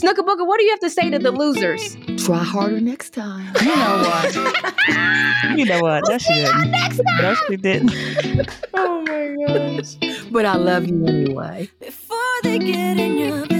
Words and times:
Snooker 0.00 0.22
Booker, 0.22 0.46
what 0.46 0.58
do 0.58 0.64
you 0.64 0.70
have 0.70 0.80
to 0.80 0.88
say 0.88 1.10
to 1.10 1.18
the 1.18 1.30
losers? 1.30 1.94
Try 2.24 2.38
harder 2.38 2.80
next 2.80 3.10
time. 3.10 3.54
You 3.60 3.66
know 3.76 3.98
what? 3.98 4.34
you 5.58 5.64
know 5.66 5.80
what? 5.80 6.06
That 6.06 6.22
shit. 6.22 6.46
That 6.46 7.36
shit 7.46 7.60
didn't. 7.60 7.92
oh 8.74 9.02
my 9.02 9.36
gosh. 9.46 9.96
But 10.30 10.46
I 10.46 10.56
love 10.56 10.86
you 10.86 11.04
anyway. 11.04 11.68
Before 11.80 12.16
they 12.42 12.58
get 12.58 12.98
in 12.98 13.18
your 13.18 13.40
business, 13.46 13.59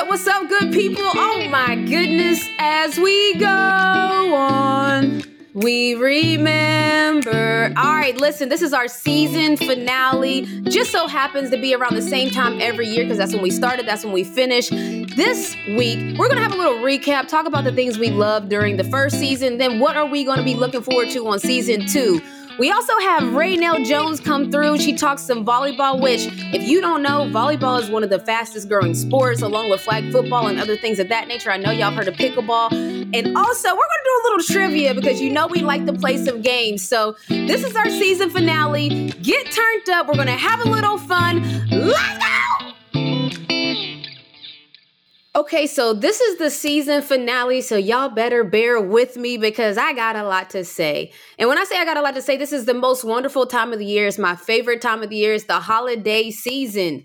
up, 0.00 0.08
what's 0.08 0.26
up, 0.26 0.48
good 0.48 0.72
people? 0.72 1.04
Oh 1.04 1.46
my 1.50 1.74
goodness, 1.74 2.48
as 2.58 2.98
we 2.98 3.34
go 3.34 3.46
on, 3.46 5.22
we 5.52 5.94
remember. 5.94 7.70
All 7.76 7.94
right, 7.94 8.16
listen, 8.16 8.48
this 8.48 8.62
is 8.62 8.72
our 8.72 8.88
season 8.88 9.58
finale. 9.58 10.46
Just 10.62 10.90
so 10.90 11.06
happens 11.06 11.50
to 11.50 11.60
be 11.60 11.74
around 11.74 11.96
the 11.96 12.02
same 12.02 12.30
time 12.30 12.62
every 12.62 12.86
year 12.86 13.04
because 13.04 13.18
that's 13.18 13.34
when 13.34 13.42
we 13.42 13.50
started, 13.50 13.86
that's 13.86 14.02
when 14.02 14.14
we 14.14 14.24
finish. 14.24 14.70
This 14.70 15.54
week, 15.68 16.16
we're 16.18 16.28
gonna 16.28 16.40
have 16.40 16.54
a 16.54 16.56
little 16.56 16.78
recap, 16.78 17.28
talk 17.28 17.46
about 17.46 17.64
the 17.64 17.72
things 17.72 17.98
we 17.98 18.08
loved 18.08 18.48
during 18.48 18.78
the 18.78 18.84
first 18.84 19.18
season, 19.18 19.58
then 19.58 19.80
what 19.80 19.96
are 19.96 20.06
we 20.06 20.24
gonna 20.24 20.44
be 20.44 20.54
looking 20.54 20.80
forward 20.80 21.10
to 21.10 21.28
on 21.28 21.38
season 21.38 21.86
two. 21.86 22.22
We 22.60 22.70
also 22.70 22.92
have 22.98 23.22
Raynell 23.22 23.86
Jones 23.86 24.20
come 24.20 24.50
through. 24.50 24.80
She 24.80 24.92
talks 24.92 25.22
some 25.22 25.46
volleyball, 25.46 25.98
which, 25.98 26.28
if 26.52 26.68
you 26.68 26.82
don't 26.82 27.02
know, 27.02 27.20
volleyball 27.32 27.80
is 27.80 27.88
one 27.88 28.04
of 28.04 28.10
the 28.10 28.18
fastest 28.18 28.68
growing 28.68 28.94
sports, 28.94 29.40
along 29.40 29.70
with 29.70 29.80
flag 29.80 30.12
football 30.12 30.46
and 30.46 30.60
other 30.60 30.76
things 30.76 30.98
of 30.98 31.08
that 31.08 31.26
nature. 31.26 31.50
I 31.50 31.56
know 31.56 31.70
y'all 31.70 31.90
heard 31.90 32.06
of 32.06 32.16
pickleball. 32.16 32.70
And 32.72 33.34
also, 33.34 33.68
we're 33.70 33.76
going 33.76 33.78
to 33.78 34.04
do 34.04 34.10
a 34.10 34.22
little 34.24 34.44
trivia 34.44 34.94
because 34.94 35.22
you 35.22 35.30
know 35.30 35.46
we 35.46 35.62
like 35.62 35.86
to 35.86 35.94
play 35.94 36.18
some 36.18 36.42
games. 36.42 36.86
So, 36.86 37.16
this 37.28 37.64
is 37.64 37.74
our 37.76 37.88
season 37.88 38.28
finale. 38.28 39.08
Get 39.22 39.50
turned 39.50 39.88
up. 39.88 40.06
We're 40.06 40.16
going 40.16 40.26
to 40.26 40.32
have 40.32 40.60
a 40.60 40.68
little 40.68 40.98
fun. 40.98 41.40
Let's 41.70 42.18
go! 42.18 42.69
Okay, 45.36 45.68
so 45.68 45.94
this 45.94 46.20
is 46.20 46.38
the 46.38 46.50
season 46.50 47.02
finale, 47.02 47.60
so 47.60 47.76
y'all 47.76 48.08
better 48.08 48.42
bear 48.42 48.80
with 48.80 49.16
me 49.16 49.38
because 49.38 49.78
I 49.78 49.92
got 49.92 50.16
a 50.16 50.24
lot 50.24 50.50
to 50.50 50.64
say. 50.64 51.12
And 51.38 51.48
when 51.48 51.56
I 51.56 51.62
say 51.62 51.78
I 51.78 51.84
got 51.84 51.96
a 51.96 52.02
lot 52.02 52.16
to 52.16 52.22
say, 52.22 52.36
this 52.36 52.52
is 52.52 52.64
the 52.64 52.74
most 52.74 53.04
wonderful 53.04 53.46
time 53.46 53.72
of 53.72 53.78
the 53.78 53.86
year. 53.86 54.08
It's 54.08 54.18
my 54.18 54.34
favorite 54.34 54.80
time 54.82 55.04
of 55.04 55.08
the 55.08 55.16
year. 55.16 55.32
It's 55.32 55.44
the 55.44 55.60
holiday 55.60 56.32
season. 56.32 57.04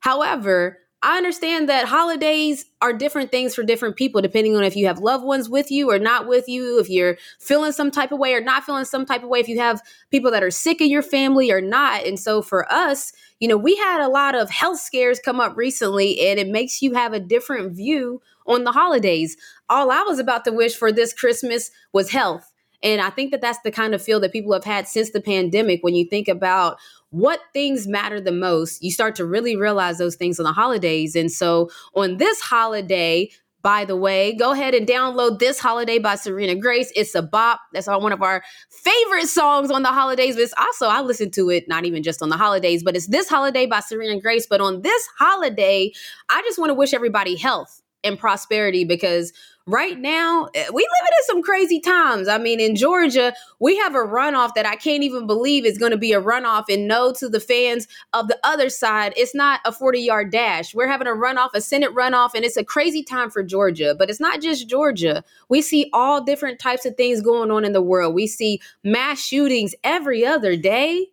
However, 0.00 0.78
I 1.02 1.18
understand 1.18 1.68
that 1.68 1.86
holidays 1.86 2.64
are 2.80 2.94
different 2.94 3.30
things 3.30 3.54
for 3.54 3.62
different 3.62 3.96
people, 3.96 4.22
depending 4.22 4.56
on 4.56 4.64
if 4.64 4.74
you 4.74 4.86
have 4.86 5.00
loved 5.00 5.24
ones 5.24 5.50
with 5.50 5.70
you 5.70 5.90
or 5.90 5.98
not 5.98 6.26
with 6.26 6.48
you, 6.48 6.80
if 6.80 6.88
you're 6.88 7.18
feeling 7.38 7.72
some 7.72 7.90
type 7.90 8.12
of 8.12 8.18
way 8.18 8.32
or 8.32 8.40
not 8.40 8.64
feeling 8.64 8.86
some 8.86 9.04
type 9.04 9.22
of 9.22 9.28
way, 9.28 9.40
if 9.40 9.48
you 9.48 9.58
have 9.60 9.82
people 10.10 10.30
that 10.30 10.42
are 10.42 10.50
sick 10.50 10.80
in 10.80 10.88
your 10.88 11.02
family 11.02 11.52
or 11.52 11.60
not. 11.60 12.06
And 12.06 12.18
so 12.18 12.40
for 12.40 12.70
us, 12.72 13.12
you 13.40 13.48
know, 13.48 13.56
we 13.56 13.76
had 13.76 14.00
a 14.00 14.08
lot 14.08 14.34
of 14.34 14.50
health 14.50 14.80
scares 14.80 15.20
come 15.20 15.40
up 15.40 15.56
recently, 15.56 16.20
and 16.28 16.38
it 16.38 16.48
makes 16.48 16.82
you 16.82 16.94
have 16.94 17.12
a 17.12 17.20
different 17.20 17.72
view 17.72 18.20
on 18.46 18.64
the 18.64 18.72
holidays. 18.72 19.36
All 19.68 19.90
I 19.90 20.02
was 20.02 20.18
about 20.18 20.44
to 20.44 20.52
wish 20.52 20.76
for 20.76 20.90
this 20.90 21.12
Christmas 21.12 21.70
was 21.92 22.10
health. 22.10 22.52
And 22.82 23.00
I 23.00 23.10
think 23.10 23.32
that 23.32 23.40
that's 23.40 23.60
the 23.64 23.72
kind 23.72 23.94
of 23.94 24.02
feel 24.02 24.20
that 24.20 24.32
people 24.32 24.52
have 24.52 24.64
had 24.64 24.86
since 24.86 25.10
the 25.10 25.20
pandemic. 25.20 25.82
When 25.82 25.94
you 25.94 26.04
think 26.04 26.28
about 26.28 26.78
what 27.10 27.40
things 27.52 27.86
matter 27.86 28.20
the 28.20 28.32
most, 28.32 28.82
you 28.82 28.90
start 28.90 29.16
to 29.16 29.24
really 29.24 29.56
realize 29.56 29.98
those 29.98 30.16
things 30.16 30.38
on 30.38 30.44
the 30.44 30.52
holidays. 30.52 31.16
And 31.16 31.30
so 31.30 31.70
on 31.94 32.18
this 32.18 32.40
holiday, 32.40 33.30
by 33.62 33.84
the 33.84 33.96
way, 33.96 34.34
go 34.36 34.52
ahead 34.52 34.74
and 34.74 34.86
download 34.86 35.38
This 35.40 35.58
Holiday 35.58 35.98
by 35.98 36.14
Serena 36.14 36.54
Grace. 36.54 36.92
It's 36.94 37.14
a 37.14 37.22
bop. 37.22 37.60
That's 37.72 37.88
one 37.88 38.12
of 38.12 38.22
our 38.22 38.42
favorite 38.70 39.26
songs 39.26 39.70
on 39.70 39.82
the 39.82 39.88
holidays. 39.88 40.36
But 40.36 40.42
it's 40.42 40.54
also, 40.56 40.86
I 40.86 41.00
listen 41.00 41.30
to 41.32 41.50
it 41.50 41.68
not 41.68 41.84
even 41.84 42.02
just 42.02 42.22
on 42.22 42.28
the 42.28 42.36
holidays, 42.36 42.82
but 42.84 42.94
it's 42.96 43.08
This 43.08 43.28
Holiday 43.28 43.66
by 43.66 43.80
Serena 43.80 44.20
Grace. 44.20 44.46
But 44.48 44.60
on 44.60 44.82
this 44.82 45.08
holiday, 45.18 45.92
I 46.30 46.42
just 46.42 46.58
want 46.58 46.70
to 46.70 46.74
wish 46.74 46.94
everybody 46.94 47.36
health 47.36 47.82
and 48.04 48.18
prosperity 48.18 48.84
because 48.84 49.32
right 49.68 49.98
now 49.98 50.48
eh, 50.54 50.64
we 50.72 50.82
living 50.82 51.12
in 51.18 51.24
some 51.26 51.42
crazy 51.42 51.78
times. 51.78 52.26
I 52.26 52.38
mean, 52.38 52.58
in 52.58 52.74
Georgia, 52.74 53.34
we 53.60 53.76
have 53.76 53.94
a 53.94 53.98
runoff 53.98 54.54
that 54.54 54.66
I 54.66 54.76
can't 54.76 55.02
even 55.02 55.26
believe 55.26 55.64
is 55.64 55.78
going 55.78 55.92
to 55.92 55.98
be 55.98 56.12
a 56.12 56.20
runoff. 56.20 56.64
And 56.68 56.88
no 56.88 57.12
to 57.14 57.28
the 57.28 57.40
fans 57.40 57.86
of 58.14 58.28
the 58.28 58.38
other 58.44 58.70
side, 58.70 59.12
it's 59.16 59.34
not 59.34 59.60
a 59.64 59.72
40 59.72 60.00
yard 60.00 60.32
dash. 60.32 60.74
We're 60.74 60.88
having 60.88 61.06
a 61.06 61.10
runoff, 61.10 61.50
a 61.54 61.60
Senate 61.60 61.94
runoff, 61.94 62.30
and 62.34 62.44
it's 62.44 62.56
a 62.56 62.64
crazy 62.64 63.02
time 63.02 63.30
for 63.30 63.42
Georgia. 63.42 63.94
But 63.96 64.10
it's 64.10 64.20
not 64.20 64.40
just 64.40 64.68
Georgia. 64.68 65.22
We 65.48 65.60
see 65.60 65.90
all 65.92 66.24
different 66.24 66.58
types 66.58 66.86
of 66.86 66.96
things 66.96 67.20
going 67.20 67.50
on 67.50 67.64
in 67.64 67.72
the 67.72 67.82
world. 67.82 68.14
We 68.14 68.26
see 68.26 68.60
mass 68.82 69.20
shootings 69.20 69.74
every 69.84 70.24
other 70.24 70.56
day. 70.56 71.08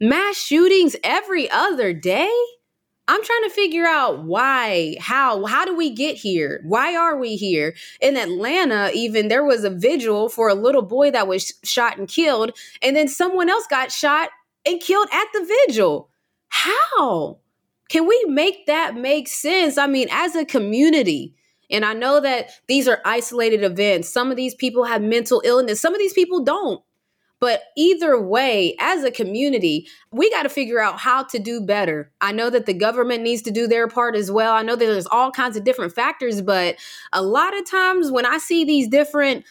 Mass 0.00 0.36
shootings 0.36 0.96
every 1.02 1.50
other 1.50 1.92
day. 1.92 2.30
I'm 3.08 3.24
trying 3.24 3.42
to 3.44 3.50
figure 3.50 3.86
out 3.86 4.24
why, 4.24 4.96
how, 5.00 5.46
how 5.46 5.64
do 5.64 5.74
we 5.74 5.88
get 5.88 6.16
here? 6.16 6.60
Why 6.64 6.94
are 6.94 7.16
we 7.16 7.36
here? 7.36 7.74
In 8.02 8.18
Atlanta, 8.18 8.90
even 8.92 9.28
there 9.28 9.44
was 9.44 9.64
a 9.64 9.70
vigil 9.70 10.28
for 10.28 10.50
a 10.50 10.54
little 10.54 10.82
boy 10.82 11.10
that 11.12 11.26
was 11.26 11.54
shot 11.64 11.96
and 11.96 12.06
killed, 12.06 12.52
and 12.82 12.94
then 12.94 13.08
someone 13.08 13.48
else 13.48 13.66
got 13.66 13.90
shot 13.90 14.28
and 14.66 14.78
killed 14.78 15.08
at 15.10 15.26
the 15.32 15.56
vigil. 15.66 16.10
How? 16.48 17.38
Can 17.88 18.06
we 18.06 18.22
make 18.28 18.66
that 18.66 18.94
make 18.94 19.28
sense? 19.28 19.78
I 19.78 19.86
mean, 19.86 20.08
as 20.10 20.36
a 20.36 20.44
community, 20.44 21.34
and 21.70 21.86
I 21.86 21.94
know 21.94 22.20
that 22.20 22.50
these 22.66 22.86
are 22.88 23.00
isolated 23.06 23.62
events. 23.62 24.10
Some 24.10 24.30
of 24.30 24.36
these 24.36 24.54
people 24.54 24.84
have 24.84 25.00
mental 25.00 25.40
illness, 25.46 25.80
some 25.80 25.94
of 25.94 25.98
these 25.98 26.12
people 26.12 26.44
don't. 26.44 26.82
But 27.40 27.62
either 27.76 28.20
way, 28.20 28.74
as 28.80 29.04
a 29.04 29.10
community, 29.10 29.86
we 30.10 30.28
got 30.30 30.42
to 30.42 30.48
figure 30.48 30.80
out 30.80 30.98
how 30.98 31.22
to 31.24 31.38
do 31.38 31.60
better. 31.60 32.10
I 32.20 32.32
know 32.32 32.50
that 32.50 32.66
the 32.66 32.74
government 32.74 33.22
needs 33.22 33.42
to 33.42 33.50
do 33.50 33.68
their 33.68 33.86
part 33.86 34.16
as 34.16 34.30
well. 34.30 34.52
I 34.54 34.62
know 34.62 34.74
that 34.74 34.84
there's 34.84 35.06
all 35.06 35.30
kinds 35.30 35.56
of 35.56 35.64
different 35.64 35.94
factors, 35.94 36.42
but 36.42 36.76
a 37.12 37.22
lot 37.22 37.56
of 37.56 37.68
times 37.68 38.10
when 38.10 38.26
I 38.26 38.38
see 38.38 38.64
these 38.64 38.88
different 38.88 39.44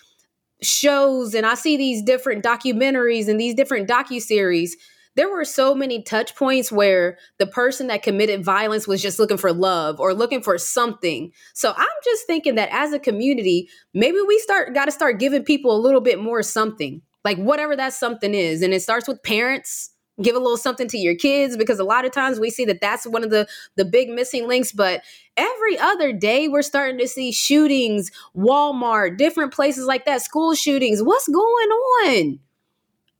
shows 0.61 1.33
and 1.33 1.45
I 1.45 1.53
see 1.53 1.77
these 1.77 2.01
different 2.01 2.43
documentaries 2.43 3.29
and 3.29 3.39
these 3.39 3.55
different 3.55 3.87
docu-series, 3.87 4.75
there 5.15 5.29
were 5.29 5.45
so 5.45 5.73
many 5.73 6.03
touch 6.03 6.35
points 6.35 6.71
where 6.71 7.17
the 7.39 7.47
person 7.47 7.87
that 7.87 8.03
committed 8.03 8.43
violence 8.43 8.87
was 8.87 9.01
just 9.01 9.17
looking 9.17 9.37
for 9.37 9.51
love 9.51 9.99
or 9.99 10.13
looking 10.13 10.43
for 10.43 10.57
something. 10.57 11.31
So 11.53 11.73
I'm 11.75 11.87
just 12.03 12.27
thinking 12.27 12.55
that 12.55 12.69
as 12.71 12.93
a 12.93 12.99
community, 12.99 13.69
maybe 13.93 14.19
we 14.27 14.37
start 14.39 14.73
got 14.75 14.85
to 14.85 14.91
start 14.91 15.19
giving 15.19 15.43
people 15.43 15.75
a 15.75 15.79
little 15.81 16.01
bit 16.01 16.21
more 16.21 16.43
something 16.43 17.01
like 17.27 17.37
whatever 17.37 17.75
that 17.75 17.91
something 17.91 18.33
is. 18.33 18.61
And 18.61 18.73
it 18.73 18.81
starts 18.81 19.05
with 19.05 19.21
parents. 19.21 19.91
Give 20.23 20.33
a 20.33 20.39
little 20.39 20.55
something 20.55 20.87
to 20.87 20.97
your 20.97 21.13
kids 21.13 21.57
because 21.57 21.77
a 21.77 21.83
lot 21.83 22.05
of 22.05 22.13
times 22.13 22.39
we 22.39 22.49
see 22.49 22.63
that 22.63 22.79
that's 22.79 23.05
one 23.05 23.21
of 23.21 23.31
the 23.31 23.49
the 23.75 23.83
big 23.83 24.09
missing 24.09 24.47
links. 24.47 24.71
But 24.71 25.03
every 25.35 25.77
other 25.77 26.13
day 26.13 26.47
we're 26.47 26.61
starting 26.61 26.97
to 26.99 27.07
see 27.07 27.33
shootings, 27.33 28.11
Walmart, 28.33 29.17
different 29.17 29.53
places 29.53 29.85
like 29.87 30.05
that, 30.05 30.21
school 30.21 30.55
shootings. 30.55 31.03
What's 31.03 31.27
going 31.27 31.69
on? 31.69 32.39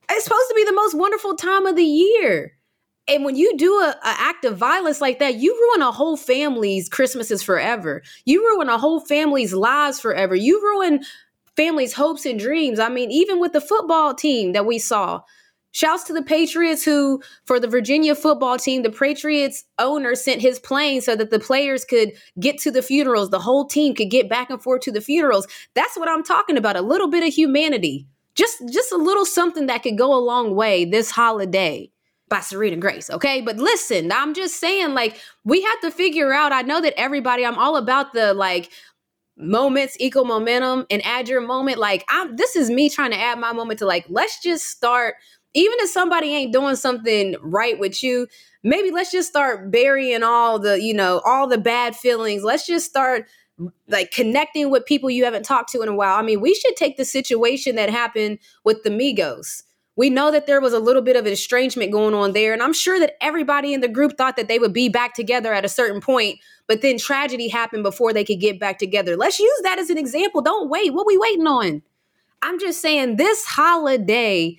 It's 0.09 0.23
supposed 0.23 0.47
to 0.47 0.56
be 0.56 0.63
the 0.63 0.72
most 0.73 0.96
wonderful 0.96 1.35
time 1.35 1.66
of 1.66 1.75
the 1.75 1.84
year. 1.84 2.53
And 3.09 3.25
when 3.25 3.35
you 3.35 3.57
do 3.57 3.73
a, 3.73 3.96
act 4.03 4.46
of 4.46 4.57
violence 4.57 5.01
like 5.01 5.19
that, 5.19 5.35
you 5.35 5.53
ruin 5.53 5.88
a 5.88 5.91
whole 5.91 6.17
family's 6.17 6.90
Christmases 6.90 7.44
forever. 7.44 8.03
You 8.25 8.41
ruin 8.41 8.69
a 8.69 8.78
whole 8.78 9.01
family's 9.01 9.53
lives 9.53 10.00
forever. 10.00 10.35
You 10.35 10.62
ruin 10.62 11.01
families' 11.57 11.94
hopes 11.94 12.25
and 12.25 12.40
dreams. 12.40 12.79
I 12.79 12.88
mean, 12.88 13.12
even 13.12 13.40
with 13.40 13.51
the 13.51 13.62
football 13.62 14.13
team 14.13 14.53
that 14.53 14.66
we 14.66 14.79
saw. 14.79 15.22
Shouts 15.72 16.06
to 16.06 16.13
the 16.13 16.23
Patriots 16.23 16.84
who, 16.84 17.22
for 17.45 17.59
the 17.59 17.68
Virginia 17.68 18.16
football 18.16 18.58
team, 18.58 18.82
the 18.82 18.90
Patriots 18.90 19.66
owner 19.78 20.16
sent 20.16 20.41
his 20.41 20.59
plane 20.59 21.02
so 21.02 21.16
that 21.16 21.29
the 21.29 21.40
players 21.40 21.85
could 21.85 22.14
get 22.40 22.58
to 22.59 22.72
the 22.72 22.82
funerals. 22.82 23.29
The 23.29 23.40
whole 23.40 23.66
team 23.66 23.93
could 23.93 24.09
get 24.09 24.29
back 24.29 24.49
and 24.49 24.61
forth 24.61 24.82
to 24.84 24.91
the 24.91 25.02
funerals. 25.02 25.46
That's 25.76 25.97
what 25.97 26.09
I'm 26.09 26.23
talking 26.23 26.58
about. 26.58 26.78
A 26.78 26.82
little 26.82 27.09
bit 27.09 27.28
of 27.28 27.34
humanity. 27.34 28.08
Just, 28.34 28.58
just 28.72 28.91
a 28.91 28.97
little 28.97 29.26
something 29.26 29.67
that 29.67 29.84
could 29.84 29.97
go 29.97 30.16
a 30.16 30.23
long 30.23 30.55
way 30.55 30.85
this 30.85 31.11
holiday 31.11 31.91
by 32.29 32.40
Serena 32.40 32.78
Grace, 32.78 33.09
okay? 33.09 33.41
But 33.41 33.58
listen, 33.58 34.11
I'm 34.11 34.34
just 34.34 34.59
saying, 34.59 34.93
like, 34.93 35.20
we 35.43 35.61
have 35.61 35.79
to 35.82 35.91
figure 35.91 36.34
out. 36.34 36.52
I 36.52 36.61
know 36.61 36.82
that 36.82 36.99
everybody, 36.99 37.46
I'm 37.46 37.58
all 37.58 37.78
about 37.78 38.14
the 38.14 38.34
like 38.34 38.70
moments 39.37 39.95
equal 39.99 40.25
momentum 40.25 40.85
and 40.89 41.05
add 41.05 41.29
your 41.29 41.41
moment. 41.41 41.78
Like 41.78 42.03
i'm 42.09 42.35
this 42.35 42.55
is 42.55 42.69
me 42.69 42.89
trying 42.89 43.11
to 43.11 43.19
add 43.19 43.39
my 43.39 43.53
moment 43.53 43.79
to 43.79 43.85
like 43.85 44.05
let's 44.09 44.41
just 44.41 44.66
start 44.66 45.16
even 45.53 45.75
if 45.79 45.89
somebody 45.89 46.34
ain't 46.34 46.53
doing 46.53 46.75
something 46.75 47.35
right 47.41 47.79
with 47.79 48.03
you 48.03 48.28
maybe 48.63 48.91
let's 48.91 49.11
just 49.11 49.29
start 49.29 49.72
burying 49.72 50.23
all 50.23 50.59
the 50.59 50.81
you 50.81 50.93
know 50.93 51.22
all 51.25 51.47
the 51.47 51.57
bad 51.57 51.95
feelings. 51.95 52.43
Let's 52.43 52.67
just 52.67 52.87
start 52.87 53.28
like 53.87 54.11
connecting 54.11 54.69
with 54.69 54.85
people 54.85 55.09
you 55.09 55.23
haven't 55.25 55.43
talked 55.43 55.72
to 55.72 55.81
in 55.81 55.89
a 55.89 55.95
while. 55.95 56.17
I 56.17 56.22
mean 56.22 56.41
we 56.41 56.53
should 56.53 56.75
take 56.75 56.97
the 56.97 57.05
situation 57.05 57.75
that 57.75 57.89
happened 57.89 58.39
with 58.63 58.84
the 58.84 58.89
migos 58.89 59.63
We 59.97 60.09
know 60.11 60.32
that 60.32 60.46
there 60.46 60.61
was 60.61 60.73
a 60.73 60.79
little 60.79 61.02
bit 61.02 61.16
of 61.16 61.26
an 61.26 61.34
estrangement 61.34 61.91
going 61.91 62.14
on 62.14 62.32
there. 62.32 62.53
And 62.53 62.61
I'm 62.61 62.72
sure 62.72 62.99
that 62.99 63.16
everybody 63.20 63.73
in 63.73 63.82
the 63.82 63.88
group 63.88 64.16
thought 64.16 64.38
that 64.38 64.47
they 64.47 64.59
would 64.59 64.72
be 64.72 64.88
back 64.88 65.16
together 65.16 65.53
at 65.53 65.66
a 65.66 65.70
certain 65.70 65.99
point, 65.99 66.40
but 66.67 66.82
then 66.82 66.97
tragedy 66.97 67.49
happened 67.49 67.84
before 67.84 68.14
they 68.14 68.23
could 68.23 68.40
get 68.40 68.59
back 68.59 68.78
together. 68.78 69.17
Let's 69.17 69.40
use 69.40 69.59
that 69.64 69.79
as 69.79 69.90
an 69.90 69.97
example. 69.97 70.41
Don't 70.41 70.70
wait. 70.70 70.94
What 70.94 71.08
we 71.08 71.17
waiting 71.17 71.47
on? 71.47 71.82
I'm 72.44 72.59
just 72.59 72.82
saying 72.82 73.16
this 73.17 73.44
holiday, 73.44 74.58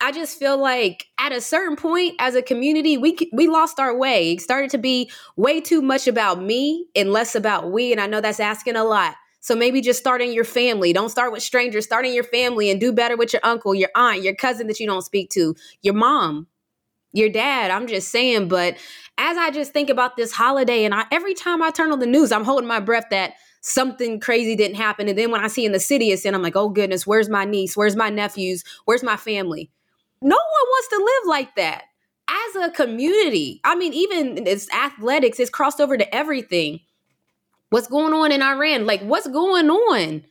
I 0.00 0.12
just 0.12 0.38
feel 0.38 0.58
like 0.58 1.06
at 1.18 1.32
a 1.32 1.40
certain 1.40 1.76
point 1.76 2.16
as 2.18 2.34
a 2.34 2.42
community, 2.42 2.98
we 2.98 3.16
we 3.32 3.48
lost 3.48 3.80
our 3.80 3.96
way. 3.96 4.32
It 4.32 4.42
started 4.42 4.70
to 4.72 4.78
be 4.78 5.10
way 5.36 5.62
too 5.62 5.80
much 5.80 6.06
about 6.06 6.42
me 6.42 6.86
and 6.94 7.10
less 7.10 7.34
about 7.34 7.72
we. 7.72 7.90
And 7.90 8.00
I 8.00 8.06
know 8.06 8.20
that's 8.20 8.40
asking 8.40 8.76
a 8.76 8.84
lot. 8.84 9.14
So 9.44 9.54
maybe 9.54 9.82
just 9.82 9.98
starting 9.98 10.32
your 10.32 10.44
family. 10.44 10.94
Don't 10.94 11.10
start 11.10 11.30
with 11.30 11.42
strangers. 11.42 11.84
Starting 11.84 12.14
your 12.14 12.24
family 12.24 12.70
and 12.70 12.80
do 12.80 12.92
better 12.92 13.14
with 13.14 13.34
your 13.34 13.42
uncle, 13.44 13.74
your 13.74 13.90
aunt, 13.94 14.22
your 14.22 14.34
cousin 14.34 14.68
that 14.68 14.80
you 14.80 14.86
don't 14.86 15.02
speak 15.02 15.28
to, 15.32 15.54
your 15.82 15.92
mom, 15.92 16.46
your 17.12 17.28
dad. 17.28 17.70
I'm 17.70 17.86
just 17.86 18.08
saying. 18.08 18.48
But 18.48 18.78
as 19.18 19.36
I 19.36 19.50
just 19.50 19.74
think 19.74 19.90
about 19.90 20.16
this 20.16 20.32
holiday, 20.32 20.86
and 20.86 20.94
I, 20.94 21.04
every 21.12 21.34
time 21.34 21.60
I 21.60 21.68
turn 21.68 21.92
on 21.92 21.98
the 21.98 22.06
news, 22.06 22.32
I'm 22.32 22.42
holding 22.42 22.66
my 22.66 22.80
breath 22.80 23.08
that 23.10 23.34
something 23.60 24.18
crazy 24.18 24.56
didn't 24.56 24.78
happen. 24.78 25.10
And 25.10 25.18
then 25.18 25.30
when 25.30 25.44
I 25.44 25.48
see 25.48 25.66
in 25.66 25.72
the 25.72 25.80
city 25.80 26.10
it's 26.10 26.24
in, 26.24 26.34
I'm 26.34 26.40
like, 26.40 26.56
oh 26.56 26.70
goodness, 26.70 27.06
where's 27.06 27.28
my 27.28 27.44
niece? 27.44 27.76
Where's 27.76 27.96
my 27.96 28.08
nephews? 28.08 28.64
Where's 28.86 29.02
my 29.02 29.18
family? 29.18 29.70
No 30.22 30.36
one 30.36 30.68
wants 30.70 30.88
to 30.88 30.96
live 30.96 31.28
like 31.28 31.54
that. 31.56 31.82
As 32.30 32.56
a 32.62 32.70
community, 32.70 33.60
I 33.62 33.74
mean, 33.74 33.92
even 33.92 34.46
it's 34.46 34.72
athletics, 34.72 35.38
it's 35.38 35.50
crossed 35.50 35.82
over 35.82 35.98
to 35.98 36.14
everything 36.14 36.80
What's 37.74 37.88
going 37.88 38.12
on 38.12 38.30
in 38.30 38.40
Iran? 38.40 38.86
Like, 38.86 39.02
what's 39.02 39.26
going 39.26 39.68
on? 39.68 40.22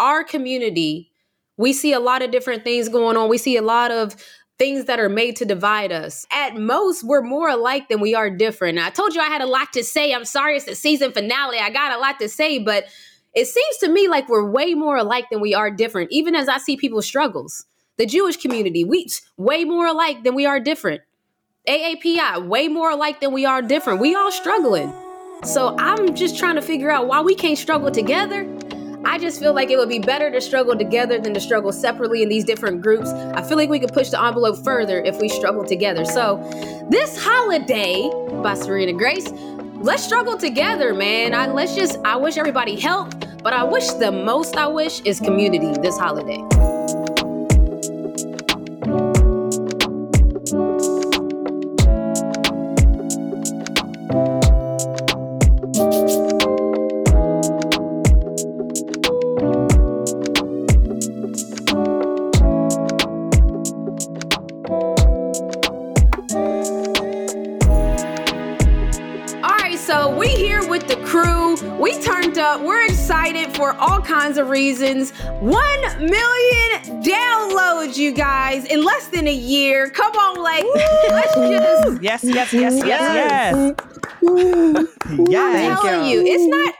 Our 0.00 0.24
community, 0.24 1.12
we 1.56 1.72
see 1.72 1.92
a 1.92 2.00
lot 2.00 2.20
of 2.20 2.32
different 2.32 2.64
things 2.64 2.88
going 2.88 3.16
on. 3.16 3.28
We 3.28 3.38
see 3.38 3.56
a 3.56 3.62
lot 3.62 3.92
of 3.92 4.16
things 4.58 4.86
that 4.86 4.98
are 4.98 5.08
made 5.08 5.36
to 5.36 5.44
divide 5.44 5.92
us. 5.92 6.26
At 6.32 6.56
most, 6.56 7.04
we're 7.04 7.22
more 7.22 7.48
alike 7.48 7.88
than 7.88 8.00
we 8.00 8.16
are 8.16 8.28
different. 8.28 8.80
I 8.80 8.90
told 8.90 9.14
you 9.14 9.20
I 9.20 9.28
had 9.28 9.40
a 9.40 9.46
lot 9.46 9.72
to 9.74 9.84
say. 9.84 10.12
I'm 10.12 10.24
sorry 10.24 10.56
it's 10.56 10.64
the 10.64 10.74
season 10.74 11.12
finale. 11.12 11.60
I 11.60 11.70
got 11.70 11.96
a 11.96 12.00
lot 12.00 12.18
to 12.18 12.28
say, 12.28 12.58
but 12.58 12.86
it 13.34 13.46
seems 13.46 13.76
to 13.82 13.88
me 13.88 14.08
like 14.08 14.28
we're 14.28 14.50
way 14.50 14.74
more 14.74 14.96
alike 14.96 15.26
than 15.30 15.40
we 15.40 15.54
are 15.54 15.70
different, 15.70 16.10
even 16.10 16.34
as 16.34 16.48
I 16.48 16.58
see 16.58 16.76
people's 16.76 17.06
struggles. 17.06 17.66
The 17.98 18.06
Jewish 18.06 18.36
community, 18.38 18.82
we 18.82 19.06
way 19.36 19.62
more 19.62 19.86
alike 19.86 20.24
than 20.24 20.34
we 20.34 20.44
are 20.44 20.58
different. 20.58 21.02
AAPI, 21.68 22.48
way 22.48 22.66
more 22.66 22.90
alike 22.90 23.20
than 23.20 23.32
we 23.32 23.46
are 23.46 23.62
different. 23.62 24.00
We 24.00 24.16
all 24.16 24.32
struggling. 24.32 24.92
So 25.44 25.74
I'm 25.78 26.14
just 26.14 26.38
trying 26.38 26.56
to 26.56 26.62
figure 26.62 26.90
out 26.90 27.06
why 27.06 27.22
we 27.22 27.34
can't 27.34 27.56
struggle 27.56 27.90
together. 27.90 28.46
I 29.04 29.18
just 29.18 29.40
feel 29.40 29.54
like 29.54 29.70
it 29.70 29.78
would 29.78 29.88
be 29.88 29.98
better 29.98 30.30
to 30.30 30.40
struggle 30.40 30.76
together 30.76 31.18
than 31.18 31.32
to 31.32 31.40
struggle 31.40 31.72
separately 31.72 32.22
in 32.22 32.28
these 32.28 32.44
different 32.44 32.82
groups. 32.82 33.08
I 33.10 33.42
feel 33.42 33.56
like 33.56 33.70
we 33.70 33.80
could 33.80 33.92
push 33.92 34.10
the 34.10 34.22
envelope 34.22 34.62
further 34.62 35.02
if 35.02 35.18
we 35.18 35.30
struggle 35.30 35.64
together. 35.64 36.04
So, 36.04 36.36
this 36.90 37.18
holiday 37.18 38.10
by 38.42 38.54
Serena 38.54 38.92
Grace, 38.92 39.30
let's 39.76 40.04
struggle 40.04 40.36
together, 40.36 40.92
man. 40.92 41.32
I 41.32 41.46
let's 41.46 41.74
just 41.74 41.98
I 42.04 42.16
wish 42.16 42.36
everybody 42.36 42.78
health, 42.78 43.14
but 43.42 43.54
I 43.54 43.64
wish 43.64 43.88
the 43.92 44.12
most 44.12 44.56
I 44.56 44.66
wish 44.66 45.00
is 45.06 45.18
community 45.18 45.72
this 45.80 45.98
holiday. 45.98 46.44
Of 74.40 74.48
reasons. 74.48 75.12
One 75.40 75.80
million 75.98 77.02
downloads, 77.02 77.96
you 77.96 78.12
guys, 78.12 78.64
in 78.64 78.82
less 78.84 79.08
than 79.08 79.28
a 79.28 79.34
year. 79.34 79.90
Come 79.90 80.12
on, 80.14 80.42
like, 80.42 80.64
let's 81.10 81.34
just. 81.34 82.02
Yes, 82.02 82.24
yes, 82.24 82.52
yes, 82.52 82.52
yes, 82.52 82.84
yes. 82.84 82.86
yes. 82.86 83.76
I'm 84.22 85.76
telling 85.82 86.10
you, 86.10 86.22
it's 86.24 86.46
not 86.46 86.74
just 86.74 86.79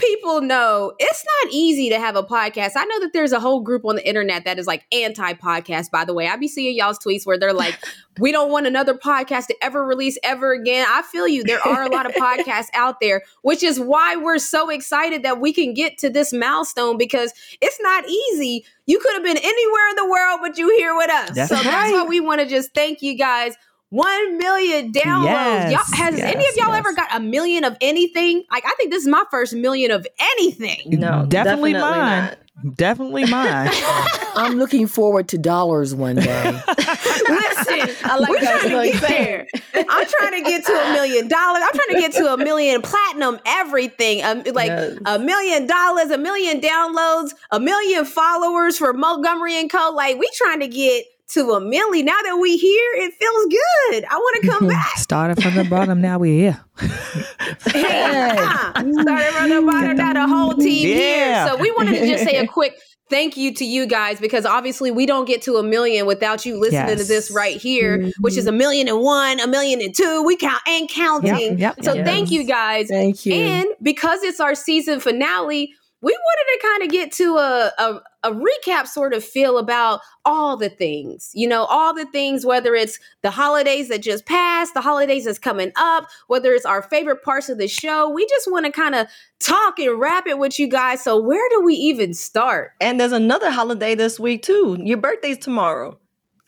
people 0.00 0.40
know, 0.40 0.92
it's 0.98 1.24
not 1.42 1.52
easy 1.52 1.90
to 1.90 1.98
have 1.98 2.16
a 2.16 2.22
podcast. 2.22 2.72
I 2.76 2.84
know 2.84 3.00
that 3.00 3.12
there's 3.12 3.32
a 3.32 3.40
whole 3.40 3.60
group 3.60 3.84
on 3.84 3.96
the 3.96 4.06
internet 4.06 4.44
that 4.44 4.58
is 4.58 4.66
like 4.66 4.86
anti 4.92 5.34
podcast, 5.34 5.90
by 5.90 6.04
the 6.04 6.14
way. 6.14 6.28
I 6.28 6.36
be 6.36 6.48
seeing 6.48 6.76
y'all's 6.76 6.98
tweets 6.98 7.26
where 7.26 7.38
they're 7.38 7.52
like, 7.52 7.78
we 8.18 8.32
don't 8.32 8.50
want 8.50 8.66
another 8.66 8.94
podcast 8.94 9.46
to 9.46 9.56
ever 9.62 9.84
release 9.84 10.18
ever 10.22 10.52
again. 10.52 10.86
I 10.88 11.02
feel 11.02 11.28
you. 11.28 11.44
There 11.44 11.60
are 11.66 11.84
a 11.84 11.90
lot 11.90 12.06
of 12.06 12.12
podcasts 12.16 12.68
out 12.74 13.00
there, 13.00 13.22
which 13.42 13.62
is 13.62 13.78
why 13.78 14.16
we're 14.16 14.38
so 14.38 14.70
excited 14.70 15.22
that 15.22 15.40
we 15.40 15.52
can 15.52 15.74
get 15.74 15.98
to 15.98 16.10
this 16.10 16.32
milestone 16.32 16.96
because 16.96 17.32
it's 17.60 17.80
not 17.80 18.08
easy. 18.08 18.64
You 18.86 18.98
could 18.98 19.14
have 19.14 19.22
been 19.22 19.38
anywhere 19.38 19.88
in 19.90 19.96
the 19.96 20.10
world, 20.10 20.40
but 20.42 20.58
you 20.58 20.68
here 20.76 20.96
with 20.96 21.10
us. 21.10 21.30
That's 21.34 21.48
so 21.48 21.56
right. 21.56 21.64
that's 21.64 21.92
why 21.92 22.04
we 22.04 22.20
want 22.20 22.40
to 22.40 22.46
just 22.46 22.74
thank 22.74 23.02
you 23.02 23.16
guys 23.16 23.56
one 23.90 24.38
million 24.38 24.92
downloads. 24.92 25.24
Yes, 25.24 25.72
y'all, 25.72 25.96
has 25.98 26.16
yes, 26.16 26.34
any 26.34 26.48
of 26.48 26.56
y'all 26.56 26.68
yes. 26.68 26.78
ever 26.78 26.94
got 26.94 27.08
a 27.14 27.20
million 27.20 27.64
of 27.64 27.76
anything? 27.80 28.44
Like, 28.50 28.64
I 28.64 28.74
think 28.76 28.90
this 28.90 29.02
is 29.02 29.08
my 29.08 29.24
first 29.30 29.52
million 29.52 29.90
of 29.90 30.06
anything. 30.18 30.98
No, 30.98 31.26
definitely, 31.26 31.72
definitely 31.72 31.74
mine. 31.74 32.24
Not. 32.24 32.38
Definitely 32.76 33.24
mine. 33.26 33.70
I'm 34.36 34.58
looking 34.58 34.86
forward 34.86 35.28
to 35.28 35.38
dollars 35.38 35.94
one 35.94 36.16
day. 36.16 36.52
Listen, 36.78 37.96
I 38.04 38.18
like 38.20 38.28
we're 38.28 38.40
trying 38.40 38.92
to 38.92 38.98
get 38.98 39.08
there. 39.08 39.46
I'm 39.74 40.06
trying 40.06 40.44
to 40.44 40.50
get 40.50 40.66
to 40.66 40.72
a 40.72 40.92
million 40.92 41.26
dollars. 41.26 41.62
I'm 41.64 41.72
trying 41.72 41.94
to 41.94 42.00
get 42.00 42.12
to 42.12 42.32
a 42.34 42.36
million 42.36 42.82
platinum 42.82 43.40
everything. 43.46 44.22
Um, 44.22 44.42
like 44.52 44.68
yes. 44.68 44.98
a 45.06 45.18
million 45.18 45.66
dollars, 45.66 46.10
a 46.10 46.18
million 46.18 46.60
downloads, 46.60 47.30
a 47.50 47.58
million 47.58 48.04
followers 48.04 48.76
for 48.76 48.92
Montgomery 48.92 49.58
and 49.58 49.70
Co. 49.70 49.92
Like 49.94 50.18
we 50.18 50.30
trying 50.34 50.60
to 50.60 50.68
get 50.68 51.06
to 51.32 51.52
a 51.52 51.60
milli. 51.60 52.04
Now 52.04 52.20
that 52.24 52.38
we 52.40 52.56
here, 52.56 52.90
it 52.94 53.14
feels 53.14 53.46
good. 53.46 54.04
I 54.04 54.16
want 54.16 54.42
to 54.42 54.48
come 54.48 54.68
back. 54.68 54.98
Started 54.98 55.42
from 55.42 55.54
the 55.54 55.64
bottom, 55.64 56.00
now 56.00 56.18
we're 56.18 56.38
here. 56.38 56.64
hey, 56.78 58.36
started 58.74 59.32
from 59.32 59.50
the 59.50 59.62
bottom, 59.66 59.96
now 59.96 60.12
the 60.12 60.26
whole 60.26 60.54
team 60.54 60.88
yeah. 60.88 60.94
here. 60.94 61.48
So 61.48 61.56
we 61.56 61.70
wanted 61.72 61.98
to 61.98 62.06
just 62.06 62.24
say 62.24 62.36
a 62.36 62.46
quick 62.46 62.78
thank 63.10 63.36
you 63.36 63.52
to 63.52 63.64
you 63.64 63.86
guys 63.86 64.20
because 64.20 64.46
obviously 64.46 64.90
we 64.90 65.04
don't 65.04 65.26
get 65.26 65.42
to 65.42 65.56
a 65.56 65.62
million 65.62 66.06
without 66.06 66.46
you 66.46 66.58
listening 66.58 66.88
yes. 66.88 67.00
to 67.00 67.04
this 67.04 67.30
right 67.30 67.56
here, 67.56 67.98
mm-hmm. 67.98 68.10
which 68.20 68.36
is 68.36 68.46
a 68.46 68.52
million 68.52 68.88
and 68.88 69.00
one, 69.00 69.40
a 69.40 69.46
million 69.46 69.80
and 69.82 69.94
two. 69.94 70.22
We 70.22 70.36
count 70.36 70.62
and 70.66 70.88
counting. 70.88 71.58
Yep, 71.58 71.58
yep, 71.58 71.84
so 71.84 71.94
yes. 71.94 72.06
thank 72.06 72.30
you 72.30 72.44
guys. 72.44 72.86
Thank 72.88 73.26
you. 73.26 73.34
And 73.34 73.66
because 73.82 74.22
it's 74.22 74.40
our 74.40 74.54
season 74.54 75.00
finale, 75.00 75.74
we 76.02 76.12
wanted 76.12 76.60
to 76.60 76.68
kind 76.68 76.82
of 76.84 76.90
get 76.90 77.12
to 77.12 77.36
a, 77.36 77.72
a, 77.78 78.00
a, 78.22 78.32
recap 78.32 78.86
sort 78.86 79.12
of 79.12 79.24
feel 79.24 79.58
about 79.58 80.00
all 80.24 80.56
the 80.56 80.68
things, 80.68 81.30
you 81.34 81.48
know, 81.48 81.64
all 81.64 81.94
the 81.94 82.06
things, 82.06 82.44
whether 82.44 82.74
it's 82.74 82.98
the 83.22 83.30
holidays 83.30 83.88
that 83.88 84.02
just 84.02 84.26
passed, 84.26 84.74
the 84.74 84.80
holidays 84.80 85.24
that's 85.24 85.38
coming 85.38 85.72
up, 85.76 86.06
whether 86.28 86.52
it's 86.52 86.64
our 86.64 86.82
favorite 86.82 87.22
parts 87.22 87.48
of 87.48 87.58
the 87.58 87.68
show. 87.68 88.08
We 88.08 88.26
just 88.26 88.50
want 88.50 88.66
to 88.66 88.72
kind 88.72 88.94
of 88.94 89.06
talk 89.38 89.78
and 89.78 89.98
wrap 89.98 90.26
it 90.26 90.38
with 90.38 90.58
you 90.58 90.68
guys. 90.68 91.02
So, 91.02 91.20
where 91.20 91.48
do 91.50 91.62
we 91.62 91.74
even 91.74 92.14
start? 92.14 92.72
And 92.80 93.00
there's 93.00 93.12
another 93.12 93.50
holiday 93.50 93.94
this 93.94 94.20
week, 94.20 94.42
too. 94.42 94.78
Your 94.80 94.98
birthday's 94.98 95.38
tomorrow. 95.38 95.98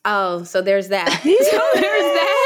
Oh, 0.05 0.43
so 0.43 0.63
there's 0.63 0.89
that. 0.89 1.09
so 1.23 1.81
there's 1.81 2.03
that. 2.15 2.39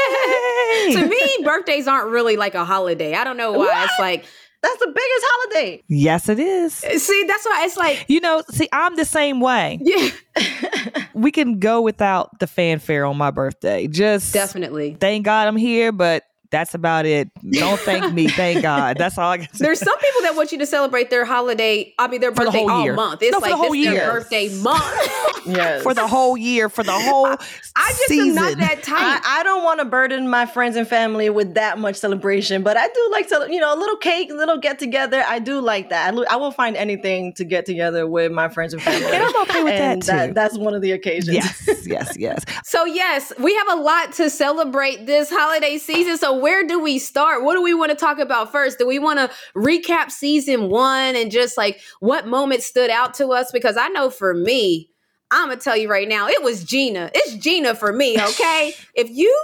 to 0.93 1.07
me, 1.07 1.43
birthdays 1.43 1.87
aren't 1.87 2.09
really 2.09 2.37
like 2.37 2.55
a 2.55 2.65
holiday. 2.65 3.15
I 3.15 3.23
don't 3.23 3.37
know 3.37 3.51
why. 3.51 3.65
What? 3.65 3.85
It's 3.85 3.99
like, 3.99 4.25
that's 4.61 4.79
the 4.79 4.87
biggest 4.87 5.25
holiday. 5.27 5.83
Yes, 5.87 6.29
it 6.29 6.39
is. 6.39 6.73
See, 6.73 7.23
that's 7.27 7.45
why 7.45 7.65
it's 7.65 7.77
like 7.77 8.05
you 8.07 8.19
know. 8.19 8.43
See, 8.49 8.67
I'm 8.71 8.95
the 8.95 9.05
same 9.05 9.39
way. 9.39 9.79
Yeah, 9.87 10.09
we 11.13 11.31
can 11.31 11.59
go 11.59 11.81
without 11.81 12.39
the 12.39 12.47
fanfare 12.47 13.05
on 13.05 13.17
my 13.17 13.31
birthday. 13.31 13.87
Just 13.87 14.33
definitely. 14.33 14.95
Thank 14.99 15.25
God 15.25 15.47
I'm 15.47 15.55
here, 15.55 15.91
but 15.91 16.23
that's 16.49 16.73
about 16.73 17.05
it. 17.05 17.29
Don't 17.51 17.79
thank 17.79 18.13
me. 18.13 18.27
Thank 18.27 18.61
God. 18.61 18.97
That's 18.97 19.17
all 19.17 19.31
I 19.31 19.37
can 19.39 19.53
say. 19.53 19.65
There's 19.65 19.79
some 19.79 19.97
people 19.97 20.21
that 20.21 20.35
want 20.35 20.51
you 20.51 20.57
to 20.59 20.65
celebrate 20.65 21.09
their 21.09 21.25
holiday. 21.25 21.93
I 21.99 22.07
mean, 22.07 22.21
their 22.21 22.31
for 22.31 22.45
birthday 22.45 22.65
the 22.65 22.71
all 22.71 22.83
year. 22.83 22.93
month. 22.93 23.21
It's 23.21 23.31
no, 23.31 23.39
like 23.39 23.51
the 23.51 23.57
whole 23.57 23.75
year. 23.75 23.91
their 23.91 24.11
birthday 24.11 24.49
month. 24.59 24.83
yes. 25.45 25.83
For 25.83 25.93
the 25.93 26.07
whole 26.07 26.37
year. 26.37 26.69
For 26.69 26.83
the 26.83 26.93
whole. 26.93 27.25
I, 27.25 27.37
I 27.75 27.89
just 27.89 28.07
season. 28.07 28.29
am 28.29 28.35
not 28.35 28.57
that 28.59 28.83
type. 28.83 28.97
I, 28.97 29.39
I, 29.39 29.43
don't 29.43 29.63
want 29.63 29.79
to 29.79 29.85
burden 29.85 30.29
my 30.29 30.45
friends 30.45 30.75
and 30.75 30.87
family 30.87 31.29
with 31.29 31.53
that 31.55 31.77
much 31.77 31.95
celebration, 31.95 32.63
but 32.63 32.77
I 32.77 32.87
do 32.87 33.09
like 33.11 33.27
to, 33.29 33.47
you 33.49 33.59
know, 33.59 33.73
a 33.73 33.77
little 33.77 33.97
cake, 33.97 34.31
a 34.31 34.33
little 34.33 34.57
get 34.57 34.79
together. 34.79 35.23
I 35.27 35.39
do 35.39 35.59
like 35.59 35.89
that. 35.89 36.13
I, 36.13 36.33
I, 36.33 36.35
will 36.37 36.51
find 36.51 36.75
anything 36.75 37.33
to 37.33 37.45
get 37.45 37.65
together 37.65 38.07
with 38.07 38.31
my 38.31 38.49
friends 38.49 38.73
and 38.73 38.81
family. 38.81 39.07
and 39.07 39.23
I'm 39.23 39.41
okay 39.43 39.63
with 39.63 39.73
and 39.73 40.01
that 40.01 40.05
too. 40.05 40.17
That, 40.17 40.33
that's 40.33 40.57
one 40.57 40.73
of 40.73 40.81
the 40.81 40.91
occasions. 40.91 41.35
Yes, 41.35 41.85
yes, 41.85 42.17
yes. 42.17 42.43
so 42.63 42.85
yes, 42.85 43.33
we 43.39 43.55
have 43.55 43.69
a 43.71 43.81
lot 43.81 44.13
to 44.13 44.29
celebrate 44.29 45.05
this 45.05 45.29
holiday 45.29 45.77
season. 45.77 46.17
So 46.17 46.36
where 46.37 46.65
do 46.65 46.79
we 46.79 46.99
start? 46.99 47.43
What 47.43 47.55
do 47.55 47.61
we 47.61 47.73
want 47.73 47.91
to 47.91 47.95
talk 47.97 48.19
about 48.19 48.51
first? 48.51 48.77
Do 48.79 48.87
we 48.87 48.99
want 48.99 49.19
to 49.19 49.29
recap 49.55 50.11
season 50.11 50.69
one 50.69 51.15
and 51.15 51.31
just 51.31 51.57
like 51.57 51.79
what 51.99 52.27
moments 52.27 52.65
stood 52.65 52.89
out 52.89 53.13
to 53.15 53.29
us? 53.29 53.51
Because 53.51 53.77
I 53.77 53.87
know 53.89 54.09
for 54.09 54.33
me, 54.33 54.89
I'm 55.31 55.49
gonna 55.49 55.59
tell 55.59 55.75
you 55.75 55.89
right 55.89 56.07
now, 56.07 56.27
it 56.27 56.41
was 56.41 56.63
Gina. 56.63 57.11
It's 57.13 57.35
Gina 57.35 57.75
for 57.75 57.91
me, 57.91 58.17
okay? 58.21 58.73
if 58.95 59.09
you 59.09 59.35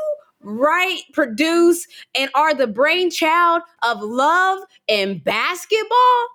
write, 0.41 1.01
produce, 1.13 1.87
and 2.15 2.29
are 2.35 2.53
the 2.53 2.67
brainchild 2.67 3.61
of 3.81 4.01
love 4.01 4.59
and 4.87 5.23
basketball, 5.23 6.27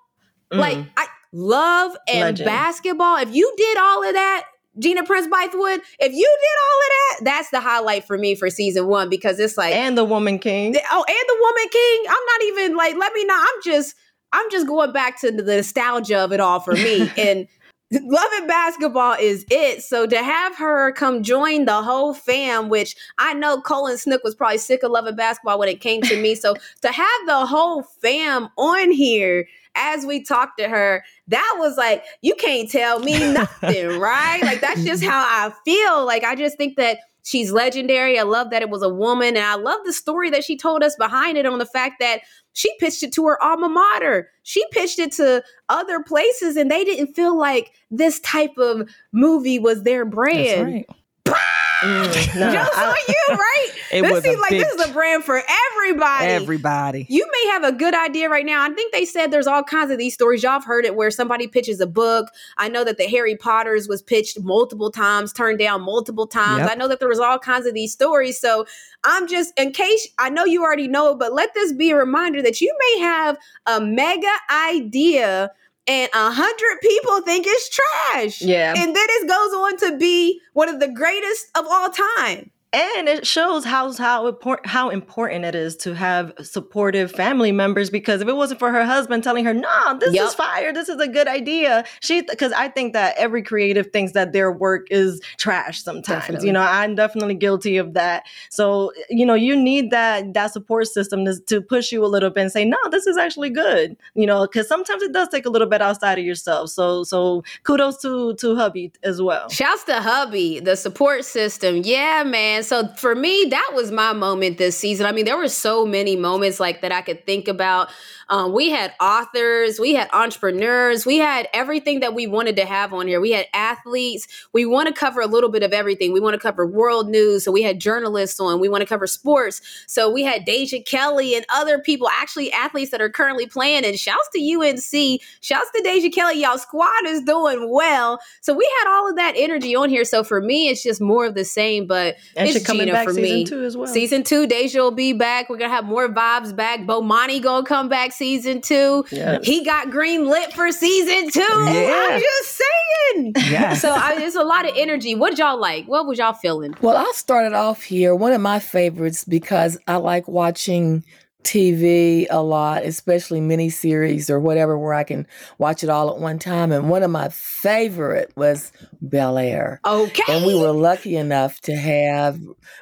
like 0.51 0.77
Mm. 0.77 0.89
I 0.97 1.07
love 1.31 1.95
and 2.07 2.21
Legend. 2.21 2.45
basketball. 2.45 3.17
If 3.17 3.33
you 3.33 3.53
did 3.57 3.77
all 3.77 4.03
of 4.03 4.13
that, 4.13 4.45
Gina 4.79 5.03
Prince 5.03 5.27
Bythewood, 5.27 5.79
if 5.99 6.13
you 6.13 6.37
did 6.41 6.57
all 6.63 6.79
of 6.79 6.89
that, 6.89 7.19
that's 7.23 7.49
the 7.49 7.59
highlight 7.59 8.05
for 8.05 8.17
me 8.17 8.35
for 8.35 8.49
season 8.49 8.87
one 8.87 9.09
because 9.09 9.39
it's 9.39 9.57
like 9.57 9.75
and 9.75 9.97
the 9.97 10.05
Woman 10.05 10.39
King. 10.39 10.75
Oh, 10.91 11.05
and 11.07 11.15
the 11.27 11.37
Woman 11.39 11.69
King. 11.71 12.03
I'm 12.09 12.25
not 12.25 12.43
even 12.43 12.77
like, 12.77 12.95
let 12.97 13.13
me 13.13 13.25
know. 13.25 13.37
I'm 13.37 13.61
just, 13.63 13.95
I'm 14.31 14.49
just 14.51 14.67
going 14.67 14.91
back 14.91 15.19
to 15.21 15.31
the 15.31 15.43
nostalgia 15.43 16.19
of 16.19 16.31
it 16.31 16.39
all 16.39 16.59
for 16.59 16.73
me. 16.73 17.11
and 17.17 17.47
Love 17.91 18.29
and 18.35 18.47
basketball 18.47 19.15
is 19.19 19.45
it. 19.49 19.81
So 19.81 20.05
to 20.05 20.21
have 20.21 20.55
her 20.57 20.91
come 20.91 21.23
join 21.23 21.65
the 21.65 21.81
whole 21.81 22.13
fam, 22.13 22.69
which 22.69 22.95
I 23.17 23.33
know 23.33 23.61
Colin 23.61 23.97
Snook 23.97 24.23
was 24.23 24.35
probably 24.35 24.59
sick 24.59 24.83
of 24.83 24.91
Love 24.91 25.07
and 25.07 25.17
basketball 25.17 25.57
when 25.57 25.69
it 25.69 25.81
came 25.81 26.03
to 26.03 26.21
me. 26.21 26.35
So 26.35 26.53
to 26.83 26.91
have 26.91 27.25
the 27.25 27.47
whole 27.47 27.81
fam 27.81 28.49
on 28.57 28.91
here 28.91 29.47
as 29.75 30.05
we 30.05 30.23
talked 30.23 30.57
to 30.59 30.67
her, 30.67 31.03
that 31.27 31.55
was 31.57 31.77
like, 31.77 32.03
you 32.21 32.35
can't 32.35 32.69
tell 32.69 32.99
me 32.99 33.19
nothing, 33.33 33.99
right? 33.99 34.41
Like 34.43 34.61
that's 34.61 34.83
just 34.83 35.03
how 35.03 35.19
I 35.19 35.53
feel. 35.65 36.05
Like 36.05 36.23
I 36.23 36.35
just 36.35 36.57
think 36.57 36.75
that 36.77 36.99
she's 37.23 37.51
legendary. 37.51 38.17
I 38.17 38.23
love 38.23 38.49
that 38.49 38.61
it 38.61 38.69
was 38.69 38.81
a 38.81 38.89
woman. 38.89 39.35
And 39.37 39.45
I 39.45 39.55
love 39.55 39.79
the 39.85 39.93
story 39.93 40.29
that 40.31 40.43
she 40.43 40.57
told 40.57 40.83
us 40.83 40.95
behind 40.95 41.37
it 41.37 41.45
on 41.45 41.59
the 41.59 41.65
fact 41.65 41.95
that 41.99 42.21
she 42.53 42.73
pitched 42.79 43.03
it 43.03 43.13
to 43.13 43.25
her 43.27 43.41
alma 43.43 43.69
mater. 43.69 44.29
She 44.43 44.63
pitched 44.71 44.99
it 44.99 45.11
to 45.13 45.43
other 45.69 46.01
places 46.01 46.57
and 46.57 46.69
they 46.71 46.83
didn't 46.83 47.13
feel 47.13 47.37
like 47.37 47.71
this 47.91 48.19
type 48.21 48.57
of 48.57 48.89
movie 49.11 49.59
was 49.59 49.83
their 49.83 50.03
That's 50.05 50.15
brand. 50.15 50.85
right. 51.27 51.35
Mm, 51.83 52.35
no, 52.39 52.51
Just 52.53 52.77
I- 52.77 52.87
on 52.89 52.95
you, 53.07 53.35
right? 53.35 53.67
It 53.91 54.03
this 54.03 54.23
seems 54.23 54.39
like 54.39 54.51
big- 54.51 54.61
this 54.61 54.71
is 54.73 54.87
a 54.87 54.93
brand 54.93 55.23
for 55.23 55.41
everybody. 55.73 56.27
Everybody. 56.27 57.07
You 57.09 57.27
may 57.31 57.51
have 57.53 57.63
a 57.63 57.71
good 57.71 57.95
idea 57.95 58.29
right 58.29 58.45
now. 58.45 58.63
I 58.63 58.69
think 58.69 58.93
they 58.93 59.03
said 59.03 59.31
there's 59.31 59.47
all 59.47 59.63
kinds 59.63 59.89
of 59.89 59.97
these 59.97 60.13
stories. 60.13 60.43
Y'all 60.43 60.51
have 60.51 60.63
heard 60.63 60.85
it 60.85 60.95
where 60.95 61.09
somebody 61.09 61.47
pitches 61.47 61.79
a 61.79 61.87
book. 61.87 62.27
I 62.57 62.69
know 62.69 62.83
that 62.83 62.97
the 62.97 63.07
Harry 63.07 63.35
Potters 63.35 63.87
was 63.87 64.03
pitched 64.03 64.39
multiple 64.41 64.91
times, 64.91 65.33
turned 65.33 65.57
down 65.57 65.81
multiple 65.81 66.27
times. 66.27 66.59
Yep. 66.59 66.71
I 66.71 66.75
know 66.75 66.87
that 66.87 66.99
there 66.99 67.09
was 67.09 67.19
all 67.19 67.39
kinds 67.39 67.65
of 67.65 67.73
these 67.73 67.91
stories. 67.91 68.39
So 68.39 68.67
I'm 69.03 69.27
just 69.27 69.57
in 69.59 69.71
case 69.71 70.07
I 70.19 70.29
know 70.29 70.45
you 70.45 70.61
already 70.61 70.87
know, 70.87 71.15
but 71.15 71.33
let 71.33 71.55
this 71.55 71.73
be 71.73 71.89
a 71.89 71.95
reminder 71.95 72.43
that 72.43 72.61
you 72.61 72.71
may 72.79 72.99
have 72.99 73.37
a 73.65 73.81
mega 73.81 74.27
idea 74.51 75.49
and 75.89 76.09
a 76.13 76.31
hundred 76.31 76.81
people 76.81 77.21
think 77.21 77.45
it's 77.47 77.69
trash. 77.69 78.41
Yeah. 78.41 78.75
And 78.77 78.95
then 78.95 79.05
it 79.09 79.27
goes 79.27 79.53
on 79.53 79.77
to 79.89 79.97
be 79.97 80.39
one 80.53 80.69
of 80.69 80.79
the 80.79 80.87
greatest 80.87 81.47
of 81.57 81.65
all 81.67 81.89
time. 81.89 82.51
And 82.71 83.07
it 83.07 83.25
shows 83.25 83.65
how 83.65 83.91
how 83.93 84.27
important 84.27 84.67
how 84.67 84.89
important 84.89 85.43
it 85.43 85.55
is 85.55 85.75
to 85.75 85.95
have 85.95 86.31
supportive 86.41 87.11
family 87.11 87.51
members 87.51 87.89
because 87.89 88.21
if 88.21 88.27
it 88.27 88.35
wasn't 88.35 88.59
for 88.59 88.71
her 88.71 88.85
husband 88.85 89.23
telling 89.23 89.43
her 89.43 89.53
no 89.55 89.97
this 89.99 90.13
Yep. 90.13 90.27
is 90.27 90.33
fire 90.35 90.71
this 90.71 90.87
is 90.87 90.99
a 91.01 91.07
good 91.07 91.27
idea 91.27 91.83
she 91.99 92.21
because 92.21 92.51
i 92.51 92.67
think 92.67 92.93
that 92.93 93.15
every 93.17 93.41
creative 93.41 93.87
thinks 93.91 94.11
that 94.11 94.33
their 94.33 94.51
work 94.51 94.85
is 94.91 95.19
trash 95.37 95.81
sometimes 95.81 96.05
Definitely. 96.21 96.47
you 96.47 96.53
know 96.53 96.61
i'm 96.61 96.93
definitely 96.93 97.33
guilty 97.33 97.77
of 97.77 97.95
that 97.95 98.23
so 98.51 98.91
you 99.09 99.25
know 99.25 99.33
you 99.33 99.55
need 99.55 99.89
that 99.89 100.33
that 100.35 100.53
support 100.53 100.87
system 100.87 101.25
to, 101.25 101.39
to 101.47 101.61
push 101.61 101.91
you 101.91 102.05
a 102.05 102.07
little 102.07 102.29
bit 102.29 102.41
and 102.41 102.51
say 102.51 102.65
no 102.65 102.77
this 102.91 103.07
is 103.07 103.17
actually 103.17 103.49
good 103.49 103.97
you 104.13 104.27
know 104.27 104.41
because 104.45 104.67
sometimes 104.67 105.01
it 105.01 105.11
does 105.11 105.27
take 105.29 105.47
a 105.47 105.49
little 105.49 105.67
bit 105.67 105.81
outside 105.81 106.19
of 106.19 106.25
yourself 106.25 106.69
so 106.69 107.03
so 107.03 107.43
kudos 107.63 107.97
to 107.99 108.35
to 108.35 108.55
hubby 108.55 108.91
as 109.03 109.19
well 109.21 109.49
Shouts 109.49 109.83
to 109.85 109.99
hubby, 110.01 110.59
the 110.59 110.75
support 110.75 111.25
system. 111.25 111.81
Yeah, 111.83 112.23
man. 112.25 112.58
So 112.63 112.87
for 112.89 113.15
me, 113.15 113.47
that 113.49 113.71
was 113.73 113.91
my 113.91 114.13
moment 114.13 114.57
this 114.57 114.77
season. 114.77 115.05
I 115.05 115.11
mean, 115.11 115.25
there 115.25 115.37
were 115.37 115.49
so 115.49 115.85
many 115.85 116.15
moments 116.15 116.59
like 116.59 116.81
that 116.81 116.91
I 116.91 117.01
could 117.01 117.25
think 117.25 117.47
about. 117.47 117.89
Um, 118.29 118.53
we 118.53 118.69
had 118.69 118.93
authors, 119.01 119.79
we 119.79 119.93
had 119.93 120.09
entrepreneurs, 120.13 121.05
we 121.05 121.17
had 121.17 121.47
everything 121.53 121.99
that 121.99 122.13
we 122.13 122.27
wanted 122.27 122.55
to 122.57 122.65
have 122.65 122.93
on 122.93 123.07
here. 123.07 123.19
We 123.19 123.31
had 123.31 123.47
athletes. 123.53 124.27
We 124.53 124.65
want 124.65 124.87
to 124.87 124.93
cover 124.93 125.21
a 125.21 125.27
little 125.27 125.49
bit 125.49 125.63
of 125.63 125.73
everything. 125.73 126.13
We 126.13 126.19
want 126.19 126.35
to 126.35 126.39
cover 126.39 126.65
world 126.65 127.09
news. 127.09 127.43
So 127.43 127.51
we 127.51 127.63
had 127.63 127.79
journalists 127.79 128.39
on. 128.39 128.59
We 128.59 128.69
want 128.69 128.81
to 128.81 128.87
cover 128.87 129.07
sports. 129.07 129.61
So 129.87 130.11
we 130.11 130.23
had 130.23 130.45
Deja 130.45 130.81
Kelly 130.83 131.35
and 131.35 131.45
other 131.53 131.79
people, 131.79 132.07
actually 132.09 132.51
athletes 132.51 132.91
that 132.91 133.01
are 133.01 133.09
currently 133.09 133.47
playing. 133.47 133.83
And 133.83 133.97
shouts 133.99 134.29
to 134.35 134.39
UNC. 134.39 135.21
Shouts 135.41 135.71
to 135.75 135.81
Deja 135.83 136.09
Kelly. 136.09 136.41
Y'all 136.41 136.57
squad 136.57 137.05
is 137.05 137.21
doing 137.23 137.71
well. 137.71 138.19
So 138.41 138.53
we 138.53 138.71
had 138.79 138.91
all 138.91 139.09
of 139.09 139.15
that 139.15 139.33
energy 139.35 139.75
on 139.75 139.89
here. 139.89 140.05
So 140.05 140.23
for 140.23 140.41
me, 140.41 140.69
it's 140.69 140.83
just 140.83 141.01
more 141.01 141.25
of 141.25 141.33
the 141.33 141.45
same. 141.45 141.87
But 141.87 142.17
and 142.35 142.47
it's 142.47 142.65
coming 142.65 142.81
Gina 142.81 142.93
back 142.93 143.05
for 143.05 143.13
season 143.13 143.35
me. 143.35 143.45
two 143.45 143.63
as 143.63 143.75
well 143.75 143.87
Season 143.87 144.23
two, 144.23 144.45
Deja 144.45 144.79
will 144.79 144.91
be 144.91 145.13
back. 145.13 145.49
We're 145.49 145.57
gonna 145.57 145.73
have 145.73 145.85
more 145.85 146.07
vibes 146.07 146.55
back. 146.55 146.81
Bomani 146.81 147.41
gonna 147.41 147.65
come 147.65 147.89
back 147.89 148.11
season 148.19 148.61
two. 148.61 149.05
Yes. 149.11 149.45
He 149.45 149.63
got 149.63 149.89
green 149.89 150.27
lit 150.27 150.53
for 150.53 150.71
season 150.71 151.31
two. 151.31 151.39
Yeah. 151.39 152.09
I'm 152.11 152.21
just 152.21 152.61
saying. 152.61 153.75
So 153.75 153.89
I, 153.89 154.17
it's 154.19 154.35
a 154.35 154.43
lot 154.43 154.69
of 154.69 154.75
energy. 154.77 155.15
What 155.15 155.37
y'all 155.37 155.59
like? 155.59 155.85
What 155.87 156.05
was 156.05 156.19
y'all 156.19 156.33
feeling? 156.33 156.75
Well, 156.81 156.97
I'll 156.97 157.13
start 157.13 157.45
it 157.45 157.53
off 157.53 157.81
here. 157.81 158.13
One 158.13 158.33
of 158.33 158.41
my 158.41 158.59
favorites 158.59 159.23
because 159.23 159.77
I 159.87 159.95
like 159.95 160.27
watching 160.27 161.03
TV 161.43 162.27
a 162.29 162.41
lot, 162.41 162.83
especially 162.83 163.39
miniseries 163.39 164.29
or 164.29 164.39
whatever, 164.39 164.77
where 164.77 164.93
I 164.93 165.03
can 165.03 165.25
watch 165.57 165.83
it 165.83 165.89
all 165.89 166.09
at 166.09 166.19
one 166.19 166.37
time. 166.37 166.71
And 166.71 166.89
one 166.89 167.01
of 167.01 167.11
my 167.11 167.29
favorite 167.29 168.31
was 168.35 168.71
Bel 169.01 169.37
Air. 169.37 169.79
Okay. 169.85 170.23
And 170.27 170.45
we 170.45 170.53
were 170.53 170.71
lucky 170.71 171.15
enough 171.15 171.59
to 171.61 171.75
have 171.75 172.39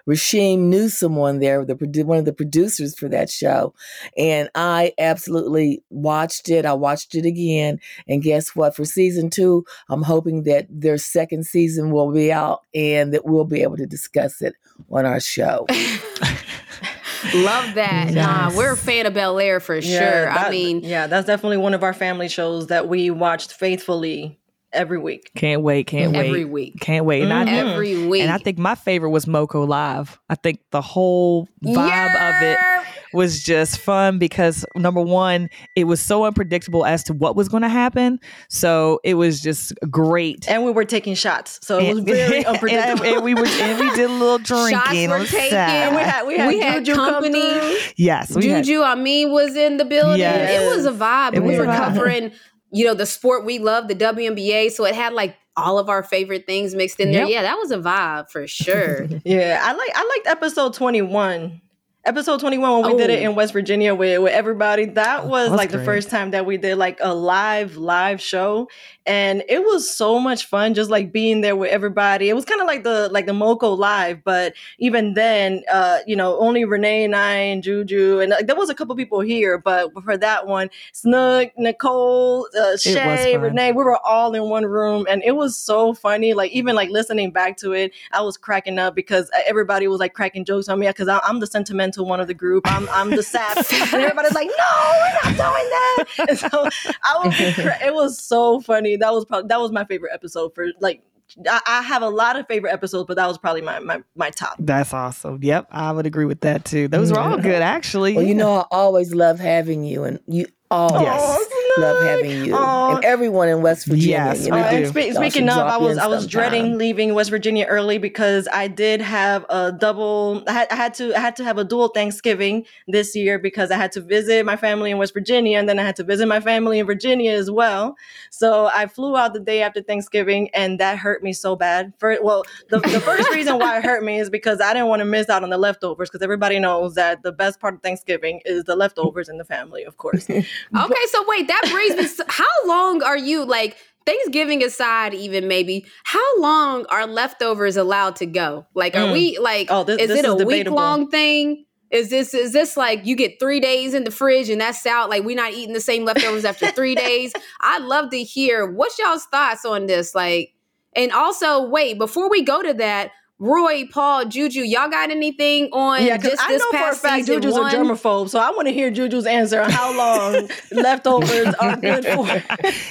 Rasheed 0.07 0.59
Newson 0.59 1.17
on 1.17 1.39
there, 1.39 1.63
the 1.63 1.75
one 2.03 2.17
of 2.17 2.25
the 2.25 2.33
producers 2.33 2.97
for 2.97 3.07
that 3.09 3.29
show. 3.29 3.73
And 4.17 4.49
I 4.55 4.93
absolutely 4.97 5.83
watched 5.89 6.49
it. 6.49 6.65
I 6.65 6.73
watched 6.73 7.15
it 7.15 7.25
again. 7.25 7.79
And 8.07 8.23
guess 8.23 8.55
what? 8.55 8.75
For 8.75 8.85
season 8.85 9.29
two, 9.29 9.65
I'm 9.89 10.03
hoping 10.03 10.43
that 10.43 10.65
their 10.69 10.97
second 10.97 11.45
season 11.45 11.91
will 11.91 12.11
be 12.11 12.31
out 12.31 12.61
and 12.73 13.13
that 13.13 13.25
we'll 13.25 13.45
be 13.45 13.61
able 13.61 13.77
to 13.77 13.85
discuss 13.85 14.41
it 14.41 14.55
on 14.89 15.05
our 15.05 15.19
show. 15.19 15.67
Love 17.35 17.73
that. 17.75 18.11
Nah, 18.13 18.47
Yes. 18.49 18.55
we're 18.57 18.73
a 18.73 18.77
fan 18.77 19.05
of 19.05 19.13
Bel 19.13 19.39
Air 19.39 19.59
for 19.59 19.77
Yeah, 19.77 19.99
sure. 19.99 20.29
I 20.31 20.49
mean, 20.49 20.81
yeah, 20.83 21.07
that's 21.07 21.27
definitely 21.27 21.57
one 21.57 21.73
of 21.73 21.83
our 21.83 21.93
family 21.93 22.29
shows 22.29 22.67
that 22.67 22.87
we 22.87 23.09
watched 23.09 23.53
faithfully 23.53 24.39
every 24.73 24.97
week. 24.99 25.31
Can't 25.35 25.61
wait. 25.61 25.87
Can't 25.87 26.11
wait. 26.13 26.27
every 26.27 26.45
week. 26.45 26.79
Can't 26.81 27.05
wait. 27.05 27.23
And, 27.23 27.33
I, 27.33 27.45
Mhm. 27.45 27.71
Every 27.73 28.07
week. 28.07 28.21
and 28.21 28.31
I 28.31 28.37
think 28.37 28.57
my 28.57 28.75
favorite 28.75 29.09
was 29.11 29.25
Moco 29.25 29.63
Live. 29.65 30.19
I 30.29 30.35
think 30.35 30.59
the 30.71 30.81
whole 30.81 31.47
vibe 31.63 31.75
of 32.15 32.41
it 32.43 32.57
Yeah. 32.59 32.66
Was 33.13 33.41
just 33.43 33.79
fun 33.79 34.19
because 34.19 34.65
number 34.75 35.01
one, 35.01 35.49
it 35.75 35.85
was 35.85 36.01
so 36.01 36.25
unpredictable 36.25 36.85
as 36.85 37.03
to 37.05 37.13
what 37.13 37.35
was 37.35 37.49
going 37.49 37.63
to 37.63 37.69
happen. 37.69 38.19
So 38.49 38.99
it 39.03 39.13
was 39.15 39.41
just 39.41 39.73
great. 39.89 40.49
And 40.49 40.63
we 40.65 40.71
were 40.71 40.85
taking 40.85 41.15
shots, 41.15 41.59
so 41.65 41.77
it 41.79 41.89
was 41.89 41.97
And- 41.99 42.07
very 42.07 42.45
unpredictable. 42.45 43.03
and 43.05 43.23
we 43.23 43.33
were 43.33 43.45
and 43.47 43.79
we 43.79 43.89
did 43.95 44.09
a 44.09 44.13
little 44.13 44.37
drinking. 44.37 45.09
Shots 45.09 45.09
were 45.09 45.25
taken. 45.39 45.57
And 45.57 45.95
we 45.95 46.01
had 46.01 46.27
we 46.27 46.37
had, 46.37 46.47
We 46.47 46.59
had 46.59 46.85
Juju 46.85 46.95
company. 46.95 47.41
through. 47.41 47.77
yes, 47.97 48.35
we 48.35 48.47
had- 48.47 48.63
Juju, 48.65 48.81
I 48.81 48.95
mean, 48.95 49.31
was 49.31 49.55
in 49.55 49.77
the 49.77 49.85
building. 49.85 50.19
Yes. 50.19 50.61
It 50.61 50.75
was 50.75 50.85
a 50.85 50.91
vibe. 50.91 51.33
It 51.35 51.43
we 51.43 51.57
were 51.57 51.65
vibe. 51.65 51.77
covering, 51.77 52.31
you 52.71 52.85
know, 52.85 52.93
the 52.93 53.05
sport 53.05 53.45
we 53.45 53.59
love, 53.59 53.87
the 53.87 53.95
WNBA. 53.95 54.71
So 54.71 54.85
it 54.85 54.95
had 54.95 55.13
like 55.13 55.35
all 55.55 55.79
of 55.79 55.89
our 55.89 56.03
favorite 56.03 56.45
things 56.45 56.75
mixed 56.75 56.99
in 56.99 57.11
there. 57.11 57.21
Yep. 57.21 57.29
Yeah, 57.31 57.41
that 57.43 57.57
was 57.57 57.71
a 57.71 57.77
vibe 57.79 58.29
for 58.29 58.45
sure. 58.47 59.07
Yeah, 59.25 59.59
I 59.63 59.73
like 59.73 59.91
I 59.95 60.03
liked 60.15 60.27
episode 60.27 60.73
twenty 60.73 61.01
one. 61.01 61.61
Episode 62.07 62.39
21 62.39 62.81
when 62.83 62.91
we 62.93 62.97
did 62.97 63.09
it 63.09 63.19
Oh. 63.25 63.29
in 63.29 63.35
West 63.35 63.51
Virginia 63.51 63.93
with, 63.93 64.21
with 64.21 64.31
everybody. 64.31 64.85
That 64.85 65.27
was 65.27 65.49
That's 65.49 65.57
like 65.57 65.71
the 65.71 65.83
first 65.83 66.09
time 66.09 66.31
that 66.31 66.45
we 66.45 66.55
did 66.55 66.77
like 66.77 66.99
a 67.01 67.13
live 67.13 67.75
live 67.75 68.21
show 68.21 68.69
and 69.07 69.43
it 69.47 69.59
was 69.63 69.89
so 69.89 70.19
much 70.19 70.45
fun 70.45 70.73
just 70.73 70.89
like 70.89 71.11
being 71.11 71.41
there 71.41 71.55
with 71.55 71.71
everybody. 71.71 72.29
It 72.29 72.35
was 72.35 72.45
kind 72.45 72.61
of 72.61 72.67
like 72.67 72.83
the 72.83 73.09
like 73.11 73.25
the 73.25 73.33
Moco 73.33 73.73
live, 73.73 74.23
but 74.23 74.53
even 74.77 75.13
then 75.13 75.63
uh 75.71 75.99
you 76.05 76.15
know, 76.15 76.37
only 76.39 76.65
Renee 76.65 77.05
and 77.05 77.15
I 77.15 77.35
and 77.35 77.63
Juju 77.63 78.19
and 78.19 78.31
like, 78.31 78.47
there 78.47 78.55
was 78.55 78.69
a 78.69 78.75
couple 78.75 78.95
people 78.95 79.21
here, 79.21 79.57
but 79.57 79.91
for 80.03 80.17
that 80.17 80.45
one, 80.45 80.69
Snook, 80.91 81.51
Nicole, 81.57 82.47
uh, 82.59 82.77
Shay. 82.77 83.37
Renee, 83.37 83.71
we 83.71 83.83
were 83.83 83.97
all 84.05 84.35
in 84.35 84.43
one 84.43 84.65
room 84.65 85.05
and 85.09 85.23
it 85.23 85.35
was 85.35 85.55
so 85.55 85.93
funny. 85.93 86.33
Like 86.33 86.51
even 86.51 86.75
like 86.75 86.89
listening 86.89 87.31
back 87.31 87.57
to 87.57 87.71
it, 87.71 87.93
I 88.11 88.21
was 88.21 88.37
cracking 88.37 88.77
up 88.77 88.93
because 88.93 89.29
uh, 89.31 89.39
everybody 89.45 89.87
was 89.87 89.99
like 89.99 90.13
cracking 90.13 90.43
jokes 90.43 90.67
on 90.67 90.79
me 90.79 90.87
because 90.87 91.07
I'm 91.07 91.39
the 91.39 91.47
sentimental 91.47 92.05
one 92.05 92.19
of 92.19 92.27
the 92.27 92.33
group. 92.33 92.63
I'm 92.67 92.89
I'm 92.89 93.11
the 93.11 93.23
sap, 93.23 93.57
and 93.93 94.01
everybody's 94.01 94.33
like, 94.33 94.47
"No, 94.47 94.91
we're 94.99 95.31
not 95.31 95.37
doing 95.37 95.69
that." 95.69 96.05
And 96.27 96.37
so 96.37 96.69
I. 97.03 97.53
Cra- 97.55 97.85
it 97.85 97.93
was 97.93 98.19
so 98.19 98.59
funny. 98.59 98.96
That 98.97 99.13
was 99.13 99.25
probably 99.25 99.47
that 99.47 99.59
was 99.59 99.71
my 99.71 99.85
favorite 99.85 100.11
episode 100.13 100.53
for 100.55 100.67
like. 100.79 101.03
I, 101.45 101.59
I 101.67 101.81
have 101.81 102.03
a 102.03 102.09
lot 102.09 102.39
of 102.39 102.47
favorite 102.47 102.71
episodes, 102.71 103.05
but 103.05 103.17
that 103.17 103.27
was 103.27 103.37
probably 103.37 103.61
my 103.61 103.79
my 103.79 104.01
my 104.15 104.29
top. 104.29 104.55
That's 104.59 104.93
awesome. 104.93 105.39
Yep, 105.41 105.67
I 105.71 105.91
would 105.91 106.05
agree 106.05 106.23
with 106.23 106.39
that 106.41 106.63
too. 106.63 106.87
Those 106.87 107.11
were 107.11 107.19
all 107.19 107.33
mm-hmm. 107.33 107.41
good, 107.41 107.61
actually. 107.61 108.13
Well, 108.13 108.23
you 108.23 108.33
know, 108.33 108.59
I 108.59 108.65
always 108.71 109.13
love 109.13 109.37
having 109.37 109.83
you, 109.83 110.05
and 110.05 110.21
you 110.25 110.45
all 110.69 111.01
Yes. 111.01 111.47
love 111.77 112.03
having 112.03 112.45
you 112.45 112.55
Aw. 112.55 112.95
and 112.95 113.05
everyone 113.05 113.47
in 113.49 113.61
West 113.61 113.85
Virginia. 113.85 114.09
Yes, 114.09 114.45
you 114.45 114.51
know. 114.51 114.57
Uh, 114.57 114.85
spe- 114.87 115.15
speaking 115.15 115.31
should 115.31 115.49
of, 115.49 115.59
I 115.59 115.77
was 115.77 115.97
I 115.97 116.07
was 116.07 116.23
sometime. 116.23 116.29
dreading 116.29 116.77
leaving 116.77 117.13
West 117.13 117.29
Virginia 117.29 117.65
early 117.67 117.97
because 117.99 118.47
I 118.51 118.67
did 118.67 118.99
have 118.99 119.45
a 119.49 119.71
double. 119.71 120.43
I 120.47 120.51
had, 120.53 120.67
I 120.71 120.75
had 120.75 120.93
to 120.95 121.15
I 121.15 121.19
had 121.19 121.35
to 121.37 121.43
have 121.43 121.57
a 121.57 121.63
dual 121.63 121.89
Thanksgiving 121.89 122.65
this 122.87 123.15
year 123.15 123.37
because 123.39 123.69
I 123.71 123.75
had 123.77 123.91
to 123.93 124.01
visit 124.01 124.45
my 124.45 124.55
family 124.57 124.91
in 124.91 124.97
West 124.97 125.13
Virginia 125.13 125.57
and 125.59 125.69
then 125.69 125.77
I 125.79 125.83
had 125.83 125.95
to 125.97 126.03
visit 126.03 126.27
my 126.27 126.39
family 126.39 126.79
in 126.79 126.85
Virginia 126.85 127.31
as 127.31 127.49
well. 127.51 127.95
So 128.31 128.69
I 128.73 128.87
flew 128.87 129.15
out 129.15 129.33
the 129.33 129.39
day 129.39 129.61
after 129.61 129.81
Thanksgiving 129.81 130.49
and 130.53 130.79
that 130.79 130.97
hurt 130.97 131.23
me 131.23 131.31
so 131.31 131.55
bad. 131.55 131.93
For 131.99 132.17
well, 132.21 132.43
the, 132.69 132.79
the 132.79 132.99
first 132.99 133.29
reason 133.31 133.59
why 133.59 133.77
it 133.77 133.83
hurt 133.85 134.03
me 134.03 134.19
is 134.19 134.29
because 134.29 134.59
I 134.59 134.73
didn't 134.73 134.87
want 134.87 135.01
to 135.01 135.05
miss 135.05 135.29
out 135.29 135.43
on 135.43 135.49
the 135.51 135.57
leftovers 135.57 136.09
because 136.09 136.23
everybody 136.23 136.59
knows 136.59 136.95
that 136.95 137.23
the 137.23 137.31
best 137.31 137.59
part 137.59 137.75
of 137.75 137.81
Thanksgiving 137.81 138.41
is 138.45 138.63
the 138.63 138.75
leftovers 138.75 139.29
in 139.29 139.37
the 139.37 139.45
family, 139.45 139.83
of 139.83 139.97
course. 139.97 140.27
Okay, 140.75 141.05
so 141.11 141.23
wait, 141.27 141.47
that 141.47 141.61
brings 141.71 141.95
me. 141.95 142.03
s- 142.03 142.21
How 142.27 142.45
long 142.65 143.01
are 143.03 143.17
you 143.17 143.45
like 143.45 143.77
Thanksgiving 144.05 144.63
aside? 144.63 145.13
Even 145.13 145.47
maybe 145.47 145.85
how 146.03 146.39
long 146.39 146.85
are 146.89 147.05
leftovers 147.07 147.77
allowed 147.77 148.15
to 148.17 148.25
go? 148.25 148.65
Like, 148.73 148.95
are 148.95 149.07
Mm. 149.07 149.13
we 149.13 149.37
like? 149.39 149.67
Oh, 149.69 149.83
this- 149.83 150.01
is 150.01 150.07
this 150.09 150.19
it 150.19 150.25
is 150.25 150.41
a 150.41 150.45
week 150.45 150.69
long 150.69 151.09
thing? 151.09 151.65
Is 151.89 152.09
this 152.09 152.33
is 152.33 152.51
this 152.51 152.75
like 152.75 153.05
you 153.05 153.15
get 153.15 153.39
three 153.39 153.59
days 153.61 153.93
in 153.93 154.03
the 154.03 154.11
fridge 154.11 154.49
and 154.49 154.59
that's 154.59 154.85
out? 154.85 155.09
Like 155.09 155.23
we're 155.23 155.35
not 155.37 155.53
eating 155.53 155.73
the 155.73 155.79
same 155.79 156.03
leftovers 156.03 156.43
after 156.43 156.67
three 156.71 156.95
days. 157.07 157.31
I'd 157.61 157.83
love 157.83 158.09
to 158.11 158.21
hear 158.23 158.69
what's 158.69 158.99
y'all's 158.99 159.23
thoughts 159.25 159.63
on 159.63 159.85
this. 159.85 160.13
Like, 160.13 160.53
and 160.95 161.11
also 161.13 161.61
wait 161.69 161.97
before 161.97 162.29
we 162.29 162.41
go 162.43 162.61
to 162.61 162.73
that. 162.73 163.11
Roy, 163.39 163.85
Paul, 163.91 164.25
Juju, 164.25 164.61
y'all 164.61 164.89
got 164.89 165.11
anything 165.11 165.69
on 165.71 166.03
Yeah, 166.03 166.17
because 166.17 166.31
just 166.31 166.43
I 166.43 166.47
this 166.53 166.59
know 166.61 166.79
for 166.79 166.89
a 166.89 166.95
fact 166.95 167.27
Juju's 167.27 167.53
one? 167.53 167.71
a 167.71 167.77
germaphobe, 167.77 168.29
so 168.29 168.39
I 168.39 168.49
want 168.49 168.67
to 168.67 168.73
hear 168.73 168.89
Juju's 168.89 169.27
answer 169.27 169.61
on 169.61 169.69
how 169.69 169.95
long 169.95 170.49
leftovers 170.71 171.53
are 171.59 171.77
good 171.77 172.03
for. 172.05 172.27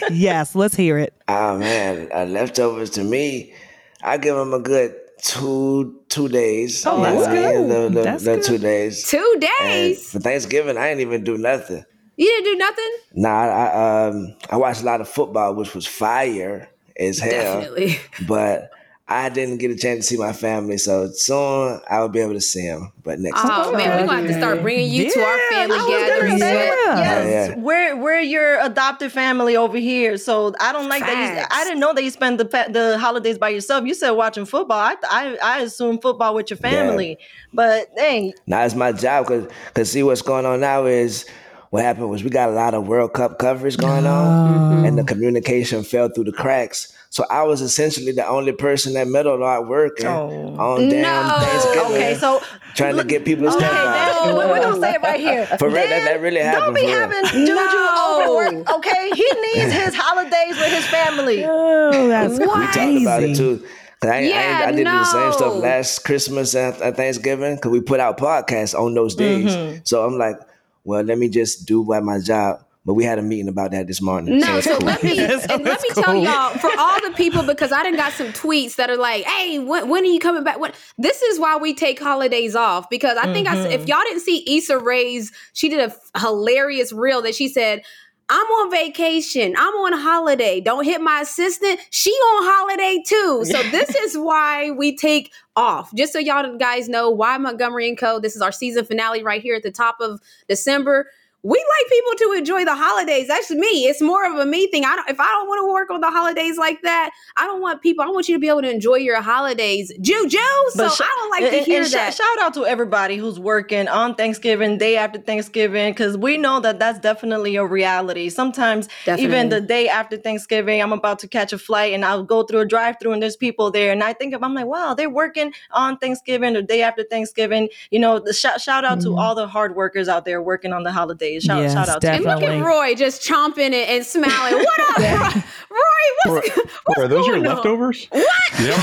yes, 0.13 0.55
let's 0.55 0.77
hear 0.77 0.99
it. 0.99 1.15
Oh 1.27 1.59
man, 1.59 2.09
uh, 2.15 2.27
leftovers 2.27 2.91
to 2.91 3.03
me, 3.03 3.55
I 4.03 4.19
give 4.19 4.37
them 4.37 4.55
a 4.55 4.61
good 4.61 4.95
two 5.21 6.01
two 6.11 6.29
days. 6.29 6.85
Oh, 6.87 7.03
that's 7.03 7.17
what 7.23 7.31
I 7.31 7.33
mean? 7.35 7.67
good. 7.69 7.69
The, 7.71 7.95
the, 7.99 8.03
That's 8.05 8.25
the 8.25 8.35
good. 8.37 8.45
two 8.45 8.59
days. 8.59 9.09
Two 9.09 9.31
And 9.33 9.41
days. 9.41 10.13
for 10.13 10.21
Thanksgiving, 10.21 10.77
I 10.77 10.91
didn't 10.91 11.01
even 11.01 11.25
do 11.25 11.37
nothing. 11.39 11.85
You 12.17 12.27
didn't 12.27 12.45
do 12.53 12.57
nothing. 12.59 12.91
Nah, 13.15 13.29
I, 13.31 13.47
I 13.67 14.07
um 14.09 14.37
I 14.49 14.57
watched 14.59 14.83
a 14.83 14.85
lot 14.87 15.01
of 15.01 15.09
football, 15.09 15.57
which 15.57 15.75
was 15.75 15.89
fire 15.89 16.69
as 17.01 17.19
hell. 17.19 17.31
Definitely. 17.63 17.99
But 18.29 18.71
I 19.09 19.29
didn't 19.29 19.59
get 19.59 19.71
a 19.71 19.77
chance 19.77 20.01
to 20.01 20.03
see 20.03 20.17
my 20.17 20.33
family, 20.33 20.79
so 20.79 21.09
soon 21.13 21.81
I 21.89 22.01
will 22.01 22.09
be 22.09 22.19
able 22.19 22.33
to 22.33 22.41
see 22.41 22.67
them. 22.67 22.93
But 23.05 23.21
next 23.21 23.39
oh, 23.39 23.49
time. 23.49 23.67
Oh 23.67 23.73
man, 23.77 24.01
we're 24.01 24.07
gonna 24.09 24.19
have 24.19 24.27
to 24.27 24.37
start 24.37 24.63
bringing 24.63 24.91
you 24.91 25.13
to 25.13 25.21
our 25.21 25.39
family 25.49 25.77
I 25.77 25.79
was 25.79 25.87
gonna 25.87 26.07
gatherings. 26.07 26.41
say, 26.41 26.67
Yeah. 26.67 26.99
yes, 26.99 27.51
Yeah. 27.51 27.57
we're 27.57 27.97
we're 27.97 28.19
your 28.19 28.61
adopted 28.61 29.13
family 29.13 29.57
over 29.57 29.79
here. 29.79 30.17
So 30.17 30.55
I 30.59 30.73
don't 30.73 30.89
like 30.89 31.05
that. 31.05 31.39
You, 31.39 31.47
I 31.49 31.63
didn't 31.63 31.79
know 31.79 31.95
that 31.95 32.03
you 32.03 32.11
spend 32.11 32.41
the 32.41 32.47
the 32.69 32.99
holidays 32.99 33.39
by 33.39 33.51
yourself. 33.51 33.87
You 33.87 33.95
said 33.95 34.11
watching 34.11 34.45
football. 34.45 34.81
I 34.81 34.97
I, 35.09 35.39
I 35.41 35.61
assume 35.61 36.01
football 36.01 36.35
with 36.35 36.51
your 36.51 36.57
family, 36.57 37.17
but 37.53 37.95
dang, 37.95 38.35
Now 38.49 38.65
it's 38.65 38.75
my 38.75 38.91
job 38.91 39.29
because 39.29 39.49
cause 39.75 39.91
see 39.93 40.03
what's 40.03 40.23
going 40.23 40.47
on 40.47 40.59
now 40.59 40.87
is 40.87 41.27
what 41.71 41.85
happened 41.85 42.11
was 42.11 42.25
we 42.25 42.31
got 42.31 42.49
a 42.49 42.53
lot 42.53 42.75
of 42.75 42.89
World 42.89 43.13
Cup 43.13 43.39
coverage 43.39 43.77
going 43.77 44.07
on, 44.07 44.81
oh. 44.81 44.85
and 44.85 44.99
the 44.99 45.03
mm-hmm. 45.03 45.07
communication 45.07 45.85
fell 45.85 46.09
through 46.09 46.25
the 46.25 46.33
cracks. 46.33 46.93
So 47.17 47.25
I 47.31 47.45
was 47.45 47.63
essentially 47.63 48.13
the 48.13 48.27
only 48.29 48.53
person 48.53 48.93
that 48.93 49.09
meddled 49.09 49.43
out 49.43 49.67
working 49.69 50.05
Oh. 50.07 50.55
on 50.59 50.91
damn 50.91 51.01
No. 51.01 51.39
Thanksgiving, 51.47 51.93
okay, 51.93 52.15
so 52.21 52.43
trying 52.75 52.95
to 52.99 53.05
get 53.05 53.25
people 53.25 53.45
to 53.45 53.57
okay, 53.57 53.65
step 53.65 53.73
out. 53.73 54.27
now 54.27 54.37
we're 54.37 54.49
we're 54.51 54.61
gonna 54.61 54.81
say 54.83 54.93
it 54.97 55.01
right 55.03 55.19
here. 55.19 55.47
For 55.59 55.69
real, 55.69 55.77
that- 55.77 56.05
that 56.05 56.21
really 56.21 56.41
happened, 56.41 56.75
Don't 56.75 56.75
be 56.75 56.93
for 56.93 57.01
having 57.01 57.25
Juju 57.25 57.55
No. 57.55 58.21
overwork. 58.21 58.71
Okay, 58.71 59.11
he 59.15 59.31
needs 59.55 59.73
his 59.73 59.95
holidays 59.95 60.59
with 60.59 60.73
his 60.75 60.85
family. 60.89 61.43
Oh, 61.49 62.07
that's 62.09 62.39
why. 62.39 62.61
We 62.61 62.67
talked 62.67 63.01
about 63.01 63.23
it 63.23 63.35
too. 63.35 63.61
too. 63.61 63.65
'Cause 64.03 64.11
I, 64.11 64.17
I, 64.17 64.21
Yeah, 64.21 64.65
I 64.67 64.73
did 64.73 64.87
the 64.87 65.05
same 65.07 65.33
stuff 65.33 65.55
last 65.55 66.05
Christmas 66.05 66.55
and, 66.55 66.77
and 66.83 66.95
Thanksgiving 66.95 67.55
because 67.55 67.71
we 67.73 67.81
put 67.81 67.99
out 67.99 68.19
podcasts 68.19 68.79
on 68.79 68.93
those 68.93 69.15
days. 69.15 69.53
Mm-hmm. 69.57 69.79
So 69.85 70.05
I'm 70.05 70.19
like, 70.19 70.37
well, 70.85 71.03
let 71.03 71.17
me 71.17 71.31
just 71.31 71.65
do 71.65 71.91
at 71.95 72.03
my 72.05 72.19
job. 72.19 72.61
But 72.87 72.95
we 72.95 73.03
had 73.03 73.19
a 73.19 73.23
meeting 73.23 73.49
about 73.49 73.73
that 73.73 73.89
this 73.89 74.01
morning. 74.01 74.39
No, 74.39 74.59
it's 74.59 74.67
so 74.67 74.79
cool. 74.79 74.87
let 74.87 75.03
me 75.03 75.19
and 75.19 75.29
let 75.29 75.65
that's 75.65 75.83
me 75.83 76.03
tell 76.03 76.15
y'all 76.15 76.57
for 76.57 76.71
all 76.79 77.01
the 77.01 77.13
people 77.17 77.43
because 77.43 77.73
I 77.73 77.83
didn't 77.83 77.99
got 77.99 78.13
some 78.13 78.29
tweets 78.29 78.77
that 78.77 78.89
are 78.89 78.97
like, 78.97 79.25
"Hey, 79.25 79.59
when, 79.59 79.89
when 79.89 80.05
are 80.05 80.07
you 80.07 80.21
coming 80.21 80.45
back?" 80.45 80.61
When 80.61 80.73
this 80.97 81.21
is 81.21 81.41
why 81.41 81.57
we 81.57 81.75
take 81.75 81.99
holidays 81.99 82.55
off 82.55 82.89
because 82.89 83.19
I 83.19 83.33
think 83.33 83.49
I 83.49 83.57
s 83.57 83.65
if 83.67 83.81
mm-hmm. 83.81 83.89
y'all 83.89 84.03
didn't 84.05 84.21
see 84.21 84.45
Issa 84.57 84.79
Rae's, 84.79 85.33
she 85.53 85.69
did 85.69 85.81
a 85.81 86.21
hilarious 86.21 86.93
reel 86.93 87.21
that 87.23 87.35
she 87.35 87.49
said. 87.49 87.83
I'm 88.29 88.47
on 88.47 88.73
vacation. 88.73 89.55
I'm 89.57 89.73
on 89.75 89.93
holiday. 89.93 90.61
Don't 90.61 90.85
hit 90.85 91.01
my 91.01 91.21
assistant. 91.21 91.79
She 91.91 92.11
on 92.11 92.45
holiday 92.45 93.01
too. 93.07 93.45
So 93.53 93.63
this 93.71 93.95
is 93.95 94.19
why 94.19 94.73
we 94.73 94.97
take 94.97 95.33
off. 95.55 95.95
Just 95.95 96.13
so 96.13 96.19
y'all 96.19 96.57
guys 96.57 96.89
know 96.89 97.09
why 97.09 97.39
Montgomery 97.39 97.89
and 97.89 97.97
Co. 97.97 98.19
This 98.19 98.35
is 98.35 98.43
our 98.43 98.51
season 98.51 98.85
finale 98.85 99.23
right 99.23 99.41
here 99.41 99.55
at 99.55 99.63
the 99.63 99.71
top 99.71 100.01
of 100.01 100.21
December 100.49 101.07
we 101.47 101.57
like 101.59 101.91
people 101.91 102.13
to 102.19 102.39
enjoy 102.39 102.65
the 102.65 102.75
holidays. 102.75 103.29
That's 103.29 103.53
me. 103.53 103.87
It's 103.87 104.03
more 104.03 104.27
of 104.27 104.37
a 104.37 104.45
me 104.45 104.67
thing. 104.67 104.85
I 104.85 104.97
don't 104.97 105.09
if 105.09 105.21
I 105.21 105.27
don't 105.27 105.47
want 105.47 105.61
to 105.61 105.73
work 105.73 105.91
on 105.91 106.01
the 106.01 106.11
holidays 106.11 106.59
like 106.59 106.83
that, 106.83 107.11
I 107.37 107.47
don't 107.47 107.61
want 107.61 107.83
people. 107.83 108.05
I 108.05 108.09
want 108.09 108.29
you 108.29 108.35
to 108.35 108.41
be 108.41 108.49
able 108.49 108.63
to 108.63 108.71
enjoy 108.71 108.97
your 108.97 109.23
holidays. 109.23 109.93
Juju. 110.01 110.39
So 110.71 110.89
sh- 110.89 111.01
I 111.01 111.15
don't 111.19 111.31
like 111.31 111.43
and- 111.43 111.53
to 111.53 111.59
hear 111.59 111.83
and 111.83 111.89
sh- 111.89 111.93
that. 111.93 112.15
shout 112.15 112.39
out 112.41 112.53
to 112.55 112.67
everybody 112.67 113.17
who's 113.17 113.39
working 113.39 113.87
on 113.87 114.17
Thanksgiving, 114.17 114.77
day 114.77 114.97
after 114.97 115.21
Thanksgiving, 115.21 115.93
because 115.93 116.17
we 116.17 116.37
know 116.37 116.59
that 116.59 116.81
that's 116.81 116.99
definitely 116.99 117.55
a 117.55 117.65
reality. 117.65 118.29
Sometimes, 118.29 118.89
even 119.07 119.49
the 119.49 119.61
day 119.61 119.89
after 119.89 120.17
Thanksgiving, 120.17 120.83
I'm 120.83 120.93
about 120.93 121.21
to 121.21 121.29
catch 121.29 121.53
a 121.53 121.59
flight 121.59 121.95
and 121.95 122.05
I'll 122.05 122.25
go 122.25 122.43
through 122.43 122.61
a 122.61 122.67
drive 122.67 122.97
through 123.01 123.13
and 123.13 123.23
there's 123.23 123.37
people 123.37 123.71
there. 123.71 123.93
And 123.93 124.03
I 124.03 124.15
think 124.15 124.35
of, 124.35 124.43
I'm 124.43 124.55
like, 124.55 124.67
wow, 124.67 124.95
they're 124.95 125.09
working 125.09 125.53
on 125.71 125.97
Thanksgiving 125.99 126.57
or 126.57 126.63
day 126.63 126.83
after 126.83 127.05
Thanksgiving. 127.05 127.69
You 127.93 128.01
know, 128.01 128.19
the 128.19 128.33
shout, 128.33 128.61
shout 128.61 128.85
out 128.85 129.01
to 129.03 129.11
mm-hmm. 129.11 129.19
all 129.19 129.37
the 129.37 129.47
hard 129.47 129.77
workers 129.77 130.09
out 130.09 130.25
there 130.25 130.43
working 130.43 130.73
on 130.73 130.83
the 130.83 130.91
holidays. 130.91 131.36
Shout, 131.41 131.63
Yes, 131.63 131.73
shout 131.73 131.89
out 131.89 132.01
to 132.01 132.11
and 132.11 132.25
look 132.25 132.43
at 132.43 132.63
Roy 132.65 132.95
just 132.95 133.23
chomping 133.27 133.73
it 133.73 133.89
and 133.89 134.05
smiling. 134.05 134.65
What 134.65 134.81
up, 134.81 135.35
Roy? 135.71 135.83
Roy, 136.27 136.41
what's, 136.41 136.57
what's 136.85 137.01
Are 137.01 137.09
those 137.09 137.27
your 137.27 137.37
on? 137.37 137.43
leftovers? 137.43 138.07
What? 138.11 138.27
Yep. 138.61 138.79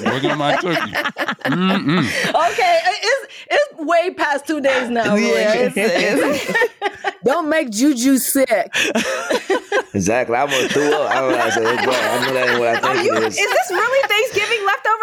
Yep. 0.00 0.12
Working 0.12 0.30
on 0.32 0.38
my 0.38 0.56
turkey. 0.56 0.92
Mm-mm. 0.92 2.50
Okay, 2.52 2.80
it's, 2.84 3.34
it's 3.50 3.74
way 3.80 4.10
past 4.14 4.46
two 4.46 4.60
days 4.60 4.90
now. 4.90 5.14
Roy. 5.14 5.20
Yeah, 5.20 5.54
it's- 5.54 5.76
it's- 5.76 6.64
Don't 7.24 7.48
make 7.48 7.70
Juju 7.70 8.18
sick. 8.18 8.70
exactly. 9.94 10.36
I 10.36 10.40
almost 10.42 10.70
threw 10.72 10.92
up. 10.92 11.10
I 11.10 11.22
was 11.22 11.36
like, 11.36 11.52
so, 11.52 11.62
boy, 11.62 11.70
I 11.70 12.26
know 12.26 12.32
that 12.34 12.48
ain't 12.48 12.58
what 12.60 12.68
I 12.84 12.88
Are 12.88 12.94
think 12.94 13.06
you, 13.06 13.16
it 13.16 13.22
is 13.24 13.38
is. 13.38 13.46
this 13.50 13.70
really 13.70 14.08
Thanksgiving 14.08 14.37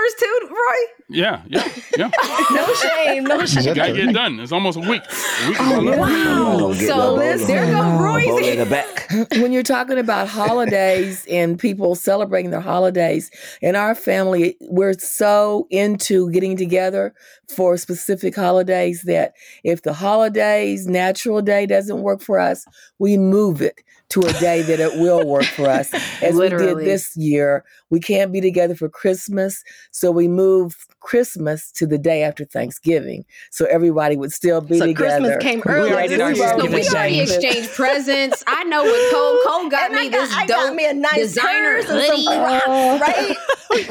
leftovers 0.05 0.13
too, 0.19 0.47
Roy? 0.49 1.05
Yeah. 1.09 1.41
Yeah. 1.47 1.67
Yeah. 1.97 2.09
No 2.55 2.73
shame, 2.73 3.23
no 3.25 3.45
shame. 3.45 3.73
Gotta 3.75 3.93
get 3.93 4.09
it 4.09 4.13
done. 4.13 4.39
It's 4.39 4.51
almost 4.51 4.77
a 4.77 4.81
week. 4.81 5.01
A 5.03 5.49
week 5.49 5.57
Oh, 5.59 5.75
all 5.75 5.81
left. 5.81 6.01
I'm 6.01 6.59
gonna 6.59 6.73
get 6.75 6.87
So 6.87 6.95
my 6.97 7.07
let's- 7.09 7.47
there 7.47 7.65
go 7.65 7.73
My 7.83 8.03
Roy's- 8.03 8.47
in 8.47 8.59
the 8.59 8.65
back. 8.65 9.07
when 9.37 9.51
you're 9.51 9.63
talking 9.63 9.97
about 9.97 10.27
holidays 10.27 11.25
and 11.29 11.59
people 11.59 11.95
celebrating 11.95 12.51
their 12.51 12.59
holidays 12.61 13.29
in 13.61 13.75
our 13.75 13.93
family 13.95 14.57
we're 14.61 14.93
so 14.93 15.67
into 15.69 16.29
getting 16.31 16.57
together 16.57 17.13
for 17.55 17.77
specific 17.77 18.35
holidays 18.35 19.03
that 19.03 19.33
if 19.63 19.83
the 19.83 19.93
holidays 19.93 20.87
natural 20.87 21.41
day 21.41 21.65
doesn't 21.65 22.01
work 22.01 22.21
for 22.21 22.39
us 22.39 22.65
we 22.99 23.17
move 23.17 23.61
it 23.61 23.81
to 24.09 24.21
a 24.21 24.33
day 24.33 24.61
that 24.61 24.79
it 24.79 24.99
will 24.99 25.25
work 25.27 25.45
for 25.45 25.67
us 25.67 25.91
as 26.21 26.35
we 26.35 26.49
did 26.49 26.77
this 26.79 27.15
year 27.17 27.63
we 27.89 27.99
can't 27.99 28.31
be 28.31 28.39
together 28.41 28.75
for 28.75 28.87
christmas 28.89 29.63
so 29.91 30.11
we 30.11 30.27
moved 30.27 30.77
christmas 30.99 31.71
to 31.71 31.85
the 31.87 31.97
day 31.97 32.23
after 32.23 32.45
thanksgiving 32.45 33.25
so 33.51 33.65
everybody 33.65 34.15
would 34.15 34.31
still 34.31 34.61
be 34.61 34.77
So 34.79 34.85
together 34.87 35.37
Christmas 35.37 35.43
came 35.43 35.61
We 35.65 35.71
early. 35.71 35.91
already 35.91 36.07
did 36.09 36.21
our 36.21 36.29
this. 36.33 36.39
So 36.39 36.65
we 36.65 36.87
already 36.89 37.19
exchanged 37.21 37.69
presents. 37.71 38.43
I 38.47 38.63
know 38.65 38.83
what 38.83 39.11
Cole 39.45 39.59
Cole 39.61 39.69
got 39.69 39.89
And 39.91 39.99
I 39.99 40.03
me 40.03 40.09
got- 40.09 40.21
this 40.27 40.33
I 40.35 40.45
dope 40.45 40.57
got 40.67 40.75
me 40.75 40.85
a 40.87 40.93
nice 40.93 41.15
designer 41.17 41.81
purse 41.83 41.89
and 41.89 42.03
some 42.05 42.15
hoodie. 42.15 42.25
Crocs, 42.25 42.65
right? 43.01 43.37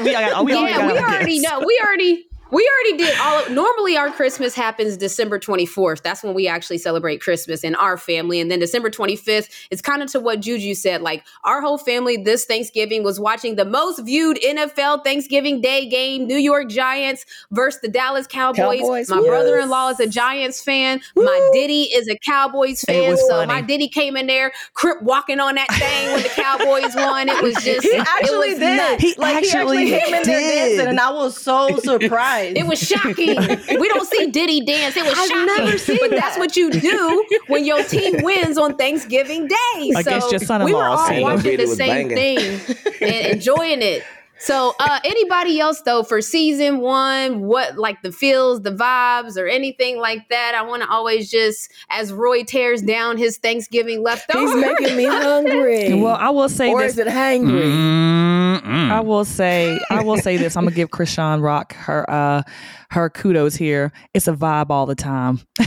we, 0.03 0.11
got, 0.11 0.45
we 0.45 0.53
already 0.53 0.71
yeah, 0.71 0.77
got 0.77 0.91
we 0.93 0.97
our 0.99 1.07
already 1.09 1.39
gifts. 1.39 1.49
know. 1.51 1.59
We 1.65 1.81
already 1.85 2.27
we 2.51 2.69
already 2.69 3.03
did 3.03 3.19
all 3.19 3.43
of 3.43 3.51
normally 3.51 3.97
our 3.97 4.11
Christmas 4.11 4.53
happens 4.53 4.97
December 4.97 5.39
24th. 5.39 6.01
That's 6.03 6.23
when 6.23 6.33
we 6.33 6.47
actually 6.47 6.77
celebrate 6.77 7.21
Christmas 7.21 7.63
in 7.63 7.75
our 7.75 7.97
family. 7.97 8.39
And 8.39 8.51
then 8.51 8.59
December 8.59 8.89
25th, 8.89 9.49
it's 9.71 9.81
kind 9.81 10.03
of 10.03 10.11
to 10.11 10.19
what 10.19 10.41
Juju 10.41 10.75
said. 10.75 11.01
Like 11.01 11.25
our 11.43 11.61
whole 11.61 11.77
family 11.77 12.17
this 12.17 12.45
Thanksgiving 12.45 13.03
was 13.03 13.19
watching 13.19 13.55
the 13.55 13.65
most 13.65 13.99
viewed 14.05 14.37
NFL 14.45 15.03
Thanksgiving 15.03 15.59
Day 15.59 15.89
game, 15.89 16.27
New 16.27 16.37
York 16.37 16.69
Giants 16.69 17.25
versus 17.51 17.81
the 17.81 17.87
Dallas 17.87 18.27
Cowboys. 18.27 18.79
Cowboys, 18.79 19.09
my 19.09 19.17
yes. 19.17 19.27
brother-in-law 19.27 19.89
is 19.89 19.99
a 19.99 20.07
Giants 20.07 20.63
fan. 20.63 21.01
My 21.15 21.49
Diddy 21.53 21.83
is 21.83 22.07
a 22.07 22.17
Cowboys 22.17 22.81
fan. 22.81 23.17
So 23.17 23.27
funny. 23.29 23.47
my 23.47 23.61
Diddy 23.61 23.87
came 23.87 24.15
in 24.15 24.27
there, 24.27 24.51
crip 24.73 25.01
walking 25.01 25.39
on 25.39 25.55
that 25.55 25.71
thing 25.71 26.13
when 26.13 26.21
the 26.21 26.29
Cowboys 26.29 26.95
won. 26.95 27.27
It 27.27 27.41
was 27.43 27.55
just 27.55 27.83
He 27.83 27.89
it 27.89 28.07
actually 28.07 28.55
did. 28.55 28.77
nuts. 28.77 29.01
He 29.01 29.15
like 29.17 29.43
he 29.43 29.49
actually 29.51 29.91
actually 29.91 29.99
came 29.99 30.13
in 30.13 30.23
there 30.23 30.39
did. 30.39 30.75
dancing, 30.75 30.87
and 30.89 30.99
I 30.99 31.09
was 31.09 31.35
so 31.37 31.77
surprised. 31.83 32.34
Surprised. 32.35 32.57
It 32.57 32.67
was 32.67 32.79
shocking. 32.79 33.79
we 33.79 33.87
don't 33.87 34.07
see 34.07 34.27
Diddy 34.27 34.61
dance. 34.61 34.95
It 34.97 35.03
was 35.03 35.13
I've 35.17 35.27
shocking. 35.27 35.45
never 35.45 35.77
seen 35.77 35.97
but 36.01 36.11
that's 36.11 36.37
what 36.37 36.55
you 36.55 36.71
do 36.71 37.25
when 37.47 37.65
your 37.65 37.83
team 37.83 38.23
wins 38.23 38.57
on 38.57 38.75
Thanksgiving 38.75 39.47
Day. 39.47 39.89
Against 39.95 40.27
so 40.27 40.31
your 40.31 40.39
son-in-law, 40.39 40.65
we 40.65 40.73
were 40.73 40.83
all 40.83 41.21
watching 41.21 41.57
the 41.57 41.67
same 41.67 42.09
banging. 42.09 42.59
thing 42.59 42.77
and 43.01 43.33
enjoying 43.33 43.81
it. 43.81 44.03
So, 44.37 44.75
uh, 44.79 44.99
anybody 45.05 45.59
else 45.59 45.81
though 45.81 46.03
for 46.03 46.21
season 46.21 46.79
one, 46.81 47.41
what 47.41 47.77
like 47.77 48.01
the 48.01 48.11
feels, 48.11 48.61
the 48.61 48.71
vibes, 48.71 49.37
or 49.37 49.47
anything 49.47 49.97
like 49.97 50.27
that? 50.29 50.53
I 50.55 50.61
want 50.63 50.83
to 50.83 50.89
always 50.89 51.31
just 51.31 51.71
as 51.89 52.11
Roy 52.11 52.43
tears 52.43 52.81
down 52.81 53.17
his 53.17 53.37
Thanksgiving 53.37 54.03
leftovers. 54.03 54.51
He's 54.53 54.61
making 54.61 54.97
me 54.97 55.05
hungry. 55.09 55.93
Well, 55.93 56.15
I 56.19 56.29
will 56.29 56.49
say 56.49 56.69
or 56.69 56.81
this. 56.81 56.93
is 56.93 56.97
it 56.99 57.07
hangry? 57.07 57.63
Mm-mm. 57.63 58.91
I 58.91 58.99
will 58.99 59.25
say, 59.25 59.79
I 59.89 60.03
will 60.03 60.17
say 60.17 60.37
this. 60.37 60.57
I'm 60.57 60.65
gonna 60.65 60.75
give 60.75 60.89
Krishan 60.89 61.41
Rock 61.41 61.73
her 61.75 62.09
uh 62.09 62.43
her 62.91 63.09
kudos 63.09 63.55
here. 63.55 63.91
It's 64.13 64.27
a 64.27 64.33
vibe 64.33 64.69
all 64.69 64.85
the 64.85 64.95
time. 64.95 65.39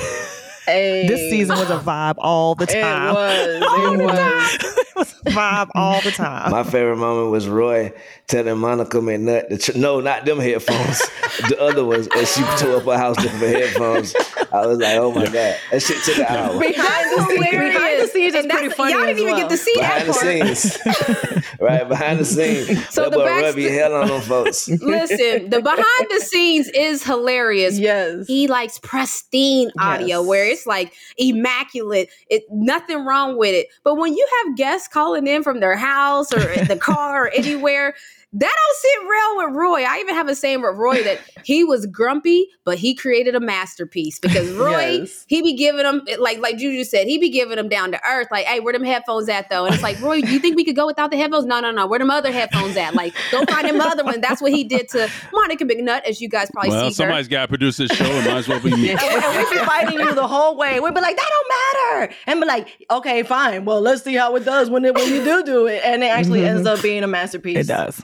Hey. 0.67 1.07
This 1.09 1.31
season 1.31 1.57
was 1.59 1.71
a 1.71 1.79
vibe 1.79 2.17
all 2.19 2.55
the 2.55 2.65
It 2.65 2.83
time. 2.83 3.15
was. 3.15 3.47
It 3.59 4.05
was. 4.05 4.55
it 4.55 4.63
was 4.65 4.68
a 4.99 5.05
vibe 5.31 5.69
all 5.75 6.01
the 6.03 6.11
time. 6.11 6.51
My 6.51 6.63
favorite 6.65 6.97
moment 6.97 7.31
was 7.31 7.49
Roy 7.49 7.93
telling 8.27 8.59
Monica 8.59 8.99
McNutt, 8.99 9.63
tr- 9.63 9.79
no, 9.79 10.01
not 10.01 10.25
them 10.25 10.39
headphones, 10.39 10.99
the 11.49 11.57
other 11.61 11.85
ones, 11.85 12.09
and 12.15 12.27
she 12.27 12.43
tore 12.59 12.77
up 12.77 12.85
her 12.85 12.97
house 12.99 13.17
for 13.17 13.29
headphones. 13.29 14.15
I 14.53 14.67
was 14.67 14.79
like, 14.79 14.97
oh 14.97 15.13
my 15.13 15.25
God. 15.25 15.57
That 15.71 15.83
shit 15.83 16.03
took 16.05 16.19
an 16.19 16.25
hour. 16.37 16.59
Behind 16.59 17.19
the 17.19 17.25
scenes, 17.29 17.51
behind 17.51 18.01
the 18.01 18.07
scenes 18.07 18.35
is 18.35 18.41
And 18.43 18.51
that's- 18.51 18.59
pretty 18.61 18.75
funny. 18.75 18.93
Y'all 18.93 19.01
didn't 19.07 19.19
even 19.19 19.33
well. 19.35 19.41
get 19.41 19.51
to 19.51 19.57
see 19.57 19.75
Behind 19.77 20.09
the 20.09 20.13
part. 20.13 20.57
scenes. 20.57 21.53
right, 21.61 21.89
behind 21.89 22.19
the 22.21 22.25
scenes. 22.25 22.89
So 22.95 23.03
that 23.03 23.11
the 23.13 23.19
boy 23.19 23.27
backst- 23.27 23.57
Ruby 23.57 23.69
hell 23.71 23.95
on 23.95 24.09
them 24.09 24.21
folks. 24.23 24.69
Listen, 24.69 25.51
the 25.51 25.61
behind 25.63 26.07
the 26.11 26.21
scenes 26.21 26.69
is 26.69 27.03
hilarious. 27.05 27.79
Yes. 27.79 28.27
He 28.27 28.47
likes 28.49 28.79
pristine 28.79 29.71
audio 29.79 30.21
Yes. 30.21 30.27
where 30.27 30.47
it's 30.47 30.67
like 30.67 30.93
immaculate. 31.19 32.11
It 32.31 32.45
nothing 32.51 33.05
wrong 33.05 33.37
with 33.39 33.55
it. 33.55 33.69
But 33.85 33.97
when 33.97 34.15
you 34.17 34.27
have 34.45 34.57
guests 34.57 34.89
calling 34.89 35.27
in 35.27 35.43
from 35.43 35.61
their 35.61 35.77
house 35.77 36.33
or 36.33 36.49
in 36.51 36.67
the 36.69 36.77
car 36.77 37.27
or 37.27 37.29
anywhere, 37.31 37.95
that 38.31 38.55
don't 38.55 38.77
sit 38.77 39.09
real 39.09 39.37
with 39.37 39.57
Roy. 39.57 39.85
I 39.85 39.99
even 40.01 40.15
have 40.15 40.29
a 40.29 40.35
saying 40.35 40.61
with 40.61 40.77
Roy 40.77 41.03
that 41.03 41.19
he 41.45 41.65
was 41.65 41.87
grumpy, 41.87 42.49
but 42.65 42.77
he 42.77 42.95
created 42.95 43.35
a 43.35 43.41
masterpiece 43.41 44.19
because 44.19 44.51
Roy, 44.53 44.99
Yes. 44.99 45.25
he 45.29 45.41
be 45.41 45.55
giving 45.55 45.83
them 45.85 46.03
like 46.19 46.39
like 46.39 46.59
Juju 46.59 46.85
said, 46.85 47.07
he 47.07 47.17
be 47.17 47.31
giving 47.31 47.57
them 47.57 47.71
down 47.71 47.91
to 47.93 48.01
earth. 48.07 48.29
Like, 48.31 48.45
hey, 48.45 48.61
where 48.61 48.75
them 48.75 48.85
headphones 48.85 49.31
at 49.31 49.49
though? 49.49 49.65
And 49.65 49.73
it's 49.73 49.83
like, 49.83 49.99
Roy, 50.03 50.17
you 50.17 50.39
think 50.39 50.57
we 50.57 50.65
could 50.65 50.77
go 50.77 50.87
without 50.87 51.11
the 51.11 51.17
headphones? 51.17 51.47
No, 51.47 51.61
no, 51.61 51.71
no. 51.71 51.87
Where 51.87 51.99
them 51.99 52.11
other 52.11 52.31
headphones 52.31 52.77
at? 52.77 52.95
Like, 52.95 53.15
go 53.33 53.45
find 53.47 53.67
them 53.67 53.81
other 53.81 54.05
one. 54.05 54.21
That's 54.21 54.43
what 54.43 54.53
he 54.53 54.63
did 54.63 54.89
to 54.91 55.11
Monica 55.33 55.65
McNutt, 55.65 56.03
as 56.03 56.21
you 56.21 56.29
guys 56.29 56.51
probably 56.53 56.71
Well, 56.71 56.89
see 56.91 56.95
somebody's 56.95 57.29
got 57.29 57.43
to 57.43 57.49
produce 57.49 57.79
this 57.79 57.91
show. 57.93 58.05
It 58.05 58.27
might 58.27 58.37
as 58.37 58.49
well 58.49 58.61
be 58.61 58.77
me. 58.77 58.91
and, 58.91 59.01
we, 59.01 59.07
and 59.07 59.37
we 59.37 59.59
be 59.59 59.65
fighting 59.65 59.99
you 60.01 60.15
the 60.15 60.29
whole 60.29 60.55
way. 60.55 60.81
We'd 60.81 60.93
be 60.93 61.01
like, 61.01 61.17
that 61.17 61.31
don't 61.31 62.09
matter. 62.09 62.15
And 62.27 62.41
be 62.41 62.47
like, 62.47 62.87
okay, 62.91 63.23
fine. 63.23 63.65
Well, 63.65 63.81
let's 63.81 64.03
see 64.03 64.15
how 64.15 64.37
it 64.37 64.45
does 64.45 64.69
when 64.69 64.85
it, 64.85 64.95
when 64.95 65.11
you 65.13 65.25
do 65.25 65.43
do 65.45 65.67
it. 65.67 65.83
And 65.83 66.03
it 66.03 66.09
actually 66.09 66.45
ends 66.45 66.65
mm-hmm. 66.65 66.77
up 66.77 66.83
being 66.83 67.03
a 67.03 67.09
masterpiece. 67.09 67.57
It 67.57 67.69
does. 67.69 68.03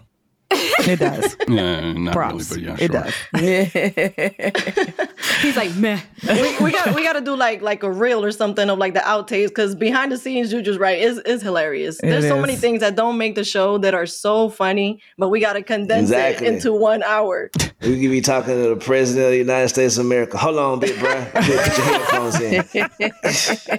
It 0.86 0.98
does. 0.98 1.36
Yeah, 1.48 1.92
not 1.92 2.12
Props. 2.12 2.50
really, 2.52 2.66
but 2.66 2.80
yeah, 2.80 2.84
It 2.84 2.92
does. 2.92 3.14
He's 5.42 5.56
like, 5.56 5.74
meh. 5.76 5.98
we, 6.28 6.58
we 6.64 6.72
got 6.72 6.94
we 6.94 7.02
got 7.02 7.14
to 7.14 7.20
do 7.20 7.34
like 7.36 7.62
like 7.62 7.82
a 7.82 7.90
reel 7.90 8.24
or 8.24 8.30
something 8.32 8.68
of 8.68 8.78
like 8.78 8.92
the 8.94 9.00
outtakes 9.00 9.48
because 9.48 9.74
behind 9.74 10.12
the 10.12 10.18
scenes, 10.18 10.52
Juju's 10.52 10.78
right, 10.78 10.98
is 11.00 11.18
is 11.20 11.42
hilarious. 11.42 11.98
It 12.00 12.06
There's 12.10 12.28
so 12.28 12.40
many 12.40 12.56
things 12.56 12.80
that 12.80 12.96
don't 12.96 13.16
make 13.18 13.34
the 13.34 13.44
show 13.44 13.78
that 13.78 13.94
are 13.94 14.06
so 14.06 14.48
funny, 14.50 15.00
but 15.18 15.28
we 15.30 15.40
got 15.40 15.54
to 15.54 15.62
condense 15.62 16.10
Exactly. 16.10 16.46
it 16.46 16.54
into 16.54 16.72
one 16.72 17.02
hour. 17.02 17.50
We 17.80 18.00
could 18.00 18.10
be 18.10 18.20
talking 18.20 18.54
to 18.54 18.68
the 18.70 18.76
president 18.76 19.26
of 19.26 19.30
the 19.32 19.38
United 19.38 19.68
States 19.68 19.96
of 19.98 20.04
America. 20.06 20.36
Hold 20.38 20.58
on, 20.58 20.78
big 20.80 20.94
bruh. 20.96 21.32
Put 21.32 21.46
your 21.48 21.58
headphones 21.86 22.40
in. 22.40 22.60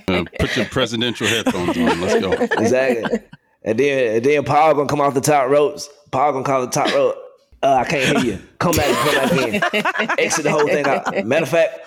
Uh, 0.08 0.24
put 0.40 0.56
your 0.58 0.66
presidential 0.66 1.28
headphones 1.28 1.78
on. 1.78 2.02
Let's 2.02 2.20
go. 2.22 2.32
Exactly. 2.62 3.20
And 3.64 3.80
then 3.80 4.16
and 4.18 4.26
then 4.26 4.44
Paul 4.44 4.74
gonna 4.76 4.88
come 4.88 5.02
off 5.02 5.14
the 5.16 5.22
top 5.22 5.50
ropes. 5.50 5.90
Paul 6.16 6.32
gonna 6.32 6.46
call 6.46 6.62
the 6.62 6.72
top 6.72 6.94
rope. 6.94 7.18
Uh, 7.62 7.74
I 7.74 7.84
can't 7.84 8.18
hear 8.24 8.36
you. 8.36 8.42
Come 8.60 8.74
back 8.74 8.88
and 8.88 9.30
come 9.30 9.60
back 9.60 10.14
in. 10.14 10.20
Exit 10.20 10.46
the 10.46 10.52
whole 10.52 10.66
thing 10.66 10.86
out. 10.86 11.26
Matter 11.26 11.44
of 11.44 11.50
fact, 11.50 11.78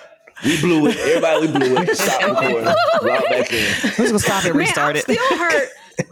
we 0.45 0.61
blew 0.61 0.85
it. 0.85 0.97
Everybody, 0.97 1.47
we 1.47 1.53
blew 1.53 1.77
it. 1.77 1.97
Stop 1.97 2.21
recording. 2.21 2.65
Log 2.65 3.23
back 3.23 3.51
in. 3.51 3.65
We're 3.83 3.89
just 3.89 3.97
gonna 3.97 4.19
stop 4.19 4.45
and 4.45 4.53
Man, 4.53 4.65
restart 4.67 4.89
I'm 4.91 4.95
it. 4.97 5.01
still 5.03 5.37
hurt. 5.37 5.69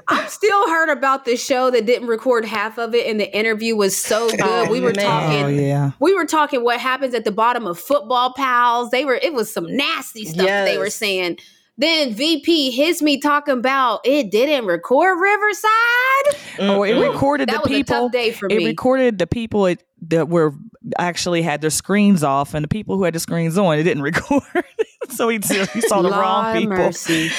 I'm 0.08 0.28
still 0.30 0.68
hurt 0.68 0.90
about 0.90 1.26
the 1.26 1.38
show 1.38 1.70
that 1.70 1.86
didn't 1.86 2.08
record 2.08 2.44
half 2.44 2.80
of 2.80 2.96
it, 2.96 3.06
and 3.06 3.20
the 3.20 3.32
interview 3.38 3.76
was 3.76 3.96
so 3.96 4.32
good. 4.32 4.42
Oh, 4.42 4.68
we 4.72 4.80
were 4.80 4.94
man. 4.94 5.06
talking. 5.06 5.44
Oh 5.44 5.48
yeah. 5.50 5.92
We 6.00 6.16
were 6.16 6.26
talking 6.26 6.64
what 6.64 6.80
happens 6.80 7.14
at 7.14 7.24
the 7.24 7.32
bottom 7.32 7.68
of 7.68 7.78
football 7.78 8.34
pals. 8.34 8.90
They 8.90 9.06
were 9.06 9.20
it 9.22 9.34
was 9.34 9.54
some 9.54 9.68
nasty 9.78 10.26
stuff 10.26 10.48
they 10.48 10.80
were 10.80 10.90
saying. 10.90 11.38
Then 11.80 12.14
VP 12.14 12.72
hits 12.72 13.04
me 13.04 13.20
talking 13.20 13.54
about 13.54 14.02
it 14.04 14.32
didn't 14.32 14.66
record 14.66 15.20
Riverside. 15.20 16.42
Oh, 16.60 16.82
it 16.84 16.94
recorded 16.94 17.50
That 17.50 17.64
the 17.64 17.70
was 17.70 17.72
a 17.72 17.76
people. 17.76 17.96
tough 18.06 18.12
day 18.12 18.32
for 18.32 18.48
it 18.48 18.58
me. 18.58 18.66
recorded 18.66 19.20
the 19.20 19.28
people 19.28 19.68
it, 19.68 19.84
that 20.08 20.28
were 20.28 20.56
actually 20.98 21.44
had 21.44 21.62
their 21.62 21.70
screens 21.70 22.24
off, 22.24 22.56
and 22.56 22.64
the 22.64 22.68
people 22.68 22.98
who 22.98 23.04
had 23.04 23.14
the 23.14 23.20
screens 23.20 23.58
on, 23.60 23.78
it 23.78 23.84
didn't 23.84 24.02
record. 24.04 24.42
so 25.10 25.30
he, 25.30 25.38
he 25.38 25.82
saw 25.82 26.02
the 26.02 26.10
wrong 26.10 26.46
Lord 26.46 26.58
people. 26.58 26.78
mercy. 26.78 27.24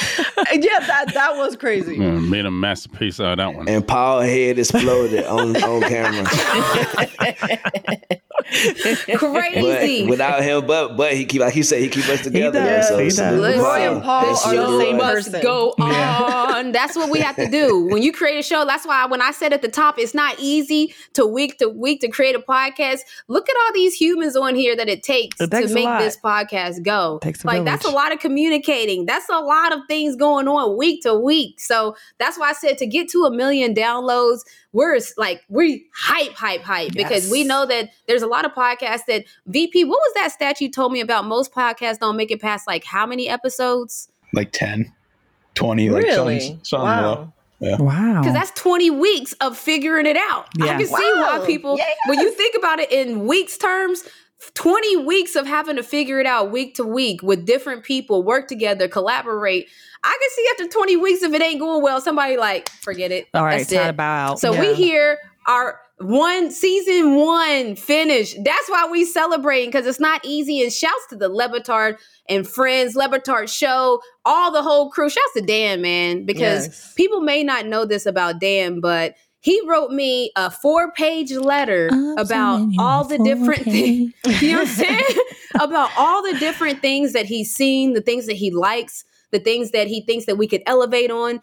yeah, 0.52 0.78
that 0.86 1.10
that 1.14 1.36
was 1.36 1.56
crazy. 1.56 1.96
Yeah, 1.96 2.10
made 2.12 2.46
a 2.46 2.50
masterpiece 2.50 3.18
out 3.20 3.32
of 3.32 3.38
that 3.38 3.54
one. 3.56 3.68
And 3.68 3.86
Paul 3.86 4.20
head 4.20 4.58
exploded 4.58 5.24
on, 5.24 5.56
on 5.62 5.80
camera. 5.82 6.24
Crazy. 9.16 10.02
But 10.02 10.10
without 10.10 10.42
him, 10.42 10.66
but 10.66 10.96
but 10.96 11.12
he 11.14 11.24
keep 11.24 11.40
like 11.40 11.52
he 11.54 11.62
said, 11.62 11.80
he 11.80 11.88
keep 11.88 12.08
us 12.08 12.22
together. 12.22 12.58
does, 12.58 12.88
so 12.88 12.98
he 12.98 13.10
salute 13.10 13.40
does. 13.42 13.54
to 13.56 13.60
Roy 13.62 13.92
and 13.92 14.02
Paul 14.02 14.22
That 14.22 14.46
are 14.46 14.54
the 14.56 14.78
same 14.78 14.96
Roy. 14.96 15.02
person. 15.02 15.32
must 15.32 15.42
go 15.42 15.74
on. 15.78 16.72
That's 16.72 16.96
what 16.96 17.10
we 17.10 17.20
have 17.20 17.36
to 17.36 17.48
do. 17.48 17.86
When 17.86 18.02
you 18.02 18.12
create 18.12 18.38
a 18.38 18.42
show, 18.42 18.64
that's 18.64 18.86
why 18.86 19.06
when 19.06 19.20
I 19.22 19.30
said 19.32 19.52
at 19.52 19.62
the 19.62 19.68
top, 19.68 19.98
it's 19.98 20.14
not 20.14 20.36
easy 20.38 20.94
to 21.14 21.26
week 21.26 21.58
to 21.58 21.68
week 21.68 22.00
to 22.00 22.08
create 22.08 22.34
a 22.36 22.40
podcast. 22.40 23.00
Look 23.28 23.48
at 23.48 23.56
all 23.64 23.72
these 23.72 23.94
humans 23.94 24.36
on 24.36 24.54
here 24.54 24.76
that 24.76 24.88
it 24.88 25.02
takes, 25.02 25.40
It 25.40 25.50
takes 25.50 25.68
to 25.68 25.74
make 25.74 25.98
this 25.98 26.16
podcast 26.16 26.82
go. 26.82 27.18
Takes 27.22 27.44
a 27.44 27.46
like 27.46 27.64
that's 27.64 27.84
a 27.84 27.90
lot 27.90 28.12
of 28.12 28.18
communicating. 28.18 29.06
That's 29.06 29.28
a 29.28 29.38
lot 29.38 29.72
of 29.72 29.80
things 29.88 30.16
going 30.16 30.48
on 30.48 30.76
week 30.76 31.02
to 31.02 31.14
week. 31.14 31.60
So 31.60 31.96
that's 32.18 32.38
why 32.38 32.50
I 32.50 32.52
said 32.54 32.78
to 32.78 32.86
get 32.86 33.08
to 33.10 33.24
a 33.24 33.30
million 33.30 33.74
downloads, 33.74 34.40
we're 34.78 34.98
like 35.16 35.42
we 35.48 35.86
hype, 35.94 36.32
hype, 36.32 36.62
hype 36.62 36.92
because 36.92 37.30
we 37.30 37.44
know 37.44 37.66
that 37.66 37.90
there's 38.06 38.22
a 38.22 38.26
lot 38.26 38.44
of 38.44 38.52
podcasts 38.52 39.04
that 39.08 39.24
VP. 39.46 39.84
What 39.84 39.98
was 39.98 40.14
that 40.14 40.32
stat 40.32 40.60
you 40.60 40.70
told 40.70 40.92
me 40.92 41.00
about? 41.00 41.26
Most 41.26 41.52
podcasts 41.52 41.98
don't 41.98 42.16
make 42.16 42.30
it 42.30 42.40
past 42.40 42.66
like 42.66 42.84
how 42.84 43.04
many 43.06 43.28
episodes? 43.28 44.08
like 44.34 44.52
10, 44.52 44.92
20, 45.54 45.90
like 45.90 46.10
something, 46.12 46.60
something 46.62 46.86
wow. 46.86 47.32
low. 47.60 47.76
Wow. 47.78 48.20
Because 48.20 48.34
that's 48.34 48.50
20 48.60 48.90
weeks 48.90 49.32
of 49.40 49.56
figuring 49.56 50.06
it 50.06 50.16
out. 50.16 50.46
I 50.60 50.66
Yeah. 50.66 50.76
can 50.78 50.86
see 50.86 50.92
why 50.92 51.38
Wow. 51.38 51.46
people, 51.46 51.78
when 52.06 52.20
you 52.20 52.30
think 52.32 52.54
about 52.56 52.78
it 52.78 52.92
in 52.92 53.26
weeks 53.26 53.56
terms, 53.56 54.04
20 54.54 54.98
weeks 54.98 55.34
of 55.34 55.46
having 55.46 55.76
to 55.76 55.82
figure 55.82 56.20
it 56.20 56.26
out 56.26 56.50
week 56.52 56.76
to 56.76 56.84
week 56.84 57.22
with 57.22 57.44
different 57.44 57.82
people, 57.82 58.22
work 58.22 58.46
together, 58.46 58.86
collaborate. 58.86 59.68
I 60.04 60.18
can 60.20 60.30
see 60.30 60.46
after 60.64 60.78
20 60.78 60.96
weeks, 60.96 61.22
if 61.22 61.32
it 61.32 61.42
ain't 61.42 61.60
going 61.60 61.82
well, 61.82 62.00
somebody 62.00 62.36
like, 62.36 62.68
forget 62.82 63.10
it. 63.12 63.26
All 63.34 63.44
right, 63.44 63.58
That's 63.58 63.70
time 63.72 63.84
it. 63.84 63.86
to 63.88 63.92
bow 63.94 64.16
out. 64.32 64.40
So 64.40 64.52
we 64.58 64.68
Yeah. 64.68 64.74
hear 64.74 65.18
our 65.46 65.80
one 66.00 66.50
season 66.52 67.16
one 67.16 67.74
finish. 67.74 68.34
That's 68.44 68.68
why 68.68 68.86
we 68.88 69.04
celebrating 69.04 69.68
because 69.70 69.86
it's 69.86 69.98
not 69.98 70.20
easy. 70.24 70.62
And 70.62 70.72
shouts 70.72 71.06
to 71.10 71.16
the 71.16 71.28
Le 71.28 71.48
Batard 71.48 71.96
and 72.28 72.46
friends, 72.46 72.94
Le 72.94 73.08
Batard 73.08 73.48
show, 73.52 74.00
all 74.24 74.52
the 74.52 74.62
whole 74.62 74.90
crew. 74.90 75.08
Shouts 75.10 75.32
to 75.34 75.40
Dan, 75.42 75.82
man, 75.82 76.24
because 76.24 76.66
Yes. 76.66 76.94
people 76.94 77.20
may 77.20 77.42
not 77.42 77.66
know 77.66 77.84
this 77.84 78.06
about 78.06 78.38
Dan, 78.40 78.80
but 78.80 79.14
he 79.40 79.60
wrote 79.66 79.90
me 79.90 80.30
a 80.36 80.50
four 80.50 80.92
page 80.92 81.32
letter 81.32 81.90
about 82.16 82.60
all 82.78 83.04
the 83.04 83.18
different 83.18 83.64
things. 83.64 84.12
You 84.42 84.52
know 84.52 84.58
what 84.58 84.68
I'm 84.68 84.74
saying? 84.74 85.02
about 85.60 85.90
all 85.96 86.22
the 86.22 86.38
different 86.38 86.80
things 86.82 87.12
that 87.14 87.24
he's 87.26 87.52
seen, 87.54 87.94
the 87.94 88.00
things 88.02 88.26
that 88.26 88.36
he 88.36 88.50
likes, 88.52 89.04
the 89.32 89.38
things 89.40 89.70
that 89.72 89.86
he 89.88 90.00
thinks 90.00 90.26
that 90.26 90.36
we 90.36 90.46
could 90.46 90.62
elevate 90.66 91.10
on. 91.10 91.40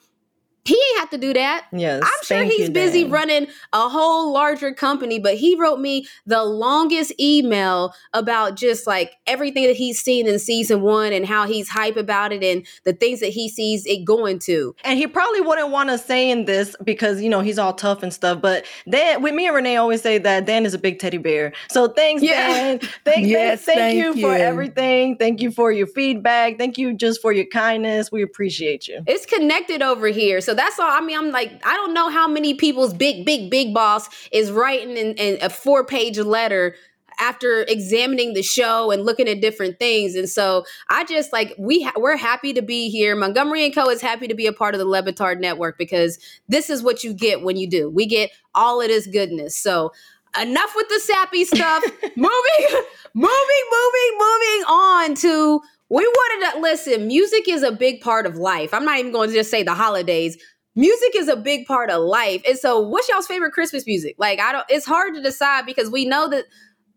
He 0.66 0.74
ain't 0.74 1.00
have 1.00 1.12
to 1.12 1.18
do 1.20 1.34
that. 1.34 1.68
Yes. 1.72 2.02
I'm 2.04 2.26
sure 2.26 2.44
he's 2.44 2.68
you, 2.68 2.72
busy 2.72 3.04
Dan. 3.04 3.12
running 3.12 3.48
a 3.72 3.88
whole 3.88 4.34
larger 4.34 4.74
company, 4.74 5.20
but 5.20 5.36
he 5.36 5.56
wrote 5.56 5.80
me 5.80 6.08
the 6.26 6.44
longest 6.44 7.14
email 7.20 7.94
about 8.14 8.56
just 8.56 8.88
like 8.88 9.14
everything 9.28 9.68
that 9.68 9.76
he's 9.76 10.02
seen 10.02 10.28
in 10.28 10.40
season 10.40 10.82
one 10.82 11.14
and 11.14 11.26
how 11.28 11.46
he's 11.46 11.70
hype 11.70 11.98
about 11.98 12.34
it 12.34 12.44
and 12.44 12.66
the 12.84 12.94
things 12.94 13.20
that 13.20 13.30
he 13.30 13.48
sees 13.48 13.86
it 13.86 14.06
going 14.06 14.40
to. 14.40 14.76
And 14.84 14.98
he 14.98 15.06
probably 15.06 15.42
wouldn't 15.42 15.70
want 15.70 15.90
to 15.90 16.00
say 16.00 16.32
in 16.32 16.46
this 16.46 16.76
because 16.84 17.22
you 17.22 17.30
know 17.30 17.42
he's 17.42 17.60
all 17.60 17.74
tough 17.74 18.02
and 18.02 18.12
stuff. 18.12 18.42
But 18.42 18.66
Dan, 18.90 19.22
with 19.22 19.36
me 19.36 19.46
and 19.46 19.56
Renee 19.56 19.78
always 19.78 20.02
say 20.02 20.18
that 20.18 20.46
Dan 20.48 20.66
is 20.66 20.74
a 20.74 20.80
big 20.80 20.98
teddy 20.98 21.18
bear. 21.20 21.54
So 21.70 21.90
thanks, 21.90 22.24
Yeah. 22.24 22.48
Dan. 22.48 22.80
Thank, 23.04 23.28
Yes, 23.36 23.62
thank, 23.64 23.78
thank 23.78 23.98
you, 23.98 24.20
for 24.22 24.34
everything. 24.34 25.18
Thank 25.18 25.42
you 25.42 25.52
for 25.52 25.72
your 25.72 25.86
feedback. 25.88 26.58
Thank 26.58 26.80
you 26.80 26.94
just 26.96 27.22
for 27.22 27.32
your 27.32 27.46
kindness. 27.46 28.12
We 28.12 28.24
appreciate 28.24 28.88
you. 28.88 29.04
It's 29.06 29.28
connected 29.28 29.84
over 29.84 30.08
here. 30.08 30.42
So 30.42 30.55
that's 30.56 30.80
all. 30.80 30.90
I 30.90 31.02
mean, 31.02 31.18
I'm 31.18 31.32
like, 31.32 31.62
I 31.66 31.76
don't 31.76 31.94
know 31.94 32.10
how 32.10 32.28
many 32.28 32.54
people's 32.54 32.94
big, 32.94 33.26
big, 33.26 33.50
big 33.50 33.74
boss 33.74 34.10
is 34.32 34.52
writing 34.52 34.98
in, 34.98 35.14
in 35.16 35.38
a 35.42 35.50
four 35.50 35.86
page 35.86 36.18
letter 36.18 36.76
after 37.20 37.64
examining 37.68 38.34
the 38.34 38.42
show 38.42 38.92
and 38.92 39.06
looking 39.06 39.28
at 39.28 39.42
different 39.42 39.80
things. 39.80 40.16
And 40.16 40.30
so 40.30 40.66
I 40.90 41.06
just 41.06 41.32
like 41.32 41.56
we 41.58 41.84
ha- 41.84 41.94
we're 41.98 42.18
happy 42.18 42.54
to 42.54 42.62
be 42.62 42.90
here. 42.90 43.16
Montgomery 43.16 43.66
and 43.66 43.74
Co 43.74 43.90
is 43.90 44.02
happy 44.02 44.28
to 44.28 44.36
be 44.36 44.48
a 44.48 44.54
part 44.54 44.76
of 44.76 44.80
the 44.80 44.86
Le 44.86 45.02
Batard 45.04 45.40
network 45.40 45.78
because 45.78 46.20
this 46.50 46.70
is 46.70 46.84
what 46.84 47.04
you 47.04 47.14
get 47.14 47.42
when 47.42 47.58
you 47.58 47.70
do. 47.70 47.90
We 47.90 48.06
get 48.06 48.32
all 48.54 48.82
of 48.82 48.88
this 48.88 49.08
goodness. 49.08 49.56
So 49.56 49.92
enough 50.40 50.74
with 50.76 50.90
the 50.90 51.00
sappy 51.00 51.46
stuff. 51.46 51.84
moving, 52.02 52.84
moving, 53.14 53.66
moving, 53.72 54.12
moving 54.18 54.64
on 54.68 55.16
to 55.16 55.62
we 55.90 56.06
wanted 56.06 56.52
to 56.54 56.60
listen. 56.62 57.08
Music 57.08 57.48
is 57.48 57.64
a 57.64 57.72
big 57.72 58.02
part 58.02 58.26
of 58.26 58.38
life. 58.38 58.74
I'm 58.74 58.86
not 58.86 58.98
even 58.98 59.12
going 59.12 59.30
to 59.30 59.36
just 59.36 59.52
say 59.52 59.64
the 59.64 59.76
holidays. 59.76 60.38
Music 60.76 61.16
is 61.16 61.28
a 61.28 61.36
big 61.36 61.66
part 61.66 61.90
of 61.90 62.02
life. 62.02 62.42
And 62.48 62.58
so, 62.58 62.80
what's 62.82 63.08
y'all's 63.08 63.28
favorite 63.28 63.54
Christmas 63.54 63.86
music? 63.86 64.16
Like, 64.18 64.40
I 64.40 64.52
don't. 64.52 64.66
It's 64.70 64.86
hard 64.86 65.16
to 65.16 65.22
decide 65.22 65.66
because 65.66 65.90
we 65.90 66.06
know 66.06 66.28
that 66.30 66.46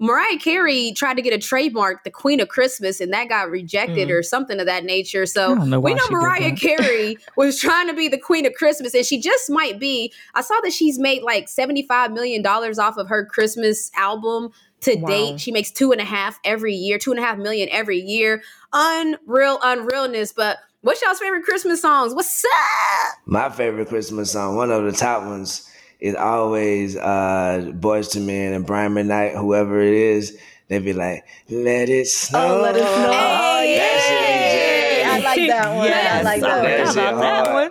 Mariah 0.01 0.38
Carey 0.38 0.92
tried 0.96 1.14
to 1.14 1.22
get 1.22 1.33
a 1.33 1.38
trademark, 1.38 2.05
the 2.05 2.11
Queen 2.11 2.40
of 2.40 2.48
Christmas, 2.48 3.01
and 3.01 3.12
that 3.12 3.29
got 3.29 3.51
rejected 3.51 4.09
Mm. 4.09 4.12
or 4.12 4.22
something 4.22 4.61
of 4.61 4.66
that 4.66 4.85
nature. 4.85 5.27
So 5.27 5.55
know 5.55 5.81
we 5.81 5.94
know 5.94 6.05
Mariah. 6.11 6.55
Carey 6.57 7.18
was 7.37 7.61
trying 7.61 7.88
to 7.88 7.94
be 7.94 8.09
the 8.09 8.18
Queen 8.18 8.46
of 8.46 8.53
Christmas, 8.55 8.94
and 8.94 9.05
she 9.05 9.20
just 9.20 9.51
might 9.51 9.79
be. 9.79 10.12
I 10.35 10.42
saw 10.42 10.61
that 10.62 10.72
she's 10.72 10.98
made 10.98 11.22
like 11.22 11.46
$75 11.46 12.12
million 12.12 12.46
off 12.46 12.96
of 12.96 13.09
her 13.09 13.27
Christmas 13.27 13.90
album 13.96 14.51
to 14.82 14.96
Wow. 14.96 15.08
date. 15.08 15.40
She 15.40 15.52
makes 15.52 15.70
two 15.70 15.92
and 15.92 16.00
a 16.00 16.04
half 16.04 16.38
every 16.44 16.74
year, 16.74 16.98
two 16.98 17.10
and 17.10 17.18
a 17.20 17.22
half 17.22 17.38
million 17.38 17.68
every 17.70 17.98
year. 17.98 18.42
Unreal, 18.72 19.58
unrealness. 19.58 20.32
But 20.34 20.58
what's 20.82 21.02
y'all's 21.02 21.18
favorite 21.18 21.44
Christmas 21.44 21.80
songs? 21.82 22.14
What's 22.14 22.44
up? 22.44 23.18
My 23.26 23.48
favorite 23.50 23.88
Christmas 23.88 24.32
song, 24.32 24.56
one 24.56 24.70
of 24.70 24.84
the 24.84 24.92
top 24.92 25.24
ones, 25.24 25.68
is 26.00 26.14
always 26.14 26.96
uh 26.96 27.72
Boyz 27.74 28.14
II 28.16 28.24
Men 28.24 28.52
and 28.52 28.66
Brian 28.66 28.94
McKnight, 28.94 29.36
whoever 29.38 29.80
it 29.80 29.94
is. 29.94 30.38
They 30.68 30.78
be 30.78 30.92
like, 30.92 31.24
"Let 31.48 31.88
it 31.88 32.06
snow." 32.08 32.58
Oh, 32.58 32.62
let 32.62 32.76
it 32.76 32.80
snow. 32.86 33.10
That 33.10 34.00
shit 34.06 34.28
be 34.28 34.34
Hey, 34.34 35.04
I 35.04 35.18
like 35.18 35.48
that 35.48 35.74
one. 35.74 35.86
Yes, 35.86 36.12
I 36.12 36.22
like 36.22 36.42
I 36.42 36.94
that 36.94 36.94
That 36.94 37.54
one. 37.54 37.70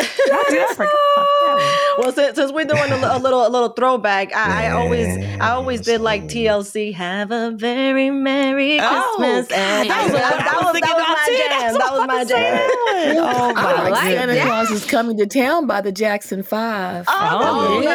Forgot 0.00 0.06
shit 0.16 0.26
about 0.28 0.28
that 0.30 0.38
hard. 0.38 0.38
one. 0.38 0.38
How 0.38 0.48
did 0.48 0.62
I 0.62 0.74
forget 0.74 0.92
about 1.16 1.56
that 1.56 1.94
Well, 1.98 2.12
since, 2.12 2.36
since 2.36 2.52
we're 2.52 2.64
doing 2.64 2.90
a, 2.92 3.16
a 3.16 3.18
little 3.18 3.46
a 3.46 3.48
little 3.50 3.68
throwback, 3.70 4.34
I, 4.34 4.66
I 4.66 4.70
always 4.72 5.06
I 5.40 5.50
always 5.50 5.80
did 5.82 6.00
like 6.00 6.24
TLC. 6.24 6.94
Have 6.94 7.30
a 7.30 7.50
very 7.50 8.10
merry 8.10 8.78
Oh, 8.80 9.14
Christmas. 9.18 9.50
and 9.58 9.90
that 9.90 10.02
was 10.04 10.12
that, 10.12 10.38
that 10.38 10.56
was 10.64 10.72
was, 10.72 10.80
that 10.80 10.96
was 10.96 11.06
my 11.08 11.24
too. 11.26 11.36
jam. 11.36 11.48
That's 11.60 11.78
That 11.78 11.92
was 11.92 12.06
my 12.06 12.24
jam. 12.24 12.70
Oh 13.22 13.52
I 13.56 13.62
my 13.82 13.88
like 13.90 14.16
Santa 14.16 14.34
that. 14.34 14.46
Claus 14.46 14.70
is 14.70 14.84
coming 14.86 15.16
to 15.18 15.26
town 15.26 15.66
by 15.66 15.80
the 15.80 15.90
Jackson 15.92 16.42
Five. 16.42 17.04
Oh, 17.08 17.80
yeah. 17.82 17.90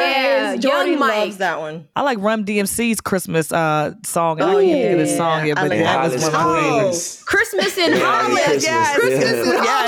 yes. 0.53 0.60
Jordy 0.63 0.91
Young 0.91 0.99
Mike. 0.99 1.15
loves 1.17 1.38
that 1.38 1.60
one. 1.60 1.88
I 1.95 2.01
like 2.01 2.19
Run 2.19 2.45
DMC's 2.45 2.99
Christmas 3.01 3.51
uh, 3.51 3.93
song. 4.03 4.41
I 4.41 4.45
don't 4.45 4.55
Oh, 4.55 4.60
even 4.60 4.73
think 4.81 4.91
of 4.93 4.99
the 4.99 5.07
song 5.07 5.45
yet, 5.47 5.55
but 5.55 5.69
like 5.69 5.79
that 5.79 6.03
was 6.03 6.21
one 6.21 6.27
of 6.27 6.33
my 6.33 6.43
Oh, 6.43 6.77
favorites. 6.79 7.23
Christmas 7.23 7.77
in 7.77 7.91
Yeah, 7.93 7.99
Hollis. 7.99 8.36
Christmas, 8.43 8.63
Yes. 8.63 8.95
Christmas 8.95 9.47
in 9.47 9.53
Yes. 9.63 9.88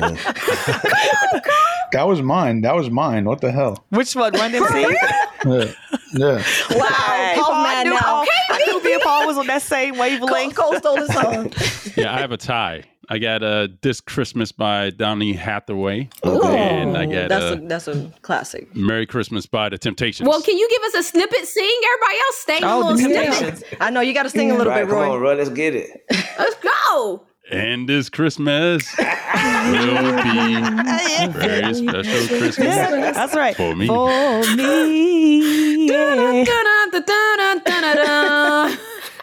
That 1.92 2.08
was 2.08 2.22
mine. 2.22 2.62
That 2.62 2.74
was 2.74 2.90
mine. 2.90 3.24
What 3.24 3.40
the 3.40 3.52
hell? 3.52 3.84
Which 3.90 4.16
one? 4.16 4.32
Run 4.32 4.50
DMC? 4.50 4.96
Yeah. 5.44 5.72
yeah. 6.12 6.42
Wow, 6.76 6.86
Hey, 6.88 7.34
Paul's 7.36 7.46
Paul, 7.46 7.52
I 7.54 7.82
knew, 7.84 7.90
now. 7.90 8.24
I 8.50 8.64
knew 8.66 8.82
me 8.82 8.94
and 8.94 9.02
Paul 9.02 9.26
was 9.28 9.38
on 9.38 9.46
that 9.46 9.62
same 9.62 9.94
Cole, 9.94 10.00
wavelength. 10.00 10.54
Cole 10.56 10.74
stole 10.78 10.96
his 10.96 11.08
song. 11.14 11.52
Yeah, 11.96 12.12
I 12.12 12.18
have 12.18 12.32
a 12.32 12.36
tie. 12.36 12.82
I 13.08 13.18
got 13.18 13.44
uh, 13.44 13.68
This 13.82 14.00
Christmas 14.00 14.50
by 14.50 14.90
Donny 14.90 15.34
Hathaway. 15.34 16.08
Okay. 16.24 16.58
And 16.58 16.96
I 16.96 17.06
got 17.06 17.28
that's 17.28 17.44
uh, 17.44 17.58
a 17.62 17.68
that's 17.68 17.86
a 17.86 18.10
classic. 18.22 18.74
Merry 18.74 19.06
Christmas 19.06 19.46
by 19.46 19.68
The 19.68 19.78
Temptations. 19.78 20.28
Well, 20.28 20.42
can 20.42 20.56
you 20.58 20.68
give 20.68 20.82
us 20.84 20.94
a 20.94 21.02
snippet? 21.10 21.46
Sing 21.46 21.80
everybody 21.84 22.18
else. 22.18 22.36
Stay 22.38 22.58
a 22.60 22.66
Oh, 22.66 22.78
little 22.78 22.98
snippet. 22.98 23.62
I 23.80 23.90
know 23.90 24.00
you 24.00 24.14
got 24.14 24.24
to 24.24 24.30
sing 24.30 24.50
a 24.50 24.54
little 24.56 24.72
Right, 24.72 24.80
bit, 24.82 24.88
come 24.90 24.98
Roy. 24.98 25.10
on, 25.12 25.18
bro. 25.20 25.34
Let's 25.34 25.50
get 25.50 25.76
it. 25.76 25.90
Let's 26.38 26.56
go. 26.56 27.24
And 27.50 27.88
this 27.88 28.08
Christmas 28.08 28.82
will 28.98 29.04
be 30.22 30.54
a 30.56 31.28
very 31.30 31.74
special 31.74 32.26
Christmas 32.38 32.58
Yeah, 32.58 33.12
that's 33.12 33.34
right. 33.34 33.56
for 33.56 33.74
me. 33.74 33.86
For 33.86 34.42
me. 34.56 35.88
yeah. 35.88 36.44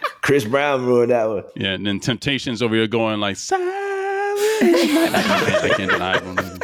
Chris 0.22 0.46
Brown 0.46 0.86
ruined 0.86 1.12
that 1.12 1.28
one. 1.28 1.44
Yeah, 1.56 1.74
and 1.74 1.86
then 1.86 2.00
Temptations 2.00 2.62
over 2.62 2.76
here 2.76 2.88
going 2.88 3.20
like, 3.20 3.38
Sorry. 3.38 3.64
I, 3.64 4.70
can't, 4.72 5.64
I 5.64 5.70
can't 5.78 5.92
deny 5.92 6.16
it. 6.18 6.24
I'm- 6.24 6.60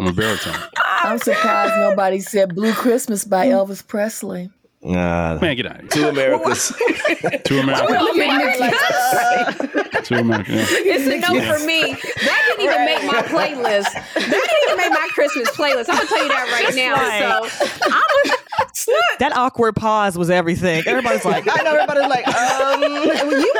I'm 0.00 0.06
a 0.06 0.12
baritone. 0.14 0.56
I'm 1.02 1.18
surprised 1.18 1.74
nobody 1.76 2.20
said 2.20 2.54
Blue 2.54 2.72
Christmas 2.72 3.26
by 3.26 3.48
mm. 3.48 3.52
Elvis 3.52 3.86
Presley. 3.86 4.48
Nah, 4.82 5.38
Man, 5.40 5.56
get 5.56 5.66
out 5.66 5.72
of 5.76 5.80
here. 5.82 5.88
two 5.90 6.08
Americas. 6.08 6.72
Two 7.44 7.58
Americans. 7.58 8.72
uh, 8.72 9.52
Two 10.04 10.14
Americans. 10.14 10.56
Yeah. 10.70 10.94
It's 10.94 11.06
a 11.06 11.18
no 11.32 11.40
for 11.58 11.64
me. 11.66 11.92
That 11.92 12.42
didn't 12.46 12.64
even 12.64 12.84
make 12.86 13.04
my 13.04 13.20
playlist. 13.22 13.92
That 13.92 14.08
didn't 14.14 14.64
even 14.64 14.76
make 14.78 14.90
my 14.90 15.08
Christmas 15.12 15.50
playlist. 15.50 15.86
I'm 15.90 15.96
gonna 15.96 16.08
tell 16.08 16.22
you 16.22 16.28
that 16.28 16.62
right 16.64 16.74
now. 16.74 17.46
So 17.46 17.68
I'm 17.92 18.36
Snook. 18.72 18.96
That 19.18 19.32
awkward 19.36 19.76
pause 19.76 20.16
was 20.16 20.30
everything. 20.30 20.82
Everybody's 20.86 21.24
like, 21.26 21.44
I 21.46 21.62
know 21.62 21.74
everybody's 21.74 22.08
like, 22.08 22.26
um, 22.28 22.80
You, 22.82 23.52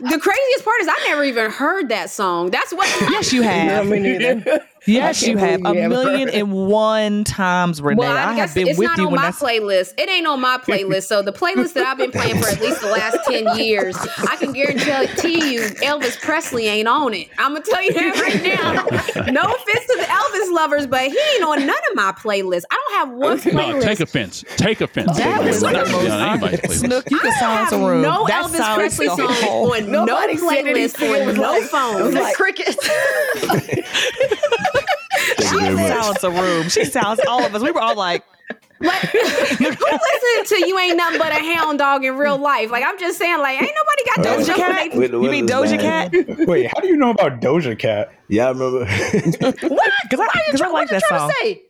the 0.00 0.18
craziest 0.20 0.64
part 0.64 0.80
is 0.80 0.88
I 0.88 1.04
never 1.08 1.24
even 1.24 1.50
heard 1.50 1.88
that 1.88 2.10
song. 2.10 2.50
That's 2.50 2.72
what. 2.72 2.86
yes, 3.10 3.32
you 3.32 3.42
no, 3.42 3.48
have. 3.48 3.86
me 3.88 3.98
neither. 3.98 4.64
Yes, 4.88 5.26
you 5.26 5.36
have. 5.36 5.60
A 5.64 5.74
you 5.74 5.80
haven't 5.82 5.88
million 5.90 6.28
heard 6.28 6.34
and 6.36 6.52
one 6.52 7.24
times, 7.24 7.80
Renee. 7.82 7.98
Well, 7.98 8.16
I, 8.16 8.32
I, 8.32 8.36
guess 8.36 8.48
have 8.50 8.54
been 8.54 8.68
it's 8.68 8.78
with 8.78 8.88
not 8.88 8.98
you 8.98 9.06
on 9.08 9.14
my 9.14 9.22
that's 9.22 9.38
playlist. 9.40 9.94
It 9.98 10.08
ain't 10.08 10.26
on 10.26 10.40
my 10.40 10.58
playlist. 10.58 11.04
So 11.04 11.22
the 11.22 11.32
playlist 11.32 11.74
that 11.74 11.86
I've 11.86 11.98
been 11.98 12.10
playing 12.10 12.40
for 12.40 12.48
at 12.48 12.60
least 12.60 12.80
the 12.80 12.88
last 12.88 13.18
ten 13.28 13.56
years, 13.58 13.96
I 13.96 14.36
can 14.36 14.52
guarantee 14.52 15.52
you, 15.52 15.60
Elvis 15.60 16.20
Presley 16.20 16.66
ain't 16.66 16.88
on 16.88 17.14
it. 17.14 17.28
I'm 17.38 17.52
gonna 17.52 17.64
tell 17.64 17.82
you 17.82 17.92
that 17.92 18.20
right 18.20 18.42
now. 18.42 18.86
No 19.28 19.42
offense 19.42 19.86
to 19.86 19.96
the 19.98 20.04
Elvis 20.08 20.52
lovers, 20.54 20.86
but 20.86 21.02
he 21.02 21.18
ain't 21.34 21.44
on 21.44 21.58
none 21.66 21.76
of 21.90 21.94
my 21.96 22.12
playlists. 22.12 22.62
I 22.70 22.82
don't 22.88 22.98
have 22.98 23.10
one 23.18 23.38
playlist. 23.38 23.72
No, 23.74 23.80
take 23.80 24.00
offense. 24.00 24.44
Take 24.56 24.80
offense. 24.80 25.16
That 25.18 25.44
was 25.44 25.62
Not 25.62 25.72
to 25.72 25.80
on 25.94 26.06
anybody's 26.30 26.60
playlist. 26.60 26.78
Snook, 26.86 27.10
you 27.10 27.18
can 27.18 27.32
I 27.32 27.38
silence 27.38 27.70
have 27.70 27.80
a 27.80 27.86
room. 27.88 28.02
no 28.02 28.26
that 28.26 28.44
Elvis 28.44 28.74
Presley 28.74 29.06
the 29.08 29.16
song 29.16 29.28
on 29.72 29.90
no 29.90 30.04
Nobody 30.04 30.36
said 30.38 30.64
playlist 30.64 31.28
on 31.28 31.34
no 31.36 31.42
like- 31.52 31.62
phone. 31.64 32.14
like- 32.14 32.34
crickets. 32.34 32.76
She 35.36 35.44
silenced 35.44 36.24
a 36.24 36.30
room. 36.30 36.68
She 36.68 36.84
silenced 36.84 37.24
all 37.26 37.44
of 37.44 37.54
us. 37.54 37.62
We 37.62 37.70
were 37.70 37.80
all 37.80 37.96
like, 37.96 38.24
Like, 38.80 39.00
who 39.10 39.18
listening 39.18 40.44
to 40.46 40.64
you 40.68 40.78
ain't 40.78 40.96
nothing 40.96 41.18
but 41.18 41.32
a 41.32 41.34
hound 41.54 41.78
dog 41.80 42.04
in 42.04 42.16
real 42.16 42.38
life? 42.38 42.70
Like, 42.70 42.84
I'm 42.86 42.96
just 42.98 43.18
saying, 43.18 43.38
like, 43.40 43.60
ain't 43.60 43.72
nobody 43.74 44.04
got 44.06 44.18
Right. 44.18 44.38
Doja 44.38 44.46
jokes. 44.46 44.58
Cat? 44.58 44.90
They- 44.92 44.98
With 44.98 45.10
the 45.10 45.20
You 45.20 45.30
mean 45.30 45.46
Doja 45.48 45.78
down. 45.80 46.10
Cat? 46.38 46.46
Wait, 46.48 46.66
how 46.72 46.80
do 46.80 46.86
you 46.88 46.96
know 46.96 47.10
about 47.10 47.40
Doja 47.40 47.76
Cat? 47.78 48.12
Yeah, 48.28 48.46
I 48.46 48.50
remember? 48.50 48.84
What? 48.86 49.92
Because 50.08 50.20
I, 50.20 50.50
cause 50.52 50.60
I 50.60 50.68
like 50.68 50.88
that 50.90 51.02
song. 51.08 51.32
say? 51.40 51.62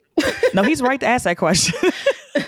No, 0.53 0.63
he's 0.65 0.83
right 0.83 1.01
to 1.01 1.07
ask 1.07 1.25
that 1.25 1.39
question. 1.39 1.75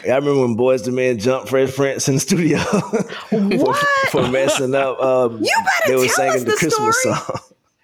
yeah, 0.04 0.12
I 0.14 0.16
remember 0.18 0.40
when 0.42 0.56
Boyz 0.56 0.86
II 0.86 0.92
Men 0.92 1.18
jumped 1.18 1.48
Fresh 1.48 1.74
Prince 1.76 2.08
in 2.08 2.16
the 2.16 2.20
studio 2.20 2.58
for, 2.58 3.74
for 4.10 4.28
messing 4.28 4.74
up. 4.74 5.00
Um, 5.00 5.38
You 5.42 5.50
better 5.64 5.88
they 5.88 5.96
were 5.96 6.04
tell 6.06 6.14
singing 6.16 6.32
us 6.34 6.40
the 6.44 6.50
the 6.50 6.56
Christmas 6.56 7.00
story. 7.00 7.14
song. 7.14 7.38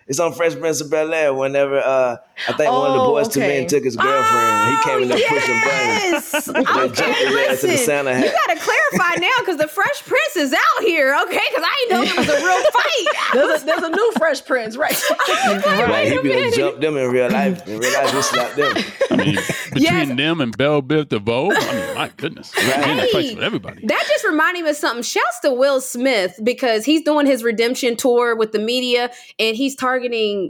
It's 0.08 0.20
on 0.20 0.32
Fresh 0.32 0.54
Prince 0.60 0.80
of 0.80 0.88
Bel 0.90 1.12
Air. 1.12 1.34
Whenever 1.34 1.78
uh, 1.78 2.16
I 2.48 2.52
think 2.52 2.70
one 2.70 2.90
of 2.90 2.94
the 2.94 3.00
Oh, 3.00 3.10
Boys 3.10 3.28
to 3.28 3.40
okay. 3.40 3.60
Men 3.60 3.66
took 3.68 3.82
his 3.82 3.96
girlfriend, 3.96 4.76
he 4.76 4.82
came 4.84 5.02
in 5.02 5.08
there 5.10 5.18
pushing 5.28 5.60
buttons. 5.60 6.30
Yes. 6.32 6.44
They 6.46 6.52
jumped 6.64 7.00
Okay, 7.00 7.12
his 7.12 7.48
ass 7.48 7.60
to 7.62 7.66
the 7.66 7.72
listen. 7.72 7.76
Santa 7.78 8.18
You 8.20 8.32
gotta 8.46 8.60
clarify 8.60 9.20
now 9.20 9.32
because 9.40 9.56
the 9.56 9.66
Fresh 9.66 10.02
Prince 10.04 10.36
is 10.36 10.52
out 10.52 10.82
here, 10.84 11.16
okay? 11.24 11.40
Because 11.50 11.64
I 11.66 11.86
didn't 11.88 11.90
know 11.90 12.02
it 12.04 12.16
was 12.18 12.28
a 12.28 12.44
real 12.44 12.70
fight. 12.70 12.92
There's 13.32 13.62
a, 13.62 13.66
there's 13.66 13.82
a 13.82 13.90
new 13.90 14.12
Fresh 14.16 14.44
Prince, 14.46 14.76
right? 14.76 14.96
Like 15.26 16.08
he 16.08 16.16
a 16.16 16.22
be 16.22 16.28
like 16.28 16.38
minute. 16.38 16.54
jump 16.54 16.80
them 16.80 16.96
in 16.96 17.10
real 17.10 17.30
life. 17.30 17.66
In 17.66 17.78
real 17.78 17.92
life, 17.92 18.12
he 18.12 18.22
slapped 18.22 18.56
them. 18.56 18.76
I 19.10 19.16
mean, 19.16 19.34
between 19.34 19.82
Yes. 19.82 20.16
them 20.16 20.40
and 20.40 20.56
Bell 20.56 20.82
Biv 20.82 21.08
DeVoe, 21.08 21.50
I 21.52 21.74
mean, 21.86 21.94
my 21.94 22.10
goodness. 22.16 22.52
Right. 22.56 22.88
In 22.90 22.96
that 22.98 23.10
place 23.10 23.28
Hey. 23.30 23.34
with 23.34 23.44
everybody. 23.44 23.86
That 23.86 24.04
just 24.08 24.24
reminded 24.24 24.64
me 24.64 24.70
of 24.70 24.76
something. 24.76 25.02
Shouts 25.02 25.40
to 25.40 25.52
Will 25.52 25.80
Smith 25.80 26.38
because 26.42 26.84
he's 26.84 27.02
doing 27.02 27.26
his 27.26 27.42
redemption 27.42 27.96
tour 27.96 28.36
with 28.36 28.52
the 28.52 28.58
media 28.58 29.10
and 29.38 29.56
he's 29.56 29.74
targeting 29.74 29.95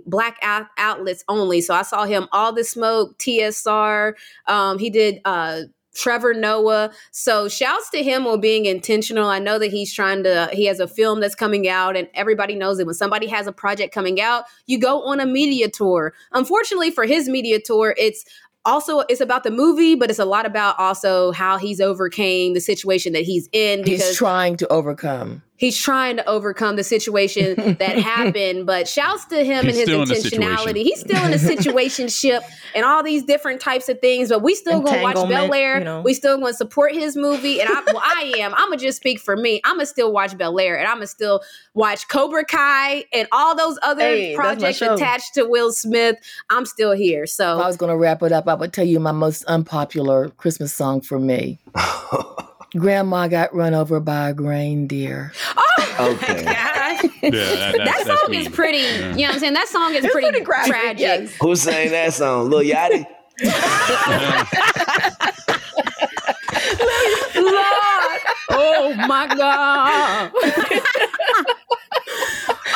black 0.07 0.39
out- 0.43 0.69
outlets 0.79 1.25
only. 1.29 1.61
So 1.61 1.75
I 1.75 1.83
saw 1.83 2.05
him 2.05 2.29
all 2.33 2.53
the 2.53 2.65
smoke, 2.65 3.19
TSR. 3.19 4.15
Um, 4.47 4.79
he 4.79 4.91
did 4.91 5.21
uh 5.25 5.63
Trevor 5.97 6.35
Noah. 6.35 6.91
So 7.11 7.49
shouts 7.49 7.91
to 7.91 8.03
him 8.03 8.27
on 8.27 8.41
being 8.41 8.67
intentional. 8.67 9.29
I 9.29 9.39
know 9.39 9.59
that 9.59 9.71
he's 9.71 9.93
trying 9.93 10.23
to 10.25 10.49
he 10.53 10.67
has 10.67 10.79
a 10.79 10.87
film 10.87 11.21
that's 11.21 11.35
coming 11.35 11.69
out 11.69 11.97
and 11.97 12.09
everybody 12.15 12.55
knows 12.55 12.77
that 12.79 12.87
when 12.87 12.95
somebody 12.95 13.27
has 13.29 13.47
a 13.47 13.53
project 13.53 13.95
coming 13.95 14.21
out, 14.21 14.45
you 14.67 14.79
go 14.79 15.03
on 15.03 15.21
a 15.21 15.27
media 15.27 15.69
tour. 15.69 16.13
Unfortunately 16.33 16.91
for 16.91 17.05
his 17.07 17.29
media 17.29 17.59
tour, 17.61 17.95
it's 17.99 18.25
also 18.65 19.01
it's 19.09 19.21
about 19.21 19.45
the 19.45 19.51
movie, 19.51 19.95
but 19.95 20.11
it's 20.11 20.19
a 20.19 20.25
lot 20.25 20.45
about 20.45 20.79
also 20.79 21.33
how 21.33 21.57
he's 21.57 21.81
overcame 21.81 22.53
the 22.53 22.61
situation 22.61 23.13
that 23.15 23.23
he's 23.23 23.49
in 23.53 23.83
because 23.83 24.07
He's 24.07 24.17
trying 24.17 24.57
to 24.59 24.69
overcome. 24.69 25.43
He's 25.57 25.77
trying 25.77 26.16
to 26.16 26.29
overcome 26.29 26.77
the 26.77 26.85
situation 26.85 27.77
that 27.79 27.99
happened. 27.99 28.66
But 28.66 28.87
shouts 28.88 29.25
to 29.27 29.45
him 29.45 29.64
He's 29.64 29.77
and 29.79 29.83
still 29.87 30.03
in 30.03 30.09
the 30.09 30.14
his 30.14 30.25
intentionality. 30.27 30.57
situation. 30.59 30.77
He's 30.77 31.01
still 31.01 31.25
in 31.25 31.33
a 31.33 31.37
situationship 31.37 32.40
and 32.75 32.85
all 32.85 33.03
these 33.03 33.23
different 33.25 33.61
types 33.61 33.88
of 33.88 34.01
things. 34.01 34.29
But 34.29 34.42
we 34.42 34.55
still 34.55 34.81
gonna 34.81 35.03
watch 35.03 35.16
Entanglement, 35.16 35.51
Bel 35.51 35.55
Air. 35.55 35.79
you 35.79 35.85
know. 35.85 36.01
We 36.03 36.14
still 36.14 36.38
gonna 36.38 36.53
support 36.53 36.92
his 36.95 37.16
movie. 37.16 37.61
And 37.61 37.69
I, 37.71 37.83
well, 37.87 38.03
I 38.03 38.35
am. 38.38 38.53
I'm 38.55 38.69
gonna 38.69 38.77
just 38.77 38.99
speak 38.99 39.21
for 39.21 39.37
me. 39.37 39.61
I'm 39.64 39.77
gonna 39.77 39.87
still 39.87 40.12
watch 40.12 40.37
Bel 40.37 40.59
Air, 40.61 40.79
and 40.79 40.87
I'm 40.87 40.97
gonna 40.97 41.07
still 41.07 41.40
watch 41.75 42.09
Cobra 42.09 42.45
Kai 42.45 43.05
and 43.12 43.29
all 43.33 43.55
those 43.57 43.79
other 43.83 44.03
Hey, 44.03 44.35
projects 44.35 44.83
attached 44.83 45.35
to 45.35 45.45
Will 45.45 45.73
Smith. 45.73 46.16
I'm 46.51 46.66
still 46.66 46.92
here. 46.92 47.27
So 47.27 47.45
If 47.45 47.59
So 47.59 47.62
I 47.62 47.66
was 47.66 47.77
going 47.77 47.90
to 47.90 47.97
wrap 47.97 48.23
it 48.23 48.33
up, 48.33 48.49
I 48.49 48.55
would 48.55 48.73
tell 48.73 48.85
you 48.87 48.99
my 48.99 49.12
most 49.12 49.45
unpopular 49.45 50.31
Christmas 50.31 50.75
song 50.75 51.01
for 51.01 51.19
me. 51.19 51.59
Grandma 52.79 53.29
got 53.29 53.55
run 53.55 53.75
over 53.75 54.01
by 54.01 54.31
a 54.31 54.35
reindeer. 54.35 55.33
Oh, 55.57 55.99
okay. 56.23 56.45
gosh. 56.45 57.05
Yeah, 57.23 57.31
that, 57.31 57.75
That 57.77 57.85
that's, 57.85 58.05
song 58.21 58.35
is 58.35 58.45
mean. 58.47 58.53
pretty. 58.53 58.79
Yeah. 58.79 59.11
You 59.11 59.17
know 59.17 59.23
what 59.25 59.35
I'm 59.35 59.39
saying? 59.41 59.55
That 59.55 59.69
song 59.69 59.95
is 59.95 60.05
It's 60.05 60.12
pretty, 60.12 60.29
pretty 60.29 60.45
graphic, 60.45 60.73
tragic. 60.73 61.01
yes. 61.01 61.35
Who 61.41 61.57
sang 61.57 61.91
that 61.91 62.12
song? 62.12 62.51
Lil 62.51 62.62
Yachty? 62.62 63.07
Lord. 67.35 68.21
Oh 68.51 68.95
my 69.09 69.27
God. 69.37 70.33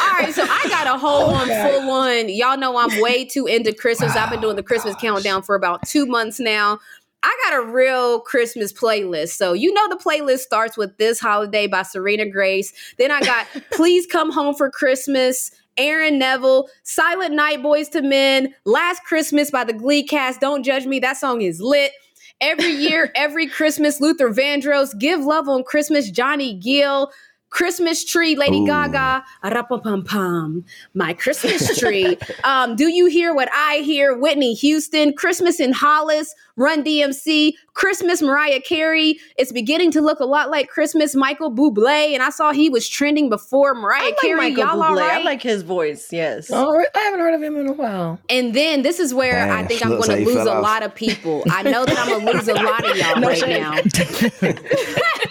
All 0.01 0.13
right, 0.19 0.33
so 0.35 0.43
I 0.43 0.67
got 0.69 0.87
a 0.87 0.99
whole 0.99 1.31
on 1.35 1.47
full 1.47 1.91
on. 1.91 2.29
Y'all 2.29 2.57
know 2.59 2.77
I'm 2.77 3.01
way 3.01 3.25
too 3.25 3.47
into 3.47 3.73
Christmas. 3.73 4.17
I've 4.17 4.31
been 4.31 4.41
doing 4.41 4.57
the 4.57 4.63
Christmas 4.63 4.95
countdown 4.97 5.43
for 5.43 5.55
about 5.55 5.87
two 5.87 6.07
months 6.07 6.41
now. 6.41 6.79
I 7.23 7.37
got 7.45 7.63
a 7.63 7.67
real 7.71 8.21
Christmas 8.21 8.73
playlist. 8.73 9.31
So 9.31 9.53
you 9.53 9.73
know 9.73 9.89
the 9.89 9.97
playlist 9.97 10.41
starts 10.41 10.77
with 10.77 10.97
This 10.97 11.21
Holiday 11.21 11.67
by 11.67 11.83
Serena 11.83 12.29
Grace. 12.29 12.73
Then 12.99 13.11
I 13.11 13.21
got 13.21 13.47
Please 13.73 14.07
Come 14.07 14.33
Home 14.33 14.55
for 14.55 14.71
Christmas, 14.71 15.51
Aaron 15.77 16.19
Neville, 16.19 16.69
Silent 16.83 17.35
Night 17.35 17.63
Boyz 17.63 17.95
II 17.95 18.03
Men, 18.03 18.55
Last 18.65 19.05
Christmas 19.05 19.51
by 19.51 19.65
the 19.65 19.73
Glee 19.73 20.03
cast. 20.03 20.41
Don't 20.41 20.63
judge 20.63 20.87
me. 20.87 20.99
That 20.99 21.17
song 21.17 21.43
is 21.43 21.61
lit. 21.61 21.93
Every 22.41 22.73
year, 22.73 23.13
every 23.15 23.47
Christmas, 23.47 24.01
Luther 24.01 24.31
Vandross, 24.31 24.99
Give 24.99 25.21
Love 25.21 25.49
on 25.49 25.63
Christmas, 25.63 26.11
Johnny 26.11 26.55
Gill, 26.55 27.11
Christmas 27.51 28.05
Tree, 28.05 28.37
Lady 28.37 28.61
Ooh. 28.61 28.67
Gaga, 28.67 29.25
pum 29.69 30.05
pum, 30.05 30.65
my 30.95 31.13
Christmas 31.13 31.79
tree. 31.79 32.17
um, 32.45 32.77
Do 32.77 32.89
You 32.89 33.07
Hear 33.07 33.35
What 33.35 33.49
I 33.53 33.79
Hear? 33.79 34.17
Whitney 34.17 34.55
Houston, 34.55 35.13
Christmas 35.13 35.61
in 35.61 35.73
Hollis, 35.73 36.35
Run 36.57 36.85
DMC, 36.85 37.55
Christmas 37.75 38.21
Mariah 38.23 38.61
Carey. 38.61 39.19
It's 39.39 39.51
beginning 39.51 39.91
to 39.93 40.01
look 40.01 40.21
a 40.21 40.25
lot 40.25 40.51
like 40.51 40.69
Christmas 40.69 41.15
Michael 41.15 41.51
Bublé, 41.51 42.13
and 42.15 42.23
I 42.23 42.31
saw 42.31 42.53
he 42.53 42.69
was 42.69 42.89
trending 42.89 43.29
before 43.29 43.75
Mariah 43.75 44.01
I 44.03 44.05
like 44.07 44.19
Carey. 44.19 44.37
Michael 44.37 44.65
Y'all 44.65 44.83
all 44.83 44.91
Bublé. 44.97 45.01
right? 45.01 45.21
I 45.21 45.23
like 45.23 45.43
his 45.43 45.63
voice. 45.63 46.13
Yes. 46.13 46.51
Oh, 46.53 46.79
I 46.95 46.99
haven't 46.99 47.21
heard 47.21 47.35
of 47.35 47.43
him 47.43 47.57
in 47.57 47.67
a 47.69 47.73
while. 47.73 48.21
And 48.29 48.55
then 48.55 48.83
this 48.83 49.01
is 49.01 49.13
where 49.15 49.51
I 49.51 49.65
think 49.67 49.85
I'm 49.85 49.91
going 49.97 50.09
to 50.11 50.25
lose 50.25 50.37
a 50.47 50.53
off. 50.53 50.63
lot 50.63 50.83
of 50.83 50.95
people. 50.95 51.43
I 51.51 51.63
know 51.63 51.85
that 51.85 51.99
I'm 51.99 52.09
going 52.09 52.27
to 52.27 52.33
lose 52.33 52.49
a 52.49 52.55
lot 52.55 52.89
of 52.89 52.97
y'all 52.97 53.17
No 53.21 53.29
right 53.29 53.39
shade. 53.39 53.61
now. 53.61 54.53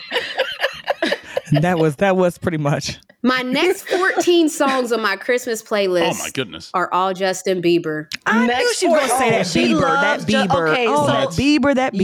that 1.52 1.80
was 1.80 1.98
that 1.98 2.16
was 2.18 2.38
pretty 2.38 2.58
much. 2.58 2.98
My 3.22 3.42
next 3.42 3.84
14 3.90 4.48
songs 4.48 4.92
on 4.94 5.02
my 5.02 5.18
Christmas 5.18 5.62
playlist 5.62 6.12
Oh 6.14 6.18
my 6.24 6.30
goodness. 6.34 6.72
are 6.74 6.92
all 6.94 7.14
Justin 7.14 7.62
Bieber. 7.62 8.08
I 8.26 8.48
knew 8.48 8.74
she 8.76 8.88
was 8.88 9.00
gonna 9.02 9.20
say 9.20 9.28
oh, 9.28 9.32
that 9.32 9.48
she 9.48 9.74
Bieber, 9.74 9.82
that 9.82 10.04
loves 10.20 10.26
Ju- 10.26 10.38
Bieber. 10.38 10.72
okay, 10.72 10.86
oh, 10.88 11.06
so- 11.06 11.12
that 11.12 11.28
Bieber, 11.30 11.76
that 11.76 11.94
Bieber. 11.94 12.00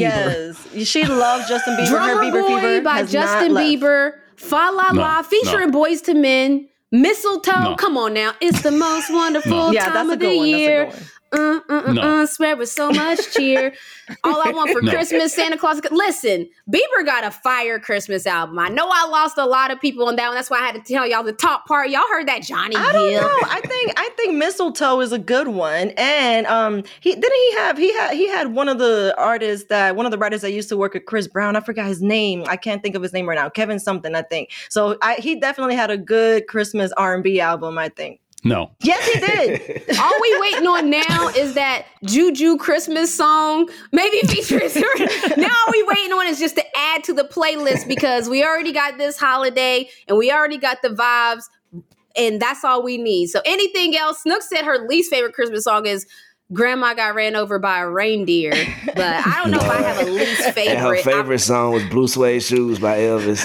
Yes, 0.74 0.88
she 0.88 1.06
loves 1.06 1.48
Justin 1.48 1.76
Bieber. 1.78 1.88
Drummer 1.88 2.14
Her 2.16 2.22
Bieber 2.24 2.48
Boy 2.48 2.60
fever 2.60 2.82
by 2.82 2.98
has 2.98 3.12
Justin 3.12 3.54
not. 3.54 3.64
Bieber. 3.64 4.14
Fa 4.36 4.72
La 4.74 4.92
No, 4.92 5.02
La 5.02 5.22
featuring 5.22 5.72
no. 5.72 5.80
Boyz 5.86 6.06
II 6.08 6.16
Men. 6.16 6.68
Mistletoe. 6.92 7.60
No. 7.62 7.76
Come 7.78 7.98
on 7.98 8.14
now. 8.14 8.34
It's 8.42 8.62
the 8.62 8.72
most 8.72 9.12
wonderful 9.12 9.52
No. 9.52 9.72
Yeah, 9.72 9.86
time 9.86 9.94
that's 9.94 10.10
a 10.10 10.14
of 10.14 10.20
good 10.20 10.32
the 10.34 10.38
one. 10.38 10.48
year. 10.48 10.92
That's 11.36 11.66
a 11.66 11.70
good. 11.70 11.70
Uh, 11.70 11.74
uh, 11.74 11.90
uh, 11.90 11.94
No. 11.94 12.02
uh, 12.22 12.26
spread 12.26 12.58
with 12.58 12.70
so 12.70 12.92
much 12.92 13.34
cheer. 13.34 13.74
All 14.24 14.42
I 14.42 14.52
want 14.52 14.72
for 14.72 14.82
No. 14.82 14.92
Christmas, 14.92 15.34
Santa 15.34 15.58
Claus. 15.58 15.82
Listen, 15.92 16.48
Bieber 16.70 17.06
got 17.06 17.24
a 17.24 17.32
fire 17.32 17.80
Christmas 17.80 18.26
album. 18.28 18.60
I 18.60 18.70
know 18.70 18.88
I 18.92 19.08
lost 19.08 19.38
a 19.38 19.46
lot 19.46 19.72
of 19.72 19.82
people 19.82 20.08
on 20.08 20.16
that 20.18 20.28
one. 20.28 20.36
That's 20.36 20.50
why 20.50 20.60
I 20.60 20.66
had 20.66 20.76
to 20.76 20.94
tell 20.94 21.08
y'all 21.08 21.24
the 21.24 21.34
top 21.34 21.66
part. 21.66 21.90
Y'all 21.90 22.04
heard 22.12 22.28
that 22.28 22.44
Johnny 22.44 22.76
I 22.76 22.92
don't 22.92 23.12
know. 23.14 23.40
I 23.50 23.62
think 23.62 23.94
I 23.98 24.10
think 24.16 24.36
mistletoe 24.36 25.00
is 25.02 25.12
a 25.12 25.20
good 25.20 25.48
one, 25.48 25.90
and 25.98 26.46
um, 26.48 26.84
he 27.02 27.12
didn't 27.16 27.34
he 27.34 27.54
have 27.56 27.78
he 27.78 27.94
had 27.94 28.14
he 28.14 28.28
had 28.28 28.54
one 28.54 28.70
of 28.70 28.78
the 28.78 29.16
artists 29.18 29.68
that 29.70 29.96
one 29.96 30.06
of 30.06 30.12
the 30.12 30.18
writers 30.18 30.42
that 30.42 30.52
used 30.52 30.70
to 30.70 30.78
work 30.78 30.94
with 30.94 31.06
Chris 31.06 31.28
Brown. 31.28 31.56
I 31.56 31.62
forgot 31.62 31.88
his 31.88 32.02
name. 32.02 32.44
I 32.48 32.58
can't 32.58 32.84
think 32.84 32.96
of 32.96 33.02
his 33.02 33.14
name 33.14 33.28
right 33.28 33.36
now. 33.36 33.50
Kevin 33.50 33.80
something, 33.80 34.14
I 34.16 34.22
think. 34.22 34.52
So 34.70 34.98
I, 35.02 35.16
he 35.16 35.40
definitely 35.40 35.76
had 35.76 35.90
a 35.90 35.98
good 35.98 36.48
Christmas 36.48 36.92
R 36.98 37.14
and 37.16 37.24
B 37.24 37.40
album. 37.40 37.78
I 37.78 37.90
think. 37.90 38.20
No. 38.46 38.70
Yes, 38.82 39.04
he 39.10 39.20
did. 39.20 39.98
All 40.00 40.14
we 40.22 40.40
waiting 40.40 40.68
on 40.68 40.90
now 40.92 41.30
is 41.30 41.56
that 41.56 41.88
Juju 42.06 42.58
Christmas 42.58 43.14
song, 43.14 43.68
maybe 43.92 44.20
featuring. 44.28 44.70
now 45.38 45.48
all 45.50 45.72
we 45.72 45.84
waiting 45.84 46.14
on 46.14 46.28
is 46.28 46.38
just 46.40 46.56
to 46.56 46.64
add 46.78 47.04
to 47.06 47.14
the 47.14 47.24
playlist 47.24 47.88
because 47.88 48.30
we 48.30 48.44
already 48.44 48.72
got 48.72 49.00
this 49.00 49.18
holiday 49.18 49.90
and 50.08 50.18
we 50.18 50.32
already 50.32 50.60
got 50.60 50.84
the 50.84 50.90
vibes, 50.90 51.44
and 52.16 52.40
that's 52.40 52.64
all 52.64 52.84
we 52.84 52.98
need. 53.00 53.28
So 53.28 53.42
anything 53.46 53.98
else? 53.98 54.22
Snook 54.22 54.44
said 54.44 54.64
her 54.64 54.88
least 54.88 55.10
favorite 55.12 55.34
Christmas 55.34 55.64
song 55.64 55.86
is. 55.88 56.06
Grandma 56.54 56.94
got 56.94 57.16
ran 57.16 57.36
over 57.36 57.58
by 57.58 57.80
a 57.80 57.90
reindeer, 57.90 58.52
but 58.86 59.00
I 59.00 59.42
don't 59.42 59.50
know 59.50 59.58
if 59.58 59.64
I 59.68 59.82
have 59.82 60.08
a 60.08 60.12
least 60.12 60.44
favorite. 60.52 60.68
And 60.68 60.78
her 60.80 60.96
favorite. 60.98 61.14
I- 61.16 61.18
favorite 61.24 61.40
song 61.40 61.74
was 61.74 61.84
Blue 61.86 62.08
Suede 62.08 62.44
Shoes 62.44 62.78
by 62.78 63.00
Elvis. 63.00 63.44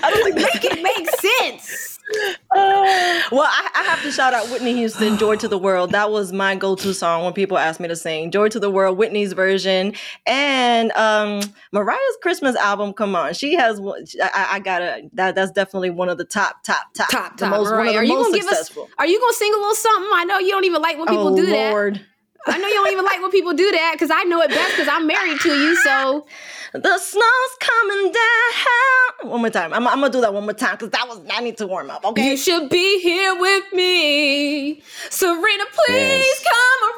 I 0.00 0.10
don't 0.10 0.22
think 0.24 0.36
make 0.36 0.64
it 0.78 0.82
make 0.82 1.10
sense. 1.20 1.98
well, 2.54 3.46
I, 3.46 3.70
I 3.74 3.82
have 3.84 4.02
to 4.02 4.10
shout 4.10 4.32
out 4.32 4.48
Whitney 4.50 4.74
Houston, 4.74 5.18
"Joy 5.18 5.36
to 5.36 5.48
the 5.48 5.58
World." 5.58 5.92
That 5.92 6.10
was 6.10 6.32
my 6.32 6.54
go-to 6.56 6.94
song 6.94 7.24
when 7.24 7.34
people 7.34 7.58
asked 7.58 7.80
me 7.80 7.88
to 7.88 7.96
sing 7.96 8.30
"Joy 8.30 8.48
to 8.48 8.58
the 8.58 8.70
World," 8.70 8.96
Whitney's 8.96 9.34
version, 9.34 9.92
and 10.26 10.90
um, 10.92 11.40
Mariah's 11.72 12.00
Christmas 12.22 12.56
album. 12.56 12.94
Come 12.94 13.14
on, 13.14 13.34
she 13.34 13.54
has. 13.54 13.80
I, 14.22 14.48
I 14.52 14.58
gotta. 14.60 15.02
That 15.12 15.34
that's 15.34 15.50
definitely 15.52 15.90
one 15.90 16.08
of 16.08 16.16
the 16.16 16.24
top, 16.24 16.62
top, 16.64 16.94
top, 16.94 17.10
Top, 17.10 17.36
top. 17.36 17.50
most, 17.50 17.66
one 17.70 17.74
Mariah. 17.74 17.88
of 17.88 17.92
the 17.92 17.98
Are 17.98 18.04
you 18.04 18.14
gonna 18.14 18.38
give 18.38 18.46
us? 18.46 18.76
Are 18.98 19.06
you 19.06 19.20
gonna 19.20 19.32
sing 19.34 19.52
a 19.52 19.56
little 19.56 19.74
something? 19.74 20.10
I 20.14 20.24
know 20.24 20.38
you 20.38 20.50
don't 20.50 20.64
even 20.64 20.80
like 20.80 20.96
when 20.96 21.06
people 21.08 21.28
oh 21.28 21.36
do 21.36 21.46
that. 21.46 22.00
Lord. 22.46 22.56
I 22.56 22.58
know 22.60 22.68
you 22.68 22.74
don't 22.74 22.92
even 22.92 23.04
like 23.04 23.20
when 23.20 23.30
people 23.30 23.52
do 23.54 23.70
that 23.72 23.92
because 23.94 24.10
I 24.10 24.24
know 24.24 24.40
it 24.42 24.50
best 24.50 24.72
because 24.76 24.88
I'm 24.88 25.06
married 25.06 25.40
to 25.40 25.48
you. 25.50 25.76
So 25.76 26.26
The 26.72 26.98
snow's 26.98 27.54
coming 27.60 28.12
down. 28.12 29.30
One 29.30 29.40
more 29.40 29.50
time. 29.50 29.72
I'm, 29.72 29.86
I'm 29.88 30.00
gonna 30.00 30.10
do 30.12 30.20
that 30.20 30.32
one 30.34 30.44
more 30.44 30.52
time 30.52 30.72
because 30.76 30.90
that 30.90 31.08
was. 31.08 31.20
I 31.30 31.40
need 31.42 31.56
to 31.58 31.66
warm 31.66 31.90
up. 31.90 32.04
Okay. 32.04 32.30
you 32.30 32.36
should 32.36 32.68
be 32.70 33.00
here 33.00 33.38
with 33.38 33.64
me, 33.72 34.82
Serena. 35.10 35.64
Please 35.72 35.88
Yes. 36.26 36.44
come 36.44 36.90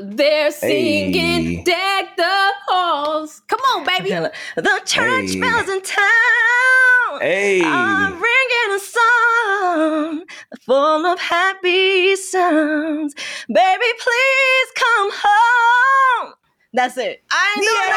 around. 0.00 0.16
They're 0.16 0.50
singing 0.52 1.44
Hey. 1.44 1.62
"Deck 1.64 2.16
the 2.16 2.52
Halls." 2.68 3.42
Come 3.48 3.60
on, 3.74 3.84
baby. 3.84 4.10
The 4.56 4.80
church 4.86 5.32
Hey. 5.32 5.40
bells 5.40 5.68
in 5.68 5.82
town. 5.82 7.20
Hey. 7.20 7.62
I'm 7.64 8.12
ringing 8.12 8.70
a 8.74 8.78
song 8.78 10.24
full 10.64 11.06
of 11.06 11.18
happy 11.18 12.14
sounds. 12.16 13.14
Baby, 13.52 13.84
please 14.00 14.68
come 14.74 15.10
home. 15.14 16.34
That's 16.72 16.96
it. 16.98 17.22
I 17.30 17.54
ain't 17.56 17.64
doing 17.64 17.90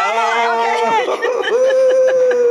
no 1.07 1.17
more. 1.17 1.27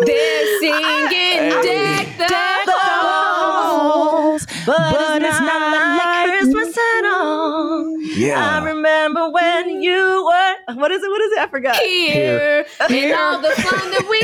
Okay. 0.05 0.07
They're 0.07 0.59
singing 0.61 1.11
Hey. 1.11 2.01
"Deck 2.19 2.67
the 2.67 2.73
Halls." 2.77 4.47
But, 4.67 4.77
But 4.79 5.23
it's, 5.23 5.31
it's 5.31 5.41
not, 5.41 5.61
not 5.73 5.99
like 5.99 6.07
like 6.29 6.29
Christmas 6.39 6.77
at 6.79 7.05
all. 7.07 8.01
Yeah. 8.03 8.61
I 8.61 8.65
remember 8.65 9.31
when 9.31 9.83
you 9.83 10.25
were. 10.25 10.75
What 10.75 10.93
is 10.93 11.03
it? 11.03 11.11
What 11.11 11.21
is 11.23 11.33
it? 11.33 11.39
I 11.39 11.47
forgot. 11.49 11.77
Here 11.77 12.67
and 12.81 13.13
all 13.15 13.41
the 13.41 13.51
fun 13.51 13.91
that 13.91 14.07
we 14.09 14.21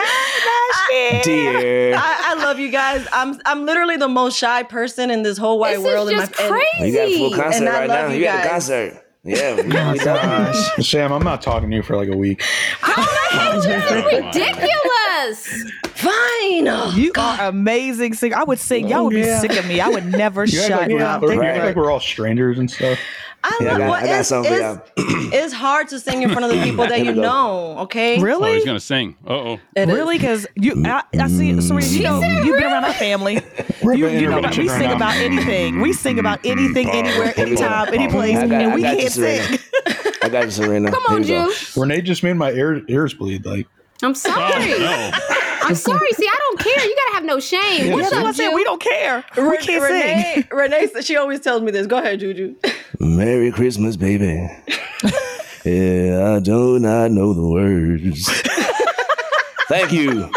Dear. 1.24 1.94
I, 1.94 2.16
I 2.30 2.34
love 2.34 2.58
you 2.58 2.70
guys. 2.70 3.06
I'm 3.12 3.40
I'm 3.44 3.64
literally 3.66 3.96
the 3.96 4.08
most 4.08 4.36
shy 4.38 4.62
person 4.62 5.10
in 5.10 5.22
this 5.22 5.38
whole 5.38 5.58
wide 5.58 5.76
This 5.76 5.84
world. 5.84 6.08
is 6.08 6.12
in 6.12 6.18
my- 6.18 6.26
just 6.26 6.40
and- 6.40 6.50
crazy. 6.50 6.86
You 6.90 6.92
got 6.96 7.08
a 7.08 7.18
full 7.18 7.30
concert 7.36 7.56
And 7.58 7.68
I 7.68 7.72
right 7.80 7.88
love 7.88 8.08
now. 8.08 8.14
you 8.14 8.20
You 8.20 8.26
at 8.26 8.36
the 8.42 8.48
guys. 8.48 8.50
concert. 8.68 9.06
Yeah. 9.22 9.54
we- 9.56 9.62
we 9.64 9.98
done. 9.98 10.54
Sam, 10.82 11.12
I'm 11.12 11.22
not 11.22 11.42
talking 11.42 11.68
to 11.70 11.76
you 11.76 11.82
for 11.82 11.94
like 11.96 12.08
a 12.08 12.16
week. 12.16 12.42
Oh 12.82 12.94
my 12.96 13.60
god, 13.60 13.64
you're 14.12 14.22
ridiculous. 14.22 15.70
Fine. 15.94 16.66
Oh, 16.68 16.92
You 16.96 17.12
are 17.18 17.48
amazing 17.48 18.14
singer. 18.14 18.36
I 18.36 18.44
would 18.44 18.58
sing. 18.58 18.88
Y'all 18.88 19.04
would 19.04 19.14
be 19.14 19.20
Yeah. 19.20 19.40
sick 19.40 19.54
of 19.58 19.66
me. 19.66 19.80
I 19.80 19.88
would 19.88 20.06
never 20.06 20.44
You 20.46 20.58
shut 20.58 20.90
like, 20.90 21.00
up. 21.02 21.20
we're- 21.22 21.34
you 21.34 21.40
Right. 21.40 21.50
act 21.56 21.64
like 21.66 21.76
we're 21.76 21.90
all 21.90 22.00
strangers 22.00 22.58
and 22.58 22.70
stuff. 22.70 22.98
I 23.42 23.58
Yeah, 23.60 23.68
I 23.68 23.70
love 23.70 23.78
got- 23.78 23.90
well, 23.90 23.92
I 23.94 24.06
got 24.06 24.20
it's, 24.20 24.28
something 24.28 24.52
for 24.52 24.82
it's, 24.96 25.34
it's 25.34 25.52
hard 25.54 25.88
to 25.88 26.00
sing 26.00 26.22
in 26.22 26.30
front 26.30 26.44
of 26.44 26.50
the 26.50 26.62
people 26.64 26.86
that 26.86 27.04
you 27.04 27.12
know. 27.12 27.78
Okay. 27.80 28.20
Oh, 28.20 28.44
he's 28.54 28.64
gonna 28.64 28.80
sing. 28.80 29.16
Uh 29.26 29.30
oh. 29.32 29.60
It 29.74 29.88
is. 29.88 29.94
Really? 29.94 30.18
Because 30.18 30.46
you, 30.56 30.82
I, 30.84 31.02
I 31.18 31.28
see, 31.28 31.58
Serena, 31.60 31.86
you 31.86 32.02
know, 32.02 32.20
you've 32.20 32.56
been 32.58 32.64
around 32.66 32.84
our 32.84 32.92
family. 32.94 33.40
You, 33.82 34.08
you 34.08 34.28
know, 34.28 34.40
we 34.42 34.68
sing 34.68 34.92
about 34.92 35.16
anything. 35.16 35.80
We 35.80 35.94
sing 35.94 36.18
about 36.18 36.44
anything, 36.44 36.90
anywhere, 36.90 37.32
Here 37.32 37.46
we 37.46 37.56
go. 37.56 37.62
anytime, 37.64 37.94
any 37.94 38.08
place, 38.08 38.34
got- 38.36 38.52
and 38.52 38.72
I 38.72 38.74
we 38.74 38.82
can't 38.82 39.10
sing. 39.10 39.58
I 40.22 40.28
got 40.28 40.44
you, 40.44 40.50
Serena. 40.50 40.90
Come 40.92 41.02
on, 41.08 41.22
Here. 41.22 41.48
Jew. 41.48 41.80
Renee 41.80 42.02
just 42.02 42.22
made 42.22 42.34
my 42.34 42.52
ear, 42.52 42.82
ears 42.88 43.14
bleed. 43.14 43.46
Like, 43.46 43.66
I'm 44.02 44.14
sorry. 44.14 44.74
Oh, 44.74 44.78
no. 44.78 45.10
I'm 45.66 45.74
sorry. 45.74 46.12
See, 46.12 46.26
I 46.26 46.36
don't 46.38 46.58
care. 46.60 46.84
You 46.86 46.94
gotta 46.94 47.14
have 47.14 47.24
no 47.24 47.40
shame. 47.40 47.86
Yeah, 47.86 47.94
What's 47.94 48.10
that's 48.10 48.20
up, 48.20 48.26
I 48.26 48.32
said 48.32 48.50
Jew? 48.50 48.54
we 48.54 48.64
don't 48.64 48.80
care. 48.82 49.24
We 49.36 49.42
Re- 49.44 49.58
can't 49.58 49.82
Renee, 49.82 50.32
sing. 50.34 50.44
Renee, 50.52 50.88
she 51.00 51.16
always 51.16 51.40
tells 51.40 51.62
me 51.62 51.70
this. 51.72 51.86
Go 51.86 51.98
ahead, 51.98 52.20
Juju. 52.20 52.56
Merry 52.98 53.50
Christmas, 53.52 53.96
baby. 53.96 54.48
yeah, 55.64 56.34
I 56.36 56.40
do 56.40 56.78
not 56.78 57.10
know 57.12 57.32
the 57.32 57.46
words. 57.46 58.28
Thank 59.68 59.92
you. 59.92 60.30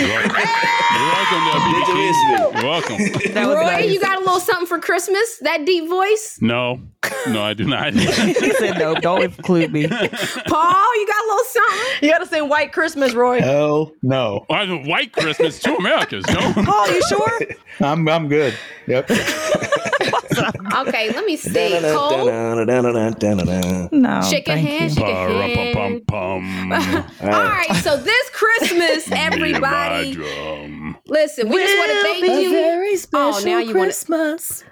You're 0.00 0.08
welcome, 0.08 1.40
Did 1.44 1.88
you 1.88 1.94
WBT. 1.94 1.94
miss 1.96 2.16
me? 2.24 2.60
You're 2.60 2.70
welcome. 2.70 3.32
That 3.34 3.46
was 3.46 3.56
Roy, 3.56 3.62
nice. 3.64 3.90
you 3.92 4.00
got 4.00 4.16
a 4.16 4.20
little 4.20 4.40
something 4.40 4.66
for 4.66 4.78
Christmas? 4.78 5.38
That 5.42 5.64
deep 5.64 5.88
voice? 5.88 6.38
No, 6.40 6.80
no, 7.28 7.42
I 7.42 7.54
do 7.54 7.64
not. 7.64 7.92
he 7.94 8.52
said 8.52 8.78
no. 8.78 8.94
Don't 8.94 9.22
include 9.22 9.72
me. 9.72 9.88
Paul, 9.88 9.98
you 10.06 11.06
got 11.06 11.24
a 11.24 11.28
little 11.28 11.44
something? 11.44 11.86
You 12.02 12.10
gotta 12.10 12.26
say 12.26 12.42
White 12.42 12.72
Christmas, 12.72 13.14
Roy. 13.14 13.40
hell 13.40 13.92
no. 14.02 14.44
Why 14.48 14.66
the 14.66 14.76
white 14.76 15.12
Christmas? 15.12 15.58
Two 15.60 15.74
Americas. 15.76 16.24
No. 16.28 16.52
Paul, 16.64 16.88
you 16.90 17.02
sure? 17.08 17.40
I'm 17.80 18.08
I'm 18.08 18.28
good. 18.28 18.54
Yep. 18.86 19.08
Okay, 20.88 21.10
let 21.10 21.24
me 21.24 21.36
see. 21.36 21.80
Cole, 21.80 22.26
No. 22.26 24.22
shake 24.22 24.48
a 24.48 24.52
thank 24.52 24.68
hand, 24.68 24.90
you. 24.90 24.96
shake 24.96 25.04
a 25.04 25.74
hand. 25.74 26.06
pum. 26.06 26.72
All 26.72 27.28
right, 27.28 27.74
so 27.82 27.96
this 27.96 28.30
Christmas, 28.30 29.10
everybody, 29.12 30.14
listen, 31.06 31.48
we 31.48 31.56
just 31.58 31.78
want 31.78 31.90
to 31.90 32.02
thank 32.02 32.24
A 32.24 32.42
you. 32.42 32.50
very 32.50 32.92
oh, 32.92 32.96
special 32.96 33.44
now 33.46 33.58
you 33.58 33.66
wanna- 33.74 33.82
Christmas. 33.86 34.64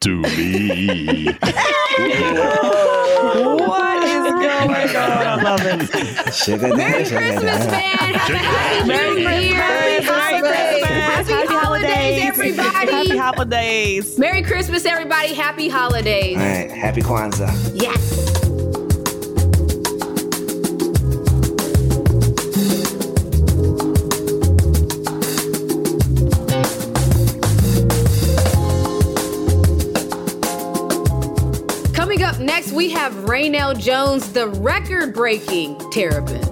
to 0.00 0.20
me. 0.22 1.28
What 2.72 4.02
is 4.04 4.14
oh 4.14 4.32
going 4.32 4.96
on? 4.96 4.96
I 4.96 5.42
love 5.42 5.60
it. 5.64 6.34
Sugar 6.34 6.74
Merry 6.76 7.04
Christmas, 7.04 7.42
man. 7.42 8.14
Have 8.14 8.30
a 8.30 8.38
happy 8.38 8.88
New 8.88 9.18
Year. 9.18 9.54
Christmas. 9.54 9.62
Merry 9.62 10.02
Happy 10.02 10.06
holidays, 10.06 11.41
everybody. 12.32 12.90
Happy 12.90 13.16
holidays. 13.16 14.18
Merry 14.18 14.42
Christmas, 14.42 14.86
everybody. 14.86 15.34
Happy 15.34 15.68
holidays. 15.68 16.36
All 16.36 16.42
right, 16.42 16.70
happy 16.70 17.02
Kwanzaa. 17.02 17.52
Yes. 17.74 18.30
Coming 31.94 32.22
up 32.22 32.38
next, 32.40 32.72
we 32.72 32.90
have 32.90 33.12
Rainelle 33.12 33.78
Jones, 33.78 34.32
the 34.32 34.48
record 34.48 35.14
breaking 35.14 35.78
Terrapin. 35.90 36.51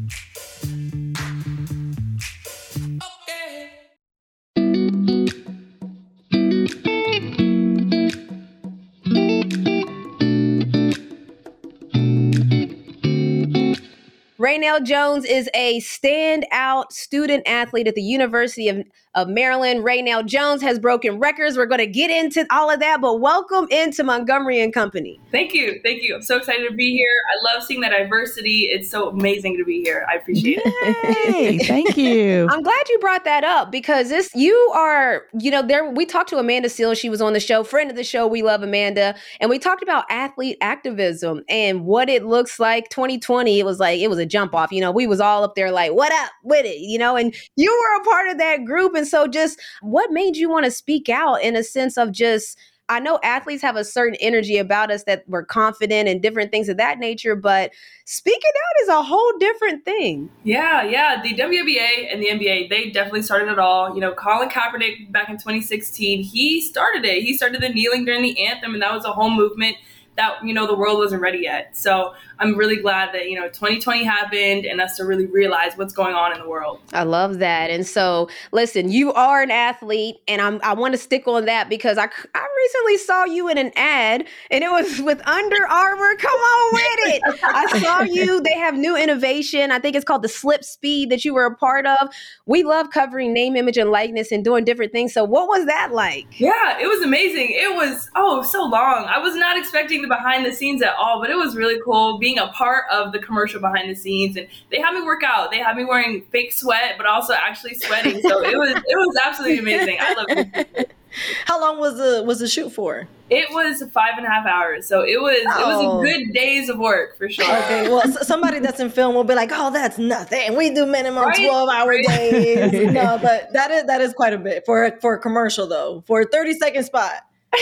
Rainelle 14.51 14.83
Jones 14.83 15.23
is 15.23 15.49
a 15.53 15.79
standout 15.79 16.91
student 16.91 17.43
athlete 17.47 17.87
at 17.87 17.95
the 17.95 18.01
University 18.01 18.67
of, 18.67 18.83
of 19.15 19.27
Maryland. 19.27 19.83
Rainelle 19.83 20.25
Jones 20.25 20.61
has 20.61 20.79
broken 20.79 21.19
records. 21.19 21.57
We're 21.57 21.65
going 21.65 21.79
to 21.79 21.87
get 21.87 22.09
into 22.09 22.45
all 22.51 22.69
of 22.69 22.79
that, 22.79 23.01
but 23.01 23.19
welcome 23.19 23.67
into 23.69 24.03
Montgomery 24.03 24.61
and 24.61 24.73
Company. 24.73 25.19
Thank 25.31 25.53
you. 25.53 25.79
Thank 25.83 26.01
you. 26.03 26.15
I'm 26.15 26.21
so 26.21 26.37
excited 26.37 26.67
to 26.69 26.75
be 26.75 26.91
here. 26.91 27.07
I 27.07 27.53
love 27.53 27.63
seeing 27.63 27.81
the 27.81 27.89
diversity. 27.89 28.69
It's 28.71 28.89
so 28.89 29.09
amazing 29.09 29.57
to 29.57 29.65
be 29.65 29.81
here. 29.81 30.05
I 30.09 30.15
appreciate 30.15 30.61
it. 30.63 31.65
Thank 31.67 31.97
you. 31.97 32.47
I'm 32.51 32.63
glad 32.63 32.89
you 32.89 32.99
brought 32.99 33.25
that 33.25 33.43
up 33.43 33.71
because 33.71 34.09
this 34.09 34.29
you 34.33 34.55
are, 34.73 35.23
you 35.39 35.51
know, 35.51 35.61
there 35.61 35.89
we 35.89 36.05
talked 36.05 36.29
to 36.29 36.37
Amanda 36.37 36.69
Seales, 36.69 36.97
she 36.97 37.09
was 37.09 37.21
on 37.21 37.33
the 37.33 37.39
show, 37.39 37.63
friend 37.63 37.89
of 37.89 37.97
the 37.97 38.03
show. 38.03 38.27
We 38.27 38.43
love 38.43 38.63
Amanda, 38.63 39.15
and 39.39 39.49
we 39.49 39.59
talked 39.59 39.83
about 39.83 40.05
athlete 40.09 40.57
activism 40.61 41.43
and 41.49 41.85
what 41.85 42.09
it 42.09 42.25
looks 42.25 42.59
like 42.59 42.89
2020. 42.89 43.59
It 43.59 43.65
was 43.65 43.79
like 43.79 43.99
it 43.99 44.09
was 44.09 44.19
a 44.19 44.25
jump 44.25 44.55
off. 44.55 44.71
You 44.71 44.81
know, 44.81 44.91
we 44.91 45.07
was 45.07 45.19
all 45.19 45.43
up 45.43 45.55
there 45.55 45.71
like, 45.71 45.93
"What 45.93 46.13
up 46.13 46.31
with 46.43 46.65
it?" 46.65 46.79
You 46.79 46.97
know, 46.97 47.15
and 47.15 47.35
you 47.55 47.71
were 47.71 48.01
a 48.01 48.05
part 48.05 48.29
of 48.29 48.37
that 48.37 48.65
group 48.65 48.95
and 49.01 49.07
so 49.07 49.27
just 49.27 49.59
what 49.81 50.11
made 50.11 50.37
you 50.37 50.47
want 50.47 50.65
to 50.65 50.71
speak 50.71 51.09
out 51.09 51.41
in 51.41 51.55
a 51.55 51.63
sense 51.63 51.97
of 51.97 52.11
just 52.11 52.57
I 52.91 52.99
know 52.99 53.19
athletes 53.23 53.61
have 53.61 53.77
a 53.77 53.85
certain 53.85 54.17
energy 54.19 54.57
about 54.57 54.91
us 54.91 55.03
that 55.05 55.23
we're 55.25 55.45
confident 55.45 56.09
and 56.09 56.21
different 56.21 56.51
things 56.51 56.67
of 56.67 56.75
that 56.75 56.99
nature, 56.99 57.37
but 57.37 57.71
speaking 58.03 58.41
out 58.49 58.83
is 58.83 58.89
a 58.89 59.01
whole 59.01 59.31
different 59.39 59.85
thing. 59.85 60.29
Yeah, 60.43 60.83
yeah. 60.83 61.21
The 61.21 61.33
WNBA 61.33 62.11
and 62.11 62.21
the 62.21 62.27
NBA, 62.27 62.69
they 62.69 62.89
definitely 62.89 63.21
started 63.21 63.49
it 63.49 63.59
all. 63.59 63.95
You 63.95 64.01
know, 64.01 64.13
Colin 64.13 64.49
Kaepernick 64.49 65.09
back 65.09 65.29
in 65.29 65.35
2016, 65.35 66.21
he 66.21 66.59
started 66.59 67.05
it. 67.05 67.23
He 67.23 67.37
started 67.37 67.61
the 67.61 67.69
kneeling 67.69 68.03
during 68.03 68.23
the 68.23 68.45
anthem, 68.45 68.73
and 68.73 68.83
that 68.83 68.93
was 68.93 69.05
a 69.05 69.13
whole 69.13 69.29
movement 69.29 69.77
that, 70.17 70.43
you 70.43 70.53
know, 70.53 70.67
the 70.67 70.75
world 70.75 70.97
wasn't 70.97 71.21
ready 71.21 71.39
yet. 71.39 71.77
So 71.77 72.13
I'm 72.41 72.57
really 72.57 72.77
glad 72.77 73.13
that, 73.13 73.29
you 73.29 73.39
know, 73.39 73.47
2020 73.47 74.03
happened 74.03 74.65
and 74.65 74.81
us 74.81 74.97
to 74.97 75.05
really 75.05 75.27
realize 75.27 75.73
what's 75.75 75.93
going 75.93 76.15
on 76.15 76.33
in 76.33 76.39
the 76.39 76.49
world. 76.49 76.79
I 76.91 77.03
love 77.03 77.37
that. 77.39 77.69
And 77.69 77.85
so, 77.85 78.29
listen, 78.51 78.91
you 78.91 79.13
are 79.13 79.43
an 79.43 79.51
athlete, 79.51 80.17
and 80.27 80.41
I'm 80.41 80.59
I 80.63 80.73
want 80.73 80.93
to 80.93 80.97
stick 80.97 81.27
on 81.27 81.45
that 81.45 81.69
because 81.69 81.97
I 81.97 82.09
I 82.33 82.47
recently 82.57 82.97
saw 82.97 83.25
you 83.25 83.47
in 83.47 83.57
an 83.57 83.71
ad, 83.75 84.25
and 84.49 84.63
it 84.63 84.71
was 84.71 85.01
with 85.03 85.25
Under 85.27 85.67
Armour. 85.67 86.15
Come 86.15 86.39
on 86.39 86.73
with 86.73 87.15
it. 87.15 87.21
I 87.43 87.79
saw 87.83 88.01
you. 88.01 88.41
They 88.41 88.57
have 88.57 88.75
new 88.75 88.97
innovation. 88.97 89.71
I 89.71 89.79
think 89.79 89.95
it's 89.95 90.05
called 90.05 90.23
the 90.23 90.29
Slip 90.29 90.63
Speed 90.63 91.11
that 91.11 91.23
you 91.23 91.33
were 91.33 91.45
a 91.45 91.55
part 91.55 91.85
of. 91.85 92.09
We 92.47 92.63
love 92.63 92.89
covering 92.89 93.33
name, 93.33 93.55
image, 93.55 93.77
and 93.77 93.91
likeness 93.91 94.31
and 94.31 94.43
doing 94.43 94.65
different 94.65 94.91
things. 94.91 95.13
So, 95.13 95.23
what 95.23 95.47
was 95.47 95.65
that 95.67 95.91
like? 95.93 96.39
Yeah, 96.39 96.79
it 96.79 96.87
was 96.87 97.03
amazing. 97.03 97.49
It 97.51 97.75
was 97.75 98.09
oh 98.15 98.41
so 98.41 98.63
long. 98.63 99.05
I 99.07 99.19
was 99.19 99.35
not 99.35 99.57
expecting 99.57 100.01
the 100.01 100.07
behind 100.07 100.45
the 100.45 100.51
scenes 100.51 100.81
at 100.81 100.95
all, 100.95 101.21
but 101.21 101.29
it 101.29 101.35
was 101.35 101.55
really 101.55 101.79
cool 101.83 102.17
being 102.17 102.30
a 102.37 102.47
part 102.47 102.85
of 102.91 103.11
the 103.11 103.19
commercial 103.19 103.59
behind 103.59 103.89
the 103.89 103.95
scenes. 103.95 104.35
And 104.37 104.47
they 104.71 104.79
had 104.79 104.93
me 104.93 105.01
work 105.01 105.23
out. 105.23 105.51
They 105.51 105.59
had 105.59 105.75
me 105.77 105.85
wearing 105.85 106.23
fake 106.31 106.51
sweat, 106.53 106.95
but 106.97 107.05
also 107.05 107.33
actually 107.33 107.75
sweating. 107.75 108.21
So 108.21 108.43
it 108.43 108.57
was 108.57 108.69
it 108.71 108.97
was 108.97 109.17
absolutely 109.25 109.59
amazing. 109.59 109.97
I 109.99 110.13
love 110.13 110.25
it. 110.29 110.91
How 111.45 111.59
long 111.59 111.77
was 111.77 111.97
the 111.97 112.23
was 112.23 112.39
the 112.39 112.47
shoot 112.47 112.69
for? 112.71 113.05
It 113.29 113.49
was 113.51 113.83
five 113.91 114.13
and 114.17 114.25
a 114.25 114.29
half 114.29 114.45
hours, 114.45 114.87
so 114.87 115.01
it 115.01 115.21
was 115.21 115.35
it 115.39 115.45
Oh. 115.49 115.97
was 115.99 116.09
a 116.09 116.09
good 116.13 116.33
days 116.33 116.69
of 116.69 116.79
work 116.79 117.17
for 117.17 117.27
sure. 117.29 117.43
Okay, 117.45 117.89
well, 117.89 118.01
somebody 118.23 118.59
that's 118.59 118.79
in 118.79 118.89
film 118.89 119.13
will 119.15 119.25
be 119.25 119.35
like, 119.35 119.49
"Oh, 119.53 119.71
that's 119.71 119.97
nothing. 119.97 120.55
We 120.55 120.69
do 120.73 120.85
minimum 120.85 121.23
Right, 121.25 121.35
twelve 121.35 121.69
hour 121.69 121.89
right. 121.89 122.05
days." 122.07 122.71
no, 122.93 123.19
but 123.21 123.51
that 123.51 123.71
is 123.71 123.83
that 123.85 123.99
is 123.99 124.13
quite 124.13 124.31
a 124.33 124.37
bit 124.37 124.65
for 124.65 124.97
for 125.01 125.15
a 125.15 125.19
commercial 125.19 125.67
though. 125.67 126.01
For 126.07 126.21
a 126.21 126.25
thirty 126.25 126.53
second 126.53 126.83
spot. 126.85 127.11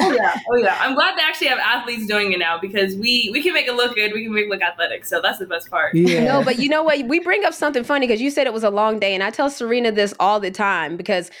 Oh 0.00 0.12
yeah, 0.12 0.36
oh 0.48 0.56
yeah. 0.56 0.78
I'm 0.80 0.94
glad 0.94 1.18
they 1.18 1.22
actually 1.22 1.48
have 1.48 1.58
athletes 1.58 2.06
doing 2.06 2.32
it 2.32 2.38
now 2.38 2.56
because 2.58 2.94
we 2.94 3.30
we 3.32 3.42
can 3.42 3.52
make 3.52 3.66
it 3.66 3.74
look 3.74 3.96
good. 3.96 4.12
We 4.12 4.22
can 4.22 4.32
make 4.32 4.44
it 4.44 4.48
look 4.48 4.62
athletic. 4.62 5.04
So 5.04 5.20
that's 5.20 5.38
the 5.38 5.46
best 5.46 5.68
part. 5.70 5.94
Yeah. 5.94 6.22
No, 6.22 6.44
but 6.44 6.60
you 6.60 6.68
know 6.68 6.84
what? 6.84 7.04
We 7.06 7.18
bring 7.18 7.44
up 7.44 7.52
something 7.52 7.82
funny 7.82 8.06
because 8.06 8.20
you 8.20 8.30
said 8.30 8.46
it 8.46 8.52
was 8.52 8.62
a 8.62 8.70
long 8.70 9.00
day, 9.00 9.12
and 9.12 9.24
I 9.24 9.30
tell 9.30 9.50
Serena 9.50 9.90
this 9.90 10.14
all 10.20 10.38
the 10.38 10.52
time 10.52 10.96
because 10.96 11.32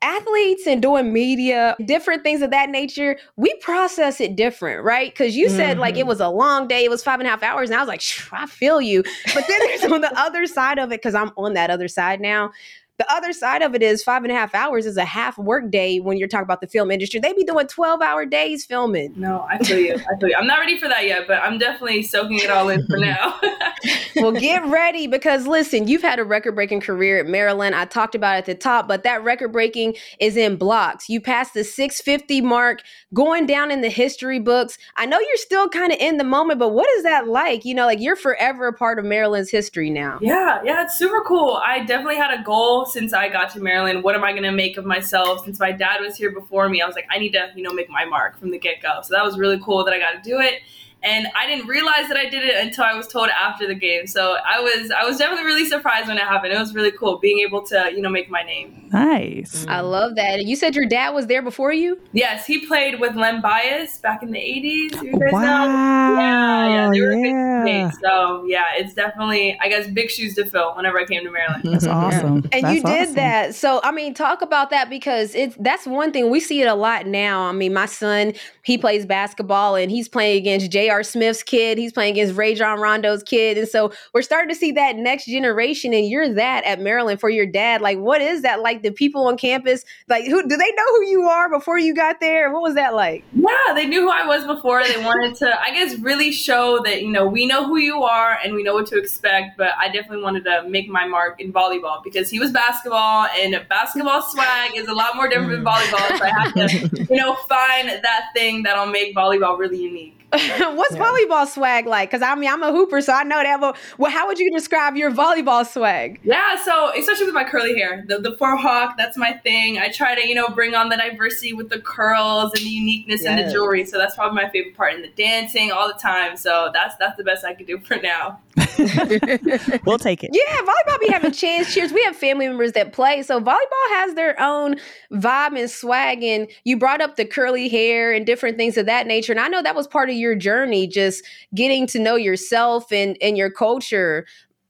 athletes 0.00 0.66
and 0.66 0.80
doing 0.80 1.12
media, 1.12 1.76
different 1.84 2.22
things 2.22 2.40
of 2.40 2.50
that 2.50 2.70
nature, 2.70 3.18
we 3.36 3.52
process 3.56 4.20
it 4.20 4.36
different, 4.36 4.84
right? 4.84 5.12
Because 5.12 5.36
you 5.36 5.48
said 5.48 5.78
like 5.78 5.96
it 5.96 6.00
mm-hmm. 6.00 6.08
was 6.08 6.20
a 6.20 6.28
long 6.28 6.68
day, 6.68 6.84
it 6.84 6.90
was 6.90 7.02
five 7.02 7.18
and 7.18 7.26
a 7.26 7.30
half 7.30 7.42
hours, 7.42 7.70
and 7.70 7.76
I 7.76 7.82
was 7.82 7.88
like, 7.88 8.02
I 8.32 8.46
feel 8.46 8.80
you. 8.80 9.02
But 9.34 9.44
then 9.48 9.60
there's 9.64 9.84
on 9.92 10.00
the 10.00 10.16
other 10.18 10.46
side 10.46 10.78
of 10.78 10.92
it 10.92 11.00
because 11.00 11.14
I'm 11.14 11.32
on 11.36 11.54
that 11.54 11.70
other 11.70 11.88
side 11.88 12.20
now. 12.20 12.52
The 12.98 13.10
other 13.12 13.32
side 13.32 13.62
of 13.62 13.76
it 13.76 13.82
is 13.82 14.02
five 14.02 14.24
and 14.24 14.32
a 14.32 14.34
half 14.34 14.54
hours 14.56 14.84
is 14.84 14.96
a 14.96 15.04
half 15.04 15.38
work 15.38 15.70
day 15.70 16.00
when 16.00 16.18
you're 16.18 16.26
talking 16.26 16.42
about 16.42 16.60
the 16.60 16.66
film 16.66 16.90
industry. 16.90 17.20
They 17.20 17.32
be 17.32 17.44
doing 17.44 17.68
12 17.68 18.02
hour 18.02 18.26
days 18.26 18.66
filming. 18.66 19.14
No, 19.16 19.46
I 19.48 19.58
feel 19.58 19.78
you. 19.78 19.94
I 19.94 20.18
feel 20.18 20.28
you. 20.30 20.36
I'm 20.36 20.48
not 20.48 20.58
ready 20.58 20.78
for 20.80 20.88
that 20.88 21.06
yet, 21.06 21.28
but 21.28 21.38
I'm 21.38 21.58
definitely 21.58 22.02
soaking 22.02 22.40
it 22.40 22.50
all 22.50 22.68
in 22.68 22.84
for 22.86 22.96
now. 22.96 23.40
well, 24.16 24.32
get 24.32 24.66
ready 24.66 25.06
because 25.06 25.46
listen, 25.46 25.86
you've 25.86 26.02
had 26.02 26.18
a 26.18 26.24
record 26.24 26.56
breaking 26.56 26.80
career 26.80 27.20
at 27.20 27.26
Maryland. 27.26 27.76
I 27.76 27.84
talked 27.84 28.16
about 28.16 28.34
it 28.34 28.38
at 28.38 28.46
the 28.46 28.54
top, 28.56 28.88
but 28.88 29.04
that 29.04 29.22
record 29.22 29.52
breaking 29.52 29.94
is 30.18 30.36
in 30.36 30.56
blocks. 30.56 31.08
You 31.08 31.20
passed 31.20 31.54
the 31.54 31.62
650 31.62 32.40
mark, 32.40 32.82
going 33.14 33.46
down 33.46 33.70
in 33.70 33.80
the 33.80 33.90
history 33.90 34.40
books. 34.40 34.76
I 34.96 35.06
know 35.06 35.20
you're 35.20 35.36
still 35.36 35.68
kind 35.68 35.92
of 35.92 35.98
in 36.00 36.16
the 36.16 36.24
moment, 36.24 36.58
but 36.58 36.70
what 36.70 36.88
is 36.96 37.04
that 37.04 37.28
like? 37.28 37.64
You 37.64 37.74
know, 37.74 37.86
like 37.86 38.00
you're 38.00 38.16
forever 38.16 38.66
a 38.66 38.72
part 38.72 38.98
of 38.98 39.04
Maryland's 39.04 39.50
history 39.50 39.88
now. 39.88 40.18
Yeah, 40.20 40.60
yeah, 40.64 40.82
it's 40.82 40.98
super 40.98 41.22
cool. 41.24 41.60
I 41.64 41.84
definitely 41.84 42.16
had 42.16 42.36
a 42.36 42.42
goal 42.42 42.87
since 42.88 43.12
I 43.12 43.28
got 43.28 43.50
to 43.52 43.60
Maryland. 43.60 44.02
What 44.02 44.14
am 44.14 44.24
I 44.24 44.32
going 44.32 44.44
to 44.44 44.52
make 44.52 44.76
of 44.76 44.84
myself? 44.84 45.44
Since 45.44 45.60
my 45.60 45.72
dad 45.72 46.00
was 46.00 46.16
here 46.16 46.32
before 46.32 46.68
me, 46.68 46.82
I 46.82 46.86
was 46.86 46.94
like, 46.94 47.06
I 47.10 47.18
need 47.18 47.32
to, 47.32 47.50
you 47.54 47.62
know, 47.62 47.72
make 47.72 47.88
my 47.88 48.04
mark 48.04 48.38
from 48.38 48.50
the 48.50 48.58
get 48.58 48.82
go. 48.82 49.00
So 49.02 49.14
that 49.14 49.24
was 49.24 49.38
really 49.38 49.60
cool 49.60 49.84
that 49.84 49.94
I 49.94 49.98
got 49.98 50.22
to 50.22 50.28
do 50.28 50.38
it 50.40 50.62
and 51.08 51.28
I 51.34 51.46
didn't 51.46 51.66
realize 51.66 52.08
that 52.08 52.16
I 52.16 52.28
did 52.28 52.44
it 52.44 52.56
until 52.56 52.84
I 52.84 52.94
was 52.94 53.08
told 53.08 53.28
after 53.30 53.66
the 53.66 53.74
game. 53.74 54.06
So 54.06 54.36
I 54.46 54.60
was 54.60 54.90
I 54.90 55.04
was 55.04 55.16
definitely 55.16 55.46
really 55.46 55.64
surprised 55.64 56.08
when 56.08 56.18
it 56.18 56.24
happened. 56.24 56.52
It 56.52 56.58
was 56.58 56.74
really 56.74 56.92
cool 56.92 57.18
being 57.18 57.40
able 57.40 57.62
to 57.66 57.90
you 57.94 58.02
know 58.02 58.10
make 58.10 58.30
my 58.30 58.42
name. 58.42 58.88
Nice. 58.92 59.66
I 59.68 59.80
love 59.80 60.16
that. 60.16 60.44
You 60.44 60.56
said 60.56 60.74
your 60.74 60.86
dad 60.86 61.10
was 61.10 61.26
there 61.26 61.42
before 61.42 61.72
you. 61.72 62.00
Yes, 62.12 62.46
he 62.46 62.66
played 62.66 63.00
with 63.00 63.16
Len 63.16 63.40
Bias 63.40 63.98
back 63.98 64.22
in 64.22 64.30
the 64.30 64.38
eighties. 64.38 64.92
Wow. 65.02 66.18
Yeah, 66.18 66.68
yeah, 66.68 66.90
they 66.92 67.00
were 67.00 67.12
yeah. 67.12 67.64
big 67.64 67.92
So 68.02 68.44
yeah, 68.46 68.66
it's 68.74 68.94
definitely 68.94 69.58
I 69.60 69.68
guess 69.68 69.88
big 69.88 70.10
shoes 70.10 70.34
to 70.36 70.44
fill 70.44 70.74
whenever 70.76 70.98
I 70.98 71.06
came 71.06 71.24
to 71.24 71.30
Maryland. 71.30 71.62
That's 71.64 71.86
awesome. 71.86 72.48
And 72.52 72.64
That's 72.64 72.74
you 72.74 72.82
did 72.82 73.02
awesome. 73.02 73.14
that. 73.14 73.54
So 73.54 73.80
I 73.82 73.92
mean, 73.92 74.14
talk 74.14 74.42
about 74.42 74.70
that 74.70 74.90
because 74.90 75.34
it's 75.34 75.56
that's 75.58 75.86
one 75.86 76.12
thing 76.12 76.30
we 76.30 76.40
see 76.40 76.60
it 76.60 76.68
a 76.68 76.74
lot 76.74 77.06
now. 77.06 77.42
I 77.42 77.52
mean, 77.52 77.72
my 77.72 77.86
son, 77.86 78.34
he 78.68 78.76
plays 78.76 79.06
basketball 79.06 79.76
and 79.76 79.90
he's 79.90 80.10
playing 80.10 80.36
against 80.36 80.70
J.R. 80.70 81.02
Smith's 81.02 81.42
kid. 81.42 81.78
He's 81.78 81.90
playing 81.90 82.12
against 82.12 82.36
Rajon 82.36 82.78
Rondo's 82.78 83.22
kid. 83.22 83.56
And 83.56 83.66
so 83.66 83.90
we're 84.12 84.20
starting 84.20 84.50
to 84.50 84.54
see 84.54 84.72
that 84.72 84.96
next 84.96 85.24
generation. 85.24 85.94
And 85.94 86.06
you're 86.06 86.34
that 86.34 86.64
at 86.64 86.78
Maryland 86.78 87.18
for 87.18 87.30
your 87.30 87.46
dad. 87.46 87.80
Like, 87.80 87.96
what 87.96 88.20
is 88.20 88.42
that 88.42 88.60
like? 88.60 88.82
The 88.82 88.90
people 88.90 89.26
on 89.26 89.38
campus, 89.38 89.86
like 90.06 90.26
who 90.26 90.46
do 90.46 90.54
they 90.54 90.70
know 90.70 90.84
who 90.96 91.06
you 91.06 91.22
are 91.22 91.48
before 91.48 91.78
you 91.78 91.94
got 91.94 92.20
there? 92.20 92.52
What 92.52 92.60
was 92.60 92.74
that 92.74 92.92
like? 92.92 93.24
Yeah, 93.32 93.72
they 93.74 93.86
knew 93.86 94.02
who 94.02 94.10
I 94.10 94.26
was 94.26 94.44
before. 94.44 94.84
They 94.84 95.02
wanted 95.02 95.36
to, 95.36 95.58
I 95.58 95.70
guess, 95.70 95.98
really 96.00 96.30
show 96.30 96.82
that, 96.84 97.00
you 97.00 97.10
know, 97.10 97.26
we 97.26 97.46
know 97.46 97.66
who 97.66 97.78
you 97.78 98.02
are 98.02 98.38
and 98.44 98.52
we 98.52 98.62
know 98.62 98.74
what 98.74 98.86
to 98.88 98.98
expect. 98.98 99.56
But 99.56 99.70
I 99.78 99.86
definitely 99.86 100.22
wanted 100.22 100.44
to 100.44 100.68
make 100.68 100.90
my 100.90 101.06
mark 101.06 101.40
in 101.40 101.54
volleyball 101.54 102.04
because 102.04 102.28
he 102.28 102.38
was 102.38 102.52
basketball 102.52 103.28
and 103.40 103.58
basketball 103.70 104.20
swag 104.20 104.72
is 104.76 104.88
a 104.88 104.94
lot 104.94 105.16
more 105.16 105.26
different 105.26 105.52
than 105.52 105.64
volleyball. 105.64 106.18
So 106.18 106.24
I 106.26 106.32
had 106.36 106.68
to, 106.68 107.06
you 107.14 107.16
know, 107.16 107.34
find 107.48 107.88
that 107.88 108.26
thing 108.34 108.57
that'll 108.62 108.86
make 108.86 109.14
volleyball 109.14 109.58
really 109.58 109.82
unique. 109.82 110.18
What's 110.30 110.94
volleyball 110.94 111.46
swag 111.46 111.86
like? 111.86 112.10
Because 112.10 112.20
I 112.20 112.34
mean, 112.34 112.50
I'm 112.50 112.62
a 112.62 112.70
hooper, 112.70 113.00
so 113.00 113.14
I 113.14 113.22
know 113.22 113.42
that. 113.42 113.60
But 113.62 113.78
well, 113.96 114.10
how 114.10 114.26
would 114.26 114.38
you 114.38 114.50
describe 114.52 114.94
your 114.94 115.10
volleyball 115.10 115.66
swag? 115.66 116.20
Yeah, 116.22 116.62
so 116.62 116.92
especially 116.94 117.24
with 117.24 117.34
my 117.34 117.44
curly 117.44 117.74
hair, 117.78 118.04
the 118.06 118.18
the 118.18 118.36
four 118.36 118.54
hawk, 118.54 118.96
that's 118.98 119.16
my 119.16 119.32
thing. 119.42 119.78
I 119.78 119.90
try 119.90 120.14
to 120.14 120.28
you 120.28 120.34
know 120.34 120.48
bring 120.48 120.74
on 120.74 120.90
the 120.90 120.98
diversity 120.98 121.54
with 121.54 121.70
the 121.70 121.80
curls 121.80 122.52
and 122.52 122.62
the 122.62 122.68
uniqueness 122.68 123.24
and 123.24 123.38
the 123.38 123.50
jewelry. 123.50 123.86
So 123.86 123.96
that's 123.96 124.16
probably 124.16 124.42
my 124.42 124.50
favorite 124.50 124.76
part, 124.76 124.92
and 124.92 125.02
the 125.02 125.08
dancing 125.08 125.72
all 125.72 125.88
the 125.88 125.98
time. 125.98 126.36
So 126.36 126.70
that's 126.74 126.96
that's 126.96 127.16
the 127.16 127.24
best 127.24 127.46
I 127.46 127.54
could 127.54 127.66
do 127.66 127.78
for 127.78 127.96
now. 127.96 128.40
We'll 129.84 129.98
take 129.98 130.22
it. 130.22 130.30
Yeah, 130.32 130.56
volleyball 130.62 131.00
be 131.00 131.08
having 131.08 131.30
a 131.30 131.34
chance 131.34 131.72
cheers. 131.72 131.92
We 131.92 132.02
have 132.04 132.16
family 132.16 132.46
members 132.46 132.72
that 132.72 132.92
play, 132.92 133.22
so 133.22 133.40
volleyball 133.40 133.88
has 133.90 134.14
their 134.14 134.38
own 134.40 134.76
vibe 135.12 135.58
and 135.58 135.70
swag. 135.70 136.22
And 136.22 136.48
you 136.64 136.76
brought 136.76 137.00
up 137.00 137.16
the 137.16 137.24
curly 137.24 137.68
hair 137.68 138.12
and 138.12 138.24
different 138.24 138.47
things 138.52 138.76
of 138.76 138.86
that 138.86 139.06
nature, 139.06 139.32
and 139.32 139.40
I 139.40 139.48
know 139.48 139.62
that 139.62 139.76
was 139.76 139.86
part 139.86 140.10
of 140.10 140.16
your 140.16 140.34
journey, 140.34 140.86
just 140.86 141.24
getting 141.54 141.86
to 141.88 141.98
know 141.98 142.16
yourself 142.16 142.92
and 142.92 143.16
and 143.20 143.36
your 143.36 143.50
culture, 143.50 144.26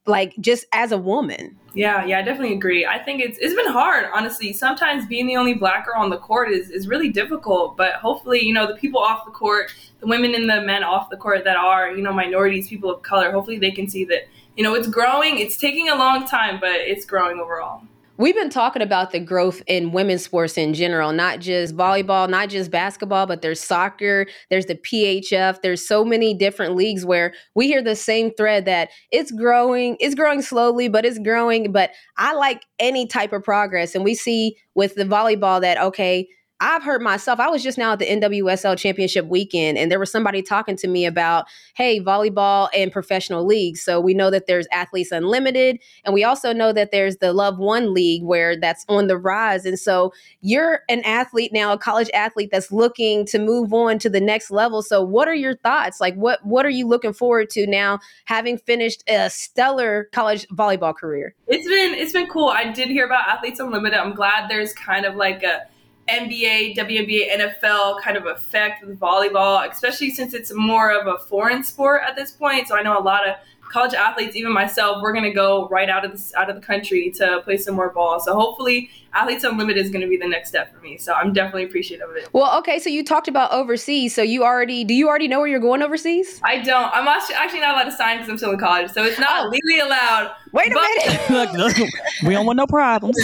like 0.07 0.35
just 0.41 0.67
as 0.73 0.93
a 0.93 0.99
woman. 0.99 1.57
Yeah, 1.75 2.05
yeah, 2.05 2.19
I 2.19 2.23
definitely 2.23 2.55
agree. 2.55 2.87
I 2.87 2.99
think 2.99 3.21
it's 3.23 3.39
it's 3.39 3.55
been 3.55 3.73
hard, 3.73 4.07
honestly. 4.13 4.53
Sometimes 4.53 5.07
being 5.07 5.27
the 5.27 5.37
only 5.37 5.55
black 5.55 5.87
girl 5.87 6.01
on 6.01 6.11
the 6.11 6.17
court 6.17 6.51
is, 6.51 6.71
is 6.71 6.89
really 6.89 7.09
difficult. 7.11 7.77
But 7.77 7.95
hopefully, 7.95 8.43
you 8.45 8.53
know, 8.53 8.67
the 8.67 8.75
people 8.75 9.01
off 9.01 9.25
the 9.25 9.31
court, 9.31 9.71
the 10.01 10.07
women 10.07 10.35
and 10.35 10.51
the 10.51 10.61
men 10.63 10.83
off 10.83 11.11
the 11.11 11.17
court 11.17 11.45
that 11.45 11.57
are, 11.57 11.93
you 11.93 12.03
know, 12.03 12.13
minorities, 12.13 12.69
people 12.69 12.91
of 12.91 13.03
color, 13.03 13.31
hopefully 13.31 13.59
they 13.59 13.71
can 13.71 13.89
see 13.89 14.05
that, 14.07 14.23
you 14.57 14.65
know, 14.65 14.75
it's 14.75 14.89
growing. 14.89 15.39
It's 15.39 15.57
taking 15.57 15.89
a 15.89 15.95
long 15.95 16.27
time, 16.27 16.59
but 16.59 16.73
it's 16.73 17.05
growing 17.05 17.39
overall. 17.39 17.83
We've 18.19 18.35
been 18.35 18.51
talking 18.51 18.83
about 18.83 19.13
the 19.13 19.21
growth 19.21 19.63
in 19.69 19.93
women's 19.93 20.25
sports 20.25 20.59
in 20.59 20.75
general, 20.75 21.13
not 21.13 21.39
just 21.39 21.77
volleyball, 21.77 22.29
not 22.29 22.49
just 22.49 22.69
basketball, 22.69 23.27
but 23.27 23.43
there's 23.43 23.61
soccer, 23.61 24.27
there's 24.51 24.67
the 24.67 24.75
PHF, 24.75 25.63
there's 25.63 25.87
so 25.87 26.05
many 26.05 26.35
different 26.35 26.75
leagues 26.75 27.05
where 27.05 27.33
we 27.55 27.69
hear 27.69 27.81
the 27.81 27.95
same 27.95 28.33
thread 28.35 28.65
that 28.65 28.91
it's 29.13 29.31
growing, 29.31 29.97
it's 30.01 30.17
growing 30.17 30.43
slowly, 30.43 30.89
but 30.89 31.07
it's 31.07 31.21
growing. 31.21 31.71
But 31.71 31.93
I 32.17 32.35
like 32.35 32.65
any 32.81 33.07
type 33.07 33.33
of 33.33 33.45
progress. 33.45 33.95
And 33.95 34.03
we 34.03 34.17
see 34.17 34.57
with 34.75 34.97
the 34.97 35.05
volleyball 35.05 35.61
that, 35.61 35.79
okay, 35.79 36.29
I've 36.61 36.83
heard 36.83 37.03
myself. 37.03 37.39
I 37.39 37.49
was 37.49 37.63
just 37.63 37.79
now 37.79 37.93
at 37.93 38.01
the 38.01 38.07
NWSL 38.07 38.77
championship 38.77 39.27
weekend, 39.27 39.79
and 39.79 39.93
there 39.93 40.01
was 40.01 40.11
somebody 40.11 40.43
talking 40.43 40.77
to 40.77 40.89
me 40.89 41.07
about, 41.07 41.47
hey, 41.75 42.01
volleyball 42.01 42.69
and 42.75 42.91
professional 42.91 43.47
leagues. 43.47 43.81
So 43.81 44.01
we 44.01 44.13
know 44.13 44.29
that 44.31 44.47
there's 44.47 44.67
Athletes 44.73 45.13
Unlimited, 45.13 45.79
and 46.05 46.15
we 46.15 46.25
also 46.25 46.53
know 46.53 46.73
that 46.73 46.91
there's 46.91 47.19
the 47.19 47.33
Love 47.33 47.59
One 47.59 47.95
League 47.95 48.25
where 48.25 48.57
that's 48.59 48.85
on 48.89 49.07
the 49.07 49.17
rise. 49.17 49.65
And 49.65 49.79
so 49.79 50.13
you're 50.41 50.81
an 50.89 51.03
athlete 51.05 51.53
now, 51.53 51.73
a 51.73 51.79
college 51.79 52.11
athlete 52.13 52.51
that's 52.51 52.73
looking 52.73 53.25
to 53.27 53.39
move 53.39 53.73
on 53.73 54.01
to 54.01 54.11
the 54.11 54.21
next 54.21 54.51
level. 54.51 54.83
So 54.83 55.01
what 55.01 55.29
are 55.29 55.35
your 55.35 55.57
thoughts? 55.59 56.01
Like 56.01 56.15
what 56.17 56.45
what 56.45 56.67
are 56.67 56.71
you 56.71 56.87
looking 56.87 57.13
forward 57.13 57.51
to 57.51 57.67
now 57.67 58.01
having 58.25 58.59
finished 58.59 59.05
a 59.09 59.31
stellar 59.31 60.09
college 60.13 60.47
volleyball 60.49 60.95
career? 60.95 61.35
It's 61.47 61.69
been 61.69 61.95
it's 61.95 62.13
been 62.13 62.29
cool. 62.29 62.49
I 62.49 62.73
did 62.73 62.89
hear 62.89 63.07
about 63.07 63.29
Athletes 63.29 63.61
Unlimited. 63.61 63.99
I'm 63.99 64.15
glad 64.15 64.49
there's 64.49 64.73
kind 64.73 65.05
of 65.05 65.15
like 65.15 65.43
a 65.43 65.63
NBA, 66.09 66.77
WNBA, 66.77 67.31
NFL 67.31 68.01
kind 68.03 68.17
of 68.17 68.27
effect 68.27 68.85
with 68.85 68.99
volleyball, 68.99 69.71
especially 69.71 70.11
since 70.11 70.35
it's 70.35 70.53
more 70.53 70.91
of 70.91 71.07
a 71.07 71.19
foreign 71.19 71.63
sport 71.63 72.03
at 72.07 72.17
this 72.17 72.33
point. 72.33 72.69
So 72.69 72.77
I 72.77 72.83
know 72.83 72.99
a 72.99 73.03
lot 73.03 73.29
of 73.29 73.37
college 73.69 73.95
athletes, 73.95 74.35
even 74.35 74.53
myself, 74.53 75.03
we're 75.03 75.13
gonna 75.13 75.33
go 75.33 75.69
right 75.69 75.89
out 75.89 76.05
of 76.05 76.13
this 76.13 76.35
out 76.35 76.49
of 76.49 76.57
the 76.57 76.63
country 76.63 77.11
to 77.17 77.43
play 77.45 77.57
some 77.57 77.75
more 77.75 77.91
ball. 77.91 78.21
So 78.21 78.35
hopefully, 78.35 78.91
Athletes 79.15 79.45
Unlimited 79.45 79.85
is 79.85 79.91
gonna 79.91 80.09
be 80.09 80.17
the 80.17 80.29
next 80.29 80.51
step 80.51 80.75
for 80.75 80.81
me. 80.81 80.99
So 80.99 81.13
I'm 81.13 81.33
definitely 81.33 81.65
appreciative 81.65 82.09
of 82.09 82.17
it. 82.17 82.29
Well, 82.33 82.59
okay, 82.59 82.79
so 82.79 82.91
you 82.91 83.05
talked 83.05 83.29
about 83.29 83.53
overseas. 83.53 84.15
So 84.15 84.23
you 84.23 84.45
already 84.45 84.85
do 84.85 84.95
you 84.95 85.09
already 85.09 85.29
know 85.29 85.39
where 85.39 85.49
you're 85.49 85.61
going 85.61 85.83
overseas? 85.83 86.41
I 86.45 86.59
don't. 86.59 86.91
I'm 86.93 87.09
actually 87.09 87.37
actually 87.37 87.61
not 87.61 87.75
allowed 87.75 87.91
to 87.91 87.93
sign 87.93 88.19
because 88.19 88.31
I'm 88.31 88.39
still 88.39 88.53
in 88.53 88.59
college, 88.59 88.91
so 88.91 89.05
it's 89.05 89.19
not 89.19 89.47
oh. 89.47 89.49
legally 89.49 89.81
allowed. 89.81 90.31
Wait 90.53 90.73
a 90.73 90.75
but- 90.75 90.83
minute. 90.83 91.31
Look, 91.31 91.53
look, 91.53 91.91
we 92.25 92.33
don't 92.35 92.47
want 92.47 92.57
no 92.57 92.67
problems. 92.67 93.17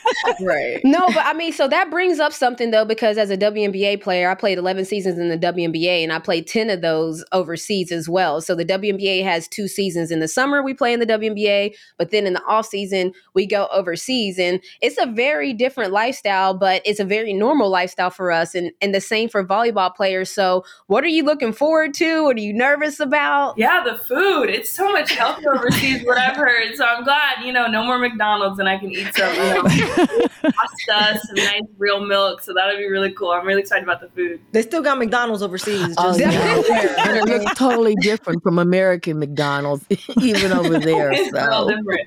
right. 0.40 0.80
No, 0.84 1.06
but 1.08 1.24
I 1.24 1.32
mean, 1.32 1.52
so 1.52 1.68
that 1.68 1.90
brings 1.90 2.18
up 2.18 2.32
something 2.32 2.70
though, 2.70 2.84
because 2.84 3.18
as 3.18 3.30
a 3.30 3.36
WNBA 3.36 4.00
player, 4.00 4.30
I 4.30 4.34
played 4.34 4.58
11 4.58 4.84
seasons 4.84 5.18
in 5.18 5.28
the 5.28 5.38
WNBA 5.38 6.02
and 6.02 6.12
I 6.12 6.18
played 6.18 6.46
10 6.46 6.70
of 6.70 6.80
those 6.80 7.24
overseas 7.32 7.92
as 7.92 8.08
well. 8.08 8.40
So 8.40 8.54
the 8.54 8.64
WNBA 8.64 9.22
has 9.24 9.48
two 9.48 9.68
seasons. 9.68 10.10
In 10.10 10.20
the 10.20 10.28
summer, 10.28 10.62
we 10.62 10.74
play 10.74 10.92
in 10.92 11.00
the 11.00 11.06
WNBA, 11.06 11.74
but 11.98 12.10
then 12.10 12.26
in 12.26 12.32
the 12.32 12.42
off 12.44 12.66
season, 12.66 13.12
we 13.34 13.46
go 13.46 13.68
overseas. 13.72 14.38
And 14.38 14.60
it's 14.80 14.98
a 14.98 15.06
very 15.06 15.31
different 15.52 15.92
lifestyle, 15.92 16.52
but 16.54 16.82
it's 16.84 17.00
a 17.00 17.04
very 17.04 17.32
normal 17.32 17.68
lifestyle 17.70 18.10
for 18.10 18.30
us. 18.30 18.54
And, 18.54 18.70
and 18.80 18.94
the 18.94 19.00
same 19.00 19.28
for 19.28 19.44
volleyball 19.44 19.94
players. 19.94 20.30
So 20.30 20.64
what 20.86 21.02
are 21.04 21.08
you 21.08 21.24
looking 21.24 21.52
forward 21.52 21.94
to? 21.94 22.24
What 22.24 22.36
are 22.36 22.40
you 22.40 22.52
nervous 22.52 23.00
about? 23.00 23.56
Yeah, 23.56 23.82
the 23.84 23.96
food. 23.98 24.50
It's 24.50 24.70
so 24.70 24.92
much 24.92 25.12
healthier 25.12 25.54
overseas, 25.54 26.04
what 26.04 26.18
I've 26.18 26.36
heard. 26.36 26.74
So 26.76 26.84
I'm 26.84 27.02
glad, 27.04 27.44
you 27.44 27.52
know, 27.52 27.66
no 27.66 27.84
more 27.84 27.98
McDonald's 27.98 28.58
and 28.58 28.68
I 28.68 28.78
can 28.78 28.90
eat 28.90 29.14
some, 29.14 29.34
you 29.34 29.40
know, 29.54 29.62
pasta, 30.42 31.20
some 31.26 31.36
nice 31.36 31.62
real 31.78 32.04
milk. 32.04 32.40
So 32.42 32.52
that'll 32.54 32.76
be 32.76 32.86
really 32.86 33.12
cool. 33.12 33.30
I'm 33.30 33.46
really 33.46 33.60
excited 33.62 33.84
about 33.84 34.00
the 34.00 34.08
food. 34.10 34.40
They 34.52 34.62
still 34.62 34.82
got 34.82 34.98
McDonald's 34.98 35.42
overseas. 35.42 35.94
Oh, 35.98 36.16
yeah. 36.16 36.30
and 37.08 37.16
it 37.16 37.24
looks 37.24 37.54
totally 37.58 37.94
different 38.00 38.42
from 38.42 38.58
American 38.58 39.18
McDonald's, 39.18 39.84
even 40.20 40.52
over 40.52 40.78
there. 40.78 41.12
It's 41.22 41.30
So 41.30 41.68
different. 41.68 42.00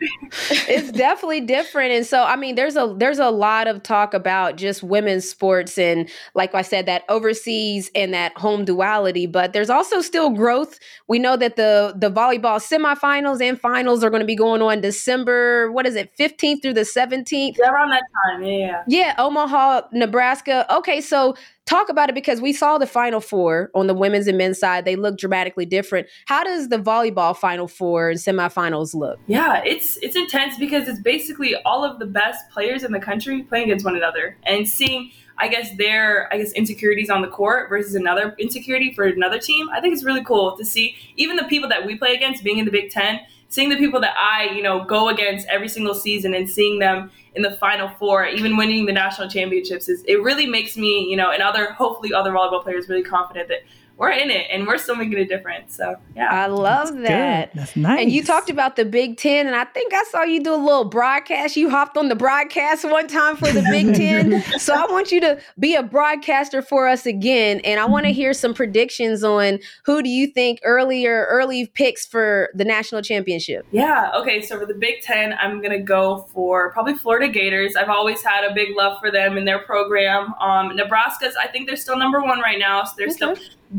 it's 0.69 0.91
definitely 0.91 1.41
different 1.41 1.91
and 1.91 2.05
so 2.05 2.23
i 2.23 2.35
mean 2.35 2.55
there's 2.55 2.75
a 2.75 2.93
there's 3.05 3.19
a 3.19 3.29
lot 3.29 3.67
of 3.67 3.83
talk 3.83 4.15
about 4.15 4.55
just 4.55 4.81
women's 4.81 5.29
sports 5.29 5.77
and 5.77 6.09
like 6.33 6.55
i 6.55 6.63
said 6.63 6.87
that 6.87 7.03
overseas 7.07 7.91
and 7.93 8.15
that 8.15 8.35
home 8.35 8.65
duality 8.65 9.27
but 9.27 9.53
there's 9.53 9.69
also 9.69 10.01
still 10.01 10.31
growth 10.31 10.79
we 11.07 11.19
know 11.19 11.37
that 11.37 11.55
the 11.55 11.93
the 11.95 12.09
volleyball 12.09 12.59
semifinals 12.59 13.39
and 13.47 13.61
finals 13.61 14.03
are 14.03 14.09
going 14.09 14.21
to 14.21 14.25
be 14.25 14.35
going 14.35 14.59
on 14.59 14.81
december 14.81 15.71
what 15.71 15.85
is 15.85 15.95
it 15.95 16.11
15th 16.17 16.63
through 16.63 16.73
the 16.73 16.81
17th 16.81 17.57
Yeah, 17.59 17.69
around 17.69 17.91
that 17.91 18.01
time. 18.25 18.43
Yeah, 18.43 18.57
yeah. 18.57 18.83
yeah, 18.87 19.15
Omaha, 19.19 19.81
Nebraska. 19.93 20.65
Okay, 20.75 20.99
so 20.99 21.35
talk 21.65 21.89
about 21.89 22.09
it 22.09 22.15
because 22.15 22.41
we 22.41 22.53
saw 22.53 22.77
the 22.77 22.87
final 22.87 23.19
four 23.19 23.71
on 23.73 23.87
the 23.87 23.93
women's 23.93 24.27
and 24.27 24.37
men's 24.37 24.59
side. 24.59 24.85
They 24.85 24.95
look 24.95 25.17
dramatically 25.17 25.65
different. 25.65 26.07
How 26.25 26.43
does 26.43 26.69
the 26.69 26.77
volleyball 26.77 27.35
final 27.35 27.67
four 27.67 28.09
and 28.09 28.19
semifinals 28.19 28.93
look? 28.93 29.19
Yeah, 29.27 29.61
it's 29.65 29.97
it's 29.97 30.15
intense 30.15 30.57
because 30.57 30.87
it's 30.87 30.99
basically 30.99 31.55
all 31.63 31.83
of 31.83 31.99
the 31.99 32.05
best 32.05 32.49
players 32.49 32.83
in 32.83 32.91
the 32.91 32.99
country 32.99 33.43
playing 33.43 33.65
against 33.65 33.85
one 33.85 33.95
another 33.95 34.37
and 34.43 34.67
seeing 34.67 35.11
I 35.37 35.47
guess 35.47 35.75
their 35.77 36.31
I 36.33 36.37
guess 36.37 36.51
insecurities 36.53 37.09
on 37.09 37.21
the 37.21 37.27
court 37.27 37.69
versus 37.69 37.95
another 37.95 38.35
insecurity 38.39 38.93
for 38.93 39.05
another 39.05 39.39
team. 39.39 39.67
I 39.69 39.81
think 39.81 39.93
it's 39.93 40.03
really 40.03 40.23
cool 40.23 40.55
to 40.57 40.65
see 40.65 40.95
even 41.17 41.35
the 41.35 41.43
people 41.45 41.67
that 41.69 41.85
we 41.85 41.97
play 41.97 42.13
against 42.13 42.43
being 42.43 42.59
in 42.59 42.65
the 42.65 42.71
Big 42.71 42.89
10, 42.89 43.19
seeing 43.49 43.69
the 43.69 43.77
people 43.77 43.99
that 44.01 44.15
I, 44.17 44.51
you 44.53 44.61
know, 44.61 44.83
go 44.83 45.09
against 45.09 45.47
every 45.47 45.67
single 45.67 45.93
season 45.93 46.33
and 46.33 46.49
seeing 46.49 46.79
them 46.79 47.11
in 47.35 47.41
the 47.41 47.51
final 47.51 47.89
four, 47.99 48.25
even 48.25 48.57
winning 48.57 48.85
the 48.85 48.93
national 48.93 49.29
championships 49.29 49.89
is 49.89 50.03
it 50.07 50.21
really 50.21 50.47
makes 50.47 50.77
me, 50.77 51.07
you 51.09 51.17
know, 51.17 51.31
and 51.31 51.43
other 51.43 51.71
hopefully 51.73 52.13
other 52.13 52.31
volleyball 52.31 52.63
players 52.63 52.89
really 52.89 53.03
confident 53.03 53.47
that 53.49 53.59
we're 53.97 54.11
in 54.11 54.29
it 54.29 54.47
and 54.51 54.67
we're 54.67 54.77
still 54.77 54.95
making 54.95 55.17
a 55.17 55.25
difference. 55.25 55.75
So 55.75 55.95
yeah. 56.15 56.29
I 56.29 56.47
love 56.47 56.93
That's 56.93 57.07
that. 57.07 57.53
good. 57.53 57.59
That's 57.59 57.75
nice. 57.75 58.01
And 58.01 58.11
you 58.11 58.23
talked 58.23 58.49
about 58.49 58.75
the 58.75 58.83
Big 58.83 59.17
Ten, 59.17 59.47
and 59.47 59.55
I 59.55 59.63
think 59.65 59.93
I 59.93 60.03
saw 60.05 60.23
you 60.23 60.43
do 60.43 60.53
a 60.53 60.57
little 60.57 60.85
broadcast. 60.85 61.55
You 61.55 61.69
hopped 61.69 61.97
on 61.97 62.09
the 62.09 62.15
broadcast 62.15 62.83
one 62.83 63.07
time 63.07 63.37
for 63.37 63.51
the 63.51 63.61
Big 63.61 63.85
Ten. 63.95 64.43
so 64.59 64.73
I 64.73 64.85
want 64.91 65.11
you 65.11 65.21
to 65.21 65.39
be 65.59 65.75
a 65.75 65.83
broadcaster 65.83 66.61
for 66.61 66.87
us 66.87 67.05
again. 67.05 67.61
And 67.63 67.79
I 67.79 67.85
want 67.85 68.05
to 68.05 68.11
hear 68.11 68.33
some 68.33 68.53
predictions 68.53 69.23
on 69.23 69.59
who 69.85 70.03
do 70.03 70.09
you 70.09 70.27
think 70.27 70.59
earlier, 70.63 71.25
early 71.29 71.67
picks 71.67 72.05
for 72.05 72.49
the 72.53 72.65
national 72.65 73.01
championship. 73.01 73.65
Yeah. 73.71 74.11
Okay. 74.15 74.41
So 74.41 74.59
for 74.59 74.65
the 74.65 74.73
Big 74.73 75.01
Ten, 75.01 75.33
I'm 75.39 75.61
gonna 75.61 75.81
go 75.81 76.27
for 76.33 76.71
probably 76.73 76.95
Florida 76.95 77.31
Gators. 77.31 77.75
I've 77.75 77.89
always 77.89 78.21
had 78.21 78.43
a 78.43 78.53
big 78.53 78.75
love 78.75 78.99
for 78.99 79.09
them 79.11 79.37
and 79.37 79.47
their 79.47 79.59
program. 79.59 80.33
Um, 80.41 80.75
Nebraska's, 80.75 81.35
I 81.41 81.47
think 81.47 81.67
they're 81.67 81.77
still 81.77 81.97
number 81.97 82.21
one 82.21 82.39
right 82.39 82.59
now, 82.59 82.83
so 82.83 82.93
they're 82.97 83.09
still 83.09 83.35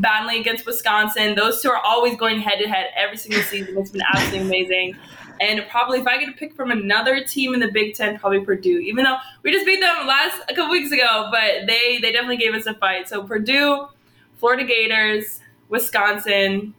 battling 0.07 0.39
against 0.39 0.65
Wisconsin. 0.65 1.35
Those 1.35 1.61
two 1.61 1.69
are 1.69 1.81
always 1.83 2.15
going 2.15 2.39
head 2.39 2.59
to 2.59 2.69
head 2.69 2.91
every 2.95 3.17
single 3.17 3.41
season. 3.41 3.77
It's 3.77 3.91
been 3.91 4.01
absolutely 4.13 4.39
amazing. 4.47 4.95
And 5.41 5.65
probably 5.69 5.99
if 5.99 6.07
I 6.07 6.17
get 6.17 6.27
to 6.27 6.31
pick 6.31 6.55
from 6.55 6.71
another 6.71 7.25
team 7.25 7.53
in 7.53 7.59
the 7.59 7.69
Big 7.69 7.93
Ten, 7.93 8.17
probably 8.17 8.39
Purdue. 8.39 8.79
Even 8.79 9.03
though 9.03 9.17
we 9.43 9.51
just 9.51 9.65
beat 9.65 9.81
them 9.81 10.07
last 10.07 10.41
a 10.47 10.55
couple 10.55 10.71
weeks 10.71 10.93
ago, 10.93 11.27
but 11.29 11.67
they 11.67 11.99
they 12.01 12.13
definitely 12.13 12.37
gave 12.37 12.53
us 12.53 12.65
a 12.67 12.73
fight. 12.75 13.09
So 13.09 13.23
Purdue, 13.23 13.87
Florida 14.37 14.63
Gators, 14.63 15.41
Wisconsin, 15.67 16.73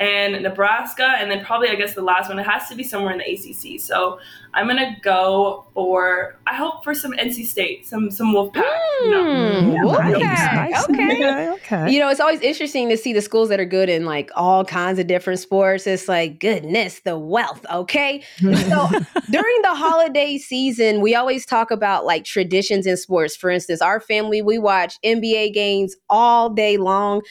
and 0.00 0.42
Nebraska, 0.42 1.14
and 1.18 1.30
then 1.30 1.44
probably 1.44 1.68
I 1.68 1.76
guess 1.76 1.94
the 1.94 2.02
last 2.02 2.28
one. 2.28 2.38
It 2.38 2.46
has 2.46 2.68
to 2.68 2.74
be 2.74 2.82
somewhere 2.82 3.12
in 3.12 3.18
the 3.18 3.24
ACC. 3.32 3.80
So 3.80 4.18
I'm 4.52 4.66
gonna 4.66 4.96
go 5.02 5.66
for 5.72 6.36
I 6.46 6.54
hope 6.54 6.82
for 6.82 6.94
some 6.94 7.12
NC 7.12 7.46
State, 7.46 7.86
some 7.86 8.10
some 8.10 8.32
Wolfpack. 8.34 8.62
you 9.02 9.10
know. 9.10 9.24
Mm, 9.24 9.94
okay, 9.94 10.18
Nice. 10.18 10.84
okay. 10.90 11.04
Okay. 11.14 11.48
okay. 11.50 11.92
You 11.92 12.00
know, 12.00 12.08
it's 12.10 12.18
always 12.20 12.40
interesting 12.40 12.88
to 12.88 12.96
see 12.96 13.12
the 13.12 13.22
schools 13.22 13.48
that 13.50 13.60
are 13.60 13.64
good 13.64 13.88
in 13.88 14.04
like 14.04 14.30
all 14.34 14.64
kinds 14.64 14.98
of 14.98 15.06
different 15.06 15.38
sports. 15.38 15.86
It's 15.86 16.08
like, 16.08 16.40
goodness, 16.40 17.00
the 17.00 17.16
wealth, 17.18 17.64
okay? 17.72 18.22
So 18.40 18.88
during 19.30 19.62
the 19.62 19.74
holiday 19.74 20.38
season, 20.38 21.00
we 21.02 21.14
always 21.14 21.44
talk 21.46 21.70
about 21.70 22.04
like 22.04 22.24
traditions 22.24 22.86
in 22.86 22.96
sports. 22.96 23.36
For 23.36 23.50
instance, 23.50 23.80
our 23.80 24.00
family, 24.00 24.42
we 24.42 24.58
watch 24.58 24.96
NBA 25.04 25.52
games 25.54 25.94
all 26.10 26.50
day 26.50 26.76
long. 26.78 27.22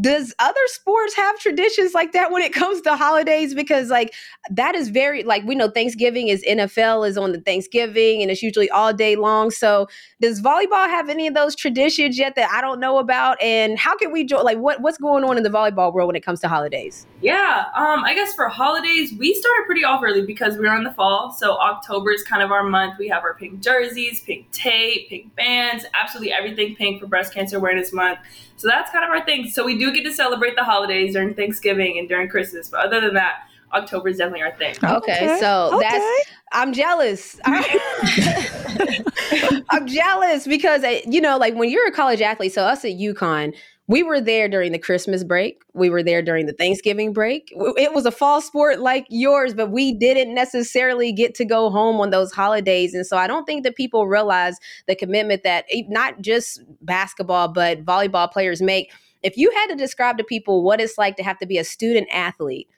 Does 0.00 0.34
other 0.38 0.60
sports 0.66 1.14
have 1.16 1.38
traditions 1.38 1.94
like 1.94 2.12
that 2.12 2.30
when 2.30 2.42
it 2.42 2.52
comes 2.52 2.80
to 2.82 2.96
holidays? 2.96 3.54
Because 3.54 3.90
like 3.90 4.14
that 4.50 4.74
is 4.74 4.88
very 4.88 5.22
like 5.22 5.44
we 5.44 5.54
know 5.54 5.70
Thanksgiving 5.70 6.28
is 6.28 6.44
NFL 6.44 7.08
is 7.08 7.16
on 7.16 7.32
the 7.32 7.40
Thanksgiving 7.40 8.22
and 8.22 8.30
it's 8.30 8.42
usually 8.42 8.68
all 8.70 8.92
day 8.92 9.16
long. 9.16 9.50
So 9.50 9.88
does 10.20 10.42
volleyball 10.42 10.86
have 10.86 11.08
any 11.08 11.26
of 11.26 11.34
those 11.34 11.56
traditions 11.56 12.18
yet 12.18 12.34
that 12.36 12.50
I 12.52 12.60
don't 12.60 12.80
know 12.80 12.98
about? 12.98 13.40
And 13.40 13.78
how 13.78 13.96
can 13.96 14.12
we 14.12 14.24
join? 14.24 14.44
Like 14.44 14.58
what 14.58 14.80
what's 14.80 14.98
going 14.98 15.24
on 15.24 15.36
in 15.36 15.42
the 15.42 15.50
volleyball 15.50 15.92
world 15.92 16.08
when 16.08 16.16
it 16.16 16.24
comes 16.24 16.40
to 16.40 16.48
holidays? 16.48 17.06
Yeah, 17.20 17.64
um, 17.74 18.04
I 18.04 18.14
guess 18.14 18.34
for 18.34 18.48
holidays, 18.48 19.12
we 19.18 19.34
started 19.34 19.64
pretty 19.66 19.84
off 19.84 20.02
early 20.04 20.24
because 20.24 20.56
we 20.56 20.66
are 20.68 20.76
in 20.76 20.84
the 20.84 20.92
fall. 20.92 21.32
So 21.32 21.58
October 21.58 22.12
is 22.12 22.22
kind 22.22 22.42
of 22.42 22.52
our 22.52 22.62
month. 22.62 22.94
We 22.98 23.08
have 23.08 23.24
our 23.24 23.34
pink 23.34 23.60
jerseys, 23.60 24.20
pink 24.20 24.50
tape, 24.52 25.08
pink 25.08 25.34
bands, 25.34 25.84
absolutely 26.00 26.32
everything 26.32 26.76
pink 26.76 27.00
for 27.00 27.06
Breast 27.06 27.34
Cancer 27.34 27.56
Awareness 27.56 27.92
Month. 27.92 28.18
So 28.58 28.68
that's 28.68 28.90
kind 28.90 29.04
of 29.04 29.10
our 29.10 29.24
thing. 29.24 29.48
So 29.48 29.64
we 29.64 29.78
do 29.78 29.92
get 29.92 30.04
to 30.04 30.12
celebrate 30.12 30.56
the 30.56 30.64
holidays 30.64 31.14
during 31.14 31.34
Thanksgiving 31.34 31.98
and 31.98 32.08
during 32.08 32.28
Christmas. 32.28 32.68
But 32.68 32.86
other 32.86 33.00
than 33.00 33.14
that, 33.14 33.48
October 33.72 34.08
is 34.08 34.18
definitely 34.18 34.42
our 34.42 34.56
thing. 34.56 34.74
Okay, 34.82 35.38
so 35.40 35.70
okay. 35.74 35.88
that's 35.88 36.30
I'm 36.52 36.72
jealous. 36.72 37.38
I'm 39.70 39.86
jealous 39.86 40.46
because 40.46 40.84
you 41.06 41.20
know, 41.20 41.38
like 41.38 41.54
when 41.54 41.70
you're 41.70 41.86
a 41.86 41.92
college 41.92 42.20
athlete, 42.20 42.52
so 42.52 42.62
us 42.62 42.84
at 42.84 42.92
UConn, 42.92 43.54
we 43.88 44.02
were 44.02 44.20
there 44.20 44.48
during 44.50 44.72
the 44.72 44.78
Christmas 44.78 45.24
break. 45.24 45.62
We 45.72 45.88
were 45.88 46.02
there 46.02 46.20
during 46.20 46.44
the 46.44 46.52
Thanksgiving 46.52 47.14
break. 47.14 47.50
It 47.56 47.94
was 47.94 48.04
a 48.04 48.10
fall 48.10 48.42
sport 48.42 48.80
like 48.80 49.06
yours, 49.08 49.54
but 49.54 49.70
we 49.70 49.92
didn't 49.92 50.34
necessarily 50.34 51.10
get 51.10 51.34
to 51.36 51.44
go 51.46 51.70
home 51.70 51.98
on 51.98 52.10
those 52.10 52.30
holidays. 52.30 52.92
And 52.94 53.06
so 53.06 53.16
I 53.16 53.26
don't 53.26 53.46
think 53.46 53.64
that 53.64 53.76
people 53.76 54.06
realize 54.06 54.58
the 54.86 54.94
commitment 54.94 55.42
that 55.42 55.64
not 55.88 56.20
just 56.20 56.60
basketball, 56.82 57.48
but 57.48 57.82
volleyball 57.82 58.30
players 58.30 58.60
make. 58.60 58.92
If 59.22 59.38
you 59.38 59.50
had 59.52 59.68
to 59.68 59.74
describe 59.74 60.18
to 60.18 60.24
people 60.24 60.62
what 60.62 60.82
it's 60.82 60.98
like 60.98 61.16
to 61.16 61.22
have 61.22 61.38
to 61.38 61.46
be 61.46 61.56
a 61.56 61.64
student 61.64 62.08
athlete, 62.12 62.68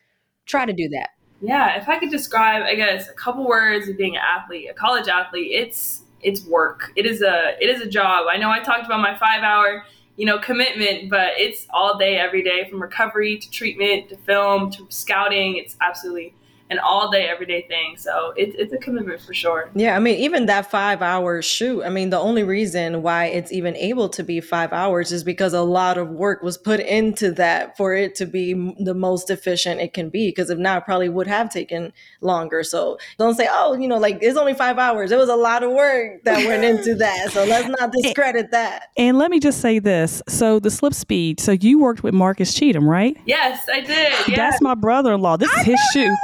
try 0.46 0.64
to 0.64 0.72
do 0.72 0.88
that. 0.90 1.10
Yeah, 1.42 1.76
if 1.76 1.88
I 1.88 1.98
could 1.98 2.10
describe, 2.10 2.62
I 2.62 2.76
guess, 2.76 3.08
a 3.08 3.14
couple 3.14 3.48
words 3.48 3.88
of 3.88 3.96
being 3.96 4.14
an 4.14 4.22
athlete, 4.22 4.68
a 4.70 4.74
college 4.74 5.08
athlete, 5.08 5.50
it's 5.50 6.02
it's 6.22 6.44
work. 6.46 6.92
It 6.96 7.06
is 7.06 7.22
a 7.22 7.56
it 7.60 7.68
is 7.68 7.80
a 7.80 7.88
job. 7.88 8.26
I 8.30 8.36
know 8.36 8.50
I 8.50 8.60
talked 8.60 8.84
about 8.84 9.00
my 9.00 9.16
five 9.18 9.42
hour, 9.42 9.84
you 10.16 10.26
know, 10.26 10.38
commitment, 10.38 11.08
but 11.08 11.32
it's 11.36 11.66
all 11.70 11.96
day, 11.98 12.16
every 12.18 12.42
day, 12.42 12.68
from 12.68 12.82
recovery 12.82 13.38
to 13.38 13.50
treatment 13.50 14.08
to 14.10 14.16
film 14.18 14.70
to 14.72 14.86
scouting. 14.90 15.56
It's 15.56 15.76
absolutely 15.80 16.34
an 16.70 16.78
all 16.78 17.10
day, 17.10 17.28
everyday 17.28 17.62
thing. 17.62 17.96
So 17.96 18.32
it, 18.36 18.54
it's 18.56 18.72
a 18.72 18.78
commitment 18.78 19.20
for 19.20 19.34
sure. 19.34 19.70
Yeah, 19.74 19.96
I 19.96 19.98
mean, 19.98 20.16
even 20.18 20.46
that 20.46 20.70
five 20.70 21.02
hour 21.02 21.42
shoot, 21.42 21.82
I 21.82 21.88
mean, 21.88 22.10
the 22.10 22.18
only 22.18 22.44
reason 22.44 23.02
why 23.02 23.26
it's 23.26 23.52
even 23.52 23.76
able 23.76 24.08
to 24.10 24.22
be 24.22 24.40
five 24.40 24.72
hours 24.72 25.10
is 25.10 25.24
because 25.24 25.52
a 25.52 25.62
lot 25.62 25.98
of 25.98 26.08
work 26.08 26.42
was 26.42 26.56
put 26.56 26.80
into 26.80 27.32
that 27.32 27.76
for 27.76 27.94
it 27.94 28.14
to 28.16 28.26
be 28.26 28.54
the 28.78 28.94
most 28.94 29.30
efficient 29.30 29.80
it 29.80 29.92
can 29.92 30.10
be. 30.10 30.28
Because 30.28 30.48
if 30.48 30.58
not, 30.58 30.82
it 30.82 30.84
probably 30.84 31.08
would 31.08 31.26
have 31.26 31.50
taken 31.50 31.92
longer. 32.20 32.62
So 32.62 32.98
don't 33.18 33.34
say, 33.34 33.48
oh, 33.50 33.74
you 33.74 33.88
know, 33.88 33.98
like 33.98 34.18
it's 34.20 34.38
only 34.38 34.54
five 34.54 34.78
hours. 34.78 35.10
It 35.10 35.18
was 35.18 35.28
a 35.28 35.36
lot 35.36 35.64
of 35.64 35.72
work 35.72 36.22
that 36.24 36.46
went 36.46 36.64
into 36.64 36.94
that. 36.96 37.32
So 37.32 37.44
let's 37.44 37.68
not 37.68 37.92
discredit 37.92 38.52
that. 38.52 38.90
And 38.96 39.18
let 39.18 39.30
me 39.30 39.40
just 39.40 39.60
say 39.60 39.80
this. 39.80 40.22
So 40.28 40.60
the 40.60 40.70
slip 40.70 40.94
speed. 40.94 41.40
So 41.40 41.52
you 41.52 41.80
worked 41.80 42.04
with 42.04 42.14
Marcus 42.14 42.54
Cheatham, 42.54 42.88
right? 42.88 43.16
Yes, 43.24 43.66
I 43.72 43.80
did. 43.80 44.12
Yeah. 44.28 44.36
That's 44.36 44.60
my 44.60 44.74
brother-in-law. 44.74 45.38
This 45.38 45.52
is 45.54 45.62
his 45.62 45.80
shoe. 45.92 46.14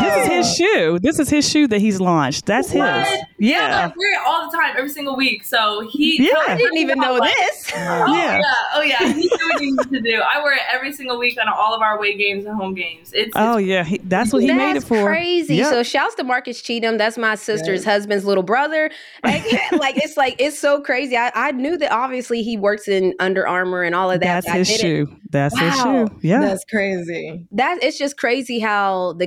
This 0.00 0.16
is 0.16 0.28
his 0.48 0.56
shoe. 0.56 0.98
This 1.00 1.18
is 1.18 1.28
his 1.28 1.48
shoe 1.48 1.66
that 1.68 1.80
he's 1.80 2.00
launched. 2.00 2.46
That's 2.46 2.70
his. 2.70 2.80
What? 2.80 3.20
Yeah. 3.38 3.90
I 3.92 3.96
wear 3.96 4.12
it 4.14 4.26
all 4.26 4.50
the 4.50 4.56
time, 4.56 4.74
every 4.76 4.90
single 4.90 5.16
week. 5.16 5.44
So 5.44 5.86
he. 5.90 6.26
Yeah. 6.26 6.34
I 6.48 6.56
didn't 6.56 6.78
even 6.78 6.98
know 6.98 7.20
this. 7.20 7.70
Oh 8.06 8.14
Yeah. 8.14 8.38
yeah. 8.38 8.42
oh 8.74 8.82
yeah. 8.82 9.12
He 9.12 9.22
knew 9.22 9.28
what 9.30 9.60
he 9.60 9.70
needed 9.70 9.90
to 9.90 10.00
do. 10.00 10.20
I 10.22 10.42
wear 10.42 10.54
it 10.54 10.62
every 10.72 10.92
single 10.92 11.18
week 11.18 11.38
on 11.40 11.48
all 11.48 11.74
of 11.74 11.82
our 11.82 11.96
away 11.96 12.16
games 12.16 12.44
and 12.44 12.56
home 12.56 12.74
games. 12.74 13.12
It's, 13.14 13.32
Oh 13.34 13.56
it's 13.58 13.66
yeah. 13.66 13.84
He, 13.84 13.98
that's 14.04 14.32
what 14.32 14.42
he 14.42 14.52
made 14.52 14.76
it 14.76 14.84
for. 14.84 15.04
crazy. 15.04 15.56
Yep. 15.56 15.70
So 15.70 15.82
shouts 15.82 16.14
to 16.16 16.24
Marcus 16.24 16.60
Cheatham. 16.62 16.98
That's 16.98 17.18
my 17.18 17.34
sister's 17.34 17.84
husband's 17.84 18.24
little 18.24 18.42
brother. 18.42 18.90
Like, 19.24 19.44
like, 19.72 19.96
it's 19.96 20.16
like 20.18 20.36
it's 20.38 20.58
so 20.58 20.80
crazy. 20.82 21.16
I, 21.16 21.30
I 21.34 21.52
knew 21.52 21.76
that 21.78 21.90
obviously 21.90 22.42
he 22.42 22.56
works 22.58 22.88
in 22.88 23.14
Under 23.20 23.46
Armour 23.48 23.82
and 23.82 23.94
all 23.94 24.10
of 24.10 24.20
that. 24.20 24.44
That's 24.44 24.68
his 24.70 24.78
shoe. 24.80 25.08
That's 25.30 25.58
his 25.58 25.74
shoe. 25.80 26.08
Yeah. 26.22 26.40
That's 26.40 26.64
crazy. 26.66 27.46
That 27.52 27.82
it's 27.82 27.98
just 27.98 28.16
crazy 28.18 28.58
how 28.58 29.14
the 29.14 29.26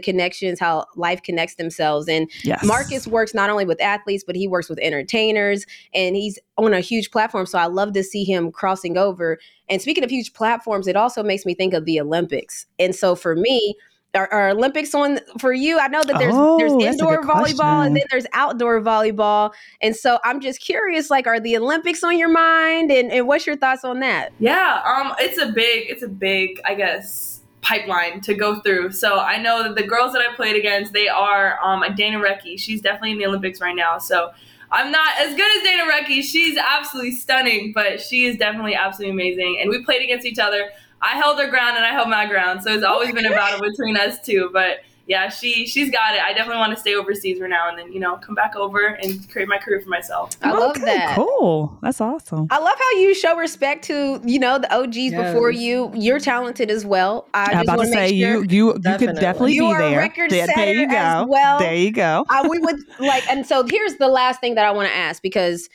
connections, 0.58 0.86
how 0.96 1.00
life 1.00 1.22
connects 1.24 1.56
themselves. 1.56 2.08
And 2.08 2.30
yes. 2.44 2.64
Marcus 2.66 3.08
works 3.08 3.34
not 3.34 3.50
only 3.50 3.66
with 3.66 3.82
athletes, 3.82 4.24
but 4.26 4.36
he 4.36 4.48
works 4.48 4.70
with 4.70 4.80
entertainers 4.80 5.66
and 5.94 6.16
he's 6.16 6.40
on 6.58 6.74
a 6.74 6.80
huge 6.80 7.12
platform. 7.12 7.46
So 7.46 7.58
I 7.58 7.66
love 7.68 7.94
to 7.94 8.04
see 8.04 8.24
him 8.24 8.52
crossing 8.52 8.98
over. 8.98 9.38
And 9.70 9.82
speaking 9.82 10.04
of 10.04 10.10
huge 10.10 10.34
platforms, 10.34 10.88
it 10.88 10.96
also 10.96 11.24
makes 11.24 11.46
me 11.46 11.54
think 11.54 11.74
of 11.74 11.86
the 11.86 12.00
Olympics. 12.00 12.66
And 12.80 12.96
so 12.96 13.16
for 13.16 13.36
me, 13.36 13.76
are, 14.14 14.32
are 14.32 14.50
Olympics 14.50 14.96
on 14.96 15.20
for 15.38 15.54
you? 15.54 15.78
I 15.78 15.90
know 15.90 16.02
that 16.02 16.18
there's 16.18 16.34
Oh, 16.36 16.58
there's 16.58 16.72
indoor 16.72 17.22
volleyball 17.22 17.56
question. 17.56 17.88
and 17.88 17.96
then 17.98 18.04
there's 18.10 18.26
outdoor 18.34 18.82
volleyball. 18.82 19.52
And 19.82 19.96
so 19.96 20.18
I'm 20.24 20.40
just 20.40 20.60
curious, 20.60 21.12
like, 21.12 21.28
are 21.28 21.40
the 21.40 21.58
Olympics 21.58 22.04
on 22.04 22.18
your 22.18 22.30
mind? 22.30 22.90
And, 22.90 23.12
and 23.12 23.28
what's 23.28 23.46
your 23.46 23.58
thoughts 23.58 23.84
on 23.84 24.00
that? 24.00 24.32
Yeah, 24.40 24.82
um, 24.86 25.14
it's 25.20 25.38
a 25.38 25.52
big, 25.52 25.90
it's 25.90 26.02
a 26.02 26.08
big, 26.08 26.60
I 26.66 26.74
guess, 26.74 27.37
pipeline 27.68 28.22
to 28.22 28.34
go 28.34 28.60
through. 28.62 28.92
So 28.92 29.20
I 29.20 29.42
know 29.42 29.64
that 29.64 29.76
the 29.76 29.84
girls 29.86 30.14
that 30.14 30.22
I 30.22 30.34
played 30.36 30.56
against, 30.56 30.94
they 30.94 31.10
are 31.10 31.60
um, 31.62 31.84
Dana 31.96 32.18
Rettke. 32.18 32.58
She's 32.58 32.82
definitely 32.82 33.12
in 33.12 33.18
the 33.18 33.26
Olympics 33.26 33.60
right 33.60 33.76
now. 33.76 33.98
So 33.98 34.32
I'm 34.72 34.92
not 34.92 35.10
as 35.20 35.36
good 35.36 35.58
as 35.58 35.64
Dana 35.64 35.84
Rettke. 35.84 36.24
She's 36.24 36.58
absolutely 36.58 37.12
stunning, 37.12 37.74
but 37.74 38.02
she 38.02 38.26
is 38.26 38.38
definitely 38.38 38.76
absolutely 38.76 39.12
amazing. 39.12 39.60
And 39.62 39.70
we 39.70 39.84
played 39.84 40.02
against 40.02 40.26
each 40.26 40.40
other. 40.40 40.70
I 41.02 41.18
held 41.18 41.40
her 41.40 41.50
ground 41.50 41.76
and 41.76 41.86
I 41.86 41.92
held 41.92 42.10
my 42.10 42.26
ground. 42.26 42.64
So 42.64 42.74
it's 42.74 42.84
always 42.84 43.14
been 43.14 43.26
a 43.26 43.32
battle 43.32 43.62
between 43.62 43.98
us 43.98 44.20
two. 44.22 44.50
But 44.54 44.80
yeah, 45.08 45.30
she 45.30 45.66
she's 45.66 45.90
got 45.90 46.16
it. 46.16 46.22
I 46.22 46.34
definitely 46.34 46.58
want 46.60 46.74
to 46.74 46.80
stay 46.80 46.94
overseas 46.96 47.40
for 47.40 47.48
now 47.48 47.70
and 47.70 47.80
then, 47.80 47.94
you 47.94 48.00
know, 48.00 48.18
come 48.18 48.36
back 48.36 48.58
over 48.58 48.86
and 49.02 49.30
create 49.32 49.48
my 49.48 49.58
career 49.58 49.80
for 49.80 49.88
myself. 49.90 50.32
I 50.42 50.52
love 50.52 50.82
that. 50.82 51.16
Cool. 51.16 51.78
That's 51.82 52.02
awesome. 52.02 52.48
I 52.52 52.60
love 52.60 52.78
how 52.78 53.00
you 53.00 53.16
show 53.16 53.38
respect 53.38 53.86
to 53.86 54.22
you 54.26 54.38
know 54.38 54.60
the 54.60 54.74
OGs 54.76 55.12
before 55.12 55.50
you. 55.50 55.92
You're 55.96 56.20
talented 56.20 56.70
as 56.70 56.86
well. 56.86 57.30
I 57.34 57.46
I'm 57.46 57.52
just 57.52 57.64
about 57.64 57.76
to 57.78 57.84
to 57.84 57.90
make 57.90 57.94
say 57.94 58.20
sure. 58.20 58.30
you 58.44 58.46
you 58.50 58.68
you 58.68 58.74
could 58.74 58.84
Definitely. 58.84 59.22
definitely 59.22 59.54
You 59.54 59.62
be 59.62 59.68
are 59.68 59.80
there. 59.80 59.98
record 59.98 60.30
there, 60.30 60.48
there 60.54 60.74
you 60.74 60.88
setter 60.90 60.96
as 60.98 61.24
go. 61.24 61.28
well. 61.32 61.60
There 61.60 61.76
you 61.76 61.92
go. 61.92 62.26
I, 62.30 62.48
we 62.48 62.60
would 62.60 62.78
like, 63.00 63.26
and 63.30 63.46
so 63.48 63.66
here's 63.66 63.96
the 63.96 64.10
last 64.10 64.42
thing 64.42 64.56
that 64.56 64.66
I 64.66 64.72
want 64.72 64.90
to 64.90 64.96
ask 64.96 65.22
because 65.22 65.70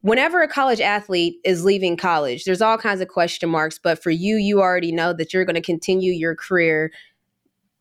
whenever 0.00 0.40
a 0.42 0.48
college 0.48 0.80
athlete 0.80 1.36
is 1.44 1.64
leaving 1.64 1.96
college, 1.96 2.44
there's 2.44 2.62
all 2.62 2.78
kinds 2.78 3.00
of 3.00 3.08
question 3.08 3.50
marks. 3.50 3.78
But 3.78 4.02
for 4.02 4.10
you, 4.10 4.36
you 4.36 4.60
already 4.60 4.92
know 4.92 5.12
that 5.12 5.34
you're 5.34 5.44
going 5.44 5.56
to 5.56 5.60
continue 5.60 6.12
your 6.12 6.34
career 6.34 6.90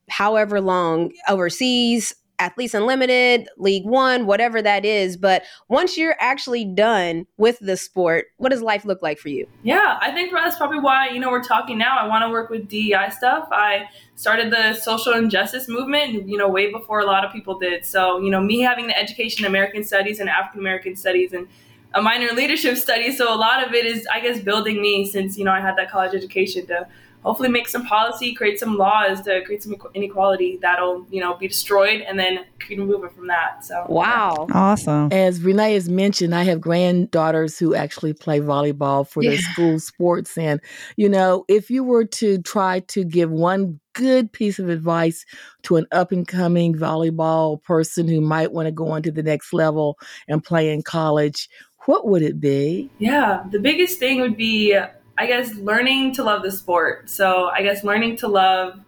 however 0.09 0.61
long 0.61 1.11
overseas, 1.29 2.13
Athletes 2.39 2.73
Unlimited, 2.73 3.49
League 3.57 3.85
One, 3.85 4.25
whatever 4.27 4.61
that 4.61 4.85
is. 4.85 5.17
But 5.17 5.43
once 5.69 5.97
you're 5.97 6.15
actually 6.19 6.65
done 6.65 7.25
with 7.37 7.57
the 7.59 7.75
sport, 7.75 8.25
what 8.37 8.49
does 8.49 8.61
life 8.61 8.85
look 8.85 9.01
like 9.01 9.17
for 9.17 9.29
you? 9.29 9.47
Yeah, 9.63 9.97
I 10.01 10.11
think 10.11 10.31
that's 10.31 10.57
probably 10.57 10.79
why, 10.79 11.09
you 11.09 11.19
know, 11.19 11.31
we're 11.31 11.43
talking 11.43 11.77
now. 11.77 11.97
I 11.97 12.07
want 12.07 12.23
to 12.23 12.29
work 12.29 12.49
with 12.49 12.67
DEI 12.67 13.09
stuff. 13.09 13.47
I 13.51 13.89
started 14.15 14.51
the 14.51 14.75
social 14.75 15.13
injustice 15.13 15.67
movement, 15.67 16.29
you 16.29 16.37
know, 16.37 16.47
way 16.47 16.71
before 16.71 16.99
a 16.99 17.05
lot 17.05 17.25
of 17.25 17.31
people 17.31 17.57
did. 17.57 17.85
So, 17.85 18.19
you 18.19 18.29
know, 18.29 18.39
me 18.39 18.61
having 18.61 18.87
the 18.87 18.97
education 18.97 19.43
in 19.43 19.49
American 19.49 19.83
studies 19.83 20.19
and 20.19 20.29
African 20.29 20.59
American 20.59 20.95
studies 20.95 21.33
and 21.33 21.47
a 21.93 22.01
minor 22.01 22.33
leadership 22.33 22.77
studies. 22.77 23.17
So 23.17 23.33
a 23.33 23.35
lot 23.35 23.65
of 23.65 23.73
it 23.73 23.85
is, 23.85 24.05
I 24.13 24.19
guess, 24.19 24.39
building 24.39 24.79
me 24.81 25.09
since, 25.09 25.37
you 25.37 25.45
know, 25.45 25.51
I 25.51 25.61
had 25.61 25.75
that 25.77 25.89
college 25.89 26.13
education 26.13 26.67
to 26.67 26.87
hopefully 27.27 27.49
make 27.49 27.67
some 27.67 27.85
policy, 27.85 28.33
create 28.33 28.57
some 28.57 28.77
laws 28.77 29.21
to 29.21 29.41
create 29.41 29.61
some 29.61 29.75
inequality 29.93 30.57
that'll, 30.61 31.05
you 31.11 31.19
know, 31.19 31.35
be 31.35 31.45
destroyed 31.45 31.99
and 32.01 32.17
then 32.17 32.39
keep 32.65 32.79
moving 32.79 33.09
from 33.09 33.27
that. 33.27 33.65
So, 33.65 33.85
Wow. 33.89 34.47
Awesome. 34.53 35.09
As 35.11 35.41
Renee 35.41 35.73
has 35.73 35.89
mentioned, 35.89 36.33
I 36.33 36.43
have 36.43 36.61
granddaughters 36.61 37.59
who 37.59 37.75
actually 37.75 38.13
play 38.13 38.39
volleyball 38.39 39.05
for 39.05 39.21
their 39.21 39.33
Yeah. 39.33 39.51
school 39.51 39.77
sports. 39.79 40.37
And, 40.37 40.61
you 40.95 41.09
know, 41.09 41.43
if 41.49 41.69
you 41.69 41.83
were 41.83 42.05
to 42.05 42.37
try 42.43 42.79
to 42.79 43.03
give 43.03 43.29
one 43.29 43.79
good 43.93 44.31
piece 44.31 44.57
of 44.57 44.69
advice 44.69 45.25
to 45.63 45.75
an 45.75 45.85
up 45.91 46.13
and 46.13 46.25
coming 46.25 46.75
volleyball 46.75 47.61
person 47.61 48.07
who 48.07 48.21
might 48.21 48.53
want 48.53 48.67
to 48.67 48.71
go 48.71 48.87
on 48.87 49.01
to 49.01 49.11
the 49.11 49.23
next 49.23 49.51
level 49.51 49.97
and 50.29 50.41
play 50.41 50.71
in 50.71 50.81
college, 50.81 51.49
what 51.87 52.07
would 52.07 52.21
it 52.21 52.39
be? 52.39 52.89
Yeah, 52.99 53.43
the 53.51 53.59
biggest 53.59 53.97
thing 53.99 54.21
would 54.21 54.37
be, 54.37 54.77
I 55.17 55.25
guess, 55.25 55.53
learning 55.55 56.13
to 56.15 56.23
love 56.23 56.43
the 56.43 56.51
sport. 56.51 57.09
So 57.09 57.49
I 57.49 57.63
guess 57.63 57.83
learning 57.83 58.17
to 58.17 58.27
love, 58.27 58.79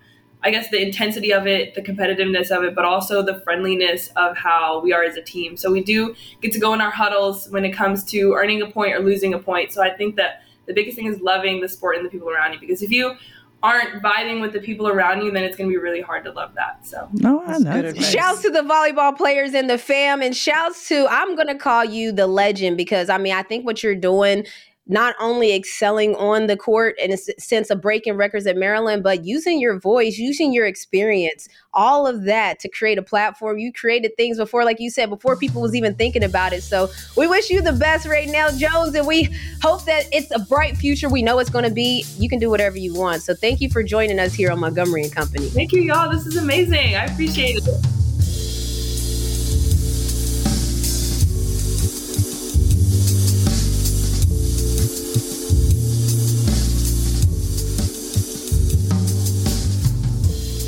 I 0.44 0.52
guess, 0.52 0.70
the 0.70 0.82
intensity 0.82 1.34
of 1.34 1.48
it, 1.48 1.76
the 1.76 1.82
competitiveness 1.82 2.52
of 2.56 2.64
it, 2.64 2.76
but 2.76 2.86
also 2.86 3.24
the 3.24 3.42
friendliness 3.42 4.10
of 4.16 4.38
how 4.38 4.80
we 4.82 4.94
are 4.94 5.04
as 5.04 5.16
a 5.16 5.22
team. 5.22 5.58
So 5.58 5.72
we 5.72 5.84
do 5.84 6.16
get 6.42 6.52
to 6.52 6.60
go 6.60 6.74
in 6.74 6.82
our 6.82 6.92
huddles 6.92 7.48
when 7.50 7.66
it 7.66 7.72
comes 7.72 8.04
to 8.06 8.34
earning 8.34 8.62
a 8.62 8.68
point 8.68 8.94
or 8.94 9.00
losing 9.00 9.34
a 9.34 9.40
point. 9.40 9.72
So 9.72 9.82
I 9.82 9.90
think 9.90 10.16
that 10.18 10.44
the 10.66 10.74
biggest 10.74 10.96
thing 10.96 11.08
is 11.08 11.20
loving 11.20 11.62
the 11.62 11.68
sport 11.68 11.98
and 11.98 12.06
the 12.06 12.10
people 12.10 12.30
around 12.30 12.54
you. 12.54 12.60
Because 12.60 12.84
if 12.84 12.92
you 12.92 13.16
aren't 13.62 14.02
vibing 14.02 14.42
with 14.42 14.54
the 14.54 14.60
people 14.60 14.88
around 14.88 15.22
you, 15.22 15.32
then 15.32 15.44
it's 15.44 15.56
going 15.56 15.70
to 15.70 15.74
be 15.74 15.78
really 15.78 16.02
hard 16.02 16.24
to 16.24 16.32
love 16.32 16.54
that. 16.56 16.86
So 16.86 17.10
No, 17.14 17.42
I 17.42 17.60
That's 17.60 17.94
good. 17.94 18.04
Shouts 18.04 18.42
to 18.44 18.50
the 18.50 18.62
volleyball 18.62 19.16
players 19.16 19.54
and 19.54 19.70
the 19.70 19.78
fam, 19.78 20.22
and 20.22 20.36
shouts 20.36 20.88
to 20.90 21.08
I'm 21.10 21.36
gonna 21.36 21.58
call 21.58 21.84
you 21.84 22.12
the 22.12 22.28
legend 22.28 22.78
because 22.78 23.10
I 23.10 23.18
mean 23.18 23.34
I 23.34 23.44
think 23.44 23.66
what 23.66 23.84
you're 23.84 23.96
doing, 23.96 24.46
not 24.90 25.16
only 25.20 25.56
excelling 25.56 26.16
on 26.16 26.48
the 26.48 26.58
court 26.58 26.96
in 27.00 27.14
a 27.14 27.18
sense 27.18 27.70
of 27.70 27.80
breaking 27.80 28.16
records 28.16 28.48
at 28.48 28.58
Maryland, 28.58 29.04
but 29.04 29.24
using 29.24 29.60
your 29.60 29.80
voice, 29.80 30.18
using 30.18 30.52
your 30.52 30.66
experience, 30.66 31.48
all 31.76 32.08
of 32.08 32.24
that 32.24 32.60
to 32.60 32.68
create 32.68 32.98
a 32.98 33.04
platform. 33.04 33.60
You 33.60 33.72
created 33.72 34.18
things 34.18 34.38
before, 34.38 34.66
like 34.66 34.80
you 34.80 34.90
said, 34.90 35.10
before 35.10 35.36
people 35.38 35.62
was 35.62 35.76
even 35.76 35.94
thinking 35.94 36.24
about 36.24 36.54
it. 36.54 36.64
So 36.64 36.90
we 37.16 37.28
wish 37.28 37.52
you 37.52 37.62
the 37.62 37.74
best, 37.74 38.08
Rainelle 38.08 38.58
Jones, 38.58 38.96
and 38.96 39.06
we 39.06 39.30
hope 39.62 39.86
that 39.86 40.06
it's 40.12 40.32
a 40.32 40.40
bright 40.40 40.76
future. 40.76 41.08
We 41.08 41.22
know 41.22 41.38
it's 41.38 41.52
gonna 41.52 41.70
be. 41.70 42.04
You 42.18 42.28
can 42.28 42.40
do 42.40 42.50
whatever 42.50 42.78
you 42.78 42.96
want. 42.96 43.22
So 43.22 43.36
thank 43.36 43.62
you 43.62 43.70
for 43.70 43.84
joining 43.84 44.20
us 44.20 44.34
here 44.34 44.52
on 44.52 44.60
Montgomery 44.60 45.04
and 45.04 45.16
Company. 45.16 45.50
thank 45.50 45.72
you, 45.72 45.82
y'all. 45.82 46.12
This 46.12 46.26
is 46.26 46.36
amazing. 46.36 46.96
I 46.96 47.06
appreciate 47.06 47.58
it. 47.58 47.99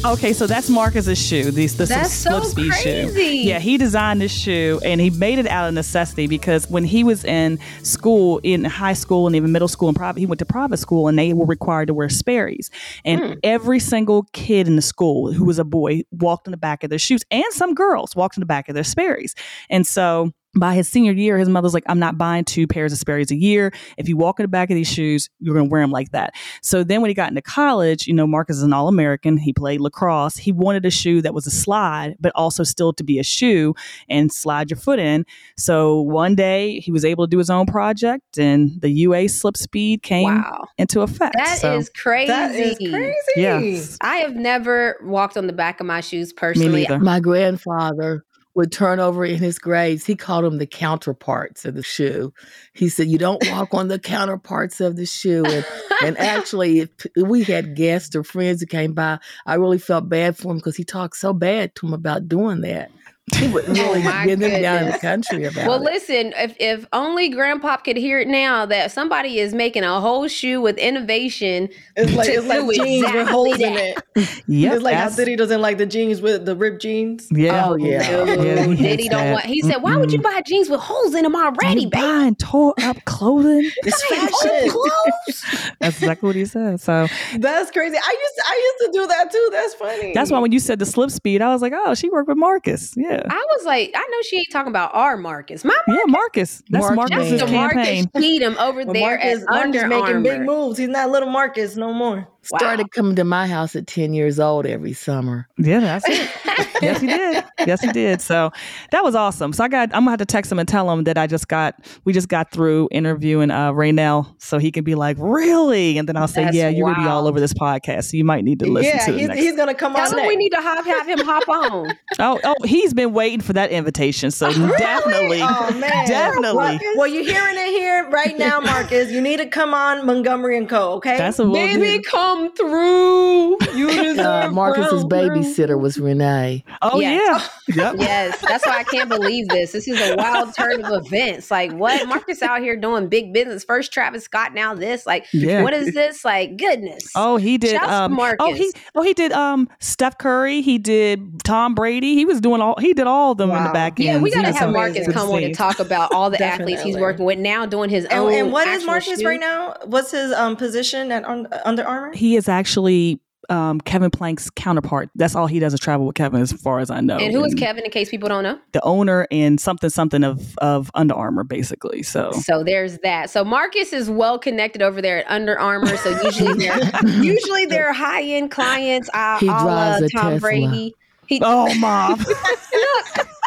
Okay, 0.04 0.34
so 0.34 0.48
that's 0.48 0.68
Marcus's 0.68 1.20
shoe. 1.24 1.52
These 1.52 1.78
the 1.78 1.86
That's 1.86 2.12
slip 2.12 2.44
so 2.44 2.50
speed 2.50 2.74
shoe. 2.74 3.12
Yeah, 3.22 3.60
he 3.60 3.78
designed 3.78 4.20
this 4.20 4.32
shoe 4.32 4.80
and 4.84 5.00
he 5.00 5.12
made 5.12 5.38
it 5.38 5.46
out 5.46 5.68
of 5.68 5.76
necessity 5.76 6.26
because 6.26 6.68
when 6.72 6.84
he 6.84 7.04
was 7.04 7.24
in 7.24 7.60
school, 7.84 8.40
in 8.42 8.66
high 8.66 8.94
school 8.94 9.28
and 9.28 9.36
even 9.36 9.52
middle 9.52 9.68
school 9.68 9.90
and 9.90 9.96
private, 9.96 10.20
he 10.20 10.26
went 10.26 10.40
to 10.40 10.46
private 10.46 10.78
school 10.78 11.08
and 11.08 11.20
they 11.20 11.34
were 11.34 11.46
required 11.46 11.86
to 11.88 11.94
wear 11.94 12.10
Sperry's. 12.10 12.72
And 13.06 13.22
Hmm. 13.22 13.34
every 13.44 13.80
single 13.80 14.24
kid 14.34 14.68
in 14.68 14.76
the 14.76 14.82
school 14.82 15.32
who 15.34 15.46
was 15.46 15.60
a 15.60 15.64
boy 15.64 16.02
walked 16.12 16.48
in 16.48 16.52
the 16.52 16.58
back 16.58 16.84
of 16.84 16.90
their 16.90 17.00
shoes, 17.00 17.22
and 17.30 17.46
some 17.52 17.76
girls 17.76 18.16
walked 18.16 18.38
in 18.38 18.42
the 18.42 18.48
back 18.48 18.70
of 18.70 18.76
their 18.76 18.84
Sperry's. 18.84 19.36
And 19.70 19.86
so 19.86 20.32
by 20.56 20.76
his 20.76 20.88
senior 20.88 21.14
year, 21.14 21.38
his 21.38 21.48
mother's 21.48 21.74
like, 21.74 21.86
I'm 21.88 22.00
not 22.00 22.18
buying 22.18 22.44
two 22.44 22.68
pairs 22.68 22.92
of 22.92 23.00
Sperry's 23.00 23.32
a 23.32 23.36
year. 23.36 23.72
If 23.98 24.10
you 24.10 24.18
walk 24.18 24.40
in 24.40 24.44
the 24.44 24.48
back 24.50 24.70
of 24.70 24.76
these 24.76 24.92
shoes, 24.92 25.30
you're 25.40 25.54
going 25.56 25.68
to 25.68 25.72
wear 25.72 25.82
them 25.82 25.92
like 25.92 26.12
that. 26.12 26.34
So 26.62 26.84
then 26.84 27.02
when 27.02 27.10
he 27.10 27.14
got 27.14 27.30
into 27.30 27.42
college, 27.42 28.06
you 28.06 28.14
know, 28.14 28.28
Marcus 28.28 28.58
is 28.58 28.64
an 28.64 28.74
All 28.74 28.90
American. 28.90 29.38
He 29.38 29.54
played 29.54 29.80
lacrosse. 29.80 30.36
He 30.36 30.52
wanted 30.52 30.86
a 30.86 30.92
shoe 30.92 31.22
that 31.22 31.34
was 31.34 31.48
a 31.48 31.52
slide, 31.52 32.16
but 32.20 32.34
also 32.36 32.64
still 32.64 32.92
to 32.94 33.04
be 33.04 33.18
a 33.18 33.24
shoe 33.24 33.74
and 34.10 34.32
slide 34.32 34.70
your 34.70 34.78
foot 34.78 35.00
in. 35.00 35.26
So 35.58 36.02
one 36.02 36.36
day 36.36 36.80
he 36.82 36.92
was 36.92 37.06
able 37.06 37.26
to 37.28 37.30
do 37.30 37.38
his 37.38 37.50
own 37.50 37.66
project 37.66 38.38
and 38.38 38.72
the 38.82 38.90
UA 38.90 39.30
slip 39.30 39.56
speed 39.56 40.04
came 40.04 40.26
Wow. 40.36 40.68
into 40.78 41.00
effect. 41.02 41.36
That 41.38 41.64
is 41.64 41.88
So, 41.88 41.92
crazy. 41.96 42.28
That 42.28 42.54
is 42.56 42.78
crazy. 42.78 43.16
Yes. 43.38 43.98
I 44.02 44.18
have 44.18 44.36
never 44.36 44.98
walked 45.04 45.38
on 45.38 45.48
the 45.48 45.54
back 45.54 45.80
of 45.80 45.86
my 45.86 46.02
shoes 46.02 46.34
personally. 46.34 46.82
neither. 46.82 47.00
My 47.00 47.20
grandfather 47.22 48.26
would 48.54 48.72
turn 48.72 49.00
over 49.00 49.24
in 49.24 49.38
his 49.38 49.60
graves. 49.60 50.06
He 50.06 50.16
called 50.16 50.44
them 50.44 50.58
the 50.58 50.68
counterparts 50.68 51.66
of 51.66 51.76
the 51.76 51.84
shoe. 51.84 52.34
He 52.74 52.90
said, 52.90 53.08
"You 53.08 53.18
don't 53.18 53.44
walk 53.50 53.74
on 53.74 53.88
the 53.88 54.00
counterparts 54.00 54.82
of 54.82 54.96
the 54.96 55.06
shoe." 55.06 55.46
And, 55.46 55.66
and 56.04 56.18
actually, 56.18 56.80
if 56.80 56.90
we 57.16 57.44
had 57.44 57.76
guests 57.76 58.16
or 58.16 58.24
friends 58.24 58.60
who 58.62 58.68
came 58.68 58.94
by, 58.94 59.20
I 59.46 59.56
really 59.56 59.78
felt 59.78 60.10
bad 60.10 60.38
for 60.38 60.52
him 60.52 60.58
because 60.58 60.76
he 60.76 60.84
talked 60.84 61.18
so 61.18 61.34
bad 61.34 61.76
to 61.76 61.88
him 61.88 61.94
about 61.94 62.28
doing 62.28 62.62
that. 62.62 62.92
He 63.36 63.48
wouldn't 63.48 63.78
Oh, 63.80 63.94
really 63.94 64.02
get 64.28 64.40
them 64.40 64.62
down 64.62 64.84
in 64.86 64.92
the 64.92 64.98
country 64.98 65.46
about 65.46 65.68
well, 65.68 65.76
it. 65.82 65.84
listen, 65.84 66.34
if, 66.38 66.56
if 66.60 66.86
only 66.92 67.32
Grandpop 67.32 67.84
could 67.84 67.96
hear 67.98 68.20
it 68.20 68.28
now 68.28 68.66
that 68.66 68.92
somebody 68.92 69.40
is 69.40 69.54
making 69.54 69.84
a 69.84 70.02
whole 70.02 70.28
shoe 70.28 70.60
with 70.60 70.78
innovation. 70.78 71.70
It's 71.96 72.14
like 72.14 72.28
it's 72.30 72.46
like 72.48 72.60
do 72.62 72.74
jeans 72.74 73.02
with 73.06 73.10
exactly 73.16 73.32
holes 73.32 73.60
in 73.60 73.74
it. 73.78 73.98
Yep, 74.48 74.74
it's 74.74 74.84
like 74.84 74.94
how 74.96 75.00
that's- 75.02 75.16
Diddy 75.16 75.36
doesn't 75.38 75.62
like 75.62 75.78
the 75.78 75.86
jeans 75.86 76.20
with 76.22 76.46
the 76.46 76.56
ripped 76.56 76.82
jeans. 76.82 77.28
yeah. 77.32 77.68
Oh, 77.70 77.76
yeah. 77.76 78.26
Yeah, 78.26 78.66
he 78.68 78.76
Diddy 78.76 79.08
don't 79.08 79.24
that. 79.28 79.34
want. 79.34 79.46
He 79.46 79.62
said, 79.62 79.78
"Why 79.78 79.96
would 79.96 80.12
you 80.12 80.20
buy 80.20 80.42
jeans 80.46 80.70
with 80.70 80.82
holes 80.82 81.16
in 81.16 81.24
them 81.24 81.36
already, 81.36 81.84
You 81.84 81.90
baby?" 81.90 82.02
buying 82.04 82.36
tore 82.36 82.74
up 82.82 82.98
clothing. 83.06 83.70
It's 83.84 84.04
fashion. 84.08 84.70
clothes? 84.70 85.46
That's 85.80 85.98
exactly 86.02 86.28
what 86.28 86.36
he 86.36 86.46
said. 86.46 86.82
So 86.82 87.08
That's 87.38 87.72
crazy. 87.72 87.96
I 87.98 88.18
used 88.22 88.36
to, 88.36 88.44
I 88.46 88.76
used 88.82 88.94
to 88.94 89.00
do 89.00 89.08
that 89.08 89.32
too. 89.32 89.50
That's 89.52 89.74
funny. 89.76 90.12
that's 90.14 90.32
why 90.32 90.40
when 90.40 90.52
you 90.52 90.60
said 90.60 90.80
the 90.80 90.86
slip 90.86 91.12
speed, 91.12 91.42
I 91.42 91.50
was 91.54 91.62
like, 91.62 91.74
oh, 91.76 91.96
she 91.96 92.10
worked 92.10 92.28
with 92.28 92.38
Marcus. 92.38 92.94
Yeah. 92.98 93.11
I 93.30 93.46
was 93.56 93.66
like, 93.66 93.92
I 93.96 94.00
know 94.00 94.18
she 94.24 94.38
ain't 94.38 94.48
talking 94.52 94.70
about 94.70 94.94
our 94.94 95.18
Marcus. 95.18 95.64
My 95.64 95.76
Yeah, 95.88 95.98
Marcus. 96.08 96.64
That's 96.70 96.84
Marcus. 96.96 96.96
Marcus's 96.96 97.40
That's 97.40 97.52
Man. 97.52 97.68
the 97.70 97.74
campaign. 97.74 98.10
Marcus 98.14 98.30
Cheatham 98.30 98.58
over 98.58 98.86
But 98.86 98.94
there 98.94 99.18
Marcus, 99.18 99.42
at 99.44 99.50
Marcus 99.50 99.84
Under 99.84 99.88
making 99.88 100.24
big 100.24 100.42
moves. 100.42 100.78
He's 100.78 100.90
not 100.90 101.10
little 101.10 101.30
Marcus 101.30 101.76
no 101.76 101.94
more. 101.94 102.28
Started 102.44 102.92
coming 102.92 103.16
to 103.16 103.24
my 103.24 103.48
house 103.48 103.76
at 103.76 103.88
10 103.88 104.14
years 104.14 104.40
old 104.40 104.66
every 104.66 104.94
summer. 104.94 105.48
Yeah, 105.58 105.80
that's 105.80 106.08
it. 106.08 106.30
yes, 106.82 107.00
he 107.00 107.08
did. 107.08 107.44
Yes, 107.68 107.82
he 107.82 107.92
did. 107.92 108.22
So 108.22 108.52
that 108.92 109.04
was 109.04 109.14
awesome. 109.16 109.54
So 109.54 109.64
I 109.64 109.68
got. 109.68 109.90
I'm 109.94 110.02
gonna 110.02 110.12
have 110.12 110.20
to 110.20 110.26
text 110.26 110.52
him 110.52 110.58
and 110.60 110.68
tell 110.68 110.90
him 110.92 111.04
that 111.04 111.18
I 111.18 111.28
just 111.28 111.48
got. 111.48 111.76
We 112.04 112.14
just 112.14 112.28
got 112.30 112.52
through 112.52 112.90
interviewing 112.92 113.52
uh, 113.52 113.72
Rainelle, 113.72 114.34
so 114.42 114.58
he 114.58 114.72
can 114.72 114.84
be 114.84 114.96
like, 114.96 115.18
really, 115.20 115.98
and 115.98 116.08
then 116.10 116.18
I'll 116.18 116.28
say, 116.28 116.46
That's 116.46 116.56
yeah, 116.56 116.70
you're 116.70 116.92
gonna 116.92 117.04
be 117.04 117.10
all 117.10 117.28
over 117.28 117.40
this 117.40 117.54
podcast, 117.54 118.12
so 118.12 118.18
you 118.18 118.24
might 118.24 118.44
need 118.44 118.60
to 118.60 118.66
listen 118.66 118.92
yeah, 118.96 119.06
to 119.06 119.12
the 119.12 119.20
he's, 119.20 119.44
he's 119.44 119.56
gonna 119.56 119.76
come 119.76 119.94
Tell 119.94 120.06
on 120.06 120.12
him 120.12 120.18
next. 120.18 120.28
we 120.28 120.36
need 120.36 120.50
to 120.50 120.62
hop, 120.62 120.86
have 120.86 121.08
him 121.08 121.20
hop 121.20 121.48
on. 121.48 121.94
oh, 122.20 122.40
oh, 122.44 122.56
he's 122.66 122.94
been 122.94 123.14
waiting 123.14 123.42
for 123.42 123.54
that 123.54 123.72
invitation. 123.72 124.32
So 124.32 124.52
definitely, 124.78 125.42
Oh 125.42 125.72
man, 125.80 126.08
definitely. 126.08 126.56
Well, 126.56 126.80
well, 126.98 127.08
you're 127.08 127.24
hearing 127.24 127.56
it 127.58 127.72
here 127.72 128.10
right 128.10 128.38
now, 128.38 128.60
Marcus. 128.60 129.12
You 129.12 129.22
need 129.22 129.38
to 129.38 129.46
come 129.48 129.74
on 129.74 130.06
Montgomery 130.06 130.58
and 130.58 130.68
Co. 130.68 130.94
Okay, 130.94 131.18
That's 131.18 131.40
a 131.40 131.44
we'll 131.44 131.54
Baby, 131.54 132.02
do. 132.02 132.10
come 132.10 132.31
come 132.32 132.56
through. 132.56 133.58
You 133.76 133.88
deserve 134.04 134.20
Uh, 134.26 134.52
Marcus's 134.52 135.04
brown 135.06 135.30
babysitter 135.30 135.80
was 135.80 136.00
Renee. 136.00 136.64
Oh 136.82 137.00
Yes. 137.00 137.22
yeah. 137.22 137.48
Yep. 137.72 137.96
Yes, 138.00 138.42
that's 138.42 138.66
why 138.66 138.80
I 138.80 138.84
can't 138.84 139.08
believe 139.08 139.48
this. 139.48 139.72
This 139.72 139.88
is 139.88 139.98
a 140.02 140.16
wild 140.18 140.54
turn 140.54 140.84
of 140.84 141.06
events. 141.06 141.50
Like, 141.50 141.72
what? 141.72 142.06
Marcus 142.10 142.42
out 142.42 142.60
here 142.62 142.76
doing 142.76 143.08
big 143.08 143.32
business. 143.34 143.64
First 143.64 143.94
Travis 143.94 144.26
Scott, 144.26 144.54
now 144.54 144.74
this. 144.74 145.06
Like, 145.06 145.26
Yeah. 145.32 145.64
what 145.64 145.74
is 145.74 145.94
this? 145.94 146.26
Like, 146.26 146.58
goodness. 146.58 147.10
Oh, 147.16 147.38
he 147.38 147.58
did. 147.58 147.72
Shouts 147.72 147.90
Um, 147.90 148.14
Marcus. 148.14 148.38
oh, 148.42 148.54
he 148.54 148.74
oh 148.96 149.02
he 149.04 149.14
did. 149.14 149.32
Um, 149.32 149.70
Steph 149.80 150.18
Curry. 150.18 150.60
He 150.62 150.80
did 150.80 151.42
Tom 151.46 151.74
Brady. 151.74 152.14
He 152.16 152.26
was 152.26 152.42
doing 152.42 152.60
all. 152.60 152.76
He 152.78 152.94
did 152.94 153.08
all 153.08 153.32
of 153.32 153.38
them 153.38 153.52
in 153.52 153.64
the 153.64 153.70
back 153.70 153.98
end. 154.02 154.06
yeah, 154.06 154.18
we 154.20 154.32
gotta 154.32 154.48
He 154.48 154.54
have 154.54 154.68
so 154.68 154.72
Marcus 154.72 155.08
come 155.08 155.30
on 155.30 155.44
and 155.44 155.56
talk 155.56 155.80
about 155.80 156.12
all 156.14 156.30
the 156.30 156.44
athletes 156.44 156.82
he's 156.82 156.98
working 156.98 157.24
with 157.26 157.40
now, 157.40 157.66
doing 157.66 157.90
his 157.90 158.04
And, 158.06 158.20
own. 158.20 158.34
and 158.34 158.52
what 158.52 158.68
is 158.68 158.84
Marcus 158.86 159.22
shoe. 159.22 159.26
right 159.28 159.40
now? 159.40 159.76
What's 159.86 160.12
his 160.12 160.34
um 160.34 160.58
position 160.58 161.10
at 161.14 161.24
Un- 161.24 161.48
Under 161.64 161.86
Armour? 161.88 162.12
He 162.22 162.36
is 162.36 162.48
actually 162.48 163.20
um, 163.50 163.82
Kevin 163.82 164.12
Plank's 164.12 164.52
counterpart. 164.52 165.10
That's 165.16 165.36
all 165.36 165.48
he 165.48 165.58
does 165.58 165.74
is 165.74 165.80
travel 165.80 166.06
with 166.06 166.16
Kevin, 166.16 166.40
as 166.40 166.54
far 166.54 166.78
as 166.78 166.92
I 166.92 167.02
know. 167.02 167.18
And 167.18 167.34
who 167.34 167.44
is 167.44 167.56
Kevin? 167.56 167.84
In 167.84 167.90
case 167.90 168.10
people 168.10 168.30
don't 168.30 168.44
know. 168.44 168.60
The 168.74 168.84
owner 168.84 169.28
and 169.32 169.60
something 169.60 169.90
something 169.90 170.24
of 170.24 170.56
of 170.60 170.92
Under 170.94 171.16
Armour, 171.16 171.44
basically. 171.44 172.04
So 172.04 172.32
So 172.34 172.64
there's 172.64 173.00
that. 173.00 173.32
So 173.32 173.44
Marcus 173.44 173.92
is 173.92 174.08
well 174.08 174.38
connected 174.38 174.84
over 174.84 175.02
there 175.02 175.18
at 175.26 175.32
Under 175.32 175.60
Armour. 175.60 175.98
So 175.98 176.12
usually 176.22 176.54
they're 176.54 176.80
usually 177.24 177.66
they're 177.66 177.92
high 177.92 178.22
end 178.22 178.52
clients. 178.52 179.10
Uh, 179.16 179.40
He 179.40 179.48
drives 179.48 180.04
a 180.04 180.10
Tom 180.10 180.34
Tesla. 180.34 180.40
Brady. 180.40 180.96
He, 181.26 181.42
oh, 181.44 181.74
mom, 181.80 182.20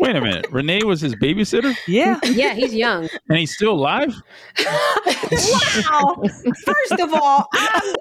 Wait 0.00 0.14
a 0.16 0.20
minute. 0.20 0.46
Renee 0.50 0.82
was 0.84 1.00
his 1.00 1.14
babysitter 1.16 1.74
yeah. 1.86 2.18
yeah, 2.24 2.54
he's 2.54 2.74
young. 2.74 3.08
and 3.28 3.38
he's 3.38 3.52
still 3.54 3.72
alive? 3.72 4.14
wow. 5.12 6.22
First 6.64 7.00
of 7.00 7.12
all, 7.14 7.46
I'm, 7.52 7.94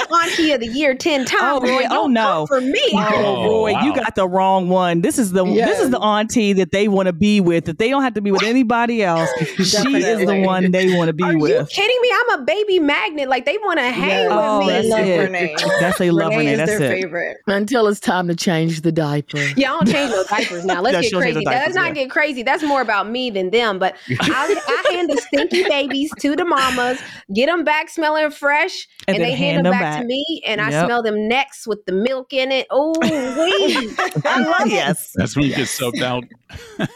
I'm 0.00 0.22
auntie 0.22 0.52
of 0.52 0.60
the 0.60 0.66
year 0.68 0.94
ten 0.94 1.24
times. 1.24 1.40
Oh, 1.42 1.60
Roy. 1.60 1.84
Oh, 1.90 2.06
no. 2.06 2.46
for 2.46 2.60
me. 2.60 2.80
Oh, 2.92 3.10
Oh, 3.30 3.44
Roy, 3.62 3.70
you 3.82 3.94
got 3.94 4.14
the 4.14 4.28
wrong 4.28 4.68
one. 4.68 5.00
This 5.02 5.18
is 5.18 5.32
the 5.32 5.44
this 5.44 5.80
is 5.80 5.90
the 5.90 5.98
auntie 6.00 6.52
that 6.54 6.72
they 6.72 6.88
want 6.88 7.06
to 7.06 7.12
be 7.12 7.40
with. 7.40 7.64
That 7.66 7.78
they 7.78 7.88
don't 7.90 8.02
have 8.02 8.14
to 8.14 8.20
be 8.20 8.30
with 8.30 8.42
anybody 8.42 9.02
else. 9.02 9.28
she 9.56 9.96
is 9.96 10.26
the 10.26 10.42
one 10.44 10.70
they 10.70 10.96
want 10.96 11.08
to 11.08 11.12
be 11.12 11.24
with. 11.36 11.52
Are 11.52 11.60
you 11.60 11.66
kidding 11.66 11.98
me? 12.00 12.12
I'm 12.14 12.40
a 12.40 12.44
baby 12.44 12.78
magnet. 12.78 13.28
Like 13.28 13.44
they 13.44 13.58
want 13.58 13.78
to 13.78 13.90
hang 13.90 14.10
Yes. 14.10 14.28
with 14.30 14.38
Oh, 14.38 14.60
me. 14.60 14.66
that's 14.68 14.88
love 14.88 15.00
it. 15.06 15.18
Renee. 15.20 15.56
That's 15.80 15.98
they 15.98 16.10
love 16.10 16.30
Renee. 16.30 16.52
is 16.52 16.58
That's 16.58 16.70
their 16.78 16.82
it. 16.92 17.02
favorite. 17.02 17.36
Until 17.46 17.86
it's 17.88 18.00
time 18.00 18.28
to 18.28 18.34
change 18.36 18.80
the 18.82 18.92
diaper. 18.92 19.38
Yeah, 19.56 19.72
I 19.72 19.84
don't 19.84 19.88
change 19.90 20.10
no 20.10 20.24
diapers 20.24 20.64
now. 20.64 20.80
Let's 20.80 20.94
Yeah, 20.96 21.00
get 21.02 21.10
she'll 21.10 21.20
change 21.22 21.39
crazy. 21.44 21.44
the 21.44 21.50
Let's 21.50 21.60
diapers, 21.60 21.74
not 21.76 21.86
yeah. 21.88 21.92
get 22.02 22.10
crazy. 22.10 22.42
That's 22.42 22.62
more 22.62 22.80
about 22.80 23.08
me 23.10 23.30
than 23.30 23.50
them. 23.50 23.78
But 23.78 23.96
I, 24.20 24.82
I 24.88 24.92
hand 24.92 25.10
the 25.10 25.16
stinky 25.16 25.64
babies 25.68 26.12
to 26.20 26.36
the 26.36 26.44
mamas, 26.44 27.00
get 27.34 27.46
them 27.46 27.64
back 27.64 27.88
smelling 27.88 28.30
fresh, 28.30 28.86
And 29.08 29.16
and, 29.16 29.24
they 29.24 29.30
hand, 29.30 29.38
hand 29.38 29.56
them 29.58 29.62
them 29.64 29.72
back, 29.72 29.82
back. 29.94 30.00
to 30.02 30.06
me, 30.06 30.42
and 30.46 30.60
I 30.60 30.70
smell 30.84 31.02
them 31.02 31.28
next 31.28 31.66
with 31.66 31.84
the 31.86 31.92
milk 31.92 32.32
in 32.32 32.52
it. 32.52 32.66
Oh, 32.70 32.92
wee. 33.00 33.94
I 34.24 34.40
love 34.40 34.66
it. 34.66 34.72
yes. 34.72 35.12
That's 35.14 35.36
when 35.36 35.46
you 35.46 35.54
get 35.54 35.66
subbed 35.66 36.02
out. 36.02 36.24
you 36.78 36.86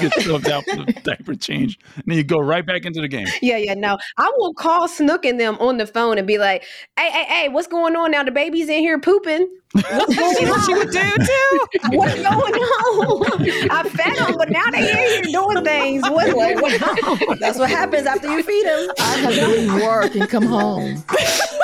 get 0.00 0.12
subbed 0.14 0.48
out 0.48 0.64
for 0.64 0.76
the 0.76 0.92
diaper 1.04 1.34
change. 1.34 1.78
And 1.96 2.04
then 2.06 2.16
you 2.16 2.24
go 2.24 2.38
right 2.38 2.64
back 2.66 2.84
into 2.84 3.00
the 3.00 3.08
game. 3.08 3.26
Yeah, 3.42 3.56
yeah, 3.58 3.74
no. 3.74 3.98
I 4.16 4.32
will 4.38 4.54
call 4.54 4.88
Snook 4.88 5.24
and 5.24 5.38
them 5.40 5.56
on 5.58 5.76
the 5.78 5.86
phone 5.86 6.18
and 6.18 6.26
be 6.26 6.38
like, 6.38 6.62
"Hey, 6.98 7.10
hey, 7.10 7.24
hey, 7.24 7.48
what's 7.48 7.66
going 7.66 7.96
on 7.96 8.10
now? 8.10 8.22
The 8.22 8.30
baby's 8.30 8.68
in 8.68 8.78
here 8.80 8.98
pooping. 8.98 9.48
What's 9.72 10.14
going 10.16 10.48
on? 10.48 10.66
She 10.66 10.74
would 10.74 10.90
do 10.90 11.16
too. 11.24 11.58
What's 11.96 12.14
going 12.14 12.26
on? 12.54 13.70
I 13.70 13.82
fed 13.88 14.16
them, 14.16 14.36
but 14.38 14.48
now 14.50 14.70
they 14.70 14.90
in 14.90 14.96
here 14.96 15.32
doing 15.32 15.64
things. 15.64 16.02
What's 16.08 16.32
going 16.32 16.58
on? 16.82 17.38
That's 17.40 17.58
what 17.58 17.68
happens 17.68 18.06
after 18.06 18.28
you 18.34 18.42
feed 18.42 18.64
him. 18.64 18.90
I 18.98 19.02
have 19.18 19.34
to 19.34 19.46
leave 19.48 19.74
work 19.82 20.14
and 20.14 20.28
come 20.30 20.46
home. 20.46 21.02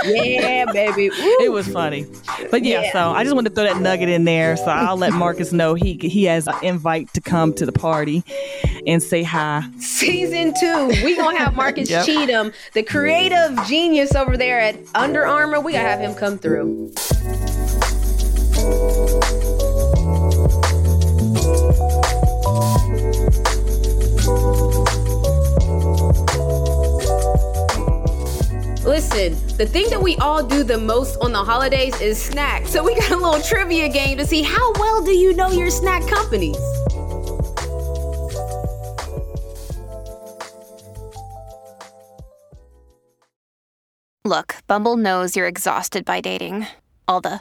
Yeah, 0.05 0.67
baby. 0.73 1.11
It 1.13 1.53
was 1.53 1.69
funny, 1.69 2.07
but 2.51 2.65
yeah, 2.65 2.83
Yeah. 2.83 2.93
So 2.93 3.11
I 3.13 3.23
just 3.23 3.35
wanted 3.35 3.51
to 3.51 3.55
throw 3.55 3.65
that 3.73 3.81
nugget 3.81 4.09
in 4.09 4.25
there. 4.25 4.57
So 4.57 4.65
I'll 4.67 4.97
let 4.97 5.13
Marcus 5.13 5.53
know 5.53 5.75
he 5.75 5.95
he 6.03 6.25
has 6.25 6.49
an 6.49 6.57
invite 6.63 7.13
to 7.15 7.21
come 7.21 7.55
to 7.55 7.65
the 7.65 7.73
party 7.73 8.25
and 8.87 9.01
say 9.03 9.23
hi. 9.23 9.63
Season 9.79 10.53
two, 10.59 10.89
we 11.05 11.17
gonna 11.17 11.39
have 11.39 11.55
Marcus 11.55 11.89
Yep. 11.89 12.05
Cheatham, 12.05 12.53
the 12.75 12.83
creative 12.83 13.57
genius 13.67 14.15
over 14.17 14.37
there 14.37 14.61
at 14.61 14.77
Under 14.95 15.25
Armour. 15.25 15.61
We 15.61 15.73
gotta 15.73 15.89
have 15.89 16.01
him 16.01 16.15
come 16.15 16.37
through. 16.37 16.93
Listen, 28.85 29.57
the 29.57 29.67
thing 29.67 29.89
that 29.91 30.03
we 30.03 30.17
all 30.17 30.43
do 30.43 30.65
the 30.65 30.77
most 30.77 31.17
on 31.21 31.33
the 31.33 31.43
holidays 31.43 31.99
is 32.01 32.21
snack. 32.21 32.67
So 32.67 32.83
we 32.85 32.95
got 32.95 33.11
a 33.11 33.17
little 33.17 33.41
trivia 33.41 33.89
game 33.89 34.19
to 34.19 34.27
see 34.27 34.43
how 34.43 34.73
well 34.75 35.03
do 35.03 35.13
you 35.13 35.35
know 35.35 35.51
your 35.51 35.71
snack 35.71 36.07
companies. 36.09 36.59
Look, 44.25 44.57
Bumble 44.67 44.97
knows 44.97 45.37
you're 45.37 45.49
exhausted 45.49 46.05
by 46.05 46.21
dating. 46.21 46.67
All 47.09 47.21
the 47.21 47.41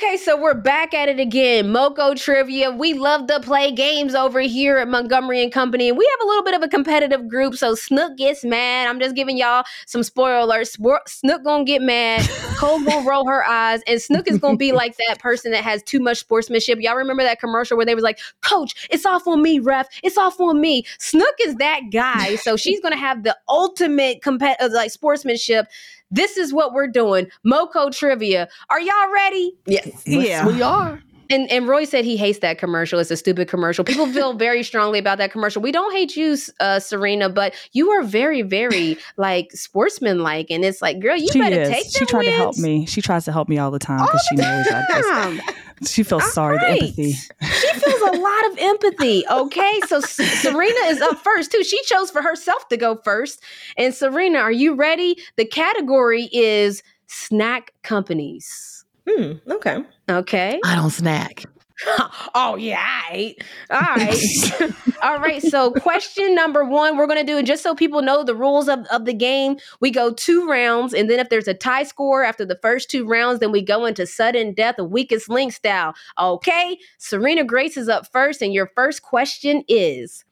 Okay, 0.00 0.16
so 0.16 0.40
we're 0.40 0.54
back 0.54 0.94
at 0.94 1.08
it 1.08 1.18
again. 1.18 1.72
Moco 1.72 2.14
trivia. 2.14 2.70
We 2.70 2.94
love 2.94 3.26
to 3.26 3.40
play 3.40 3.72
games 3.72 4.14
over 4.14 4.38
here 4.38 4.76
at 4.76 4.86
Montgomery 4.86 5.42
and 5.42 5.50
Company. 5.50 5.88
And 5.88 5.98
we 5.98 6.08
have 6.08 6.24
a 6.24 6.28
little 6.28 6.44
bit 6.44 6.54
of 6.54 6.62
a 6.62 6.68
competitive 6.68 7.26
group, 7.26 7.56
so 7.56 7.74
Snook 7.74 8.16
gets 8.16 8.44
mad. 8.44 8.86
I'm 8.86 9.00
just 9.00 9.16
giving 9.16 9.36
y'all 9.36 9.64
some 9.86 10.04
spoiler 10.04 10.46
alerts. 10.46 10.78
Snook 11.08 11.42
gonna 11.42 11.64
get 11.64 11.82
mad. 11.82 12.24
Cole 12.58 12.80
gonna 12.84 13.08
roll 13.08 13.26
her 13.26 13.44
eyes, 13.44 13.80
and 13.88 14.00
Snook 14.00 14.28
is 14.28 14.38
gonna 14.38 14.56
be 14.56 14.70
like 14.82 14.96
that 15.08 15.18
person 15.18 15.50
that 15.50 15.64
has 15.64 15.82
too 15.82 15.98
much 15.98 16.18
sportsmanship. 16.18 16.78
Y'all 16.80 16.94
remember 16.94 17.24
that 17.24 17.40
commercial 17.40 17.76
where 17.76 17.84
they 17.84 17.96
was 17.96 18.04
like, 18.04 18.20
"Coach, 18.40 18.86
it's 18.90 19.04
off 19.04 19.26
on 19.26 19.42
me, 19.42 19.58
ref. 19.58 19.88
It's 20.04 20.16
off 20.16 20.40
on 20.40 20.60
me." 20.60 20.84
Snook 21.00 21.34
is 21.44 21.56
that 21.56 21.90
guy, 21.90 22.36
so 22.36 22.56
she's 22.56 22.80
gonna 22.80 22.96
have 22.96 23.24
the 23.24 23.36
ultimate 23.48 24.22
competitive 24.22 24.70
uh, 24.70 24.76
like 24.76 24.92
sportsmanship. 24.92 25.66
This 26.10 26.36
is 26.36 26.52
what 26.52 26.72
we're 26.72 26.88
doing. 26.88 27.28
Moco 27.44 27.90
trivia. 27.90 28.48
Are 28.70 28.80
y'all 28.80 29.12
ready? 29.12 29.52
Yes. 29.66 30.02
Yeah. 30.06 30.46
We 30.46 30.62
are. 30.62 31.02
And 31.30 31.50
and 31.50 31.68
Roy 31.68 31.84
said 31.84 32.04
he 32.04 32.16
hates 32.16 32.38
that 32.40 32.58
commercial. 32.58 32.98
It's 32.98 33.10
a 33.10 33.16
stupid 33.16 33.48
commercial. 33.48 33.84
People 33.84 34.06
feel 34.12 34.32
very 34.32 34.62
strongly 34.62 34.98
about 34.98 35.18
that 35.18 35.30
commercial. 35.30 35.60
We 35.62 35.72
don't 35.72 35.92
hate 35.92 36.16
you, 36.16 36.36
uh, 36.60 36.80
Serena, 36.80 37.28
but 37.28 37.54
you 37.72 37.90
are 37.90 38.02
very, 38.02 38.42
very 38.42 38.96
like 39.16 39.52
sportsmanlike, 39.52 40.46
and 40.50 40.64
it's 40.64 40.80
like, 40.82 41.00
girl, 41.00 41.16
you 41.16 41.28
she 41.32 41.38
better 41.40 41.60
is. 41.60 41.68
take 41.68 41.84
She 41.86 41.98
them 42.00 42.08
tried 42.08 42.24
to 42.24 42.30
help 42.32 42.56
me. 42.56 42.86
She 42.86 43.00
tries 43.02 43.24
to 43.26 43.32
help 43.32 43.48
me 43.48 43.58
all 43.58 43.70
the 43.70 43.78
time 43.78 44.00
because 44.04 44.26
she 44.30 44.36
knows 44.36 44.66
I 44.70 44.84
just. 44.88 45.58
She 45.94 46.02
feels 46.02 46.22
All 46.24 46.28
sorry. 46.30 46.56
right. 46.56 46.80
The 46.80 46.86
empathy. 46.86 47.12
She 47.12 47.72
feels 47.78 48.00
a 48.00 48.18
lot 48.18 48.46
of 48.50 48.58
empathy. 48.58 49.24
Okay, 49.30 49.80
so 49.86 49.98
S- 49.98 50.14
Serena 50.14 50.80
is 50.86 51.00
up 51.00 51.18
first 51.18 51.52
too. 51.52 51.62
She 51.62 51.80
chose 51.84 52.10
for 52.10 52.20
herself 52.20 52.66
to 52.68 52.76
go 52.76 52.96
first. 53.04 53.40
And 53.76 53.94
Serena, 53.94 54.38
are 54.40 54.50
you 54.50 54.74
ready? 54.74 55.16
The 55.36 55.44
category 55.44 56.28
is 56.32 56.82
snack 57.06 57.72
companies. 57.84 58.84
Hmm. 59.08 59.34
Okay. 59.48 59.84
Okay. 60.08 60.60
I 60.64 60.74
don't 60.74 60.90
snack. 60.90 61.44
oh 62.34 62.56
yeah, 62.56 62.80
I 62.80 63.08
ate. 63.12 63.44
All 63.70 63.80
right. 63.80 64.72
All 65.02 65.18
right. 65.18 65.42
So 65.42 65.70
question 65.72 66.34
number 66.34 66.64
one, 66.64 66.96
we're 66.96 67.06
gonna 67.06 67.22
do, 67.24 67.38
and 67.38 67.46
just 67.46 67.62
so 67.62 67.74
people 67.74 68.02
know 68.02 68.24
the 68.24 68.34
rules 68.34 68.68
of, 68.68 68.80
of 68.90 69.04
the 69.04 69.14
game, 69.14 69.58
we 69.80 69.90
go 69.90 70.12
two 70.12 70.48
rounds, 70.48 70.92
and 70.92 71.08
then 71.08 71.20
if 71.20 71.28
there's 71.28 71.46
a 71.46 71.54
tie 71.54 71.84
score 71.84 72.24
after 72.24 72.44
the 72.44 72.58
first 72.62 72.90
two 72.90 73.06
rounds, 73.06 73.38
then 73.40 73.52
we 73.52 73.62
go 73.62 73.86
into 73.86 74.06
sudden 74.06 74.54
death 74.54 74.78
of 74.78 74.90
weakest 74.90 75.28
link 75.28 75.52
style. 75.52 75.94
Okay. 76.18 76.78
Serena 76.98 77.44
Grace 77.44 77.76
is 77.76 77.88
up 77.88 78.10
first, 78.10 78.42
and 78.42 78.52
your 78.52 78.70
first 78.74 79.02
question 79.02 79.62
is 79.68 80.24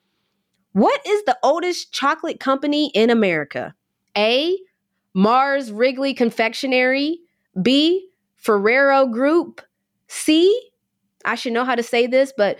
What 0.72 1.00
is 1.06 1.22
the 1.24 1.38
oldest 1.44 1.92
chocolate 1.92 2.40
company 2.40 2.90
in 2.92 3.08
America? 3.08 3.74
A. 4.16 4.58
Mars 5.14 5.70
Wrigley 5.70 6.12
Confectionery. 6.12 7.20
B. 7.62 8.10
Ferrero 8.36 9.06
Group. 9.06 9.62
C. 10.08 10.70
I 11.24 11.34
should 11.34 11.52
know 11.52 11.64
how 11.64 11.74
to 11.74 11.82
say 11.82 12.06
this, 12.06 12.32
but 12.36 12.58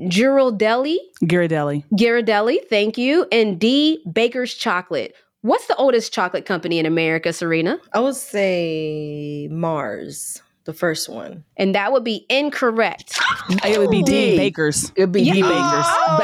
Girardelli. 0.00 0.96
Ghirardelli. 1.24 1.84
Ghirardelli, 1.92 2.64
thank 2.68 2.96
you. 2.96 3.26
And 3.32 3.58
D. 3.60 4.02
Baker's 4.12 4.54
Chocolate. 4.54 5.14
What's 5.42 5.66
the 5.66 5.76
oldest 5.76 6.12
chocolate 6.12 6.44
company 6.44 6.78
in 6.78 6.86
America, 6.86 7.32
Serena? 7.32 7.78
I 7.94 8.00
would 8.00 8.16
say 8.16 9.48
Mars, 9.50 10.42
the 10.64 10.72
first 10.74 11.08
one. 11.08 11.42
And 11.56 11.74
that 11.74 11.90
would 11.92 12.04
be 12.04 12.26
incorrect. 12.28 13.18
It 13.64 13.78
would 13.78 13.90
be 13.90 14.02
D. 14.02 14.32
D. 14.32 14.36
Bakers. 14.36 14.92
It'd 14.96 15.10
be 15.12 15.24
D. 15.24 15.32
D. 15.32 15.42
Bakers. 15.42 15.52
Oh. 15.54 16.16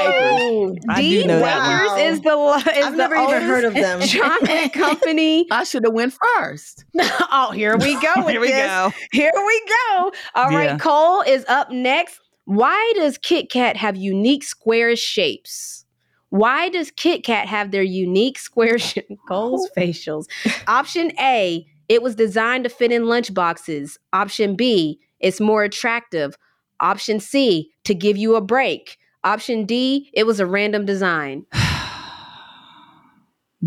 Bakers. 0.74 0.84
I 0.90 1.00
D. 1.02 1.22
do 1.22 1.28
know 1.28 1.38
that 1.38 1.68
Bakers 1.68 1.90
one. 1.90 2.00
is 2.00 2.20
the 2.20 2.36
lo- 2.36 2.56
is 2.56 2.66
I've 2.86 2.92
the 2.92 2.98
never 2.98 3.16
even 3.16 3.42
heard 3.42 3.64
of 3.64 3.74
oldest 3.76 4.12
them. 4.12 4.20
chocolate 4.22 4.72
company. 4.74 5.46
I 5.50 5.64
should 5.64 5.84
have 5.84 5.94
went 5.94 6.14
first. 6.36 6.84
oh, 7.00 7.50
here 7.54 7.76
we 7.78 7.94
go. 8.00 8.12
With 8.18 8.28
Here 8.28 8.40
we 8.40 8.48
this. 8.52 8.66
go. 8.66 8.92
Here 9.12 9.32
we 9.34 9.62
go. 9.90 10.12
All 10.34 10.48
right, 10.50 10.64
Yeah. 10.70 10.78
Cole 10.78 11.22
is 11.22 11.44
up 11.48 11.70
next. 11.70 12.20
Why 12.44 12.92
does 12.96 13.18
Kit 13.18 13.50
Kat 13.50 13.76
have 13.76 13.96
unique 13.96 14.44
square 14.44 14.94
shapes? 14.96 15.84
Why 16.28 16.68
does 16.68 16.90
Kit 16.90 17.24
Kat 17.24 17.48
have 17.48 17.70
their 17.70 17.82
unique 17.82 18.38
square 18.38 18.78
shape? 18.78 19.08
Cole's 19.28 19.68
facials. 19.76 20.26
Option 20.68 21.10
A, 21.18 21.66
it 21.88 22.02
was 22.02 22.14
designed 22.14 22.64
to 22.64 22.70
fit 22.70 22.92
in 22.92 23.02
lunchboxes. 23.04 23.98
Option 24.12 24.56
B, 24.56 25.00
it's 25.20 25.40
more 25.40 25.64
attractive. 25.64 26.36
Option 26.80 27.20
C, 27.20 27.70
to 27.84 27.94
give 27.94 28.16
you 28.16 28.36
a 28.36 28.40
break. 28.40 28.98
Option 29.24 29.64
D, 29.64 30.10
it 30.12 30.24
was 30.24 30.40
a 30.40 30.46
random 30.46 30.84
design. 30.84 31.46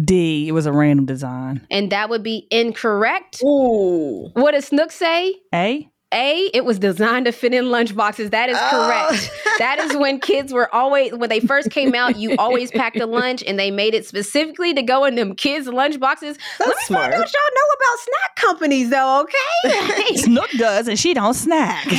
D. 0.05 0.47
It 0.47 0.51
was 0.51 0.65
a 0.65 0.71
random 0.71 1.05
design. 1.05 1.65
And 1.71 1.91
that 1.91 2.09
would 2.09 2.23
be 2.23 2.47
incorrect. 2.51 3.41
Ooh. 3.43 4.29
What 4.33 4.51
does 4.51 4.65
Snook 4.65 4.91
say? 4.91 5.35
A. 5.53 5.89
A, 6.11 6.49
it 6.55 6.65
was 6.65 6.79
designed 6.79 7.25
to 7.25 7.31
fit 7.31 7.53
in 7.53 7.65
lunchboxes. 7.65 8.31
That 8.31 8.49
is 8.49 8.57
oh. 8.59 8.69
correct. 8.71 9.29
that 9.59 9.77
is 9.77 9.95
when 9.95 10.19
kids 10.19 10.51
were 10.51 10.73
always 10.73 11.13
when 11.13 11.29
they 11.29 11.39
first 11.39 11.69
came 11.69 11.93
out, 11.93 12.17
you 12.17 12.35
always 12.37 12.71
packed 12.71 12.97
a 12.97 13.05
lunch 13.05 13.43
and 13.45 13.59
they 13.59 13.69
made 13.69 13.93
it 13.93 14.07
specifically 14.07 14.73
to 14.73 14.81
go 14.81 15.05
in 15.05 15.13
them 15.15 15.35
kids' 15.35 15.67
lunchboxes. 15.67 16.39
Let 16.59 16.69
me 16.69 16.73
smart. 16.85 17.11
find 17.11 17.13
out 17.13 17.31
y'all 17.33 17.53
know 17.55 17.67
about 17.75 17.99
snack 17.99 18.35
companies 18.37 18.89
though, 18.89 19.23
okay? 19.23 20.15
Snook 20.15 20.49
does, 20.51 20.87
and 20.87 20.97
she 20.97 21.13
don't 21.13 21.35
snack. 21.35 21.85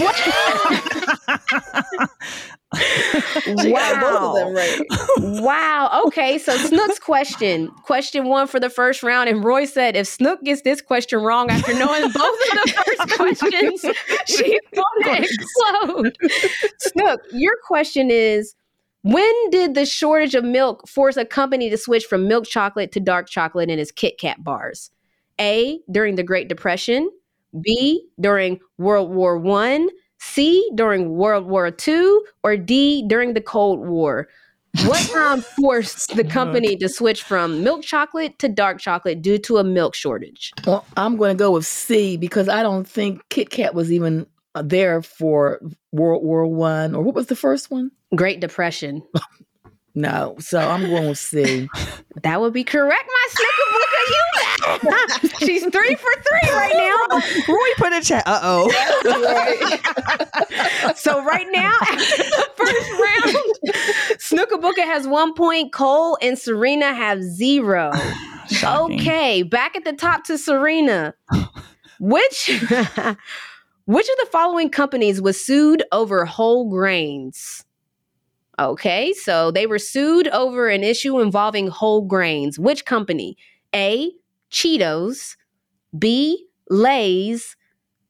She 3.42 3.72
got 3.72 4.00
both 4.00 4.20
of 4.20 4.34
them 4.34 4.54
right. 4.54 5.42
wow. 5.42 6.02
Okay. 6.06 6.38
So 6.38 6.56
Snook's 6.56 6.98
question, 6.98 7.68
question 7.84 8.26
one 8.26 8.46
for 8.46 8.60
the 8.60 8.70
first 8.70 9.02
round, 9.02 9.28
and 9.28 9.42
Roy 9.42 9.64
said 9.64 9.96
if 9.96 10.06
Snook 10.06 10.42
gets 10.42 10.62
this 10.62 10.80
question 10.80 11.20
wrong 11.20 11.50
after 11.50 11.72
knowing 11.74 12.02
both 12.12 12.14
of 12.14 12.62
the 12.62 12.82
first 12.86 13.16
questions, 13.16 13.84
she's 14.26 14.60
gonna 14.74 15.20
explode. 15.20 16.16
Snook, 16.78 17.20
your 17.32 17.54
question 17.66 18.10
is. 18.10 18.54
When 19.02 19.50
did 19.50 19.74
the 19.74 19.86
shortage 19.86 20.34
of 20.34 20.44
milk 20.44 20.86
force 20.86 21.16
a 21.16 21.24
company 21.24 21.70
to 21.70 21.78
switch 21.78 22.04
from 22.04 22.28
milk 22.28 22.44
chocolate 22.44 22.92
to 22.92 23.00
dark 23.00 23.30
chocolate 23.30 23.70
in 23.70 23.78
its 23.78 23.90
Kit 23.90 24.18
Kat 24.18 24.44
bars? 24.44 24.90
A. 25.40 25.80
During 25.90 26.16
the 26.16 26.22
Great 26.22 26.48
Depression. 26.48 27.10
B. 27.58 28.06
During 28.20 28.60
World 28.78 29.10
War 29.10 29.38
One. 29.38 29.88
C. 30.32 30.68
During 30.74 31.10
World 31.10 31.46
War 31.46 31.74
II. 31.86 32.18
Or 32.42 32.56
D. 32.56 33.04
During 33.06 33.34
the 33.34 33.40
Cold 33.40 33.86
War. 33.86 34.28
What 34.84 35.00
time 35.10 35.40
forced 35.60 36.14
the 36.14 36.24
company 36.24 36.76
to 36.76 36.88
switch 36.88 37.22
from 37.22 37.64
milk 37.64 37.82
chocolate 37.82 38.38
to 38.38 38.48
dark 38.48 38.78
chocolate 38.78 39.20
due 39.20 39.38
to 39.38 39.58
a 39.58 39.64
milk 39.64 39.94
shortage? 39.94 40.52
Well, 40.66 40.86
I'm 40.96 41.16
going 41.16 41.36
to 41.36 41.38
go 41.38 41.50
with 41.50 41.66
C 41.66 42.16
because 42.16 42.48
I 42.48 42.62
don't 42.62 42.86
think 42.86 43.20
Kit 43.30 43.50
Kat 43.50 43.74
was 43.74 43.90
even 43.90 44.26
uh, 44.54 44.62
there 44.62 45.02
for 45.02 45.60
World 45.92 46.22
War 46.22 46.46
One 46.46 46.94
or 46.94 47.02
what 47.02 47.14
was 47.14 47.26
the 47.26 47.36
first 47.36 47.70
one? 47.70 47.90
Great 48.14 48.40
Depression. 48.40 49.02
No, 49.94 50.36
so 50.38 50.58
I'm 50.58 50.82
going 50.82 51.08
with 51.08 51.18
C. 51.18 51.68
That 52.22 52.40
would 52.40 52.52
be 52.52 52.62
correct, 52.62 53.08
my 53.08 53.28
Snookabuka. 53.34 54.00
You 54.10 55.38
She's 55.46 55.62
three 55.62 55.94
for 55.94 56.10
three 56.22 56.50
right 56.52 56.74
now. 56.74 57.18
Roy 57.48 57.68
put 57.76 57.92
in 57.92 58.02
chat. 58.02 58.22
Uh 58.26 58.40
oh. 58.42 59.76
So 60.96 61.24
right 61.24 61.46
now, 61.50 61.76
after 61.80 61.96
the 62.22 62.48
first 62.56 62.90
round, 62.92 63.36
Snookabuka 64.18 64.84
has 64.84 65.06
one 65.06 65.34
point. 65.34 65.72
Cole 65.72 66.18
and 66.20 66.38
Serena 66.38 66.92
have 66.92 67.22
zero. 67.22 67.90
Shocking. 68.48 69.00
Okay, 69.00 69.42
back 69.42 69.76
at 69.76 69.84
the 69.84 69.92
top 69.92 70.24
to 70.24 70.36
Serena. 70.36 71.14
Which 72.00 72.48
which 73.86 74.08
of 74.08 74.16
the 74.18 74.28
following 74.30 74.70
companies 74.70 75.20
was 75.22 75.42
sued 75.42 75.82
over 75.92 76.24
whole 76.24 76.68
grains? 76.68 77.64
Okay, 78.60 79.14
so 79.14 79.50
they 79.50 79.66
were 79.66 79.78
sued 79.78 80.28
over 80.28 80.68
an 80.68 80.84
issue 80.84 81.18
involving 81.18 81.68
whole 81.68 82.02
grains. 82.02 82.58
Which 82.58 82.84
company? 82.84 83.38
A. 83.74 84.12
Cheetos. 84.50 85.36
B. 85.98 86.46
Lay's. 86.68 87.56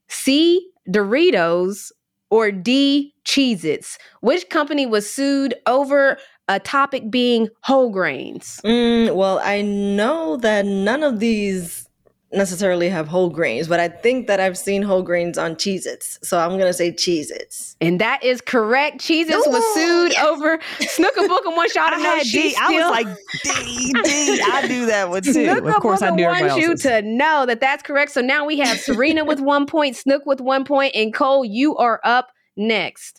C. 0.09 0.68
Doritos. 0.88 1.92
Or 2.30 2.51
D. 2.51 3.14
Cheez 3.24 3.64
Its. 3.64 3.96
Which 4.22 4.48
company 4.51 4.86
was 4.86 5.09
sued 5.09 5.55
over 5.66 6.18
a 6.48 6.59
topic 6.59 7.11
being 7.12 7.48
whole 7.62 7.90
grains? 7.90 8.61
Mm, 8.64 9.14
well, 9.14 9.40
I 9.44 9.62
know 9.62 10.36
that 10.38 10.66
none 10.66 11.05
of 11.05 11.20
these 11.20 11.88
necessarily 12.33 12.89
have 12.89 13.09
whole 13.09 13.28
grains, 13.28 13.66
but 13.66 13.81
I 13.81 13.89
think 13.89 14.26
that 14.28 14.39
I've 14.39 14.57
seen 14.57 14.83
whole 14.83 15.03
grains 15.03 15.37
on 15.37 15.57
Cheez 15.57 15.87
Its. 15.87 16.18
So 16.22 16.39
I'm 16.39 16.51
going 16.51 16.61
to 16.61 16.72
say 16.72 16.93
Cheez 16.93 17.31
Its. 17.31 17.76
And 17.81 18.01
that 18.01 18.22
is 18.22 18.41
correct. 18.41 18.99
Cheez 18.99 19.26
Its 19.28 19.47
was 19.49 19.64
sued 19.74 20.12
yes. 20.12 20.24
over 20.24 20.59
Snookabuka 20.59 21.57
wants 21.57 21.74
y'all 21.74 21.91
to 21.91 21.97
I 21.97 21.99
know 21.99 22.16
had 22.16 22.26
she 22.26 22.51
D. 22.51 22.57
I 22.61 22.72
was 22.72 22.91
like 22.91 23.07
D 23.43 23.93
D. 24.05 24.43
I 24.43 24.66
do 24.66 24.87
that 24.87 25.09
one 25.09 25.22
too. 25.22 25.49
Of 25.66 25.74
course, 25.83 26.03
I 26.03 26.11
Snookabuka 26.11 26.16
do 26.16 26.22
everybody 26.24 26.62
wants 26.62 26.85
you 26.85 26.91
to 26.91 27.03
know 27.03 27.47
that 27.47 27.61
that's 27.61 27.83
correct. 27.83 28.12
So 28.12 28.20
now 28.20 28.45
we 28.45 28.59
have 28.61 28.78
Serena 28.78 29.24
with 29.24 29.41
one 29.41 29.66
point, 29.66 29.97
Snook 29.97 30.24
with 30.26 30.41
one 30.41 30.64
point, 30.64 30.95
and 30.95 31.12
Cole, 31.12 31.45
you 31.45 31.76
are 31.76 32.01
up 32.05 32.28
next. 32.57 33.18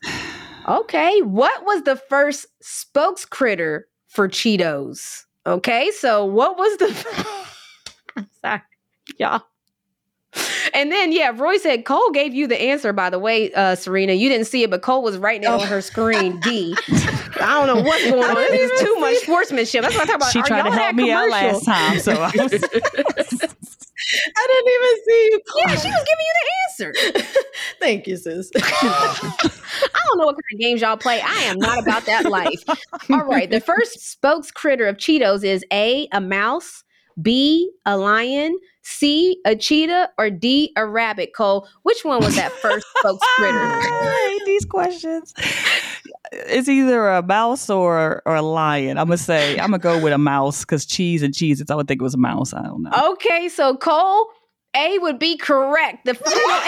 Okay, 0.68 1.22
what 1.22 1.66
was 1.66 1.84
the 1.84 1.96
first 1.96 2.46
spokes 2.62 3.26
critter 3.26 3.88
for 4.08 4.30
Cheetos? 4.30 5.26
Okay, 5.46 5.92
so 5.92 6.24
what 6.24 6.58
was 6.58 6.78
the? 6.78 7.48
I'm 9.12 9.16
y'all. 9.20 9.42
And 10.74 10.92
then, 10.92 11.12
yeah, 11.12 11.34
Roy 11.36 11.58
said 11.58 11.84
Cole 11.84 12.12
gave 12.12 12.34
you 12.34 12.48
the 12.48 12.60
answer, 12.60 12.94
by 12.94 13.10
the 13.10 13.20
way, 13.20 13.52
uh, 13.54 13.76
Serena. 13.76 14.14
You 14.14 14.30
didn't 14.30 14.48
see 14.48 14.64
it, 14.64 14.70
but 14.70 14.82
Cole 14.82 15.04
was 15.04 15.18
writing 15.18 15.44
it 15.44 15.48
on 15.48 15.60
her 15.68 15.82
screen. 15.82 16.40
D. 16.40 16.76
I 17.42 17.66
don't 17.66 17.68
know 17.68 17.84
what's 17.84 18.04
going 18.10 18.24
on. 18.24 18.36
This 18.36 18.72
is 18.72 18.82
too 18.82 18.96
much 19.00 19.18
sportsmanship. 19.18 19.82
That's 19.82 19.96
what 19.96 20.02
I'm 20.02 20.08
talking 20.08 20.22
about. 20.22 20.32
She 20.32 20.40
Are 20.40 20.44
tried 20.44 20.64
to 20.64 20.72
help 20.72 20.76
that 20.76 20.96
me 20.96 21.12
out 21.12 21.30
last 21.30 21.66
time, 21.66 22.00
so 22.00 22.14
I 22.14 22.32
was, 22.36 22.54
I 24.36 24.48
didn't 24.48 24.72
even 24.74 25.04
see 25.06 25.30
you. 25.32 25.42
Yeah, 25.58 25.76
she 25.76 25.90
was 25.90 26.06
giving 26.08 26.26
you 26.26 26.34
the 26.40 26.52
answer. 26.68 26.94
Thank 27.80 28.08
you, 28.08 28.18
sis. 28.18 28.52
I 28.56 30.00
don't 30.08 30.18
know 30.18 30.26
what 30.26 30.36
kind 30.36 30.54
of 30.54 30.60
games 30.60 30.82
y'all 30.82 30.98
play. 30.98 31.22
I 31.22 31.44
am 31.44 31.58
not 31.58 31.80
about 31.80 32.06
that 32.06 32.26
life. 32.26 32.64
All 33.10 33.24
right. 33.26 33.50
The 33.50 33.60
first 33.60 34.00
spokes 34.00 34.52
critter 34.52 34.88
of 34.88 34.98
Cheetos 34.98 35.44
is 35.44 35.66
A, 35.72 36.08
a 36.12 36.22
mouse, 36.22 36.84
B, 37.22 37.72
a 37.86 37.98
lion, 37.98 38.58
C, 38.92 39.38
a 39.46 39.56
cheetah, 39.56 40.10
or 40.18 40.30
D, 40.30 40.74
a 40.76 40.86
rabbit. 40.86 41.34
Cole, 41.36 41.68
which 41.84 42.04
one 42.04 42.24
was 42.24 42.36
that 42.36 42.52
first 42.52 42.86
spokes 43.00 43.26
critter? 43.38 43.58
I 43.58 44.38
hate 44.38 44.46
these 44.46 44.66
questions. 44.66 45.34
It's 46.34 46.70
either 46.70 47.08
a 47.10 47.22
mouse 47.22 47.70
or 47.70 48.22
or 48.26 48.36
a 48.36 48.42
lion. 48.42 48.98
I'm 48.98 49.08
gonna 49.08 49.18
say 49.18 49.54
I'm 49.60 49.72
gonna 49.72 49.80
go 49.80 50.02
with 50.02 50.14
a 50.14 50.18
mouse 50.18 50.62
because 50.62 50.86
cheese 50.86 51.24
and 51.24 51.34
cheese. 51.34 51.60
It's 51.62 51.70
I 51.72 51.76
would 51.76 51.88
think 51.88 52.02
it 52.02 52.04
was 52.04 52.14
a 52.14 52.18
mouse. 52.20 52.54
I 52.54 52.64
don't 52.64 52.84
know. 52.84 53.12
Okay, 53.14 53.50
so 53.50 53.76
Cole, 53.76 54.28
A 54.76 54.98
would 55.00 55.20
be 55.20 55.36
correct. 55.38 56.06
The 56.06 56.14
final 56.14 56.50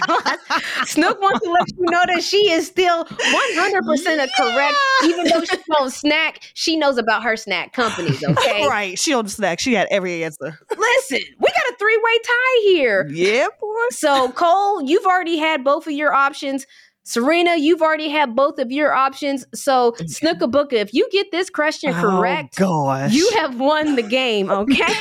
answer. 0.00 0.38
Snook 0.86 1.20
wants 1.20 1.44
to 1.44 1.50
let 1.50 1.68
you 1.76 1.84
know 1.90 2.02
that 2.06 2.22
she 2.22 2.50
is 2.50 2.66
still 2.66 3.04
100% 3.04 4.28
correct. 4.36 4.74
Even 5.04 5.26
though 5.26 5.44
she 5.44 5.56
don't 5.70 5.90
snack, 5.92 6.40
she 6.54 6.76
knows 6.76 6.96
about 6.96 7.22
her 7.22 7.36
snack 7.36 7.72
companies, 7.74 8.24
okay? 8.24 8.66
right. 8.68 8.98
She 8.98 9.12
on 9.12 9.24
the 9.24 9.30
snack. 9.30 9.60
She 9.60 9.74
had 9.74 9.88
every 9.90 10.24
answer. 10.24 10.58
Listen, 10.70 11.20
we 11.38 11.48
three 11.82 12.00
way 12.02 12.18
tie 12.24 12.60
here. 12.62 13.08
Yeah, 13.10 13.48
boy. 13.60 13.68
So, 13.90 14.30
Cole, 14.32 14.82
you've 14.82 15.04
already 15.04 15.36
had 15.36 15.64
both 15.64 15.86
of 15.86 15.92
your 15.92 16.12
options. 16.12 16.66
Serena, 17.04 17.56
you've 17.56 17.82
already 17.82 18.08
had 18.08 18.36
both 18.36 18.60
of 18.60 18.70
your 18.70 18.92
options. 18.92 19.44
So, 19.52 19.92
Snookabuka, 20.02 20.74
if 20.74 20.94
you 20.94 21.08
get 21.10 21.32
this 21.32 21.50
question 21.50 21.92
oh, 21.92 22.00
correct, 22.00 22.60
Oh, 22.60 23.06
you 23.06 23.28
have 23.34 23.58
won 23.58 23.96
the 23.96 24.02
game, 24.04 24.50
okay? 24.52 24.94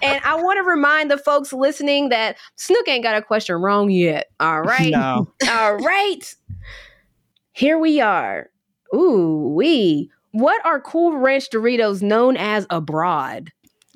and 0.00 0.20
I 0.24 0.40
want 0.40 0.58
to 0.58 0.62
remind 0.62 1.10
the 1.10 1.18
folks 1.18 1.52
listening 1.52 2.10
that 2.10 2.36
Snook 2.54 2.86
ain't 2.86 3.02
got 3.02 3.16
a 3.16 3.22
question 3.22 3.56
wrong 3.56 3.90
yet. 3.90 4.28
All 4.38 4.60
right. 4.60 4.92
No. 4.92 5.28
All 5.48 5.74
right. 5.74 6.34
Here 7.52 7.78
we 7.78 8.00
are. 8.00 8.48
Ooh, 8.94 9.52
we. 9.56 10.10
What 10.30 10.64
are 10.64 10.80
Cool 10.80 11.16
Ranch 11.16 11.50
Doritos 11.50 12.00
known 12.00 12.36
as 12.36 12.64
abroad? 12.70 13.50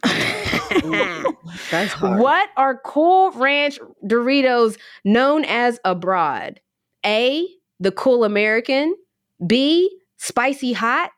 That's 1.71 1.93
hard. 1.93 2.21
What 2.21 2.49
are 2.57 2.81
Cool 2.85 3.31
Ranch 3.33 3.79
Doritos 4.05 4.79
known 5.05 5.45
as 5.45 5.79
abroad? 5.85 6.61
A, 7.05 7.47
the 7.81 7.93
Cool 7.93 8.25
American, 8.25 8.95
B, 9.47 9.99
Spicy 10.19 10.73
Hot, 10.73 11.11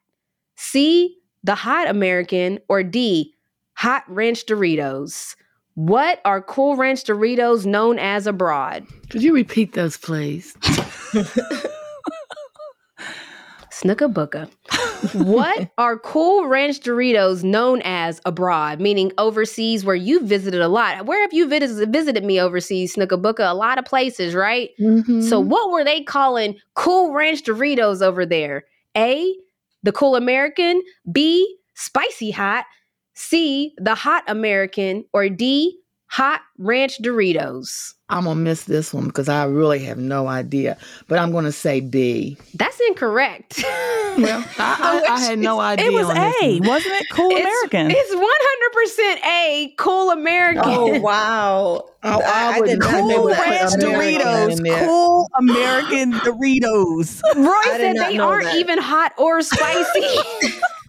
C, 0.57 1.17
the 1.43 1.55
Hot 1.55 1.89
American, 1.89 2.59
or 2.69 2.83
D, 2.83 3.35
Hot 3.75 4.05
Ranch 4.09 4.47
Doritos? 4.47 5.37
What 5.75 6.21
are 6.25 6.41
Cool 6.41 6.77
Ranch 6.77 7.05
Doritos 7.05 7.67
known 7.67 7.99
as 7.99 8.27
abroad? 8.27 8.87
Could 9.11 9.23
you 9.23 9.35
repeat 9.35 9.73
those, 9.75 9.97
please? 9.97 10.55
Snookabuka. 13.71 14.49
What 15.13 15.71
are 15.79 15.99
Cool 15.99 16.47
Ranch 16.47 16.81
Doritos 16.81 17.43
known 17.43 17.81
as 17.85 18.21
abroad, 18.25 18.81
meaning 18.81 19.13
overseas 19.19 19.85
where 19.85 19.97
you 19.97 20.25
visited 20.25 20.61
a 20.61 20.69
lot? 20.69 21.07
Where 21.07 21.21
have 21.23 21.33
you 21.33 21.49
vis- 21.49 21.85
visited 21.89 22.25
me 22.25 22.41
overseas, 22.41 22.95
Snookabuka? 22.95 23.51
A 23.51 23.55
lot 23.55 23.79
of 23.79 23.85
places, 23.85 24.35
right? 24.35 24.71
Mm-hmm. 24.81 25.23
So, 25.23 25.41
what 25.41 25.71
were 25.71 25.85
they 25.85 26.03
calling 26.03 26.59
Cool 26.75 27.13
Ranch 27.13 27.43
Doritos 27.43 28.03
over 28.03 28.27
there? 28.27 28.65
A, 28.97 29.35
the 29.83 29.93
Cool 29.93 30.17
American, 30.17 30.83
B, 31.11 31.59
Spicy 31.75 32.31
Hot, 32.31 32.65
C, 33.15 33.75
the 33.79 33.95
Hot 33.95 34.25
American, 34.27 35.05
or 35.13 35.29
D, 35.29 35.79
Hot 36.07 36.43
Ranch 36.59 36.99
Doritos? 37.03 37.94
I'm 38.11 38.25
gonna 38.25 38.39
miss 38.39 38.65
this 38.65 38.93
one 38.93 39.07
because 39.07 39.29
I 39.31 39.45
really 39.47 39.79
have 39.85 39.97
no 39.99 40.27
idea. 40.29 40.77
But 41.09 41.19
I'm 41.19 41.33
gonna 41.33 41.53
say 41.53 41.81
B. 41.81 42.37
That's 42.55 42.79
incorrect. 42.89 43.65
Well, 44.17 44.45
I, 44.59 45.03
I, 45.09 45.13
I 45.15 45.21
had 45.23 45.41
no 45.41 45.59
idea. 45.59 45.87
It 45.87 45.93
was 45.93 46.07
on 46.09 46.15
this 46.15 46.37
A, 46.41 46.59
one. 46.61 46.69
wasn't 46.69 46.95
it? 46.95 47.07
Cool 47.11 47.33
American. 47.33 47.91
It's 47.91 48.15
100% 48.15 49.27
A, 49.27 49.75
Cool 49.77 50.11
American. 50.13 50.63
Oh 50.65 51.01
wow! 51.01 51.85
Oh, 52.05 52.21
I 52.21 52.21
I, 52.23 52.49
I 52.51 52.53
did 52.61 52.61
wouldn't 52.61 52.81
not 52.81 52.91
have 52.93 53.01
Cool 53.01 53.25
put. 53.25 53.39
Ranch 53.39 53.75
American 53.75 54.59
Doritos. 54.65 54.87
Cool 54.87 55.31
American 55.37 56.13
Doritos. 56.13 57.23
Roy 57.35 57.77
said 57.77 57.97
they 57.97 58.19
aren't 58.19 58.45
that. 58.45 58.57
even 58.57 58.79
hot 58.79 59.15
or 59.19 59.43
spicy. 59.43 60.07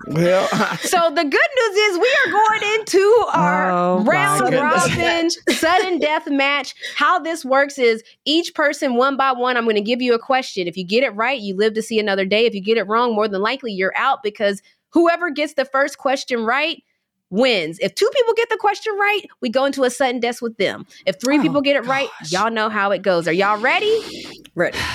Well, 0.07 0.47
so 0.81 1.09
the 1.09 1.23
good 1.23 1.33
news 1.57 1.77
is 1.77 1.97
we 1.99 2.17
are 2.25 2.31
going 2.31 2.79
into 2.79 3.25
our 3.33 3.71
Oh, 3.71 4.03
round 4.03 4.41
goodness. 4.41 4.61
robin 4.61 5.29
sudden 5.57 5.99
death 5.99 6.27
match. 6.29 6.73
How 6.95 7.19
this 7.19 7.43
works 7.43 7.77
is 7.79 8.03
each 8.25 8.53
person 8.53 8.95
one 8.95 9.17
by 9.17 9.31
one, 9.31 9.57
I'm 9.57 9.63
going 9.63 9.75
to 9.75 9.81
give 9.81 10.01
you 10.01 10.13
a 10.13 10.19
question. 10.19 10.67
If 10.67 10.77
you 10.77 10.85
get 10.85 11.03
it 11.03 11.09
right, 11.11 11.39
you 11.39 11.55
live 11.55 11.73
to 11.73 11.81
see 11.81 11.99
another 11.99 12.25
day. 12.25 12.45
If 12.45 12.53
you 12.53 12.61
get 12.61 12.77
it 12.77 12.87
wrong, 12.87 13.15
more 13.15 13.27
than 13.27 13.41
likely 13.41 13.71
you're 13.73 13.93
out 13.95 14.21
because 14.23 14.61
whoever 14.91 15.29
gets 15.31 15.53
the 15.55 15.65
first 15.65 15.97
question 15.97 16.45
right 16.45 16.83
wins. 17.31 17.79
If 17.79 17.95
two 17.95 18.09
people 18.15 18.33
get 18.35 18.49
the 18.49 18.57
question 18.57 18.93
right, 18.97 19.21
we 19.41 19.49
go 19.49 19.65
into 19.65 19.83
a 19.83 19.89
sudden 19.89 20.19
death 20.19 20.41
with 20.41 20.55
them. 20.57 20.85
If 21.07 21.19
three 21.19 21.39
Oh, 21.39 21.41
people 21.41 21.61
get 21.61 21.75
it 21.75 21.85
right, 21.85 22.07
y'all 22.29 22.51
know 22.51 22.69
how 22.69 22.91
it 22.91 23.01
goes. 23.01 23.27
Are 23.27 23.33
y'all 23.33 23.59
ready? 23.59 24.01
Ready? 24.55 24.77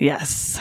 Yes. 0.00 0.60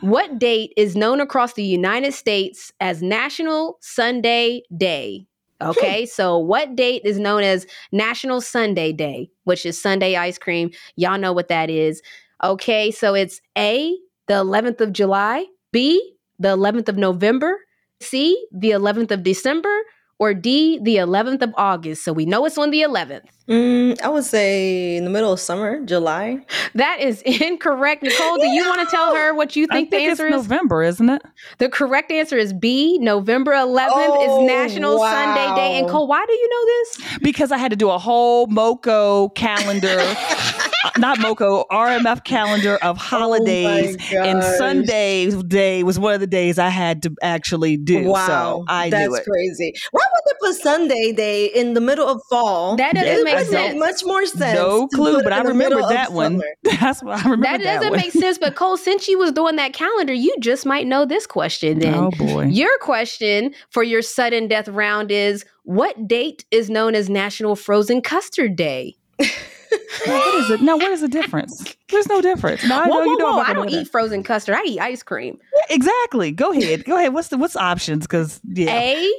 What 0.00 0.38
date 0.38 0.72
is 0.76 0.94
known 0.94 1.20
across 1.20 1.54
the 1.54 1.64
United 1.64 2.14
States 2.14 2.72
as 2.80 3.02
National 3.02 3.78
Sundae 3.80 4.62
Day? 4.76 5.26
Okay, 5.60 6.06
so 6.06 6.38
what 6.38 6.76
date 6.76 7.02
is 7.04 7.18
known 7.18 7.42
as 7.42 7.66
National 7.90 8.40
Sundae 8.40 8.92
Day, 8.92 9.28
which 9.42 9.66
is 9.66 9.80
sundae 9.80 10.14
ice 10.14 10.38
cream? 10.38 10.70
Y'all 10.94 11.18
know 11.18 11.32
what 11.32 11.48
that 11.48 11.68
is. 11.68 12.00
Okay, 12.44 12.92
so 12.92 13.14
it's 13.14 13.40
A, 13.56 13.96
the 14.28 14.34
11th 14.34 14.80
of 14.80 14.92
July, 14.92 15.44
B, 15.72 16.14
the 16.38 16.56
11th 16.56 16.88
of 16.88 16.96
November, 16.96 17.58
C, 18.00 18.40
the 18.52 18.70
11th 18.70 19.10
of 19.10 19.24
December, 19.24 19.76
or 20.20 20.32
D, 20.32 20.78
the 20.80 20.96
11th 20.96 21.42
of 21.42 21.52
August. 21.56 22.04
So 22.04 22.12
we 22.12 22.24
know 22.24 22.44
it's 22.44 22.58
on 22.58 22.70
the 22.70 22.82
11th. 22.82 23.37
Mm, 23.48 24.00
I 24.02 24.08
would 24.08 24.24
say 24.24 24.96
in 24.96 25.04
the 25.04 25.10
middle 25.10 25.32
of 25.32 25.40
summer, 25.40 25.80
July. 25.84 26.44
That 26.74 27.00
is 27.00 27.22
incorrect. 27.26 28.02
Nicole, 28.02 28.36
do 28.36 28.46
you 28.46 28.66
want 28.68 28.80
to 28.88 28.94
tell 28.94 29.14
her 29.14 29.34
what 29.34 29.56
you 29.56 29.66
I 29.70 29.76
think, 29.76 29.90
think 29.90 30.06
the 30.06 30.10
it's 30.12 30.20
answer 30.20 30.26
is? 30.26 30.32
November, 30.48 30.82
isn't 30.82 31.08
it? 31.08 31.22
The 31.58 31.68
correct 31.70 32.10
answer 32.12 32.36
is 32.36 32.52
B. 32.52 32.98
November 33.00 33.52
11th 33.52 33.88
Oh, 33.90 34.42
is 34.42 34.46
National 34.46 34.98
Sundae 34.98 35.54
Day. 35.54 35.78
And 35.78 35.86
wow. 35.86 35.92
Cole, 35.92 36.08
why 36.08 36.24
do 36.26 36.32
you 36.32 36.48
know 36.48 36.66
this? 36.66 37.18
Because 37.22 37.50
I 37.50 37.58
had 37.58 37.70
to 37.70 37.76
do 37.76 37.88
a 37.90 37.98
whole 37.98 38.46
MoCo 38.48 39.34
calendar, 39.34 39.96
uh, 40.84 40.90
not 40.98 41.18
MoCo, 41.18 41.64
RMF 41.70 42.24
calendar 42.24 42.76
of 42.82 42.98
holidays. 42.98 43.96
and. 44.12 44.42
Sundae 44.58 45.30
day 45.48 45.82
was 45.82 45.98
one 45.98 46.14
of 46.14 46.20
the 46.20 46.26
days 46.26 46.58
I 46.58 46.68
had 46.68 47.02
to 47.04 47.14
actually 47.22 47.76
do. 47.76 48.04
Wow, 48.08 48.26
So 48.26 48.64
I 48.68 48.90
that's 48.90 49.08
knew 49.08 49.14
it. 49.14 49.24
crazy. 49.24 49.72
Why 49.92 50.00
would 50.12 50.22
they 50.26 50.38
put 50.40 50.56
Sundae 50.62 51.12
Day 51.12 51.46
in 51.46 51.74
the 51.74 51.80
middle 51.80 52.06
of 52.08 52.20
fall? 52.28 52.76
That 52.76 52.94
doesn't 52.94 53.08
It 53.08 53.24
make 53.24 53.37
would 53.38 53.48
sense. 53.48 53.78
much 53.78 54.04
more 54.04 54.26
sense. 54.26 54.58
No 54.58 54.88
clue, 54.88 55.22
but 55.22 55.32
I 55.32 55.42
remember 55.42 55.80
that 55.88 56.12
one. 56.12 56.40
summer. 56.40 56.78
That's 56.80 57.02
what 57.02 57.18
I 57.18 57.30
remember. 57.30 57.46
That 57.46 57.62
doesn't 57.62 57.90
one. 57.90 58.00
make 58.00 58.12
sense. 58.12 58.38
But 58.38 58.54
Cole, 58.54 58.76
since 58.76 59.08
you 59.08 59.18
was 59.18 59.32
doing 59.32 59.56
that 59.56 59.72
calendar, 59.72 60.12
you 60.12 60.34
just 60.40 60.66
might 60.66 60.86
know 60.86 61.04
this 61.04 61.26
question 61.26 61.78
then. 61.78 61.94
Oh 61.94 62.10
boy. 62.10 62.44
Your 62.44 62.76
question 62.78 63.54
for 63.70 63.82
your 63.82 64.02
sudden 64.02 64.48
death 64.48 64.68
round 64.68 65.10
is 65.10 65.44
what 65.64 66.08
date 66.08 66.44
is 66.50 66.70
known 66.70 66.94
as 66.94 67.10
National 67.10 67.56
Frozen 67.56 68.02
Custard 68.02 68.56
Day? 68.56 68.96
what 70.06 70.34
is 70.34 70.50
it? 70.50 70.62
No, 70.62 70.76
what 70.76 70.90
is 70.90 71.00
the 71.00 71.08
difference? 71.08 71.76
There's 71.88 72.08
no 72.08 72.20
difference. 72.20 72.64
No, 72.64 72.78
I 72.78 72.86
whoa, 72.86 72.88
know 72.88 72.98
whoa, 72.98 73.04
you 73.04 73.18
know 73.18 73.32
whoa. 73.32 73.42
I 73.42 73.52
don't 73.52 73.70
eat 73.70 73.88
frozen 73.88 74.22
custard. 74.22 74.54
I 74.56 74.62
eat 74.64 74.80
ice 74.80 75.02
cream. 75.02 75.38
Exactly. 75.70 76.32
Go 76.32 76.52
ahead. 76.52 76.84
Go 76.84 76.96
ahead. 76.96 77.14
What's 77.14 77.28
the 77.28 77.36
what's 77.36 77.56
options? 77.56 78.06
Because 78.06 78.40
yeah. 78.44 78.72
A, 78.72 79.12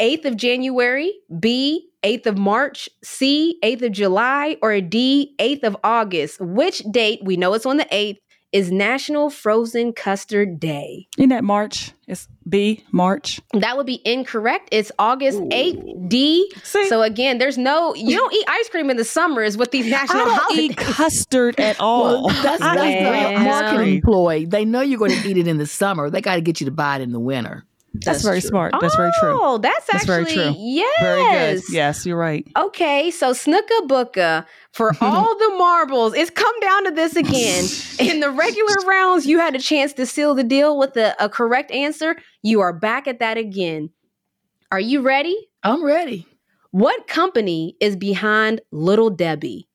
8th 0.00 0.24
of 0.24 0.36
January, 0.36 1.12
B, 1.38 1.88
8th 2.02 2.26
of 2.26 2.38
March, 2.38 2.88
C, 3.02 3.58
8th 3.62 3.82
of 3.82 3.92
July, 3.92 4.56
or 4.62 4.80
D, 4.80 5.34
8th 5.38 5.64
of 5.64 5.76
August. 5.84 6.40
Which 6.40 6.80
date, 6.90 7.20
we 7.22 7.36
know 7.36 7.54
it's 7.54 7.66
on 7.66 7.76
the 7.76 7.86
8th, 7.86 8.18
is 8.52 8.70
National 8.70 9.28
Frozen 9.30 9.92
Custard 9.94 10.58
Day? 10.60 11.08
In 11.18 11.28
that 11.30 11.44
March, 11.44 11.92
it's 12.06 12.28
B 12.48 12.84
March. 12.92 13.40
That 13.52 13.76
would 13.76 13.86
be 13.86 14.00
incorrect. 14.04 14.68
It's 14.72 14.92
August 14.98 15.40
8th, 15.40 16.08
D. 16.08 16.52
See? 16.62 16.88
So 16.88 17.02
again, 17.02 17.38
there's 17.38 17.58
no, 17.58 17.94
you 17.94 18.16
don't 18.16 18.32
eat 18.32 18.44
ice 18.48 18.68
cream 18.68 18.88
in 18.90 18.96
the 18.96 19.04
summer, 19.04 19.42
is 19.42 19.56
what 19.56 19.72
these 19.72 19.86
I 19.86 19.90
national 19.90 20.24
don't 20.26 20.38
holidays. 20.38 20.70
eat 20.70 20.76
custard 20.76 21.58
at 21.60 21.80
all. 21.80 22.26
Well, 22.26 22.42
that's, 22.42 22.60
that's 22.60 22.82
eat 22.82 23.34
the 23.34 23.44
marketing 23.44 24.02
ploy. 24.02 24.46
They 24.46 24.64
know 24.64 24.80
you're 24.80 24.98
going 24.98 25.10
to 25.20 25.28
eat 25.28 25.36
it 25.36 25.46
in 25.48 25.58
the 25.58 25.66
summer. 25.66 26.08
They 26.10 26.20
got 26.20 26.36
to 26.36 26.40
get 26.40 26.60
you 26.60 26.66
to 26.66 26.72
buy 26.72 26.96
it 26.96 27.02
in 27.02 27.12
the 27.12 27.20
winter. 27.20 27.64
That's, 28.04 28.22
very 28.22 28.40
smart. 28.40 28.74
That's 28.80 28.96
very 28.96 29.10
true. 29.20 29.38
Oh, 29.40 29.58
that's 29.58 29.86
That's 29.90 30.04
very 30.04 30.24
true. 30.24 30.54
yes. 30.56 31.00
Very 31.00 31.54
good. 31.54 31.62
Yes, 31.70 32.06
you're 32.06 32.18
right. 32.18 32.46
Okay, 32.56 33.10
so 33.10 33.32
Snooka 33.32 33.86
Booka, 33.86 34.46
for 34.72 34.92
all 35.00 35.38
the 35.38 35.54
marbles, 35.56 36.14
it's 36.14 36.30
come 36.30 36.58
down 36.60 36.84
to 36.84 36.90
this 36.90 37.16
again. 37.16 37.64
In 38.10 38.20
the 38.20 38.30
regular 38.30 38.74
rounds, 38.86 39.26
you 39.26 39.38
had 39.38 39.54
a 39.54 39.58
chance 39.60 39.92
to 39.94 40.06
seal 40.06 40.34
the 40.34 40.44
deal 40.44 40.78
with 40.78 40.96
a, 40.96 41.14
a 41.18 41.28
correct 41.28 41.70
answer. 41.70 42.16
You 42.42 42.60
are 42.60 42.72
back 42.72 43.06
at 43.06 43.18
that 43.20 43.38
again. 43.38 43.90
Are 44.72 44.80
you 44.80 45.00
ready? 45.02 45.36
I'm 45.62 45.84
ready. 45.84 46.26
What 46.72 47.06
company 47.06 47.76
is 47.80 47.96
behind 47.96 48.60
Little 48.70 49.10
Debbie? 49.10 49.68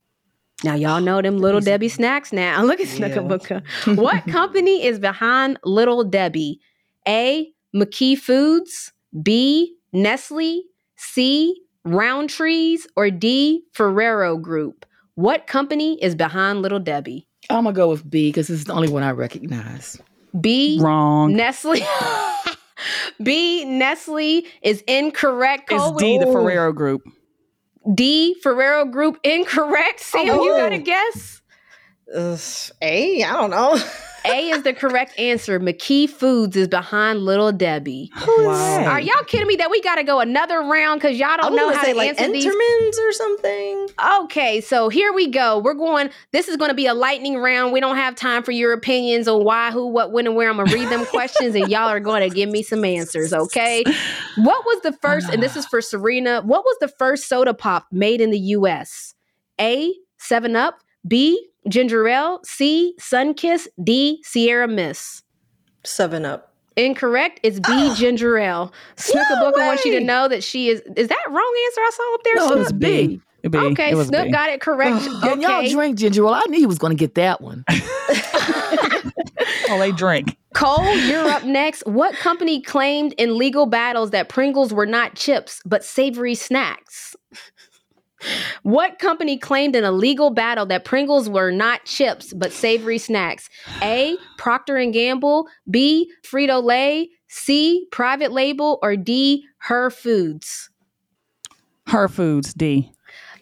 Now, 0.63 0.75
y'all 0.75 1.01
know 1.01 1.21
them 1.21 1.39
Little 1.39 1.61
Debbie 1.61 1.89
snacks 1.89 2.31
now. 2.31 2.61
Look 2.63 2.79
at 2.79 2.87
Snooka 2.87 3.27
Booka. 3.27 3.97
What 3.97 4.25
company 4.27 4.85
is 4.85 4.99
behind 4.99 5.57
Little 5.63 6.03
Debbie? 6.03 6.59
A. 7.07 7.51
McKee 7.75 8.17
Foods, 8.17 8.91
B. 9.21 9.75
Nestle, 9.93 10.63
C. 10.97 11.61
Rowntree's, 11.85 12.87
or 12.95 13.09
D. 13.09 13.63
Ferrero 13.73 14.37
Group. 14.37 14.85
What 15.15 15.47
company 15.47 16.01
is 16.01 16.15
behind 16.15 16.61
Little 16.61 16.79
Debbie? 16.79 17.27
I'm 17.49 17.63
going 17.63 17.73
to 17.73 17.77
go 17.77 17.89
with 17.89 18.07
B 18.09 18.29
because 18.29 18.47
this 18.47 18.59
is 18.59 18.65
the 18.65 18.73
only 18.73 18.89
one 18.89 19.03
I 19.03 19.11
recognize. 19.11 19.99
B. 20.39 20.79
Wrong. 20.81 21.33
Nestle. 21.35 21.79
B. 23.23 23.65
Nestle 23.65 24.45
is 24.61 24.81
incorrect. 24.87 25.71
It's 25.71 25.81
Cole, 25.81 25.95
D, 25.95 26.17
the 26.17 26.25
Ferrero 26.27 26.71
Group. 26.71 27.01
D. 27.95 28.35
Ferrero 28.41 28.85
Group 28.85 29.19
incorrect. 29.23 29.99
Sam, 29.99 30.27
you 30.27 30.33
got 30.55 30.71
a 30.71 30.75
Oh. 30.75 30.79
guess? 30.79 31.41
Ugh, 32.15 32.75
A, 32.81 33.23
I 33.23 33.33
don't 33.33 33.49
know. 33.51 33.77
A 34.25 34.49
is 34.49 34.63
the 34.63 34.73
correct 34.73 35.17
answer. 35.17 35.59
McKee 35.59 36.09
Foods 36.09 36.55
is 36.55 36.67
behind 36.67 37.19
Little 37.19 37.51
Debbie. 37.51 38.11
Wow. 38.27 38.85
Are 38.85 38.99
y'all 38.99 39.23
kidding 39.25 39.47
me 39.47 39.55
that 39.57 39.71
we 39.71 39.81
got 39.81 39.95
to 39.95 40.03
go 40.03 40.19
another 40.19 40.59
round 40.59 41.01
because 41.01 41.17
y'all 41.17 41.37
don't 41.37 41.53
was 41.53 41.59
know 41.59 41.73
how 41.73 41.83
say 41.83 41.91
to 41.93 41.97
like 41.97 42.09
answer 42.09 42.31
these? 42.31 42.45
Entenmann's 42.45 42.99
or 42.99 43.11
something. 43.13 43.87
Okay, 44.23 44.61
so 44.61 44.89
here 44.89 45.11
we 45.13 45.27
go. 45.27 45.59
We're 45.59 45.73
going. 45.73 46.09
This 46.31 46.47
is 46.47 46.57
going 46.57 46.69
to 46.69 46.75
be 46.75 46.85
a 46.85 46.93
lightning 46.93 47.37
round. 47.37 47.73
We 47.73 47.79
don't 47.79 47.97
have 47.97 48.15
time 48.15 48.43
for 48.43 48.51
your 48.51 48.73
opinions 48.73 49.27
on 49.27 49.43
why, 49.43 49.71
who, 49.71 49.87
what, 49.87 50.11
when, 50.11 50.27
and 50.27 50.35
where. 50.35 50.49
I'm 50.49 50.57
gonna 50.57 50.73
read 50.73 50.89
them 50.89 51.05
questions, 51.05 51.55
and 51.55 51.69
y'all 51.69 51.89
are 51.89 51.99
going 51.99 52.27
to 52.27 52.33
give 52.33 52.49
me 52.49 52.63
some 52.63 52.85
answers. 52.85 53.33
Okay. 53.33 53.83
What 54.37 54.65
was 54.65 54.81
the 54.81 54.93
first? 54.93 55.29
And 55.29 55.41
this 55.41 55.55
is 55.55 55.65
for 55.65 55.81
Serena. 55.81 56.41
What 56.41 56.63
was 56.63 56.77
the 56.79 56.87
first 56.87 57.27
soda 57.27 57.53
pop 57.53 57.87
made 57.91 58.21
in 58.21 58.29
the 58.29 58.39
U.S.? 58.39 59.13
A. 59.59 59.93
Seven 60.17 60.55
Up. 60.55 60.79
B. 61.07 61.50
Ginger 61.67 62.07
Ale. 62.07 62.39
C. 62.43 62.93
Sunkist. 62.99 63.67
D. 63.83 64.21
Sierra 64.23 64.67
Mist. 64.67 65.23
Seven 65.83 66.25
Up. 66.25 66.53
Incorrect. 66.77 67.39
It's 67.43 67.59
B. 67.59 67.65
Ah! 67.67 67.95
Ginger 67.97 68.37
Ale. 68.37 68.71
Snooka 68.95 69.41
Booka 69.41 69.65
wants 69.67 69.83
you 69.85 69.91
to 69.99 70.03
know 70.05 70.27
that 70.27 70.43
she 70.43 70.69
is. 70.69 70.81
Is 70.95 71.07
that 71.09 71.23
wrong 71.29 71.53
answer 71.65 71.81
I 71.81 71.91
saw 71.93 72.13
up 72.15 72.23
there? 72.23 72.35
No, 72.35 72.43
it 72.43 72.47
Snook? 72.47 72.57
was 72.59 72.73
B. 72.73 73.21
It'd 73.43 73.55
Okay, 73.55 73.89
it 73.91 73.95
was 73.95 74.07
Snook 74.07 74.25
B. 74.25 74.31
got 74.31 74.49
it 74.49 74.61
correct. 74.61 75.05
And 75.23 75.41
y'all 75.41 75.67
drink 75.69 75.97
ginger 75.97 76.21
ale. 76.23 76.29
I 76.35 76.43
knew 76.47 76.59
he 76.59 76.65
was 76.67 76.77
going 76.77 76.91
to 76.91 76.97
get 76.97 77.15
that 77.15 77.41
one. 77.41 77.65
Oh, 79.69 79.79
they 79.79 79.93
drink. 79.93 80.37
Cole, 80.53 80.93
you're 81.07 81.29
up 81.29 81.45
next. 81.45 81.85
What 81.87 82.13
company 82.15 82.61
claimed 82.61 83.13
in 83.13 83.37
legal 83.37 83.65
battles 83.65 84.09
that 84.11 84.27
Pringles 84.27 84.73
were 84.73 84.85
not 84.85 85.15
chips 85.15 85.61
but 85.65 85.85
savory 85.85 86.35
snacks? 86.35 87.15
What 88.63 88.99
company 88.99 89.37
claimed 89.37 89.75
in 89.75 89.83
a 89.83 89.91
legal 89.91 90.29
battle 90.29 90.65
that 90.67 90.85
Pringles 90.85 91.29
were 91.29 91.51
not 91.51 91.85
chips 91.85 92.33
but 92.33 92.51
savory 92.51 92.97
snacks? 92.97 93.49
A. 93.81 94.17
Procter 94.37 94.77
and 94.77 94.93
Gamble, 94.93 95.47
B. 95.69 96.11
Frito 96.23 96.63
Lay, 96.63 97.09
C. 97.27 97.87
Private 97.91 98.31
Label, 98.31 98.79
or 98.81 98.95
D. 98.95 99.45
Herr 99.57 99.89
Foods. 99.89 100.69
Herr 101.87 102.07
Foods, 102.07 102.53
D. 102.53 102.91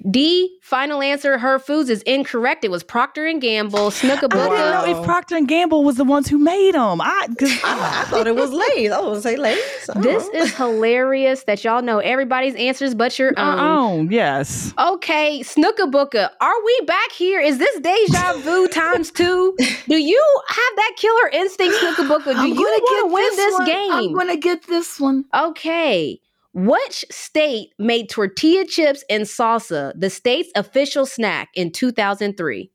D. 0.09 0.58
Final 0.69 1.01
answer. 1.01 1.39
Herr 1.39 1.57
Foods 1.57 1.89
is 1.89 2.03
incorrect. 2.03 2.63
It 2.63 2.69
was 2.69 2.83
Procter 2.83 3.25
and 3.25 3.41
Gamble. 3.41 3.89
Snooka 3.89 4.25
I 4.25 4.27
didn't 4.27 4.29
know 4.29 4.83
Booka. 4.85 4.99
if 4.99 5.03
Procter 5.03 5.35
and 5.35 5.47
Gamble 5.47 5.83
was 5.83 5.95
the 5.95 6.03
ones 6.03 6.27
who 6.29 6.37
made 6.37 6.75
them. 6.75 7.01
I, 7.01 7.25
cause 7.39 7.49
I 7.63 8.05
thought 8.07 8.27
it 8.27 8.35
was 8.35 8.51
Lay's. 8.51 8.91
I 8.91 8.99
was 8.99 9.07
gonna 9.07 9.21
say 9.21 9.35
Lay's. 9.35 9.57
This 9.95 10.31
know. 10.31 10.39
is 10.39 10.53
hilarious 10.55 11.45
that 11.45 11.63
y'all 11.63 11.81
know 11.81 11.97
everybody's 11.97 12.53
answers 12.53 12.93
but 12.93 13.17
your 13.17 13.29
own. 13.39 13.57
oh, 13.59 14.07
yes. 14.11 14.71
Okay, 14.77 15.39
Snooka 15.39 15.89
Booka, 15.91 16.29
are 16.39 16.63
we 16.63 16.81
back 16.85 17.13
here? 17.13 17.39
Is 17.39 17.57
this 17.57 17.79
deja 17.79 18.33
vu 18.33 18.67
times 18.71 19.09
two? 19.09 19.55
Do 19.87 19.97
you 19.97 20.23
have 20.49 20.75
that 20.75 20.93
killer 20.97 21.29
instinct, 21.29 21.77
Snooka 21.77 22.07
Booka? 22.07 22.25
Do 22.25 22.31
I'm 22.41 22.47
you 22.47 22.53
gonna 22.53 22.67
want 22.67 23.09
to 23.09 23.13
win 23.15 23.35
this 23.37 23.53
one. 23.53 23.65
game? 23.65 23.91
I'm 23.91 24.13
going 24.13 24.27
to 24.27 24.37
get 24.37 24.67
this 24.67 24.99
one. 24.99 25.25
okay. 25.33 26.19
Which 26.53 27.05
state 27.11 27.69
made 27.77 28.09
tortilla 28.09 28.65
chips 28.65 29.03
and 29.09 29.23
salsa 29.23 29.93
the 29.95 30.09
state's 30.09 30.51
official 30.55 31.05
snack 31.05 31.49
in 31.55 31.71
2003? 31.71 32.71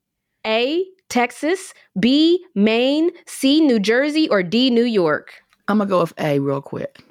A. 0.46 0.84
Texas, 1.08 1.74
B. 1.98 2.44
Maine, 2.54 3.10
C. 3.26 3.60
New 3.60 3.78
Jersey, 3.78 4.28
or 4.28 4.42
D. 4.42 4.70
New 4.70 4.84
York? 4.84 5.34
I'm 5.68 5.78
going 5.78 5.88
to 5.88 5.90
go 5.90 6.00
with 6.00 6.14
A 6.18 6.38
real 6.38 6.60
quick. 6.60 7.02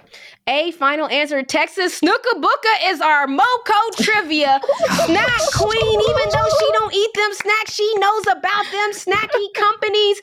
A 0.47 0.71
final 0.71 1.07
answer, 1.07 1.41
Texas. 1.41 2.01
Snooka 2.01 2.33
Booka 2.35 2.91
is 2.91 2.99
our 2.99 3.27
Moco 3.27 3.73
trivia 4.01 4.59
snack 5.05 5.41
queen. 5.55 6.01
Even 6.09 6.29
though 6.31 6.49
she 6.59 6.71
don't 6.73 6.93
eat 6.93 7.09
them 7.15 7.33
snacks, 7.33 7.73
she 7.73 7.93
knows 7.97 8.23
about 8.29 8.65
them 8.71 8.91
snacky 8.91 9.53
companies. 9.55 10.19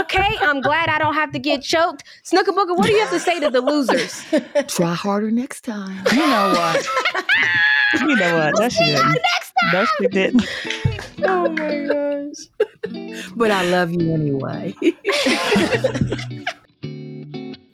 Okay, 0.00 0.36
I'm 0.40 0.60
glad 0.60 0.88
I 0.88 0.98
don't 0.98 1.14
have 1.14 1.30
to 1.32 1.38
get 1.38 1.62
choked. 1.62 2.02
Snooka 2.24 2.48
Booka, 2.48 2.76
what 2.76 2.86
do 2.86 2.92
you 2.92 3.00
have 3.00 3.10
to 3.10 3.20
say 3.20 3.38
to 3.38 3.48
the 3.50 3.60
losers? 3.60 4.24
Try 4.68 4.94
harder 4.94 5.30
next 5.30 5.60
time. 5.62 6.04
You 6.12 6.18
know 6.18 6.52
what? 6.56 6.86
you 8.00 8.16
know 8.16 8.34
what? 8.36 8.56
That 8.58 8.72
she 8.72 8.84
didn't. 8.84 9.18
That 9.72 9.88
she 9.98 10.08
didn't. 10.08 10.46
Oh 11.22 11.48
my 11.50 11.86
gosh. 11.86 13.30
But 13.36 13.50
I 13.50 13.64
love 13.70 13.92
you 13.92 14.12
anyway. 14.12 14.74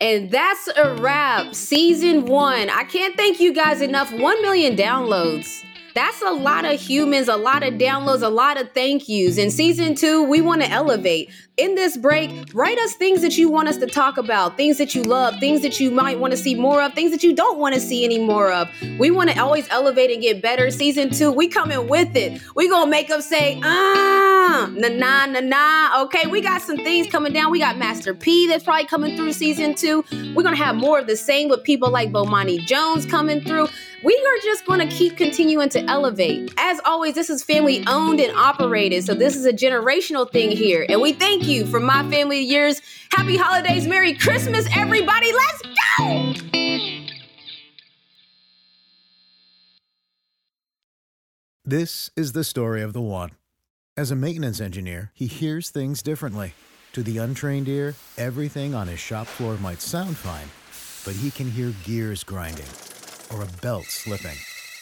And 0.00 0.30
that's 0.30 0.68
a 0.76 0.94
wrap. 0.96 1.54
Season 1.54 2.26
one. 2.26 2.68
I 2.68 2.84
can't 2.84 3.16
thank 3.16 3.40
you 3.40 3.52
guys 3.54 3.80
enough. 3.80 4.12
One 4.12 4.40
million 4.42 4.76
downloads. 4.76 5.64
That's 5.94 6.20
a 6.20 6.30
lot 6.30 6.66
of 6.66 6.78
humans, 6.78 7.26
a 7.26 7.38
lot 7.38 7.62
of 7.62 7.74
downloads, 7.74 8.20
a 8.20 8.28
lot 8.28 8.60
of 8.60 8.70
thank 8.72 9.08
yous. 9.08 9.38
In 9.38 9.50
season 9.50 9.94
two, 9.94 10.22
we 10.24 10.42
want 10.42 10.60
to 10.60 10.68
elevate. 10.68 11.30
In 11.56 11.74
this 11.74 11.96
break, 11.96 12.50
write 12.52 12.78
us 12.80 12.92
things 12.92 13.22
that 13.22 13.38
you 13.38 13.48
want 13.48 13.66
us 13.66 13.78
to 13.78 13.86
talk 13.86 14.18
about, 14.18 14.58
things 14.58 14.76
that 14.76 14.94
you 14.94 15.02
love, 15.02 15.40
things 15.40 15.62
that 15.62 15.80
you 15.80 15.90
might 15.90 16.18
want 16.18 16.32
to 16.32 16.36
see 16.36 16.54
more 16.54 16.82
of, 16.82 16.92
things 16.92 17.12
that 17.12 17.22
you 17.22 17.34
don't 17.34 17.58
want 17.58 17.74
to 17.74 17.80
see 17.80 18.04
any 18.04 18.18
more 18.18 18.52
of. 18.52 18.68
We 18.98 19.10
want 19.10 19.30
to 19.30 19.40
always 19.40 19.66
elevate 19.70 20.10
and 20.10 20.20
get 20.20 20.42
better. 20.42 20.70
Season 20.70 21.08
two, 21.08 21.32
we 21.32 21.48
coming 21.48 21.88
with 21.88 22.14
it. 22.14 22.42
We 22.54 22.68
gonna 22.68 22.90
make 22.90 23.08
them 23.08 23.22
say, 23.22 23.58
ah, 23.64 24.70
na 24.70 24.88
na 24.88 25.24
na 25.24 25.40
na. 25.40 26.02
Okay, 26.02 26.26
we 26.26 26.42
got 26.42 26.60
some 26.60 26.76
things 26.76 27.06
coming 27.06 27.32
down. 27.32 27.50
We 27.50 27.58
got 27.58 27.78
Master 27.78 28.12
P 28.12 28.46
that's 28.46 28.64
probably 28.64 28.84
coming 28.84 29.16
through 29.16 29.32
season 29.32 29.74
two. 29.74 30.04
We're 30.34 30.42
gonna 30.42 30.56
have 30.56 30.76
more 30.76 30.98
of 30.98 31.06
the 31.06 31.16
same 31.16 31.48
with 31.48 31.64
people 31.64 31.88
like 31.88 32.12
Bomani 32.12 32.66
Jones 32.66 33.06
coming 33.06 33.40
through. 33.40 33.68
We 34.04 34.12
are 34.14 34.42
just 34.44 34.66
gonna 34.66 34.86
keep 34.88 35.16
continuing 35.16 35.70
to 35.70 35.82
elevate. 35.84 36.52
As 36.58 36.80
always, 36.84 37.14
this 37.14 37.30
is 37.30 37.42
family 37.42 37.82
owned 37.86 38.20
and 38.20 38.36
operated, 38.36 39.04
so 39.04 39.14
this 39.14 39.34
is 39.34 39.46
a 39.46 39.54
generational 39.54 40.30
thing 40.30 40.50
here. 40.50 40.84
And 40.90 41.00
we 41.00 41.14
thank 41.14 41.45
you 41.46 41.66
from 41.66 41.84
my 41.84 42.08
family 42.10 42.40
yours. 42.40 42.80
Happy 43.12 43.36
holidays, 43.36 43.86
Merry 43.86 44.14
Christmas, 44.14 44.66
everybody. 44.76 45.32
Let's 45.32 45.62
go! 45.98 46.34
This 51.64 52.10
is 52.16 52.32
the 52.32 52.44
story 52.44 52.82
of 52.82 52.92
the 52.92 53.00
one. 53.00 53.30
As 53.96 54.10
a 54.10 54.16
maintenance 54.16 54.60
engineer, 54.60 55.10
he 55.14 55.26
hears 55.26 55.70
things 55.70 56.02
differently. 56.02 56.54
To 56.92 57.02
the 57.02 57.18
untrained 57.18 57.68
ear, 57.68 57.94
everything 58.16 58.74
on 58.74 58.88
his 58.88 59.00
shop 59.00 59.26
floor 59.26 59.56
might 59.56 59.80
sound 59.80 60.16
fine, 60.16 60.48
but 61.04 61.20
he 61.20 61.30
can 61.30 61.50
hear 61.50 61.74
gears 61.84 62.22
grinding 62.22 62.66
or 63.34 63.42
a 63.42 63.60
belt 63.62 63.86
slipping. 63.86 64.36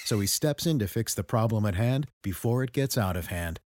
So 0.04 0.20
he 0.20 0.26
steps 0.26 0.66
in 0.66 0.78
to 0.80 0.86
fix 0.86 1.14
the 1.14 1.24
problem 1.24 1.64
at 1.64 1.74
hand 1.74 2.08
before 2.22 2.62
it 2.62 2.72
gets 2.72 2.98
out 2.98 3.16
of 3.16 3.28
hand. 3.28 3.60